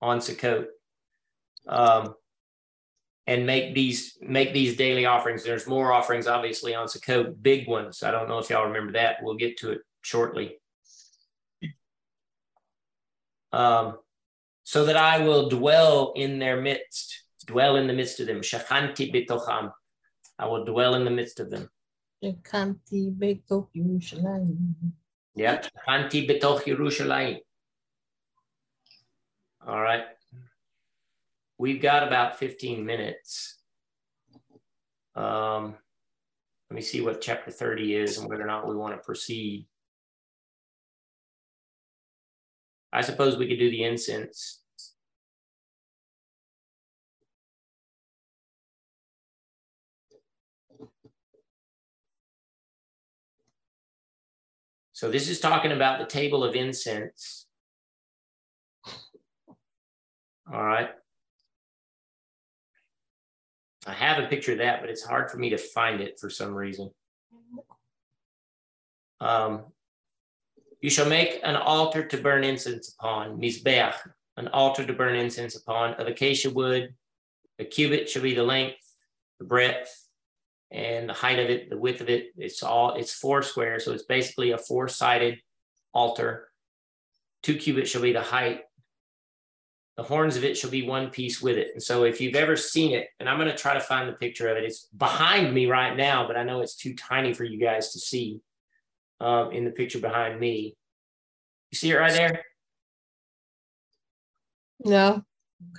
on 0.00 0.20
Sukkot. 0.20 0.66
Um, 1.66 2.14
and 3.26 3.46
make 3.46 3.74
these 3.74 4.18
make 4.20 4.52
these 4.52 4.76
daily 4.76 5.06
offerings. 5.06 5.44
There's 5.44 5.66
more 5.66 5.92
offerings, 5.92 6.26
obviously, 6.26 6.74
on 6.74 6.86
Sukkot, 6.88 7.42
big 7.42 7.66
ones. 7.66 8.02
I 8.02 8.10
don't 8.10 8.28
know 8.28 8.38
if 8.38 8.50
y'all 8.50 8.66
remember 8.66 8.92
that. 8.92 9.16
We'll 9.22 9.36
get 9.36 9.56
to 9.58 9.72
it 9.72 9.80
shortly. 10.02 10.58
Um, 13.52 13.98
so 14.64 14.84
that 14.86 14.96
I 14.96 15.18
will 15.20 15.48
dwell 15.48 16.12
in 16.16 16.38
their 16.38 16.60
midst, 16.60 17.22
dwell 17.46 17.76
in 17.76 17.86
the 17.86 17.92
midst 17.94 18.20
of 18.20 18.26
them. 18.26 18.40
Shachanti 18.40 19.14
bitocham. 19.14 19.72
I 20.38 20.46
will 20.46 20.64
dwell 20.64 20.94
in 20.94 21.04
the 21.04 21.10
midst 21.10 21.40
of 21.40 21.50
them. 21.50 21.70
Shekanti 22.22 23.14
Beto 23.14 23.68
Yerushalayim. 23.76 24.74
Yeah. 25.34 25.60
Shachanti 25.60 26.28
bitoch 26.28 26.64
Yerushalayim. 26.64 27.38
All 29.66 29.80
right. 29.80 30.04
We've 31.64 31.80
got 31.80 32.06
about 32.06 32.38
15 32.38 32.84
minutes. 32.84 33.56
Um, 35.14 35.76
let 36.68 36.76
me 36.76 36.82
see 36.82 37.00
what 37.00 37.22
chapter 37.22 37.50
30 37.50 37.96
is 37.96 38.18
and 38.18 38.28
whether 38.28 38.42
or 38.42 38.46
not 38.46 38.68
we 38.68 38.76
want 38.76 38.94
to 38.94 39.02
proceed. 39.02 39.66
I 42.92 43.00
suppose 43.00 43.38
we 43.38 43.48
could 43.48 43.58
do 43.58 43.70
the 43.70 43.82
incense. 43.82 44.60
So 54.92 55.10
this 55.10 55.30
is 55.30 55.40
talking 55.40 55.72
about 55.72 55.98
the 55.98 56.04
table 56.04 56.44
of 56.44 56.54
incense. 56.54 57.46
All 60.52 60.62
right. 60.62 60.90
I 63.86 63.92
have 63.92 64.22
a 64.22 64.28
picture 64.28 64.52
of 64.52 64.58
that, 64.58 64.80
but 64.80 64.90
it's 64.90 65.04
hard 65.04 65.30
for 65.30 65.36
me 65.36 65.50
to 65.50 65.58
find 65.58 66.00
it 66.00 66.18
for 66.18 66.30
some 66.30 66.54
reason. 66.54 66.90
Um, 69.20 69.64
you 70.80 70.90
shall 70.90 71.08
make 71.08 71.40
an 71.42 71.56
altar 71.56 72.04
to 72.04 72.16
burn 72.18 72.44
incense 72.44 72.94
upon, 72.94 73.38
mizbeach, 73.38 73.94
an 74.36 74.48
altar 74.48 74.84
to 74.86 74.92
burn 74.92 75.14
incense 75.14 75.56
upon 75.56 75.94
of 75.94 76.06
acacia 76.06 76.50
wood. 76.50 76.94
A 77.58 77.64
cubit 77.64 78.08
shall 78.08 78.22
be 78.22 78.34
the 78.34 78.42
length, 78.42 78.84
the 79.38 79.44
breadth, 79.44 80.08
and 80.70 81.08
the 81.08 81.14
height 81.14 81.38
of 81.38 81.48
it, 81.48 81.70
the 81.70 81.78
width 81.78 82.00
of 82.00 82.10
it. 82.10 82.32
It's 82.36 82.62
all 82.62 82.94
it's 82.94 83.12
four 83.12 83.42
squares, 83.42 83.84
so 83.84 83.92
it's 83.92 84.04
basically 84.04 84.50
a 84.50 84.58
four-sided 84.58 85.38
altar. 85.92 86.48
Two 87.42 87.56
cubits 87.56 87.90
shall 87.90 88.02
be 88.02 88.12
the 88.12 88.22
height. 88.22 88.62
The 89.96 90.02
horns 90.02 90.36
of 90.36 90.42
it 90.44 90.56
shall 90.56 90.70
be 90.70 90.82
one 90.86 91.10
piece 91.10 91.40
with 91.40 91.56
it. 91.56 91.68
And 91.72 91.82
so, 91.82 92.02
if 92.04 92.20
you've 92.20 92.34
ever 92.34 92.56
seen 92.56 92.92
it, 92.94 93.08
and 93.20 93.28
I'm 93.28 93.38
going 93.38 93.50
to 93.50 93.56
try 93.56 93.74
to 93.74 93.80
find 93.80 94.08
the 94.08 94.12
picture 94.14 94.48
of 94.48 94.56
it, 94.56 94.64
it's 94.64 94.86
behind 94.96 95.54
me 95.54 95.66
right 95.66 95.96
now, 95.96 96.26
but 96.26 96.36
I 96.36 96.42
know 96.42 96.62
it's 96.62 96.74
too 96.74 96.94
tiny 96.94 97.32
for 97.32 97.44
you 97.44 97.60
guys 97.60 97.92
to 97.92 98.00
see 98.00 98.40
um, 99.20 99.52
in 99.52 99.64
the 99.64 99.70
picture 99.70 100.00
behind 100.00 100.40
me. 100.40 100.74
You 101.70 101.76
see 101.76 101.90
it 101.92 101.96
right 101.96 102.12
there? 102.12 102.42
No. 104.84 105.22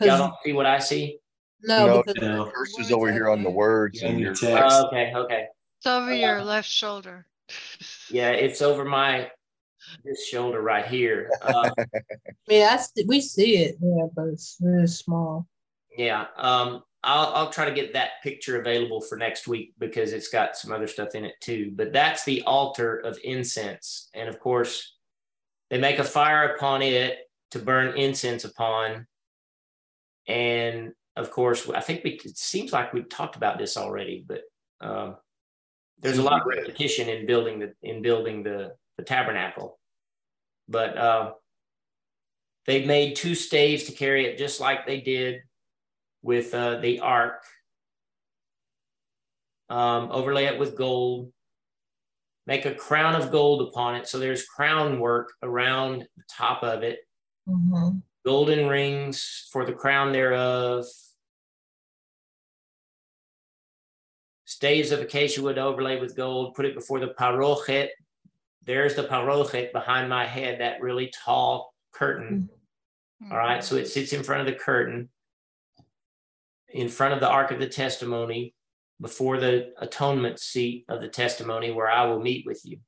Y'all 0.02 0.10
'cause- 0.10 0.20
don't 0.20 0.34
see 0.46 0.54
what 0.54 0.66
I 0.66 0.80
see? 0.80 1.20
No, 1.62 1.86
No, 1.88 2.04
because 2.04 2.22
No. 2.22 2.46
the 2.46 2.52
Curse 2.52 2.80
is 2.80 2.92
over 2.92 3.12
here 3.12 3.30
on 3.30 3.44
the 3.44 3.50
words 3.50 4.02
Yeah, 4.02 4.10
and 4.10 4.20
your 4.20 4.30
your 4.30 4.36
text. 4.36 4.76
Oh, 4.78 4.88
okay, 4.88 5.12
okay. 5.16 5.48
It's 5.80 5.88
over 5.88 6.14
your 6.14 6.42
left 6.44 6.70
shoulder. 6.70 7.28
Yeah, 8.10 8.30
it's 8.32 8.62
over 8.62 8.86
my 8.86 9.30
this 10.04 10.28
shoulder 10.28 10.62
right 10.62 10.86
here. 10.86 11.30
Uh, 11.42 11.70
I 11.80 11.86
mean, 12.48 12.64
I 12.64 12.80
we 13.08 13.22
see 13.22 13.58
it, 13.58 13.78
yeah, 13.82 14.08
but 14.16 14.28
it's 14.28 14.58
really 14.62 14.88
small. 14.88 15.48
yeah, 15.98 16.26
um, 16.38 16.84
I'll 17.04 17.34
I'll 17.34 17.50
try 17.50 17.66
to 17.66 17.74
get 17.74 17.94
that 17.94 18.22
picture 18.24 18.60
available 18.60 19.02
for 19.02 19.18
next 19.18 19.48
week 19.48 19.74
because 19.78 20.14
it's 20.14 20.30
got 20.30 20.58
some 20.58 20.72
other 20.72 20.88
stuff 20.88 21.16
in 21.16 21.26
it 21.26 21.36
too. 21.42 21.72
But 21.76 21.94
that's 21.94 22.24
the 22.24 22.42
altar 22.44 22.98
of 22.98 23.20
incense, 23.24 24.10
and 24.14 24.28
of 24.28 24.40
course, 24.40 24.96
they 25.70 25.80
make 25.80 26.00
a 26.00 26.04
fire 26.04 26.56
upon 26.56 26.82
it 26.82 27.20
to 27.52 27.60
burn 27.60 27.98
incense 27.98 28.44
upon. 28.44 29.08
And 30.28 30.94
of 31.16 31.32
course, 31.32 31.70
I 31.70 31.82
think 31.82 32.04
we 32.04 32.12
it 32.12 32.38
seems 32.38 32.74
like 32.74 32.94
we've 32.94 33.10
talked 33.10 33.36
about 33.36 33.58
this 33.58 33.78
already, 33.78 34.26
but 34.28 34.42
um, 34.82 35.18
there's 36.00 36.18
a 36.18 36.24
lot 36.24 36.42
of 36.42 36.48
repetition 36.48 37.08
in 37.10 37.26
building 37.26 37.60
the 37.60 37.74
in 37.84 38.02
building 38.02 38.44
the 38.44 38.76
the 38.98 39.04
tabernacle. 39.04 39.80
But 40.68 40.98
uh, 40.98 41.34
they 42.66 42.86
made 42.86 43.16
two 43.16 43.36
staves 43.36 43.84
to 43.86 43.92
carry 43.92 44.26
it, 44.26 44.38
just 44.38 44.60
like 44.60 44.86
they 44.86 45.02
did 45.02 45.42
with 46.22 46.54
uh, 46.54 46.80
the 46.80 47.00
ark. 47.00 47.44
Um, 49.70 50.10
overlay 50.12 50.46
it 50.46 50.60
with 50.60 50.78
gold. 50.78 51.32
Make 52.48 52.66
a 52.66 52.76
crown 52.76 53.16
of 53.16 53.32
gold 53.32 53.68
upon 53.68 53.96
it. 53.96 54.08
So 54.08 54.20
there's 54.20 54.46
crown 54.46 55.00
work 55.00 55.34
around 55.42 56.08
the 56.16 56.24
top 56.30 56.64
of 56.64 56.84
it. 56.84 57.00
Mhm. 57.48 58.02
Golden 58.24 58.68
rings 58.68 59.48
for 59.52 59.66
the 59.66 59.74
crown 59.74 60.12
thereof. 60.12 60.86
Staves 64.46 64.92
of 64.92 65.00
acacia 65.02 65.42
wood 65.42 65.58
overlay 65.58 66.00
with 66.00 66.16
gold. 66.16 66.54
Put 66.56 66.66
it 66.66 66.76
before 66.76 67.00
the 67.00 67.14
parochet. 67.20 67.90
There's 68.66 68.96
the 68.96 69.04
parochet 69.04 69.72
behind 69.72 70.10
my 70.10 70.26
head, 70.26 70.62
that 70.62 70.82
really 70.82 71.12
tall 71.24 71.74
curtain. 71.92 72.50
Mm-hmm. 73.24 73.32
All 73.32 73.38
right, 73.38 73.64
so 73.64 73.76
it 73.76 73.88
sits 73.88 74.14
in 74.14 74.24
front 74.24 74.42
of 74.42 74.48
the 74.48 74.60
curtain, 74.60 75.10
in 76.70 76.90
front 76.90 77.14
of 77.14 77.20
the 77.20 77.30
Ark 77.30 77.52
of 77.52 77.60
the 77.60 77.68
Testimony, 77.68 78.54
before 79.00 79.40
the 79.40 79.74
atonement 79.80 80.40
seat 80.40 80.86
of 80.90 81.02
the 81.02 81.08
testimony, 81.08 81.72
where 81.72 81.90
I 81.90 82.06
will 82.06 82.20
meet 82.20 82.46
with 82.46 82.62
you. 82.64 82.80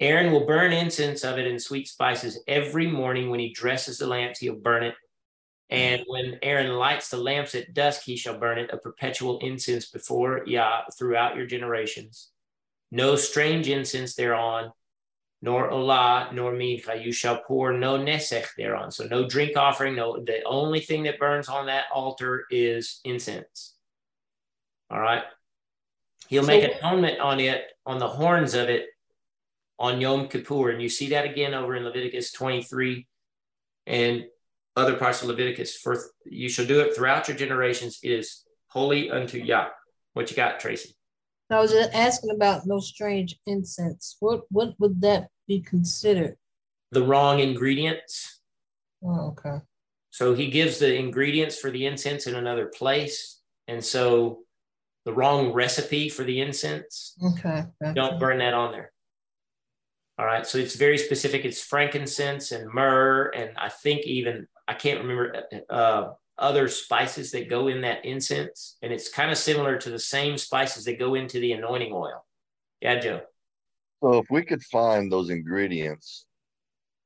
Aaron 0.00 0.32
will 0.32 0.46
burn 0.46 0.72
incense 0.72 1.24
of 1.24 1.38
it 1.38 1.46
and 1.46 1.60
sweet 1.60 1.88
spices 1.88 2.42
every 2.46 2.86
morning 2.86 3.30
when 3.30 3.40
he 3.40 3.52
dresses 3.52 3.98
the 3.98 4.06
lamps, 4.06 4.40
he'll 4.40 4.56
burn 4.56 4.82
it. 4.82 4.94
And 5.68 6.02
when 6.06 6.38
Aaron 6.42 6.74
lights 6.76 7.08
the 7.08 7.16
lamps 7.16 7.54
at 7.54 7.74
dusk, 7.74 8.02
he 8.04 8.16
shall 8.16 8.38
burn 8.38 8.58
it, 8.58 8.70
a 8.72 8.76
perpetual 8.76 9.38
incense 9.40 9.86
before 9.86 10.42
Yah 10.46 10.82
throughout 10.96 11.36
your 11.36 11.46
generations. 11.46 12.30
No 12.90 13.16
strange 13.16 13.68
incense 13.68 14.14
thereon, 14.14 14.70
nor 15.42 15.70
olah, 15.70 16.32
nor 16.32 16.52
mincha. 16.52 17.02
You 17.02 17.12
shall 17.12 17.42
pour 17.46 17.72
no 17.72 17.98
nesech 17.98 18.46
thereon. 18.56 18.90
So 18.90 19.04
no 19.04 19.28
drink 19.28 19.56
offering. 19.56 19.94
No, 19.94 20.18
the 20.24 20.42
only 20.44 20.80
thing 20.80 21.04
that 21.04 21.18
burns 21.18 21.48
on 21.48 21.66
that 21.66 21.84
altar 21.92 22.44
is 22.50 23.00
incense. 23.04 23.74
All 24.90 25.00
right. 25.00 25.22
He'll 26.28 26.42
So 26.42 26.48
make 26.48 26.64
atonement 26.64 27.20
on 27.20 27.38
it, 27.40 27.64
on 27.84 27.98
the 27.98 28.08
horns 28.08 28.54
of 28.54 28.68
it 28.68 28.86
on 29.78 30.00
Yom 30.00 30.28
Kippur. 30.28 30.70
And 30.70 30.82
you 30.82 30.88
see 30.88 31.10
that 31.10 31.24
again 31.24 31.54
over 31.54 31.76
in 31.76 31.84
Leviticus 31.84 32.32
23 32.32 33.06
and 33.86 34.24
other 34.74 34.96
parts 34.96 35.22
of 35.22 35.28
Leviticus. 35.28 35.76
For 35.76 35.98
you 36.24 36.48
shall 36.48 36.66
do 36.66 36.80
it 36.80 36.94
throughout 36.96 37.28
your 37.28 37.36
generations. 37.36 38.00
It 38.02 38.10
is 38.10 38.42
holy 38.68 39.10
unto 39.10 39.38
Yah. 39.38 39.68
What 40.14 40.30
you 40.30 40.36
got, 40.36 40.60
Tracy? 40.60 40.95
I 41.50 41.60
was 41.60 41.70
just 41.72 41.94
asking 41.94 42.30
about 42.30 42.66
no 42.66 42.80
strange 42.80 43.38
incense. 43.46 44.16
What 44.20 44.42
what 44.50 44.74
would 44.78 45.00
that 45.02 45.28
be 45.46 45.60
considered? 45.60 46.36
The 46.90 47.02
wrong 47.02 47.40
ingredients. 47.40 48.40
Oh, 49.04 49.28
okay. 49.28 49.58
So 50.10 50.34
he 50.34 50.50
gives 50.50 50.78
the 50.78 50.94
ingredients 50.94 51.58
for 51.58 51.70
the 51.70 51.86
incense 51.86 52.26
in 52.26 52.34
another 52.34 52.66
place. 52.66 53.40
And 53.68 53.84
so 53.84 54.40
the 55.04 55.12
wrong 55.12 55.52
recipe 55.52 56.08
for 56.08 56.24
the 56.24 56.40
incense, 56.40 57.14
Okay. 57.22 57.64
don't 57.94 58.18
burn 58.18 58.38
that 58.38 58.54
on 58.54 58.72
there. 58.72 58.92
All 60.18 60.24
right. 60.24 60.46
So 60.46 60.58
it's 60.58 60.74
very 60.74 60.96
specific. 60.98 61.44
It's 61.44 61.62
frankincense 61.62 62.50
and 62.50 62.72
myrrh. 62.72 63.30
And 63.36 63.50
I 63.58 63.68
think 63.68 64.06
even, 64.06 64.48
I 64.66 64.74
can't 64.74 65.00
remember 65.00 65.42
uh, 65.68 66.12
other 66.38 66.68
spices 66.68 67.30
that 67.32 67.48
go 67.48 67.68
in 67.68 67.80
that 67.82 68.04
incense. 68.04 68.76
And 68.82 68.92
it's 68.92 69.08
kind 69.08 69.30
of 69.30 69.38
similar 69.38 69.78
to 69.78 69.90
the 69.90 69.98
same 69.98 70.36
spices 70.36 70.84
that 70.84 70.98
go 70.98 71.14
into 71.14 71.40
the 71.40 71.52
anointing 71.52 71.92
oil. 71.92 72.24
Yeah, 72.80 72.98
Joe. 73.00 73.22
So 74.02 74.18
if 74.18 74.26
we 74.30 74.44
could 74.44 74.62
find 74.62 75.10
those 75.10 75.30
ingredients, 75.30 76.26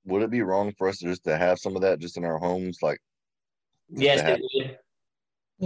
would 0.05 0.23
it 0.23 0.31
be 0.31 0.43
wrong 0.43 0.73
for 0.77 0.89
us 0.89 0.99
to 0.99 1.07
just 1.07 1.25
to 1.25 1.37
have 1.37 1.59
some 1.59 1.77
of 1.77 1.83
that 1.83 2.01
just 2.01 2.17
in 2.17 2.25
our 2.25 2.39
homes? 2.39 2.79
Like 2.83 2.99
Yes, 3.89 4.21
it 4.21 4.41
would. 4.55 4.79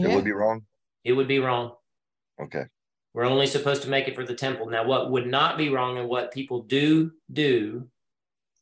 it 0.05 0.15
would 0.15 0.25
be 0.25 0.33
wrong? 0.33 0.63
It 1.05 1.13
would 1.13 1.29
be 1.29 1.39
wrong. 1.39 1.73
Okay. 2.41 2.65
We're 3.13 3.25
only 3.25 3.47
supposed 3.47 3.83
to 3.83 3.89
make 3.89 4.09
it 4.09 4.17
for 4.17 4.25
the 4.25 4.35
temple. 4.35 4.69
Now, 4.69 4.85
what 4.85 5.11
would 5.11 5.27
not 5.27 5.57
be 5.57 5.69
wrong 5.69 5.99
and 5.99 6.09
what 6.09 6.33
people 6.33 6.63
do 6.63 7.13
do 7.33 7.89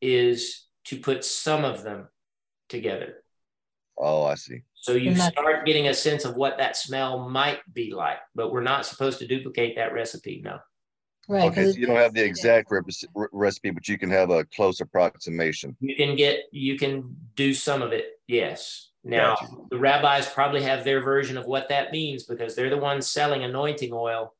is 0.00 0.66
to 0.84 0.98
put 0.98 1.24
some 1.24 1.64
of 1.64 1.82
them 1.82 2.08
together. 2.68 3.22
Oh, 3.96 4.24
I 4.24 4.34
see. 4.34 4.62
So 4.82 4.94
you 4.94 5.10
And 5.10 5.20
start 5.20 5.64
getting 5.64 5.86
a 5.86 5.94
sense 5.94 6.24
of 6.24 6.34
what 6.34 6.58
that 6.58 6.76
smell 6.76 7.28
might 7.28 7.60
be 7.72 7.94
like, 7.94 8.18
but 8.34 8.50
we're 8.50 8.62
not 8.62 8.84
supposed 8.84 9.20
to 9.20 9.28
duplicate 9.28 9.76
that 9.76 9.92
recipe. 9.92 10.42
No. 10.44 10.58
Right. 11.28 11.44
Okay, 11.44 11.62
'cause 11.66 11.74
so 11.74 11.78
you 11.78 11.86
don't 11.86 11.94
have 11.96 12.14
the 12.14 12.24
exact 12.24 12.68
rep- 12.72 12.86
re- 13.14 13.28
recipe, 13.30 13.70
but 13.70 13.86
you 13.86 13.96
can 13.96 14.10
have 14.10 14.30
a 14.30 14.44
close 14.46 14.80
approximation. 14.80 15.76
You 15.78 15.94
can 15.94 16.16
get, 16.16 16.40
you 16.50 16.76
can 16.76 17.16
do 17.36 17.54
some 17.54 17.80
of 17.80 17.92
it. 17.92 18.06
Yes. 18.26 18.90
Now, 19.04 19.36
Gotcha. 19.36 19.46
the 19.70 19.78
rabbis 19.78 20.28
probably 20.28 20.62
have 20.62 20.82
their 20.82 21.00
version 21.00 21.38
of 21.38 21.46
what 21.46 21.68
that 21.68 21.92
means 21.92 22.24
because 22.24 22.56
they're 22.56 22.68
the 22.68 22.76
ones 22.76 23.08
selling 23.08 23.44
anointing 23.44 23.92
oil 23.92 24.34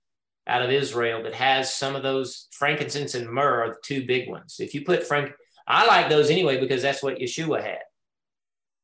out 0.48 0.62
of 0.62 0.70
Israel 0.73 1.23
that 1.23 1.35
has 1.35 1.73
some 1.73 1.94
of 1.94 2.02
those 2.02 2.48
frankincense 2.51 3.14
and 3.14 3.31
myrrh 3.31 3.62
are 3.62 3.69
the 3.69 3.81
two 3.85 4.05
big 4.05 4.28
ones. 4.28 4.56
If 4.59 4.74
you 4.74 4.85
put 4.85 5.06
frank, 5.06 5.31
I 5.69 5.86
like 5.86 6.09
those 6.09 6.31
anyway 6.31 6.59
because 6.59 6.82
that's 6.82 7.01
what 7.01 7.19
Yeshua 7.19 7.62
had. 7.62 7.82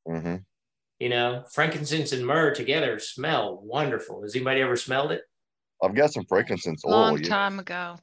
hmm 0.06 0.36
You 0.98 1.08
know, 1.08 1.44
frankincense 1.52 2.12
and 2.12 2.26
myrrh 2.26 2.54
together 2.54 2.98
smell 2.98 3.60
wonderful. 3.62 4.22
Has 4.22 4.34
anybody 4.34 4.60
ever 4.60 4.76
smelled 4.76 5.12
it? 5.12 5.22
I've 5.82 5.94
got 5.94 6.12
some 6.12 6.24
frankincense 6.24 6.84
oil. 6.84 6.92
Long 6.92 7.18
yeah. 7.18 7.28
time 7.28 7.58
ago. 7.60 7.96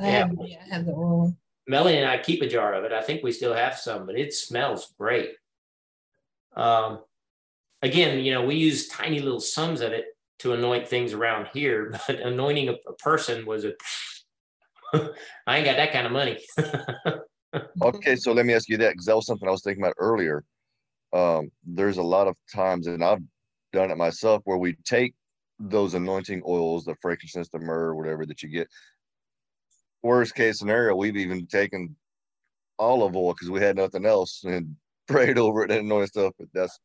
I 0.00 0.06
Yeah. 0.06 0.10
have, 0.10 0.32
yeah, 0.44 0.62
I 0.70 0.74
have 0.74 0.86
the 0.86 0.92
oil. 0.92 1.36
Melanie 1.68 1.98
and 1.98 2.08
I 2.08 2.18
keep 2.18 2.42
a 2.42 2.48
jar 2.48 2.74
of 2.74 2.84
it. 2.84 2.92
I 2.92 3.02
think 3.02 3.22
we 3.22 3.30
still 3.30 3.54
have 3.54 3.76
some, 3.76 4.06
but 4.06 4.18
it 4.18 4.32
smells 4.32 4.94
great. 4.98 5.34
Um, 6.56 7.00
again, 7.82 8.24
you 8.24 8.32
know, 8.32 8.44
we 8.44 8.56
use 8.56 8.88
tiny 8.88 9.20
little 9.20 9.40
sums 9.40 9.80
of 9.80 9.92
it 9.92 10.06
to 10.40 10.54
anoint 10.54 10.88
things 10.88 11.12
around 11.12 11.48
here, 11.52 11.94
but 12.06 12.18
anointing 12.20 12.68
a, 12.68 12.72
a 12.88 12.94
person 12.94 13.46
was 13.46 13.64
a. 13.64 13.74
I 15.46 15.58
ain't 15.58 15.66
got 15.66 15.76
that 15.76 15.92
kind 15.92 16.06
of 16.06 16.12
money. 16.12 16.44
Okay, 17.80 18.14
so 18.14 18.32
let 18.32 18.44
me 18.44 18.52
ask 18.52 18.68
you 18.68 18.76
that 18.76 18.92
because 18.92 19.06
that 19.06 19.16
was 19.16 19.26
something 19.26 19.48
I 19.48 19.50
was 19.50 19.62
thinking 19.62 19.82
about 19.82 19.94
earlier. 19.98 20.44
Um, 21.12 21.50
there's 21.64 21.98
a 21.98 22.02
lot 22.02 22.28
of 22.28 22.36
times, 22.54 22.86
and 22.86 23.02
I've 23.02 23.22
done 23.72 23.90
it 23.90 23.96
myself, 23.96 24.42
where 24.44 24.58
we 24.58 24.74
take 24.84 25.14
those 25.58 25.94
anointing 25.94 26.42
oils, 26.46 26.84
the 26.84 26.94
frankincense, 27.02 27.48
the 27.48 27.58
myrrh, 27.58 27.94
whatever 27.94 28.26
that 28.26 28.42
you 28.42 28.48
get. 28.48 28.68
Worst 30.02 30.34
case 30.34 30.58
scenario, 30.58 30.94
we've 30.96 31.16
even 31.16 31.46
taken 31.46 31.96
olive 32.78 33.16
oil 33.16 33.32
because 33.34 33.50
we 33.50 33.60
had 33.60 33.76
nothing 33.76 34.06
else 34.06 34.44
and 34.44 34.76
prayed 35.08 35.38
over 35.38 35.64
it 35.64 35.70
and 35.70 35.80
anointed 35.80 36.10
stuff. 36.10 36.34
But 36.38 36.48
that's, 36.54 36.78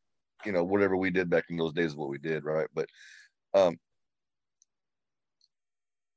you 0.46 0.52
know, 0.52 0.64
whatever 0.64 0.98
we 0.98 1.12
did 1.12 1.30
back 1.30 1.46
in 1.50 1.58
those 1.58 1.74
days 1.74 1.92
is 1.92 1.96
what 1.96 2.10
we 2.10 2.18
did, 2.18 2.44
right? 2.44 2.68
But 2.74 2.88
um, 3.54 3.78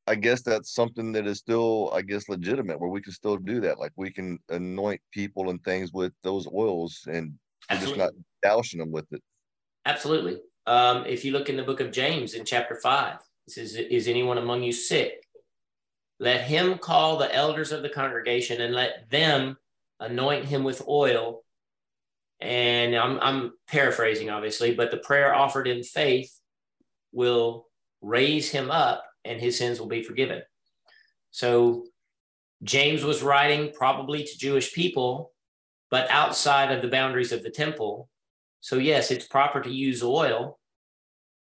I 0.07 0.15
guess 0.15 0.43
that's 0.43 0.75
something 0.75 1.13
that 1.13 1.27
is 1.27 1.39
still, 1.39 1.91
I 1.93 2.03
guess, 2.03 2.29
legitimate 2.29 2.81
where 2.81 2.91
we 2.91 3.03
can 3.03 3.13
still 3.13 3.37
do 3.37 3.61
that. 3.63 3.79
Like 3.79 3.93
we 3.97 4.11
can 4.11 4.39
anoint 4.51 5.01
people 5.13 5.51
and 5.51 5.63
things 5.65 5.93
with 5.93 6.13
those 6.23 6.47
oils 6.47 7.01
and 7.11 7.35
we're 7.71 7.81
just 7.81 7.97
not 7.97 8.13
dousing 8.43 8.81
them 8.81 8.93
with 8.93 9.07
it. 9.13 9.23
Absolutely. 9.85 10.39
Um, 10.67 11.05
if 11.07 11.25
you 11.25 11.33
look 11.33 11.49
in 11.49 11.57
the 11.57 11.63
book 11.63 11.81
of 11.81 11.93
James 11.93 12.35
in 12.35 12.45
chapter 12.45 12.79
five, 12.83 13.19
it 13.47 13.53
says, 13.53 13.75
Is 13.77 14.09
anyone 14.09 14.39
among 14.39 14.63
you 14.63 14.73
sick? 14.73 15.23
Let 16.19 16.43
him 16.43 16.79
call 16.79 17.19
the 17.19 17.33
elders 17.33 17.73
of 17.73 17.83
the 17.83 17.89
congregation 17.89 18.61
and 18.61 18.75
let 18.75 19.11
them 19.11 19.57
anoint 20.01 20.47
him 20.47 20.65
with 20.65 20.87
oil. 20.89 21.43
And 22.41 22.95
I'm, 22.95 23.19
I'm 23.21 23.53
paraphrasing, 23.69 24.31
obviously, 24.31 24.75
but 24.75 24.91
the 24.91 24.97
prayer 24.97 25.35
offered 25.35 25.69
in 25.69 25.83
faith 25.83 26.33
will 27.13 27.67
raise 28.03 28.51
him 28.51 28.71
up 28.71 29.05
and 29.25 29.41
his 29.41 29.59
sins 29.59 29.79
will 29.79 29.89
be 29.89 30.03
forgiven. 30.03 30.43
So 31.31 31.85
James 32.63 33.05
was 33.05 33.23
writing 33.23 33.73
probably 33.73 34.25
to 34.25 34.39
Jewish 34.39 34.73
people, 34.73 35.33
but 35.91 36.11
outside 36.11 36.73
of 36.73 36.83
the 36.83 36.89
boundaries 36.89 37.33
of 37.33 37.43
the 37.43 37.51
temple. 37.51 38.09
So, 38.61 38.77
yes, 38.77 39.11
it's 39.11 39.27
proper 39.27 39.61
to 39.61 39.71
use 39.71 40.03
oil 40.03 40.59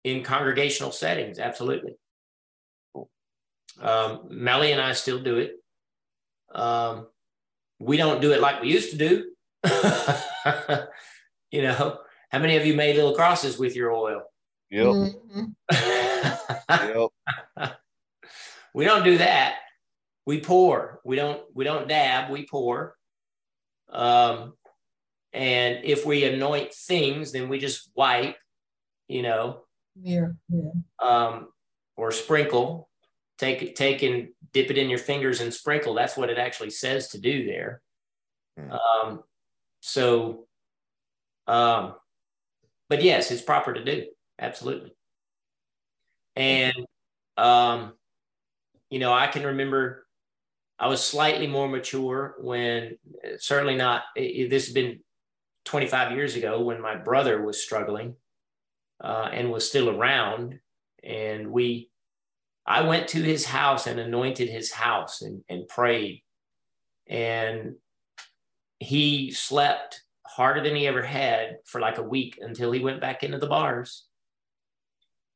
in 0.03 0.23
congregational 0.23 0.91
settings. 0.91 1.39
Absolutely. 1.39 1.95
Um, 3.79 4.27
Melly 4.29 4.71
and 4.71 4.81
I 4.81 4.93
still 4.93 5.19
do 5.21 5.37
it. 5.37 5.55
Um, 6.53 7.07
we 7.79 7.97
don't 7.97 8.21
do 8.21 8.31
it 8.31 8.41
like 8.41 8.61
we 8.61 8.69
used 8.71 8.91
to 8.91 8.97
do. 8.97 9.31
you 11.51 11.61
know, 11.61 11.97
how 12.29 12.39
many 12.39 12.57
of 12.57 12.65
you 12.65 12.73
made 12.73 12.95
little 12.95 13.15
crosses 13.15 13.57
with 13.57 13.75
your 13.75 13.91
oil? 13.91 14.23
Yep. 14.69 14.85
Mhm. 14.85 15.55
Yep. 17.59 17.73
we 18.73 18.85
don't 18.85 19.03
do 19.03 19.17
that. 19.17 19.57
We 20.25 20.39
pour. 20.39 21.01
We 21.03 21.15
don't. 21.15 21.41
We 21.53 21.63
don't 21.65 21.87
dab. 21.87 22.31
We 22.31 22.45
pour. 22.45 22.95
Um, 23.93 24.53
and 25.31 25.79
if 25.83 26.05
we 26.05 26.25
anoint 26.25 26.73
things, 26.73 27.31
then 27.31 27.49
we 27.49 27.59
just 27.59 27.91
wipe. 27.95 28.35
You 29.07 29.21
know, 29.21 29.63
Yeah, 30.01 30.27
yeah. 30.49 30.71
um, 30.99 31.49
or 31.95 32.11
sprinkle. 32.11 32.89
Take 33.37 33.61
it, 33.61 33.75
take 33.75 34.03
and 34.03 34.29
dip 34.53 34.69
it 34.71 34.77
in 34.77 34.89
your 34.89 34.99
fingers 34.99 35.41
and 35.41 35.53
sprinkle. 35.53 35.93
That's 35.93 36.15
what 36.15 36.29
it 36.29 36.37
actually 36.37 36.69
says 36.69 37.09
to 37.09 37.19
do 37.19 37.45
there. 37.45 37.81
Hmm. 38.57 38.71
Um, 38.71 39.23
so, 39.81 40.47
um, 41.47 41.95
but 42.89 43.01
yes, 43.01 43.31
it's 43.31 43.41
proper 43.41 43.73
to 43.73 43.83
do. 43.83 44.05
Absolutely. 44.39 44.95
And, 46.35 46.85
um, 47.37 47.93
you 48.89 48.99
know, 48.99 49.11
I 49.11 49.27
can 49.27 49.43
remember 49.43 50.02
I 50.83 50.87
was 50.87 51.01
slightly 51.01 51.47
more 51.47 51.69
mature 51.69 52.35
when, 52.41 52.97
certainly 53.37 53.77
not, 53.77 54.03
this 54.17 54.65
has 54.65 54.73
been 54.73 54.99
25 55.63 56.11
years 56.11 56.35
ago 56.35 56.59
when 56.59 56.81
my 56.81 56.93
brother 56.93 57.41
was 57.41 57.63
struggling 57.63 58.17
uh, 59.01 59.29
and 59.31 59.49
was 59.49 59.65
still 59.65 59.89
around. 59.89 60.59
And 61.01 61.53
we, 61.53 61.89
I 62.67 62.81
went 62.81 63.07
to 63.09 63.21
his 63.21 63.45
house 63.45 63.87
and 63.87 63.97
anointed 63.97 64.49
his 64.49 64.73
house 64.73 65.21
and, 65.21 65.45
and 65.47 65.69
prayed. 65.69 66.21
And 67.07 67.75
he 68.79 69.31
slept 69.31 70.03
harder 70.27 70.61
than 70.61 70.75
he 70.75 70.85
ever 70.85 71.01
had 71.01 71.59
for 71.65 71.79
like 71.79 71.97
a 71.97 72.03
week 72.03 72.39
until 72.41 72.73
he 72.73 72.81
went 72.81 72.99
back 72.99 73.23
into 73.23 73.37
the 73.37 73.47
bars. 73.47 74.03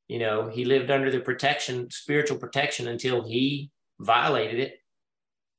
You 0.09 0.19
know, 0.19 0.49
he 0.49 0.65
lived 0.65 0.91
under 0.91 1.09
the 1.09 1.21
protection, 1.21 1.89
spiritual 1.89 2.37
protection 2.37 2.89
until 2.89 3.25
he 3.25 3.71
violated 4.01 4.59
it, 4.59 4.79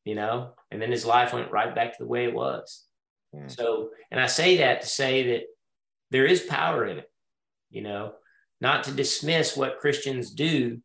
you 0.08 0.14
know, 0.14 0.52
and 0.70 0.80
then 0.80 0.90
his 0.90 1.04
life 1.04 1.34
went 1.34 1.50
right 1.50 1.74
back 1.74 1.92
to 1.92 2.02
the 2.02 2.08
way 2.08 2.24
it 2.24 2.32
was. 2.32 2.86
So, 3.48 3.90
and 4.10 4.18
I 4.18 4.26
say 4.26 4.56
that 4.56 4.80
to 4.80 4.86
say 4.86 5.32
that 5.32 5.42
there 6.10 6.24
is 6.24 6.40
power 6.40 6.86
in 6.86 6.96
it, 6.96 7.12
you 7.68 7.82
know, 7.82 8.14
not 8.58 8.84
to 8.84 8.90
dismiss 8.90 9.54
what 9.54 9.80
Christians 9.80 10.30
do, 10.30 10.78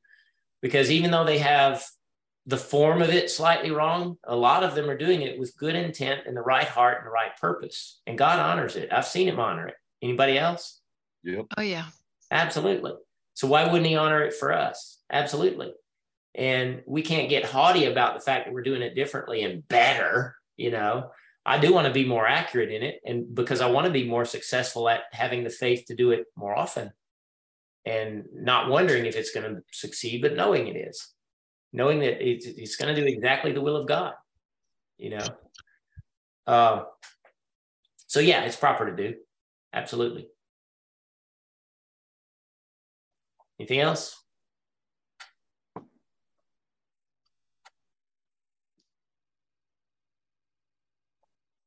because 0.62 0.92
even 0.92 1.10
though 1.10 1.24
they 1.24 1.38
have 1.38 1.86
the 2.48 2.58
form 2.58 3.02
of 3.02 3.12
it 3.12 3.32
slightly 3.32 3.72
wrong, 3.72 4.18
a 4.26 4.36
lot 4.36 4.62
of 4.62 4.76
them 4.76 4.90
are 4.90 4.98
doing 4.98 5.22
it 5.22 5.40
with 5.40 5.56
good 5.58 5.78
intent 5.78 6.28
and 6.28 6.36
the 6.36 6.42
right 6.42 6.68
heart 6.68 6.98
and 6.98 7.08
the 7.08 7.12
right 7.12 7.32
purpose. 7.40 8.02
And 8.06 8.18
God 8.18 8.40
honors 8.40 8.76
it. 8.76 8.92
I've 8.92 9.08
seen 9.08 9.30
him 9.30 9.40
honor 9.40 9.70
it. 9.70 9.76
Anybody 10.02 10.38
else? 10.38 10.82
Yep. 11.24 11.46
Oh, 11.56 11.62
yeah. 11.62 11.86
Absolutely. 12.30 12.92
So 13.36 13.48
why 13.48 13.64
wouldn't 13.64 13.86
he 13.86 13.96
honor 13.96 14.22
it 14.22 14.34
for 14.34 14.52
us? 14.52 15.00
Absolutely. 15.10 15.72
And 16.36 16.82
we 16.88 17.02
can't 17.02 17.30
get 17.30 17.46
haughty 17.46 17.86
about 17.86 18.16
the 18.16 18.22
fact 18.22 18.46
that 18.46 18.54
we're 18.54 18.64
doing 18.64 18.82
it 18.82 18.96
differently 18.96 19.44
and 19.44 19.68
better, 19.68 20.36
you 20.58 20.72
know. 20.72 21.12
I 21.46 21.58
do 21.60 21.74
want 21.74 21.88
to 21.88 21.94
be 21.94 22.06
more 22.06 22.26
accurate 22.26 22.72
in 22.72 22.84
it 22.84 23.02
and 23.06 23.36
because 23.36 23.60
I 23.60 23.70
want 23.70 23.86
to 23.86 23.92
be 23.92 24.08
more 24.08 24.24
successful 24.24 24.88
at 24.88 25.02
having 25.12 25.44
the 25.44 25.50
faith 25.50 25.86
to 25.88 25.96
do 25.96 26.12
it 26.12 26.26
more 26.38 26.58
often 26.58 26.92
and 27.86 28.24
not 28.34 28.70
wondering 28.70 29.06
if 29.06 29.16
it's 29.16 29.32
going 29.32 29.56
to 29.56 29.62
succeed, 29.72 30.22
but 30.22 30.36
knowing 30.36 30.68
it 30.68 30.78
is, 30.78 31.14
knowing 31.74 32.00
that 32.00 32.26
it's, 32.26 32.46
it's 32.46 32.78
going 32.78 32.96
to 32.96 33.00
do 33.00 33.06
exactly 33.06 33.52
the 33.52 33.62
will 33.62 33.76
of 33.76 33.88
God, 33.88 34.14
you 34.98 35.10
know. 35.10 35.26
Uh, 36.48 36.84
so 38.08 38.22
yeah, 38.22 38.44
it's 38.44 38.56
proper 38.56 38.90
to 38.90 38.96
do. 38.96 39.16
Absolutely. 39.74 40.30
Anything 43.60 43.80
else? 43.80 44.23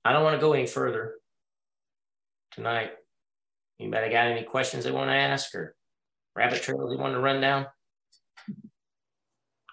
I 0.06 0.12
don't 0.12 0.22
want 0.22 0.36
to 0.36 0.40
go 0.40 0.52
any 0.52 0.68
further 0.68 1.14
tonight. 2.52 2.92
Anybody 3.80 4.08
got 4.08 4.28
any 4.28 4.44
questions 4.44 4.84
they 4.84 4.92
want 4.92 5.10
to 5.10 5.14
ask 5.16 5.52
or 5.52 5.74
rabbit 6.36 6.62
trails 6.62 6.90
they 6.90 6.96
want 6.96 7.14
to 7.14 7.18
run 7.18 7.40
down? 7.40 7.66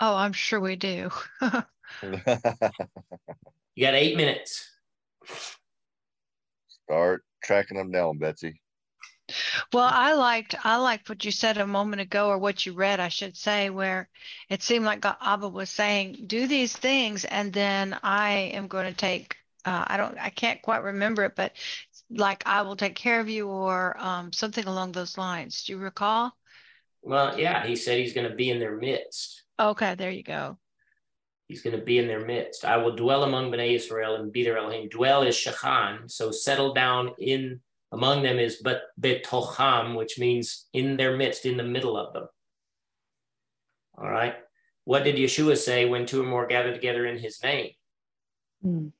Oh, 0.02 0.16
I'm 0.16 0.34
sure 0.34 0.60
we 0.60 0.76
do. 0.76 1.12
you 1.42 2.18
got 2.26 3.94
eight 3.94 4.18
minutes. 4.18 4.72
Start 6.86 7.24
tracking 7.44 7.78
them 7.78 7.92
down, 7.92 8.18
Betsy. 8.18 8.60
Well, 9.72 9.88
I 9.88 10.14
liked 10.14 10.56
I 10.66 10.78
liked 10.78 11.10
what 11.10 11.24
you 11.24 11.32
said 11.32 11.60
a 11.60 11.68
moment 11.68 12.02
ago, 12.02 12.30
or 12.30 12.40
what 12.40 12.66
you 12.66 12.74
read, 12.74 13.00
I 13.00 13.10
should 13.10 13.38
say, 13.38 13.70
where 13.70 14.10
it 14.50 14.64
seemed 14.64 14.86
like 14.86 15.06
Abba 15.06 15.48
was 15.48 15.70
saying, 15.70 16.24
"Do 16.26 16.48
these 16.48 16.76
things, 16.76 17.24
and 17.24 17.54
then 17.54 18.00
I 18.02 18.52
am 18.56 18.68
going 18.68 18.88
to 18.88 18.98
take." 18.98 19.38
Uh, 19.66 19.86
I 19.88 19.98
don't, 19.98 20.18
I 20.20 20.30
can't 20.30 20.62
quite 20.62 20.84
remember 20.84 21.24
it, 21.24 21.36
but 21.36 21.54
like 22.10 22.44
I 22.46 22.62
will 22.64 22.76
take 22.76 22.96
care 22.96 23.20
of 23.20 23.30
you, 23.30 23.48
or 23.48 23.96
um, 23.98 24.32
something 24.32 24.66
along 24.66 24.92
those 24.92 25.18
lines. 25.18 25.64
Do 25.64 25.74
you 25.74 25.80
recall? 25.80 26.36
Well, 27.02 27.40
yeah, 27.40 27.66
he 27.66 27.76
said 27.76 27.98
he's 27.98 28.14
going 28.14 28.30
to 28.30 28.36
be 28.36 28.50
in 28.50 28.60
their 28.60 28.78
midst. 28.78 29.44
Okay, 29.60 29.96
there 29.96 30.12
you 30.12 30.24
go. 30.24 30.58
He's 31.48 31.62
going 31.62 31.78
to 31.78 31.84
be 31.84 31.98
in 31.98 32.08
their 32.08 32.26
midst. 32.26 32.66
I 32.66 32.78
will 32.78 32.96
dwell 32.96 33.24
among 33.24 33.52
Bnei 33.52 33.76
Israel 33.76 34.16
and 34.16 34.32
be 34.32 34.44
their 34.44 34.58
Elohim. 34.58 34.90
Dwell 34.90 35.24
is 35.24 35.36
shachan, 35.36 36.10
so 36.10 36.32
settle 36.32 36.74
down 36.74 37.12
in 37.20 37.60
among 37.92 38.24
them 38.24 38.40
is 38.40 38.58
but 38.64 38.82
betocham, 39.00 39.96
which 39.96 40.18
means 40.18 40.66
in 40.74 40.98
their 40.98 41.16
midst, 41.16 41.46
in 41.46 41.58
the 41.58 41.64
middle 41.64 41.96
of 41.96 42.12
them. 42.14 42.28
All 43.96 44.10
right. 44.10 44.36
What 44.86 45.04
did 45.04 45.16
Yeshua 45.16 45.56
say 45.58 45.86
when 45.86 46.06
two 46.06 46.24
or 46.24 46.26
more 46.26 46.48
gather 46.48 46.74
together 46.74 47.06
in 47.06 47.20
his 47.20 47.42
name? 47.44 47.72
Mm. 48.66 48.92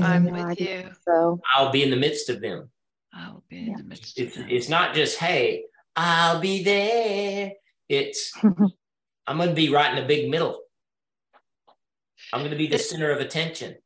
I'm 0.00 0.24
with 0.24 0.60
you. 0.60 0.90
So 1.04 1.40
I'll 1.54 1.70
be 1.70 1.82
in 1.82 1.90
the 1.90 1.96
midst 1.96 2.28
of 2.28 2.40
them. 2.40 2.70
I'll 3.12 3.42
be 3.48 3.58
in 3.58 3.66
yeah. 3.68 3.76
the 3.78 3.84
midst 3.84 4.18
it's, 4.18 4.36
it's 4.36 4.68
not 4.68 4.94
just, 4.94 5.18
hey, 5.18 5.64
I'll 5.96 6.40
be 6.40 6.62
there. 6.62 7.52
It's 7.88 8.32
I'm 9.26 9.38
gonna 9.38 9.52
be 9.52 9.70
right 9.70 9.90
in 9.90 10.00
the 10.00 10.06
big 10.06 10.30
middle. 10.30 10.60
I'm 12.32 12.42
gonna 12.42 12.56
be 12.56 12.66
the 12.66 12.78
center 12.78 13.10
of 13.10 13.20
attention. 13.20 13.76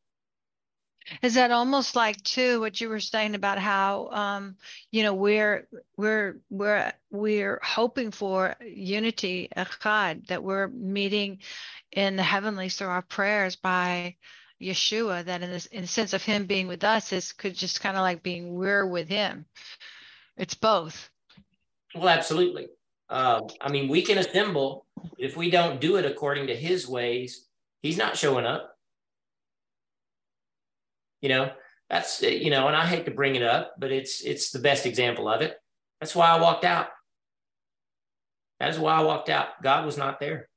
Is 1.23 1.35
that 1.35 1.51
almost 1.51 1.97
like 1.97 2.23
too 2.23 2.61
what 2.61 2.81
you 2.81 2.89
were 2.89 3.01
saying 3.01 3.35
about 3.35 3.59
how 3.59 4.09
um, 4.13 4.57
you 4.91 5.03
know 5.03 5.15
we're 5.15 5.67
we're 5.97 6.37
we're 6.49 6.93
we're 7.11 7.61
hoping 7.63 8.11
for 8.11 8.55
unity, 8.61 9.49
echad, 9.57 10.27
that 10.29 10.45
we're 10.45 10.69
meeting 10.69 11.39
in 11.91 12.17
the 12.17 12.23
heavenlies 12.23 12.77
through 12.77 12.89
our 12.89 13.03
prayers 13.03 13.57
by 13.57 14.17
Yeshua. 14.63 15.25
That 15.25 15.43
in 15.43 15.51
this 15.51 15.67
in 15.67 15.83
the 15.83 15.89
sense 15.89 16.13
of 16.13 16.23
Him 16.23 16.47
being 16.47 16.69
with 16.69 16.85
us 16.85 17.13
is 17.13 17.33
could 17.33 17.55
just 17.55 17.81
kind 17.81 17.97
of 17.97 18.03
like 18.03 18.23
being 18.23 18.55
we're 18.55 18.87
with 18.87 19.09
Him. 19.09 19.47
It's 20.37 20.55
both. 20.55 21.11
Well, 21.95 22.09
absolutely. 22.09 22.69
Um, 23.11 23.49
I 23.61 23.71
mean, 23.71 23.89
we 23.89 24.03
can 24.03 24.17
assemble 24.17 24.87
if 25.19 25.37
we 25.37 25.51
don't 25.51 25.81
do 25.81 25.97
it 25.97 26.07
according 26.07 26.47
to 26.47 26.57
His 26.57 26.89
ways. 26.89 27.47
He's 27.83 27.99
not 27.99 28.17
showing 28.17 28.47
up 28.47 28.73
you 31.23 31.29
know, 31.29 31.51
that's 31.89 32.21
you 32.21 32.51
know, 32.51 32.67
and 32.67 32.77
I 32.77 32.85
hate 32.85 33.07
to 33.07 33.13
bring 33.13 33.37
it 33.37 33.43
up, 33.43 33.75
but 33.79 33.93
it's 33.93 34.21
it's 34.23 34.51
the 34.51 34.59
best 34.59 34.85
example 34.85 35.29
of 35.29 35.41
it. 35.41 35.57
That's 36.01 36.15
why 36.15 36.29
I 36.29 36.41
walked 36.41 36.65
out. 36.65 36.89
That's 38.59 38.77
why 38.77 38.95
I 38.95 39.03
walked 39.03 39.29
out. 39.29 39.63
God 39.63 39.87
was 39.87 39.97
not 39.97 40.21
there. 40.21 40.49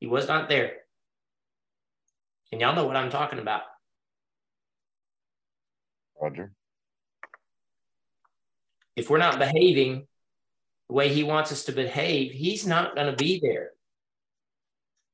He 0.00 0.06
was 0.06 0.26
not 0.26 0.48
there. 0.48 0.72
And 2.52 2.60
y'all 2.60 2.76
know 2.76 2.86
what 2.86 2.96
I'm 2.96 3.10
talking 3.10 3.38
about. 3.38 3.62
Roger. 6.20 6.52
If 8.94 9.10
we're 9.10 9.18
not 9.18 9.38
behaving 9.38 10.06
the 10.88 10.94
way 10.94 11.08
he 11.08 11.24
wants 11.24 11.50
us 11.50 11.64
to 11.64 11.72
behave, 11.72 12.30
he's 12.32 12.66
not 12.66 12.94
going 12.94 13.10
to 13.10 13.16
be 13.16 13.40
there. 13.42 13.70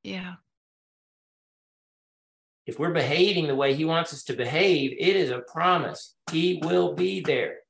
Yeah 0.02 0.35
if 2.69 2.78
we're 2.78 2.93
behaving 2.93 3.47
the 3.47 3.56
way 3.56 3.73
he 3.73 3.86
wants 3.86 4.12
us 4.12 4.24
to 4.24 4.35
behave, 4.35 4.94
it 4.98 5.16
is 5.16 5.31
a 5.31 5.39
promise. 5.39 6.15
He 6.31 6.60
will 6.62 6.94
be 6.94 7.20
there. 7.20 7.60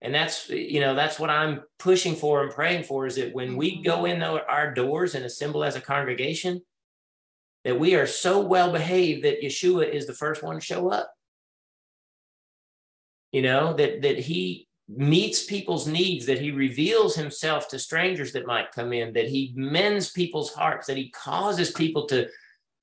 And 0.00 0.14
that's, 0.14 0.48
you 0.48 0.78
know, 0.78 0.94
that's 0.94 1.18
what 1.18 1.30
I'm 1.30 1.62
pushing 1.80 2.14
for 2.14 2.44
and 2.44 2.52
praying 2.52 2.84
for 2.84 3.06
is 3.06 3.16
that 3.16 3.34
when 3.34 3.56
we 3.56 3.72
mm-hmm. 3.72 3.82
go 3.82 4.04
in 4.04 4.22
our 4.22 4.72
doors 4.72 5.16
and 5.16 5.24
assemble 5.24 5.64
as 5.64 5.74
a 5.74 5.80
congregation, 5.80 6.62
that 7.64 7.78
we 7.78 7.94
are 7.94 8.06
so 8.06 8.40
well 8.40 8.72
behaved 8.72 9.24
that 9.24 9.42
Yeshua 9.42 9.88
is 9.90 10.06
the 10.06 10.14
first 10.14 10.42
one 10.42 10.56
to 10.56 10.60
show 10.60 10.90
up. 10.90 11.12
You 13.32 13.42
know, 13.42 13.74
that 13.74 14.02
that 14.02 14.18
he 14.18 14.68
meets 14.88 15.44
people's 15.44 15.86
needs, 15.86 16.24
that 16.26 16.40
he 16.40 16.50
reveals 16.50 17.14
himself 17.14 17.68
to 17.68 17.78
strangers 17.78 18.32
that 18.32 18.46
might 18.46 18.72
come 18.72 18.92
in, 18.92 19.12
that 19.12 19.28
he 19.28 19.52
mends 19.54 20.10
people's 20.10 20.54
hearts, 20.54 20.86
that 20.86 20.96
he 20.96 21.10
causes 21.10 21.72
people 21.72 22.06
to 22.06 22.28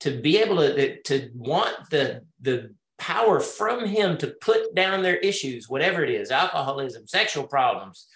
to 0.00 0.20
be 0.20 0.38
able 0.38 0.56
to 0.58 1.00
to 1.02 1.30
want 1.34 1.74
the 1.90 2.22
the 2.40 2.74
power 2.98 3.40
from 3.40 3.86
him 3.86 4.16
to 4.18 4.28
put 4.40 4.74
down 4.74 5.02
their 5.02 5.16
issues 5.16 5.68
whatever 5.68 6.02
it 6.02 6.10
is 6.10 6.30
alcoholism 6.30 7.06
sexual 7.06 7.44
problems 7.44 8.06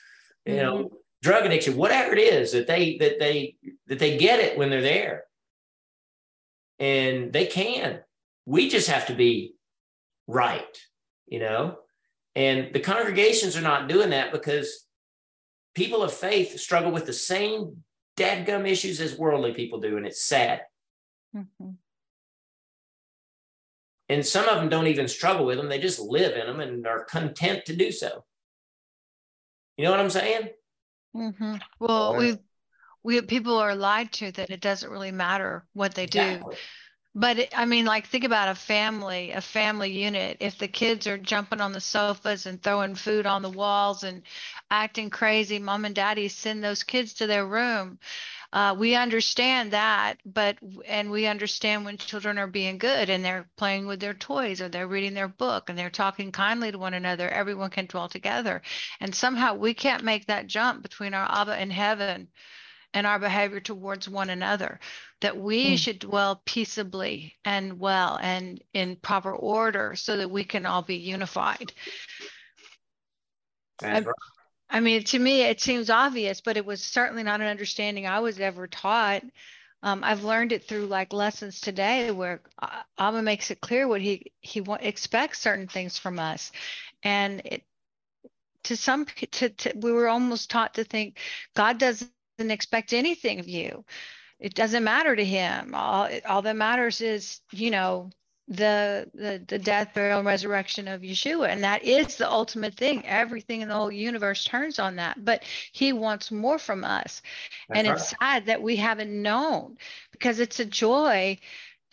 you 0.47 0.55
mm-hmm. 0.55 0.63
know 0.63 0.91
drug 1.23 1.45
addiction 1.45 1.77
whatever 1.77 2.13
it 2.13 2.19
is 2.19 2.53
that 2.53 2.67
they 2.67 2.97
that 2.97 3.19
they 3.19 3.55
that 3.87 3.99
they 3.99 4.17
get 4.17 4.41
it 4.41 4.57
when 4.57 4.71
they're 4.71 4.81
there 4.81 5.25
and 6.81 7.33
they 7.33 7.47
can 7.47 8.01
we 8.47 8.69
just 8.69 8.89
have 8.89 9.07
to 9.07 9.15
be 9.15 9.55
right 10.27 10.77
you 11.27 11.39
know 11.39 11.79
and 12.35 12.73
the 12.73 12.81
congregations 12.81 13.57
are 13.57 13.63
not 13.63 13.89
doing 13.89 14.11
that 14.11 14.33
because 14.33 14.87
people 15.75 16.03
of 16.03 16.13
faith 16.13 16.59
struggle 16.59 16.91
with 16.91 17.07
the 17.07 17.13
same 17.13 17.85
dadgum 18.17 18.69
issues 18.69 19.01
as 19.01 19.17
worldly 19.17 19.55
people 19.55 19.79
do 19.79 19.97
and 19.97 20.07
it's 20.07 20.25
sad 20.25 20.63
Mm-hmm. 21.37 21.71
And 24.09 24.27
some 24.27 24.49
of 24.49 24.57
them 24.57 24.69
don't 24.69 24.89
even 24.89 25.07
struggle 25.07 25.47
with 25.47 25.57
them, 25.57 25.69
they 25.69 25.79
just 25.79 26.01
live 26.01 26.37
in 26.37 26.47
them 26.47 26.61
and 26.61 26.87
are 26.87 27.05
content 27.05 27.65
to 27.67 27.77
do 27.77 27.93
so. 27.93 28.25
You 29.77 29.85
know 29.85 29.93
what 29.93 30.01
I'm 30.01 30.11
saying? 30.11 30.49
Mm-hmm. 31.15 31.57
Well, 31.79 32.17
we 32.17 32.37
we 33.03 33.21
people 33.23 33.57
are 33.59 33.75
lied 33.75 34.13
to 34.13 34.33
that 34.33 34.51
it 34.51 34.61
doesn't 34.61 34.91
really 34.91 35.13
matter 35.13 35.65
what 35.73 35.95
they 35.95 36.07
do. 36.07 36.19
Exactly. 36.21 36.57
But 37.13 37.39
it, 37.41 37.59
I 37.59 37.65
mean, 37.65 37.87
like, 37.87 38.07
think 38.07 38.23
about 38.23 38.49
a 38.49 38.55
family, 38.55 39.33
a 39.33 39.41
family 39.41 39.91
unit. 39.91 40.37
If 40.39 40.59
the 40.59 40.69
kids 40.69 41.09
are 41.09 41.19
jumping 41.19 41.61
on 41.61 41.73
the 41.73 41.81
sofas 41.81 42.47
and 42.47 42.63
throwing 42.63 42.95
food 42.95 43.27
on 43.27 43.43
the 43.43 43.51
walls 43.51 44.05
and 44.05 44.23
acting 44.71 45.11
crazy, 45.11 45.59
mom 45.59 45.85
and 45.85 45.95
daddy 45.95 46.29
send 46.29 46.63
those 46.63 46.85
kids 46.85 47.15
to 47.15 47.27
their 47.27 47.45
room. 47.45 47.99
Uh, 48.53 48.77
we 48.79 48.95
understand 48.95 49.73
that, 49.73 50.19
but 50.25 50.57
and 50.87 51.11
we 51.11 51.27
understand 51.27 51.85
when 51.85 51.97
children 51.99 52.39
are 52.39 52.47
being 52.49 52.79
good 52.79 53.11
and 53.11 53.25
they're 53.25 53.49
playing 53.57 53.87
with 53.87 54.01
their 54.01 54.15
toys 54.15 54.61
or 54.61 54.69
they're 54.69 54.89
reading 54.89 55.15
their 55.15 55.29
book 55.29 55.69
and 55.69 55.79
they're 55.79 55.91
talking 55.91 56.33
kindly 56.33 56.71
to 56.71 56.79
one 56.79 56.95
another. 56.95 57.29
Everyone 57.29 57.71
can 57.71 57.87
dwell 57.87 58.09
together, 58.09 58.63
and 59.01 59.15
somehow 59.15 59.55
we 59.55 59.75
can't 59.75 60.05
make 60.05 60.27
that 60.27 60.47
jump 60.49 60.83
between 60.83 61.15
our 61.15 61.27
Abba 61.31 61.55
and 61.55 61.73
heaven 61.73 62.29
and 62.93 63.07
our 63.07 63.19
behavior 63.19 63.61
towards 63.61 64.09
one 64.09 64.31
another. 64.31 64.81
That 65.21 65.37
we 65.37 65.75
mm. 65.75 65.79
should 65.79 65.99
dwell 65.99 66.43
peaceably 66.45 67.37
and 67.45 67.79
well 67.79 68.19
and 68.21 68.63
in 68.73 68.97
proper 68.97 69.33
order 69.33 69.95
so 69.97 70.17
that 70.17 70.31
we 70.31 70.45
can 70.45 70.67
all 70.67 70.83
be 70.83 70.97
unified. 70.97 71.73
Right. 73.83 74.07
I 74.69 74.81
mean, 74.81 75.03
to 75.05 75.19
me, 75.19 75.43
it 75.43 75.61
seems 75.61 75.91
obvious, 75.91 76.41
but 76.41 76.57
it 76.57 76.65
was 76.65 76.83
certainly 76.83 77.23
not 77.23 77.41
an 77.41 77.49
understanding 77.49 78.07
I 78.07 78.21
was 78.21 78.39
ever 78.39 78.69
taught. 78.69 79.25
Um, 79.83 80.05
I've 80.05 80.25
learned 80.25 80.53
it 80.53 80.65
through 80.65 80.87
like 80.87 81.13
lessons 81.13 81.61
today, 81.61 82.11
where 82.11 82.41
Abba 82.99 83.23
makes 83.23 83.51
it 83.51 83.61
clear 83.61 83.89
what 83.89 84.01
he 84.01 84.33
he 84.41 84.63
expects 84.81 85.41
certain 85.41 85.67
things 85.67 85.99
from 85.99 86.19
us, 86.19 86.53
and 87.03 87.41
it 87.45 87.65
to 88.65 88.77
some 88.77 89.07
to, 89.33 89.49
to 89.49 89.73
we 89.77 89.91
were 89.91 90.09
almost 90.09 90.51
taught 90.51 90.75
to 90.75 90.85
think 90.85 91.19
God 91.57 91.79
doesn't 91.79 92.11
expect 92.49 92.93
anything 92.93 93.39
of 93.39 93.49
you. 93.49 93.85
It 94.39 94.55
doesn't 94.55 94.85
matter 94.85 95.15
to 95.15 95.25
him. 95.25 95.75
All 95.75 96.09
all 96.27 96.43
that 96.43 96.57
matters 96.57 97.01
is, 97.01 97.41
you 97.53 97.71
know, 97.71 98.11
the 98.49 99.09
the 99.15 99.43
the 99.47 99.59
death, 99.59 99.95
burial, 99.95 100.19
and 100.19 100.27
resurrection 100.27 100.89
of 100.89 101.03
Yeshua, 101.03 101.49
and 101.49 101.63
that 101.65 101.85
is 101.85 102.17
the 102.17 102.31
ultimate 102.31 102.75
thing. 102.75 103.07
Everything 103.07 103.61
in 103.61 103.69
the 103.69 103.75
whole 103.75 103.93
universe 103.93 104.45
turns 104.45 104.79
on 104.79 104.97
that. 104.97 105.25
But 105.25 105.45
He 105.73 105.93
wants 105.93 106.31
more 106.31 106.59
from 106.59 106.85
us, 106.85 107.23
That's 107.69 107.79
and 107.79 107.87
right. 107.87 107.95
it's 107.97 108.15
sad 108.21 108.47
that 108.47 108.63
we 108.63 108.77
haven't 108.77 109.23
known 109.23 109.79
because 110.13 110.41
it's 110.41 110.61
a 110.61 110.67
joy 110.67 111.39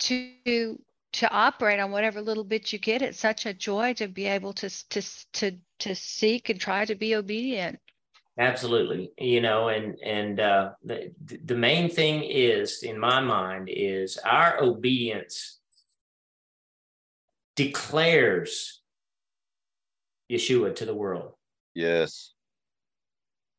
to 0.00 0.78
to 1.12 1.30
operate 1.30 1.80
on 1.80 1.90
whatever 1.92 2.20
little 2.20 2.44
bit 2.44 2.72
you 2.72 2.78
get. 2.78 3.02
It's 3.02 3.20
such 3.20 3.46
a 3.46 3.54
joy 3.54 3.94
to 3.94 4.08
be 4.08 4.26
able 4.26 4.52
to 4.54 4.68
to 4.90 5.02
to 5.34 5.52
to 5.80 5.94
seek 5.94 6.48
and 6.48 6.60
try 6.60 6.84
to 6.84 6.94
be 6.94 7.14
obedient. 7.14 7.78
Absolutely. 8.38 9.10
You 9.18 9.40
know, 9.40 9.68
and 9.68 9.98
and 9.98 10.38
uh, 10.38 10.70
the 10.84 11.12
the 11.44 11.56
main 11.56 11.90
thing 11.90 12.22
is 12.22 12.84
in 12.84 12.98
my 12.98 13.20
mind 13.20 13.68
is 13.68 14.16
our 14.18 14.62
obedience 14.62 15.58
declares 17.56 18.80
Yeshua 20.30 20.76
to 20.76 20.84
the 20.84 20.94
world. 20.94 21.32
Yes. 21.74 22.32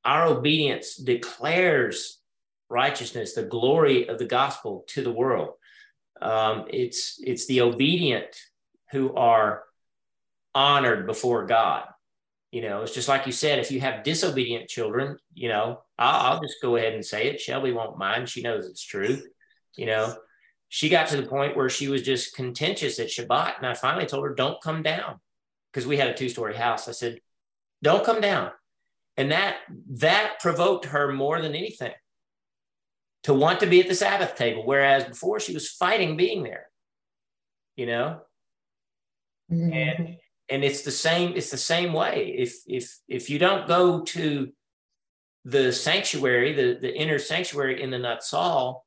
Our 0.06 0.28
obedience 0.28 0.96
declares 0.96 2.20
righteousness, 2.70 3.34
the 3.34 3.44
glory 3.44 4.08
of 4.08 4.18
the 4.18 4.26
gospel 4.26 4.86
to 4.88 5.04
the 5.04 5.12
world. 5.12 5.56
Um, 6.22 6.66
it's 6.70 7.20
it's 7.22 7.48
the 7.48 7.62
obedient 7.62 8.34
who 8.92 9.14
are 9.16 9.64
honored 10.56 11.06
before 11.06 11.46
God. 11.46 11.84
You 12.52 12.62
know, 12.62 12.82
it's 12.82 12.94
just 12.94 13.08
like 13.08 13.28
you 13.28 13.32
said, 13.32 13.60
if 13.60 13.72
you 13.72 13.80
have 13.82 14.04
disobedient 14.04 14.70
children, 14.70 15.18
you 15.34 15.50
know, 15.50 15.82
I'll, 16.00 16.34
I'll 16.34 16.42
just 16.42 16.62
go 16.62 16.76
ahead 16.78 16.94
and 16.94 17.06
say 17.06 17.28
it. 17.28 17.40
Shelby 17.40 17.72
won't 17.72 18.00
mind. 18.00 18.28
She 18.28 18.42
knows 18.42 18.66
it's 18.66 18.84
true. 18.84 19.22
You 19.76 19.86
know, 19.86 20.16
she 20.68 20.90
got 20.90 21.08
to 21.10 21.18
the 21.18 21.28
point 21.28 21.56
where 21.56 21.70
she 21.70 21.88
was 21.88 22.02
just 22.02 22.36
contentious 22.36 23.00
at 23.00 23.08
Shabbat. 23.08 23.58
And 23.58 23.68
I 23.68 23.76
finally 23.76 24.08
told 24.08 24.26
her, 24.26 24.34
don't 24.34 24.62
come 24.62 24.82
down 24.82 25.20
because 25.72 25.86
we 25.86 25.98
had 25.98 26.08
a 26.08 26.14
two 26.14 26.30
story 26.30 26.56
house. 26.56 26.88
I 26.88 26.92
said, 26.92 27.20
don't 27.84 28.06
come 28.06 28.20
down. 28.20 28.52
And 29.16 29.32
that, 29.32 29.58
that 29.98 30.40
provoked 30.40 30.86
her 30.86 31.12
more 31.12 31.42
than 31.42 31.54
anything 31.54 31.94
to 33.24 33.34
want 33.34 33.60
to 33.60 33.68
be 33.68 33.80
at 33.80 33.88
the 33.88 33.96
Sabbath 33.96 34.36
table. 34.36 34.64
Whereas 34.66 35.04
before 35.04 35.40
she 35.40 35.54
was 35.54 35.70
fighting 35.70 36.18
being 36.18 36.44
there, 36.44 36.68
you 37.76 37.86
know, 37.86 38.22
mm-hmm. 39.52 39.74
and 39.74 40.18
and 40.50 40.64
it's 40.64 40.82
the 40.82 40.92
same 40.92 41.34
it's 41.36 41.52
the 41.52 41.58
same 41.58 41.94
way. 41.94 42.36
If 42.38 42.62
if 42.68 42.98
if 43.08 43.30
you 43.30 43.40
don't 43.40 43.68
go 43.68 44.02
to 44.02 44.52
the 45.46 45.72
sanctuary 45.72 46.54
the 46.54 46.78
the 46.80 46.94
inner 46.94 47.20
sanctuary 47.20 47.82
in 47.82 47.92
the 47.92 47.98
Natsal, 47.98 48.82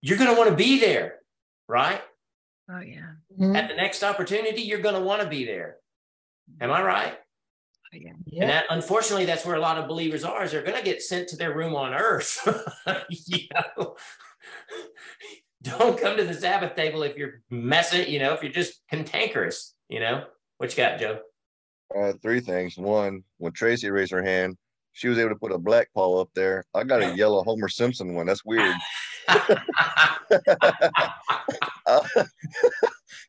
you're 0.00 0.18
going 0.18 0.34
to 0.34 0.38
want 0.38 0.50
to 0.50 0.56
be 0.56 0.78
there 0.80 1.20
right? 1.68 2.02
Oh 2.70 2.80
yeah. 2.80 3.12
Mhm. 3.38 3.56
at 3.56 3.68
the 3.68 3.74
next 3.74 4.02
opportunity 4.02 4.62
you're 4.62 4.80
going 4.80 4.94
to 4.94 5.00
want 5.00 5.22
to 5.22 5.28
be 5.28 5.44
there. 5.44 5.76
Am 6.60 6.70
i 6.70 6.82
right? 6.82 7.14
Oh, 7.94 7.98
yeah. 7.98 8.42
and 8.42 8.50
that 8.50 8.64
unfortunately 8.70 9.24
that's 9.26 9.44
where 9.44 9.56
a 9.56 9.60
lot 9.60 9.78
of 9.78 9.88
believers 9.88 10.24
are 10.24 10.44
is 10.44 10.52
they're 10.52 10.62
going 10.62 10.78
to 10.78 10.84
get 10.84 11.02
sent 11.02 11.28
to 11.28 11.36
their 11.36 11.54
room 11.54 11.74
on 11.74 11.94
earth. 11.94 12.46
You 13.10 13.48
know? 13.54 13.96
Don't 15.62 15.98
come 16.00 16.16
to 16.16 16.24
the 16.24 16.34
sabbath 16.34 16.74
table 16.74 17.02
if 17.04 17.16
you're 17.16 17.40
messing 17.50 18.08
you 18.10 18.18
know 18.18 18.32
if 18.34 18.42
you're 18.42 18.52
just 18.52 18.80
cantankerous 18.90 19.74
you 19.92 20.00
know 20.00 20.24
what 20.56 20.70
you 20.70 20.76
got 20.82 20.98
joe 20.98 21.20
Uh, 21.94 22.14
three 22.22 22.40
things. 22.40 22.78
One, 22.78 23.22
when 23.36 23.52
Tracy 23.52 23.90
raised 23.90 24.12
her 24.12 24.22
hand, 24.22 24.56
she 24.92 25.08
was 25.08 25.18
able 25.18 25.28
to 25.30 25.36
put 25.36 25.52
a 25.52 25.58
black 25.58 25.88
paw 25.94 26.20
up 26.22 26.30
there. 26.34 26.64
I 26.74 26.84
got 26.84 27.02
a 27.02 27.14
yellow 27.20 27.42
Homer 27.44 27.68
Simpson 27.68 28.14
one. 28.14 28.26
That's 28.26 28.44
weird. 28.44 28.74
Uh, 29.28 29.38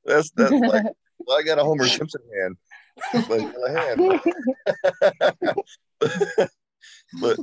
that's 0.05 0.31
that's 0.31 0.51
like 0.51 0.85
well, 1.19 1.37
I 1.37 1.43
got 1.43 1.59
a 1.59 1.63
Homer 1.63 1.87
Simpson 1.87 2.21
hand, 2.39 2.57
but 3.27 3.41
yellow 3.41 3.73
hand. 3.75 3.99
but 7.21 7.37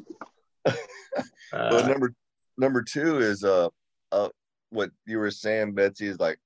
but 0.62 0.74
Uh, 1.52 1.86
number 1.86 2.14
number 2.56 2.82
two 2.82 3.18
is 3.18 3.44
uh 3.44 3.68
uh 4.12 4.28
what 4.70 4.90
you 5.04 5.18
were 5.18 5.30
saying, 5.30 5.74
Betsy, 5.74 6.06
is 6.06 6.18
like 6.20 6.38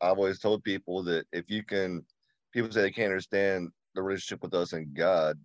I've 0.00 0.18
always 0.18 0.38
told 0.38 0.62
people 0.62 1.02
that 1.04 1.26
if 1.32 1.50
you 1.50 1.62
can 1.64 2.04
people 2.52 2.70
say 2.70 2.82
they 2.82 2.90
can't 2.90 3.10
understand 3.10 3.68
the 3.94 4.02
relationship 4.02 4.42
with 4.42 4.54
us 4.54 4.72
and 4.72 4.94
God, 4.94 5.38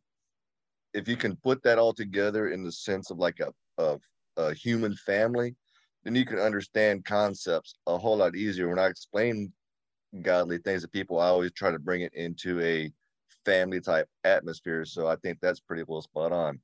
if 0.93 1.07
you 1.07 1.17
can 1.17 1.35
put 1.35 1.61
that 1.63 1.77
all 1.77 1.93
together 1.93 2.49
in 2.49 2.63
the 2.63 2.71
sense 2.71 3.11
of 3.11 3.17
like 3.17 3.39
a 3.39 3.51
of 3.77 4.01
a 4.37 4.53
human 4.53 4.95
family, 4.95 5.55
then 6.03 6.15
you 6.15 6.25
can 6.25 6.39
understand 6.39 7.05
concepts 7.05 7.75
a 7.87 7.97
whole 7.97 8.17
lot 8.17 8.35
easier. 8.35 8.69
When 8.69 8.79
I 8.79 8.87
explain 8.87 9.51
godly 10.21 10.57
things 10.59 10.83
to 10.83 10.87
people, 10.87 11.19
I 11.19 11.27
always 11.27 11.51
try 11.51 11.71
to 11.71 11.79
bring 11.79 12.01
it 12.01 12.13
into 12.13 12.61
a 12.61 12.91
family 13.43 13.81
type 13.81 14.07
atmosphere. 14.23 14.85
So 14.85 15.07
I 15.07 15.15
think 15.17 15.39
that's 15.41 15.59
pretty 15.59 15.83
well 15.87 16.01
spot 16.01 16.31
on. 16.31 16.59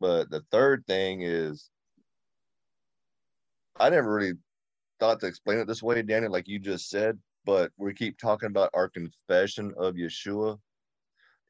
But 0.00 0.30
the 0.30 0.44
third 0.50 0.84
thing 0.86 1.22
is, 1.22 1.70
I 3.78 3.90
never 3.90 4.12
really 4.12 4.34
thought 5.00 5.20
to 5.20 5.26
explain 5.26 5.58
it 5.58 5.66
this 5.66 5.82
way, 5.82 6.02
Danny, 6.02 6.28
like 6.28 6.48
you 6.48 6.58
just 6.58 6.88
said, 6.88 7.18
but 7.46 7.70
we 7.78 7.94
keep 7.94 8.18
talking 8.18 8.48
about 8.48 8.70
our 8.74 8.88
confession 8.88 9.72
of 9.78 9.94
Yeshua. 9.94 10.58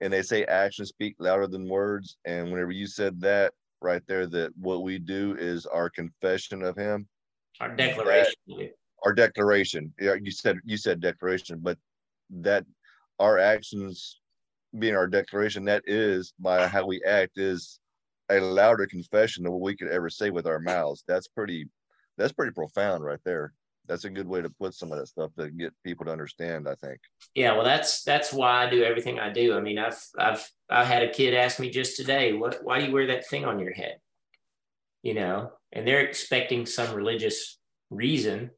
And 0.02 0.12
they 0.12 0.22
say 0.22 0.44
actions 0.44 0.90
speak 0.90 1.16
louder 1.18 1.46
than 1.46 1.68
words. 1.68 2.18
And 2.26 2.52
whenever 2.52 2.70
you 2.70 2.86
said 2.86 3.18
that 3.22 3.54
right 3.80 4.02
there, 4.06 4.26
that 4.26 4.52
what 4.58 4.82
we 4.82 4.98
do 4.98 5.34
is 5.38 5.64
our 5.64 5.88
confession 5.88 6.62
of 6.62 6.76
him, 6.76 7.08
our 7.60 7.74
declaration 7.74 8.34
our 9.06 9.12
declaration. 9.12 9.92
Yeah, 10.00 10.14
you 10.20 10.30
said 10.30 10.58
you 10.64 10.76
said 10.76 11.00
declaration, 11.00 11.60
but 11.62 11.78
that 12.30 12.64
our 13.18 13.38
actions 13.38 14.20
being 14.78 14.96
our 14.96 15.06
declaration, 15.06 15.64
that 15.66 15.84
is 15.86 16.34
by 16.38 16.66
how 16.66 16.86
we 16.86 17.02
act 17.04 17.38
is 17.38 17.78
a 18.30 18.40
louder 18.40 18.86
confession 18.86 19.44
than 19.44 19.52
what 19.52 19.62
we 19.62 19.76
could 19.76 19.88
ever 19.88 20.10
say 20.10 20.30
with 20.30 20.46
our 20.46 20.58
mouths. 20.58 21.04
That's 21.06 21.28
pretty 21.28 21.68
that's 22.18 22.32
pretty 22.32 22.52
profound 22.52 23.04
right 23.04 23.20
there. 23.24 23.52
That's 23.88 24.04
a 24.04 24.10
good 24.10 24.28
way 24.28 24.42
to 24.42 24.50
put 24.50 24.74
some 24.74 24.92
of 24.92 24.98
that 24.98 25.06
stuff 25.06 25.30
to 25.38 25.50
get 25.50 25.72
people 25.84 26.06
to 26.06 26.12
understand, 26.12 26.68
I 26.68 26.74
think. 26.74 27.00
yeah 27.34 27.52
well 27.52 27.64
that's 27.64 28.02
that's 28.02 28.32
why 28.32 28.64
i 28.64 28.70
do 28.70 28.82
everything 28.82 29.18
i 29.18 29.30
do. 29.30 29.56
I 29.56 29.60
mean 29.60 29.78
i've 29.78 30.00
i've 30.18 30.48
i 30.70 30.84
had 30.84 31.02
a 31.02 31.10
kid 31.10 31.34
ask 31.34 31.58
me 31.60 31.70
just 31.70 31.96
today 31.96 32.32
what 32.32 32.58
why 32.62 32.78
do 32.78 32.86
you 32.86 32.92
wear 32.92 33.06
that 33.08 33.26
thing 33.26 33.44
on 33.44 33.58
your 33.58 33.72
head? 33.72 33.98
You 35.02 35.14
know 35.14 35.52
and 35.72 35.86
they're 35.86 36.00
expecting 36.00 36.66
some 36.66 36.94
religious 36.94 37.58
reason. 37.90 38.50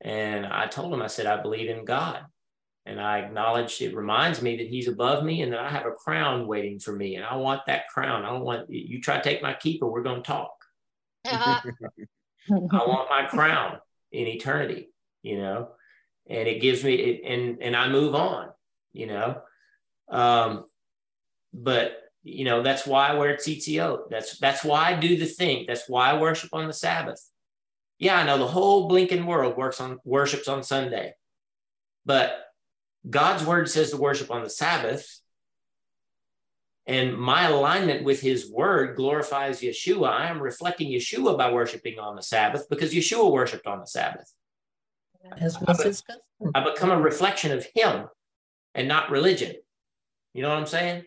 And 0.00 0.46
i 0.46 0.66
told 0.66 0.92
them 0.92 1.02
i 1.02 1.06
said 1.06 1.26
i 1.26 1.40
believe 1.40 1.70
in 1.70 1.84
god. 1.84 2.24
And 2.86 3.00
i 3.00 3.18
acknowledge 3.18 3.80
it 3.80 3.94
reminds 3.94 4.42
me 4.42 4.56
that 4.56 4.68
he's 4.68 4.88
above 4.88 5.24
me 5.24 5.42
and 5.42 5.52
that 5.52 5.60
i 5.60 5.68
have 5.68 5.86
a 5.86 5.92
crown 5.92 6.46
waiting 6.46 6.80
for 6.80 6.94
me. 6.94 7.16
And 7.16 7.24
i 7.24 7.36
want 7.36 7.62
that 7.66 7.88
crown. 7.88 8.24
I 8.24 8.30
don't 8.30 8.44
want 8.44 8.70
you 8.70 9.00
try 9.00 9.16
to 9.16 9.22
take 9.22 9.42
my 9.42 9.54
keeper 9.54 9.86
we're 9.86 10.02
going 10.02 10.22
to 10.22 10.26
talk. 10.26 10.54
I 12.50 12.82
want 12.92 13.08
my 13.08 13.26
crown 13.26 13.78
in 14.12 14.26
eternity, 14.26 14.90
you 15.22 15.38
know, 15.38 15.68
and 16.28 16.48
it 16.48 16.60
gives 16.60 16.84
me 16.84 16.94
it, 16.94 17.22
and 17.24 17.62
and 17.62 17.76
I 17.76 17.88
move 17.88 18.14
on, 18.14 18.50
you 18.92 19.06
know. 19.06 19.40
Um, 20.08 20.64
but 21.52 21.96
you 22.22 22.44
know, 22.44 22.62
that's 22.62 22.86
why 22.86 23.08
I 23.08 23.14
wear 23.14 23.36
TTO. 23.36 24.10
That's 24.10 24.38
that's 24.38 24.64
why 24.64 24.90
I 24.90 25.00
do 25.00 25.16
the 25.16 25.26
thing. 25.26 25.64
That's 25.66 25.88
why 25.88 26.10
I 26.10 26.20
worship 26.20 26.50
on 26.52 26.66
the 26.66 26.72
Sabbath. 26.72 27.20
Yeah, 27.98 28.18
I 28.18 28.24
know 28.24 28.38
the 28.38 28.46
whole 28.46 28.88
blinking 28.88 29.26
world 29.26 29.56
works 29.56 29.80
on 29.80 29.98
worships 30.04 30.48
on 30.48 30.62
Sunday, 30.62 31.14
but 32.04 32.38
God's 33.08 33.44
word 33.44 33.68
says 33.68 33.90
to 33.90 33.96
worship 33.96 34.30
on 34.30 34.44
the 34.44 34.50
Sabbath. 34.50 35.20
And 36.86 37.16
my 37.16 37.44
alignment 37.46 38.04
with 38.04 38.20
his 38.20 38.50
word 38.50 38.96
glorifies 38.96 39.60
Yeshua. 39.60 40.08
I 40.08 40.26
am 40.26 40.40
reflecting 40.40 40.90
Yeshua 40.90 41.38
by 41.38 41.52
worshiping 41.52 41.98
on 41.98 42.16
the 42.16 42.22
Sabbath 42.22 42.68
because 42.68 42.92
Yeshua 42.92 43.30
worshiped 43.30 43.66
on 43.66 43.78
the 43.78 43.86
Sabbath. 43.86 44.32
As 45.38 45.60
was 45.60 45.82
his 45.82 46.00
custom. 46.00 46.50
I 46.54 46.64
become 46.64 46.90
a 46.90 47.00
reflection 47.00 47.52
of 47.52 47.66
him 47.74 48.06
and 48.74 48.88
not 48.88 49.10
religion. 49.10 49.54
You 50.34 50.42
know 50.42 50.48
what 50.48 50.58
I'm 50.58 50.66
saying? 50.66 51.04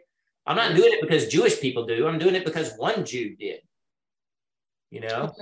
I'm 0.47 0.55
not 0.55 0.75
doing 0.75 0.93
it 0.93 1.01
because 1.01 1.27
Jewish 1.27 1.59
people 1.59 1.85
do. 1.85 2.07
I'm 2.07 2.19
doing 2.19 2.35
it 2.35 2.45
because 2.45 2.73
one 2.77 3.03
Jew 3.03 3.35
did. 3.35 3.59
You 4.91 5.01
know? 5.01 5.33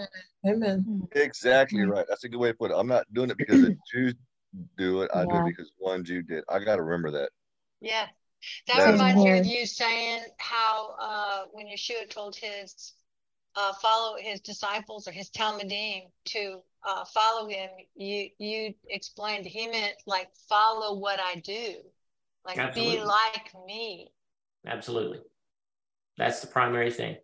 Amen. 0.48 1.08
Exactly 1.12 1.82
right. 1.86 2.06
That's 2.10 2.24
a 2.24 2.30
good 2.30 2.40
way 2.40 2.50
to 2.50 2.58
put 2.58 2.72
it. 2.72 2.76
I'm 2.76 2.88
not 2.88 3.06
doing 3.14 3.30
it 3.30 3.38
because 3.38 3.62
the 3.62 3.78
Jews 3.94 4.16
do 4.78 5.02
it. 5.02 5.12
I 5.14 5.26
do 5.26 5.36
it 5.36 5.46
because 5.46 5.72
one 5.78 6.04
Jew 6.04 6.22
did. 6.24 6.44
I 6.50 6.60
got 6.60 6.78
to 6.78 6.82
remember 6.82 7.12
that. 7.12 7.30
Yeah. 7.82 8.08
That 8.68 8.78
That 8.78 8.88
is- 8.88 8.92
reminds 8.94 9.24
me 9.24 9.40
of 9.40 9.46
you 9.46 9.66
saying 9.66 10.24
how 10.38 10.96
uh, 11.00 11.44
when 11.52 11.68
Yeshua 11.68 12.10
told 12.10 12.36
his 12.36 12.94
uh, 13.56 13.74
follow 13.74 14.18
his 14.18 14.42
disciples 14.42 15.08
or 15.08 15.12
his 15.12 15.30
talmidim 15.30 16.10
to 16.26 16.60
uh, 16.88 17.06
follow 17.06 17.48
him, 17.48 17.70
you 17.96 18.30
you 18.40 18.74
explained 18.90 19.46
he 19.46 19.68
meant 19.68 19.94
like 20.08 20.30
follow 20.50 20.98
what 21.00 21.20
I 21.20 21.36
do, 21.40 21.76
like 22.46 22.58
Absolutely. 22.58 22.98
be 22.98 23.04
like 23.04 23.52
me. 23.68 24.12
Absolutely. 24.66 25.20
That's 26.18 26.40
the 26.42 26.48
primary 26.48 26.92
thing. 26.92 27.18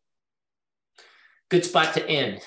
Good 1.50 1.66
spot 1.66 1.94
to 1.96 2.08
end. 2.08 2.42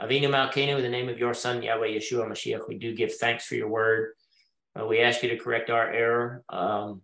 Avinu 0.00 0.24
Malkeinu, 0.28 0.76
in 0.76 0.82
the 0.82 0.88
name 0.88 1.08
of 1.08 1.18
your 1.18 1.34
son, 1.34 1.62
Yahweh 1.62 1.88
Yeshua 1.88 2.28
Mashiach, 2.28 2.68
we 2.68 2.78
do 2.78 2.94
give 2.94 3.14
thanks 3.14 3.46
for 3.46 3.54
your 3.54 3.68
word. 3.68 4.12
Uh, 4.78 4.86
we 4.86 5.00
ask 5.00 5.22
you 5.22 5.28
to 5.30 5.38
correct 5.38 5.70
our 5.70 5.90
error. 5.90 6.42
Um, 6.48 7.02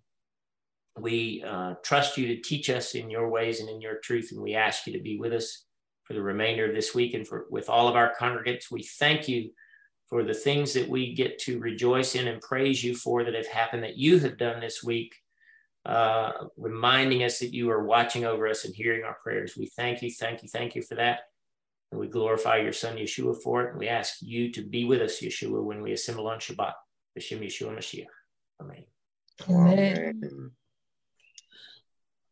we 0.98 1.44
uh, 1.46 1.74
trust 1.82 2.18
you 2.18 2.26
to 2.28 2.42
teach 2.42 2.68
us 2.68 2.94
in 2.94 3.10
your 3.10 3.28
ways 3.28 3.60
and 3.60 3.68
in 3.68 3.80
your 3.80 3.98
truth, 3.98 4.30
and 4.32 4.40
we 4.40 4.54
ask 4.54 4.86
you 4.86 4.92
to 4.92 5.02
be 5.02 5.18
with 5.18 5.32
us 5.32 5.64
for 6.04 6.14
the 6.14 6.22
remainder 6.22 6.68
of 6.68 6.74
this 6.74 6.94
week 6.94 7.14
and 7.14 7.26
for 7.26 7.46
with 7.50 7.68
all 7.68 7.88
of 7.88 7.96
our 7.96 8.12
congregants. 8.20 8.70
We 8.70 8.82
thank 8.82 9.28
you 9.28 9.50
for 10.08 10.24
the 10.24 10.34
things 10.34 10.72
that 10.74 10.88
we 10.88 11.14
get 11.14 11.38
to 11.38 11.60
rejoice 11.60 12.16
in 12.16 12.26
and 12.26 12.42
praise 12.42 12.82
you 12.82 12.96
for 12.96 13.22
that 13.22 13.34
have 13.34 13.46
happened 13.46 13.84
that 13.84 13.96
you 13.96 14.18
have 14.18 14.36
done 14.36 14.60
this 14.60 14.82
week, 14.82 15.14
uh, 15.86 16.32
reminding 16.56 17.22
us 17.22 17.38
that 17.38 17.54
you 17.54 17.70
are 17.70 17.84
watching 17.84 18.24
over 18.24 18.48
us 18.48 18.64
and 18.64 18.74
hearing 18.74 19.04
our 19.04 19.16
prayers. 19.22 19.56
We 19.56 19.66
thank 19.76 20.02
you, 20.02 20.10
thank 20.10 20.42
you, 20.42 20.48
thank 20.48 20.74
you 20.74 20.82
for 20.82 20.96
that. 20.96 21.20
And 21.92 22.00
we 22.00 22.08
glorify 22.08 22.56
your 22.56 22.72
son 22.72 22.96
Yeshua 22.96 23.40
for 23.40 23.62
it. 23.62 23.70
And 23.70 23.78
we 23.78 23.88
ask 23.88 24.16
you 24.20 24.50
to 24.52 24.62
be 24.62 24.84
with 24.84 25.00
us, 25.00 25.20
Yeshua, 25.20 25.62
when 25.62 25.80
we 25.80 25.92
assemble 25.92 26.26
on 26.26 26.38
Shabbat. 26.38 26.72
B'Shem 27.18 27.40
Yeshua 27.42 27.76
Mashiach. 27.76 28.06
Amen. 28.60 28.84
Amen. 29.48 30.50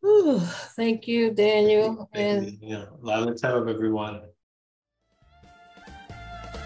Whew, 0.00 0.40
thank 0.76 1.08
you, 1.08 1.32
Daniel. 1.32 2.08
And 2.14 2.58
Yeah, 2.60 2.84
Lila 3.00 3.32
Tov, 3.34 3.68
everyone. 3.68 4.22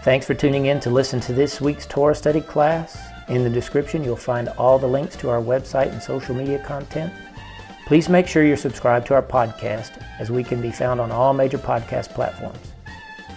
Thanks 0.02 0.26
for 0.26 0.34
tuning 0.34 0.66
in 0.66 0.80
to 0.80 0.90
listen 0.90 1.20
to 1.20 1.32
this 1.32 1.60
week's 1.60 1.86
Torah 1.86 2.14
study 2.14 2.40
class. 2.40 2.98
In 3.28 3.44
the 3.44 3.50
description, 3.50 4.04
you'll 4.04 4.16
find 4.16 4.48
all 4.50 4.78
the 4.78 4.86
links 4.86 5.16
to 5.16 5.30
our 5.30 5.40
website 5.40 5.92
and 5.92 6.02
social 6.02 6.34
media 6.34 6.58
content. 6.58 7.12
Please 7.86 8.08
make 8.08 8.26
sure 8.26 8.44
you're 8.44 8.56
subscribed 8.56 9.06
to 9.06 9.14
our 9.14 9.22
podcast, 9.22 10.02
as 10.18 10.30
we 10.30 10.42
can 10.42 10.60
be 10.60 10.72
found 10.72 11.00
on 11.00 11.10
all 11.10 11.32
major 11.32 11.58
podcast 11.58 12.08
platforms. 12.10 12.72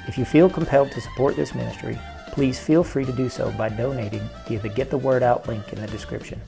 If 0.07 0.17
you 0.17 0.25
feel 0.25 0.49
compelled 0.49 0.91
to 0.91 1.01
support 1.01 1.35
this 1.35 1.55
ministry, 1.55 1.99
please 2.35 2.59
feel 2.59 2.83
free 2.83 3.05
to 3.05 3.13
do 3.13 3.29
so 3.29 3.49
by 3.51 3.69
donating 3.69 4.29
via 4.45 4.59
the 4.59 4.67
Get 4.67 4.89
the 4.89 4.97
Word 4.97 5.23
Out 5.23 5.47
link 5.47 5.71
in 5.71 5.79
the 5.79 5.87
description. 5.87 6.39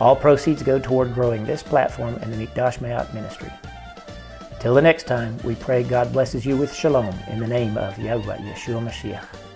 All 0.00 0.16
proceeds 0.16 0.60
go 0.60 0.80
toward 0.80 1.14
growing 1.14 1.46
this 1.46 1.62
platform 1.62 2.16
and 2.16 2.32
the 2.32 2.46
Mikdash 2.46 2.78
Meh'at 2.80 3.14
ministry. 3.14 3.50
Till 4.58 4.74
the 4.74 4.82
next 4.82 5.06
time, 5.06 5.38
we 5.44 5.54
pray 5.54 5.84
God 5.84 6.12
blesses 6.12 6.44
you 6.44 6.56
with 6.56 6.74
shalom 6.74 7.14
in 7.28 7.38
the 7.38 7.46
name 7.46 7.78
of 7.78 7.96
Yahweh 7.96 8.38
Yeshua 8.38 8.84
Mashiach. 8.84 9.49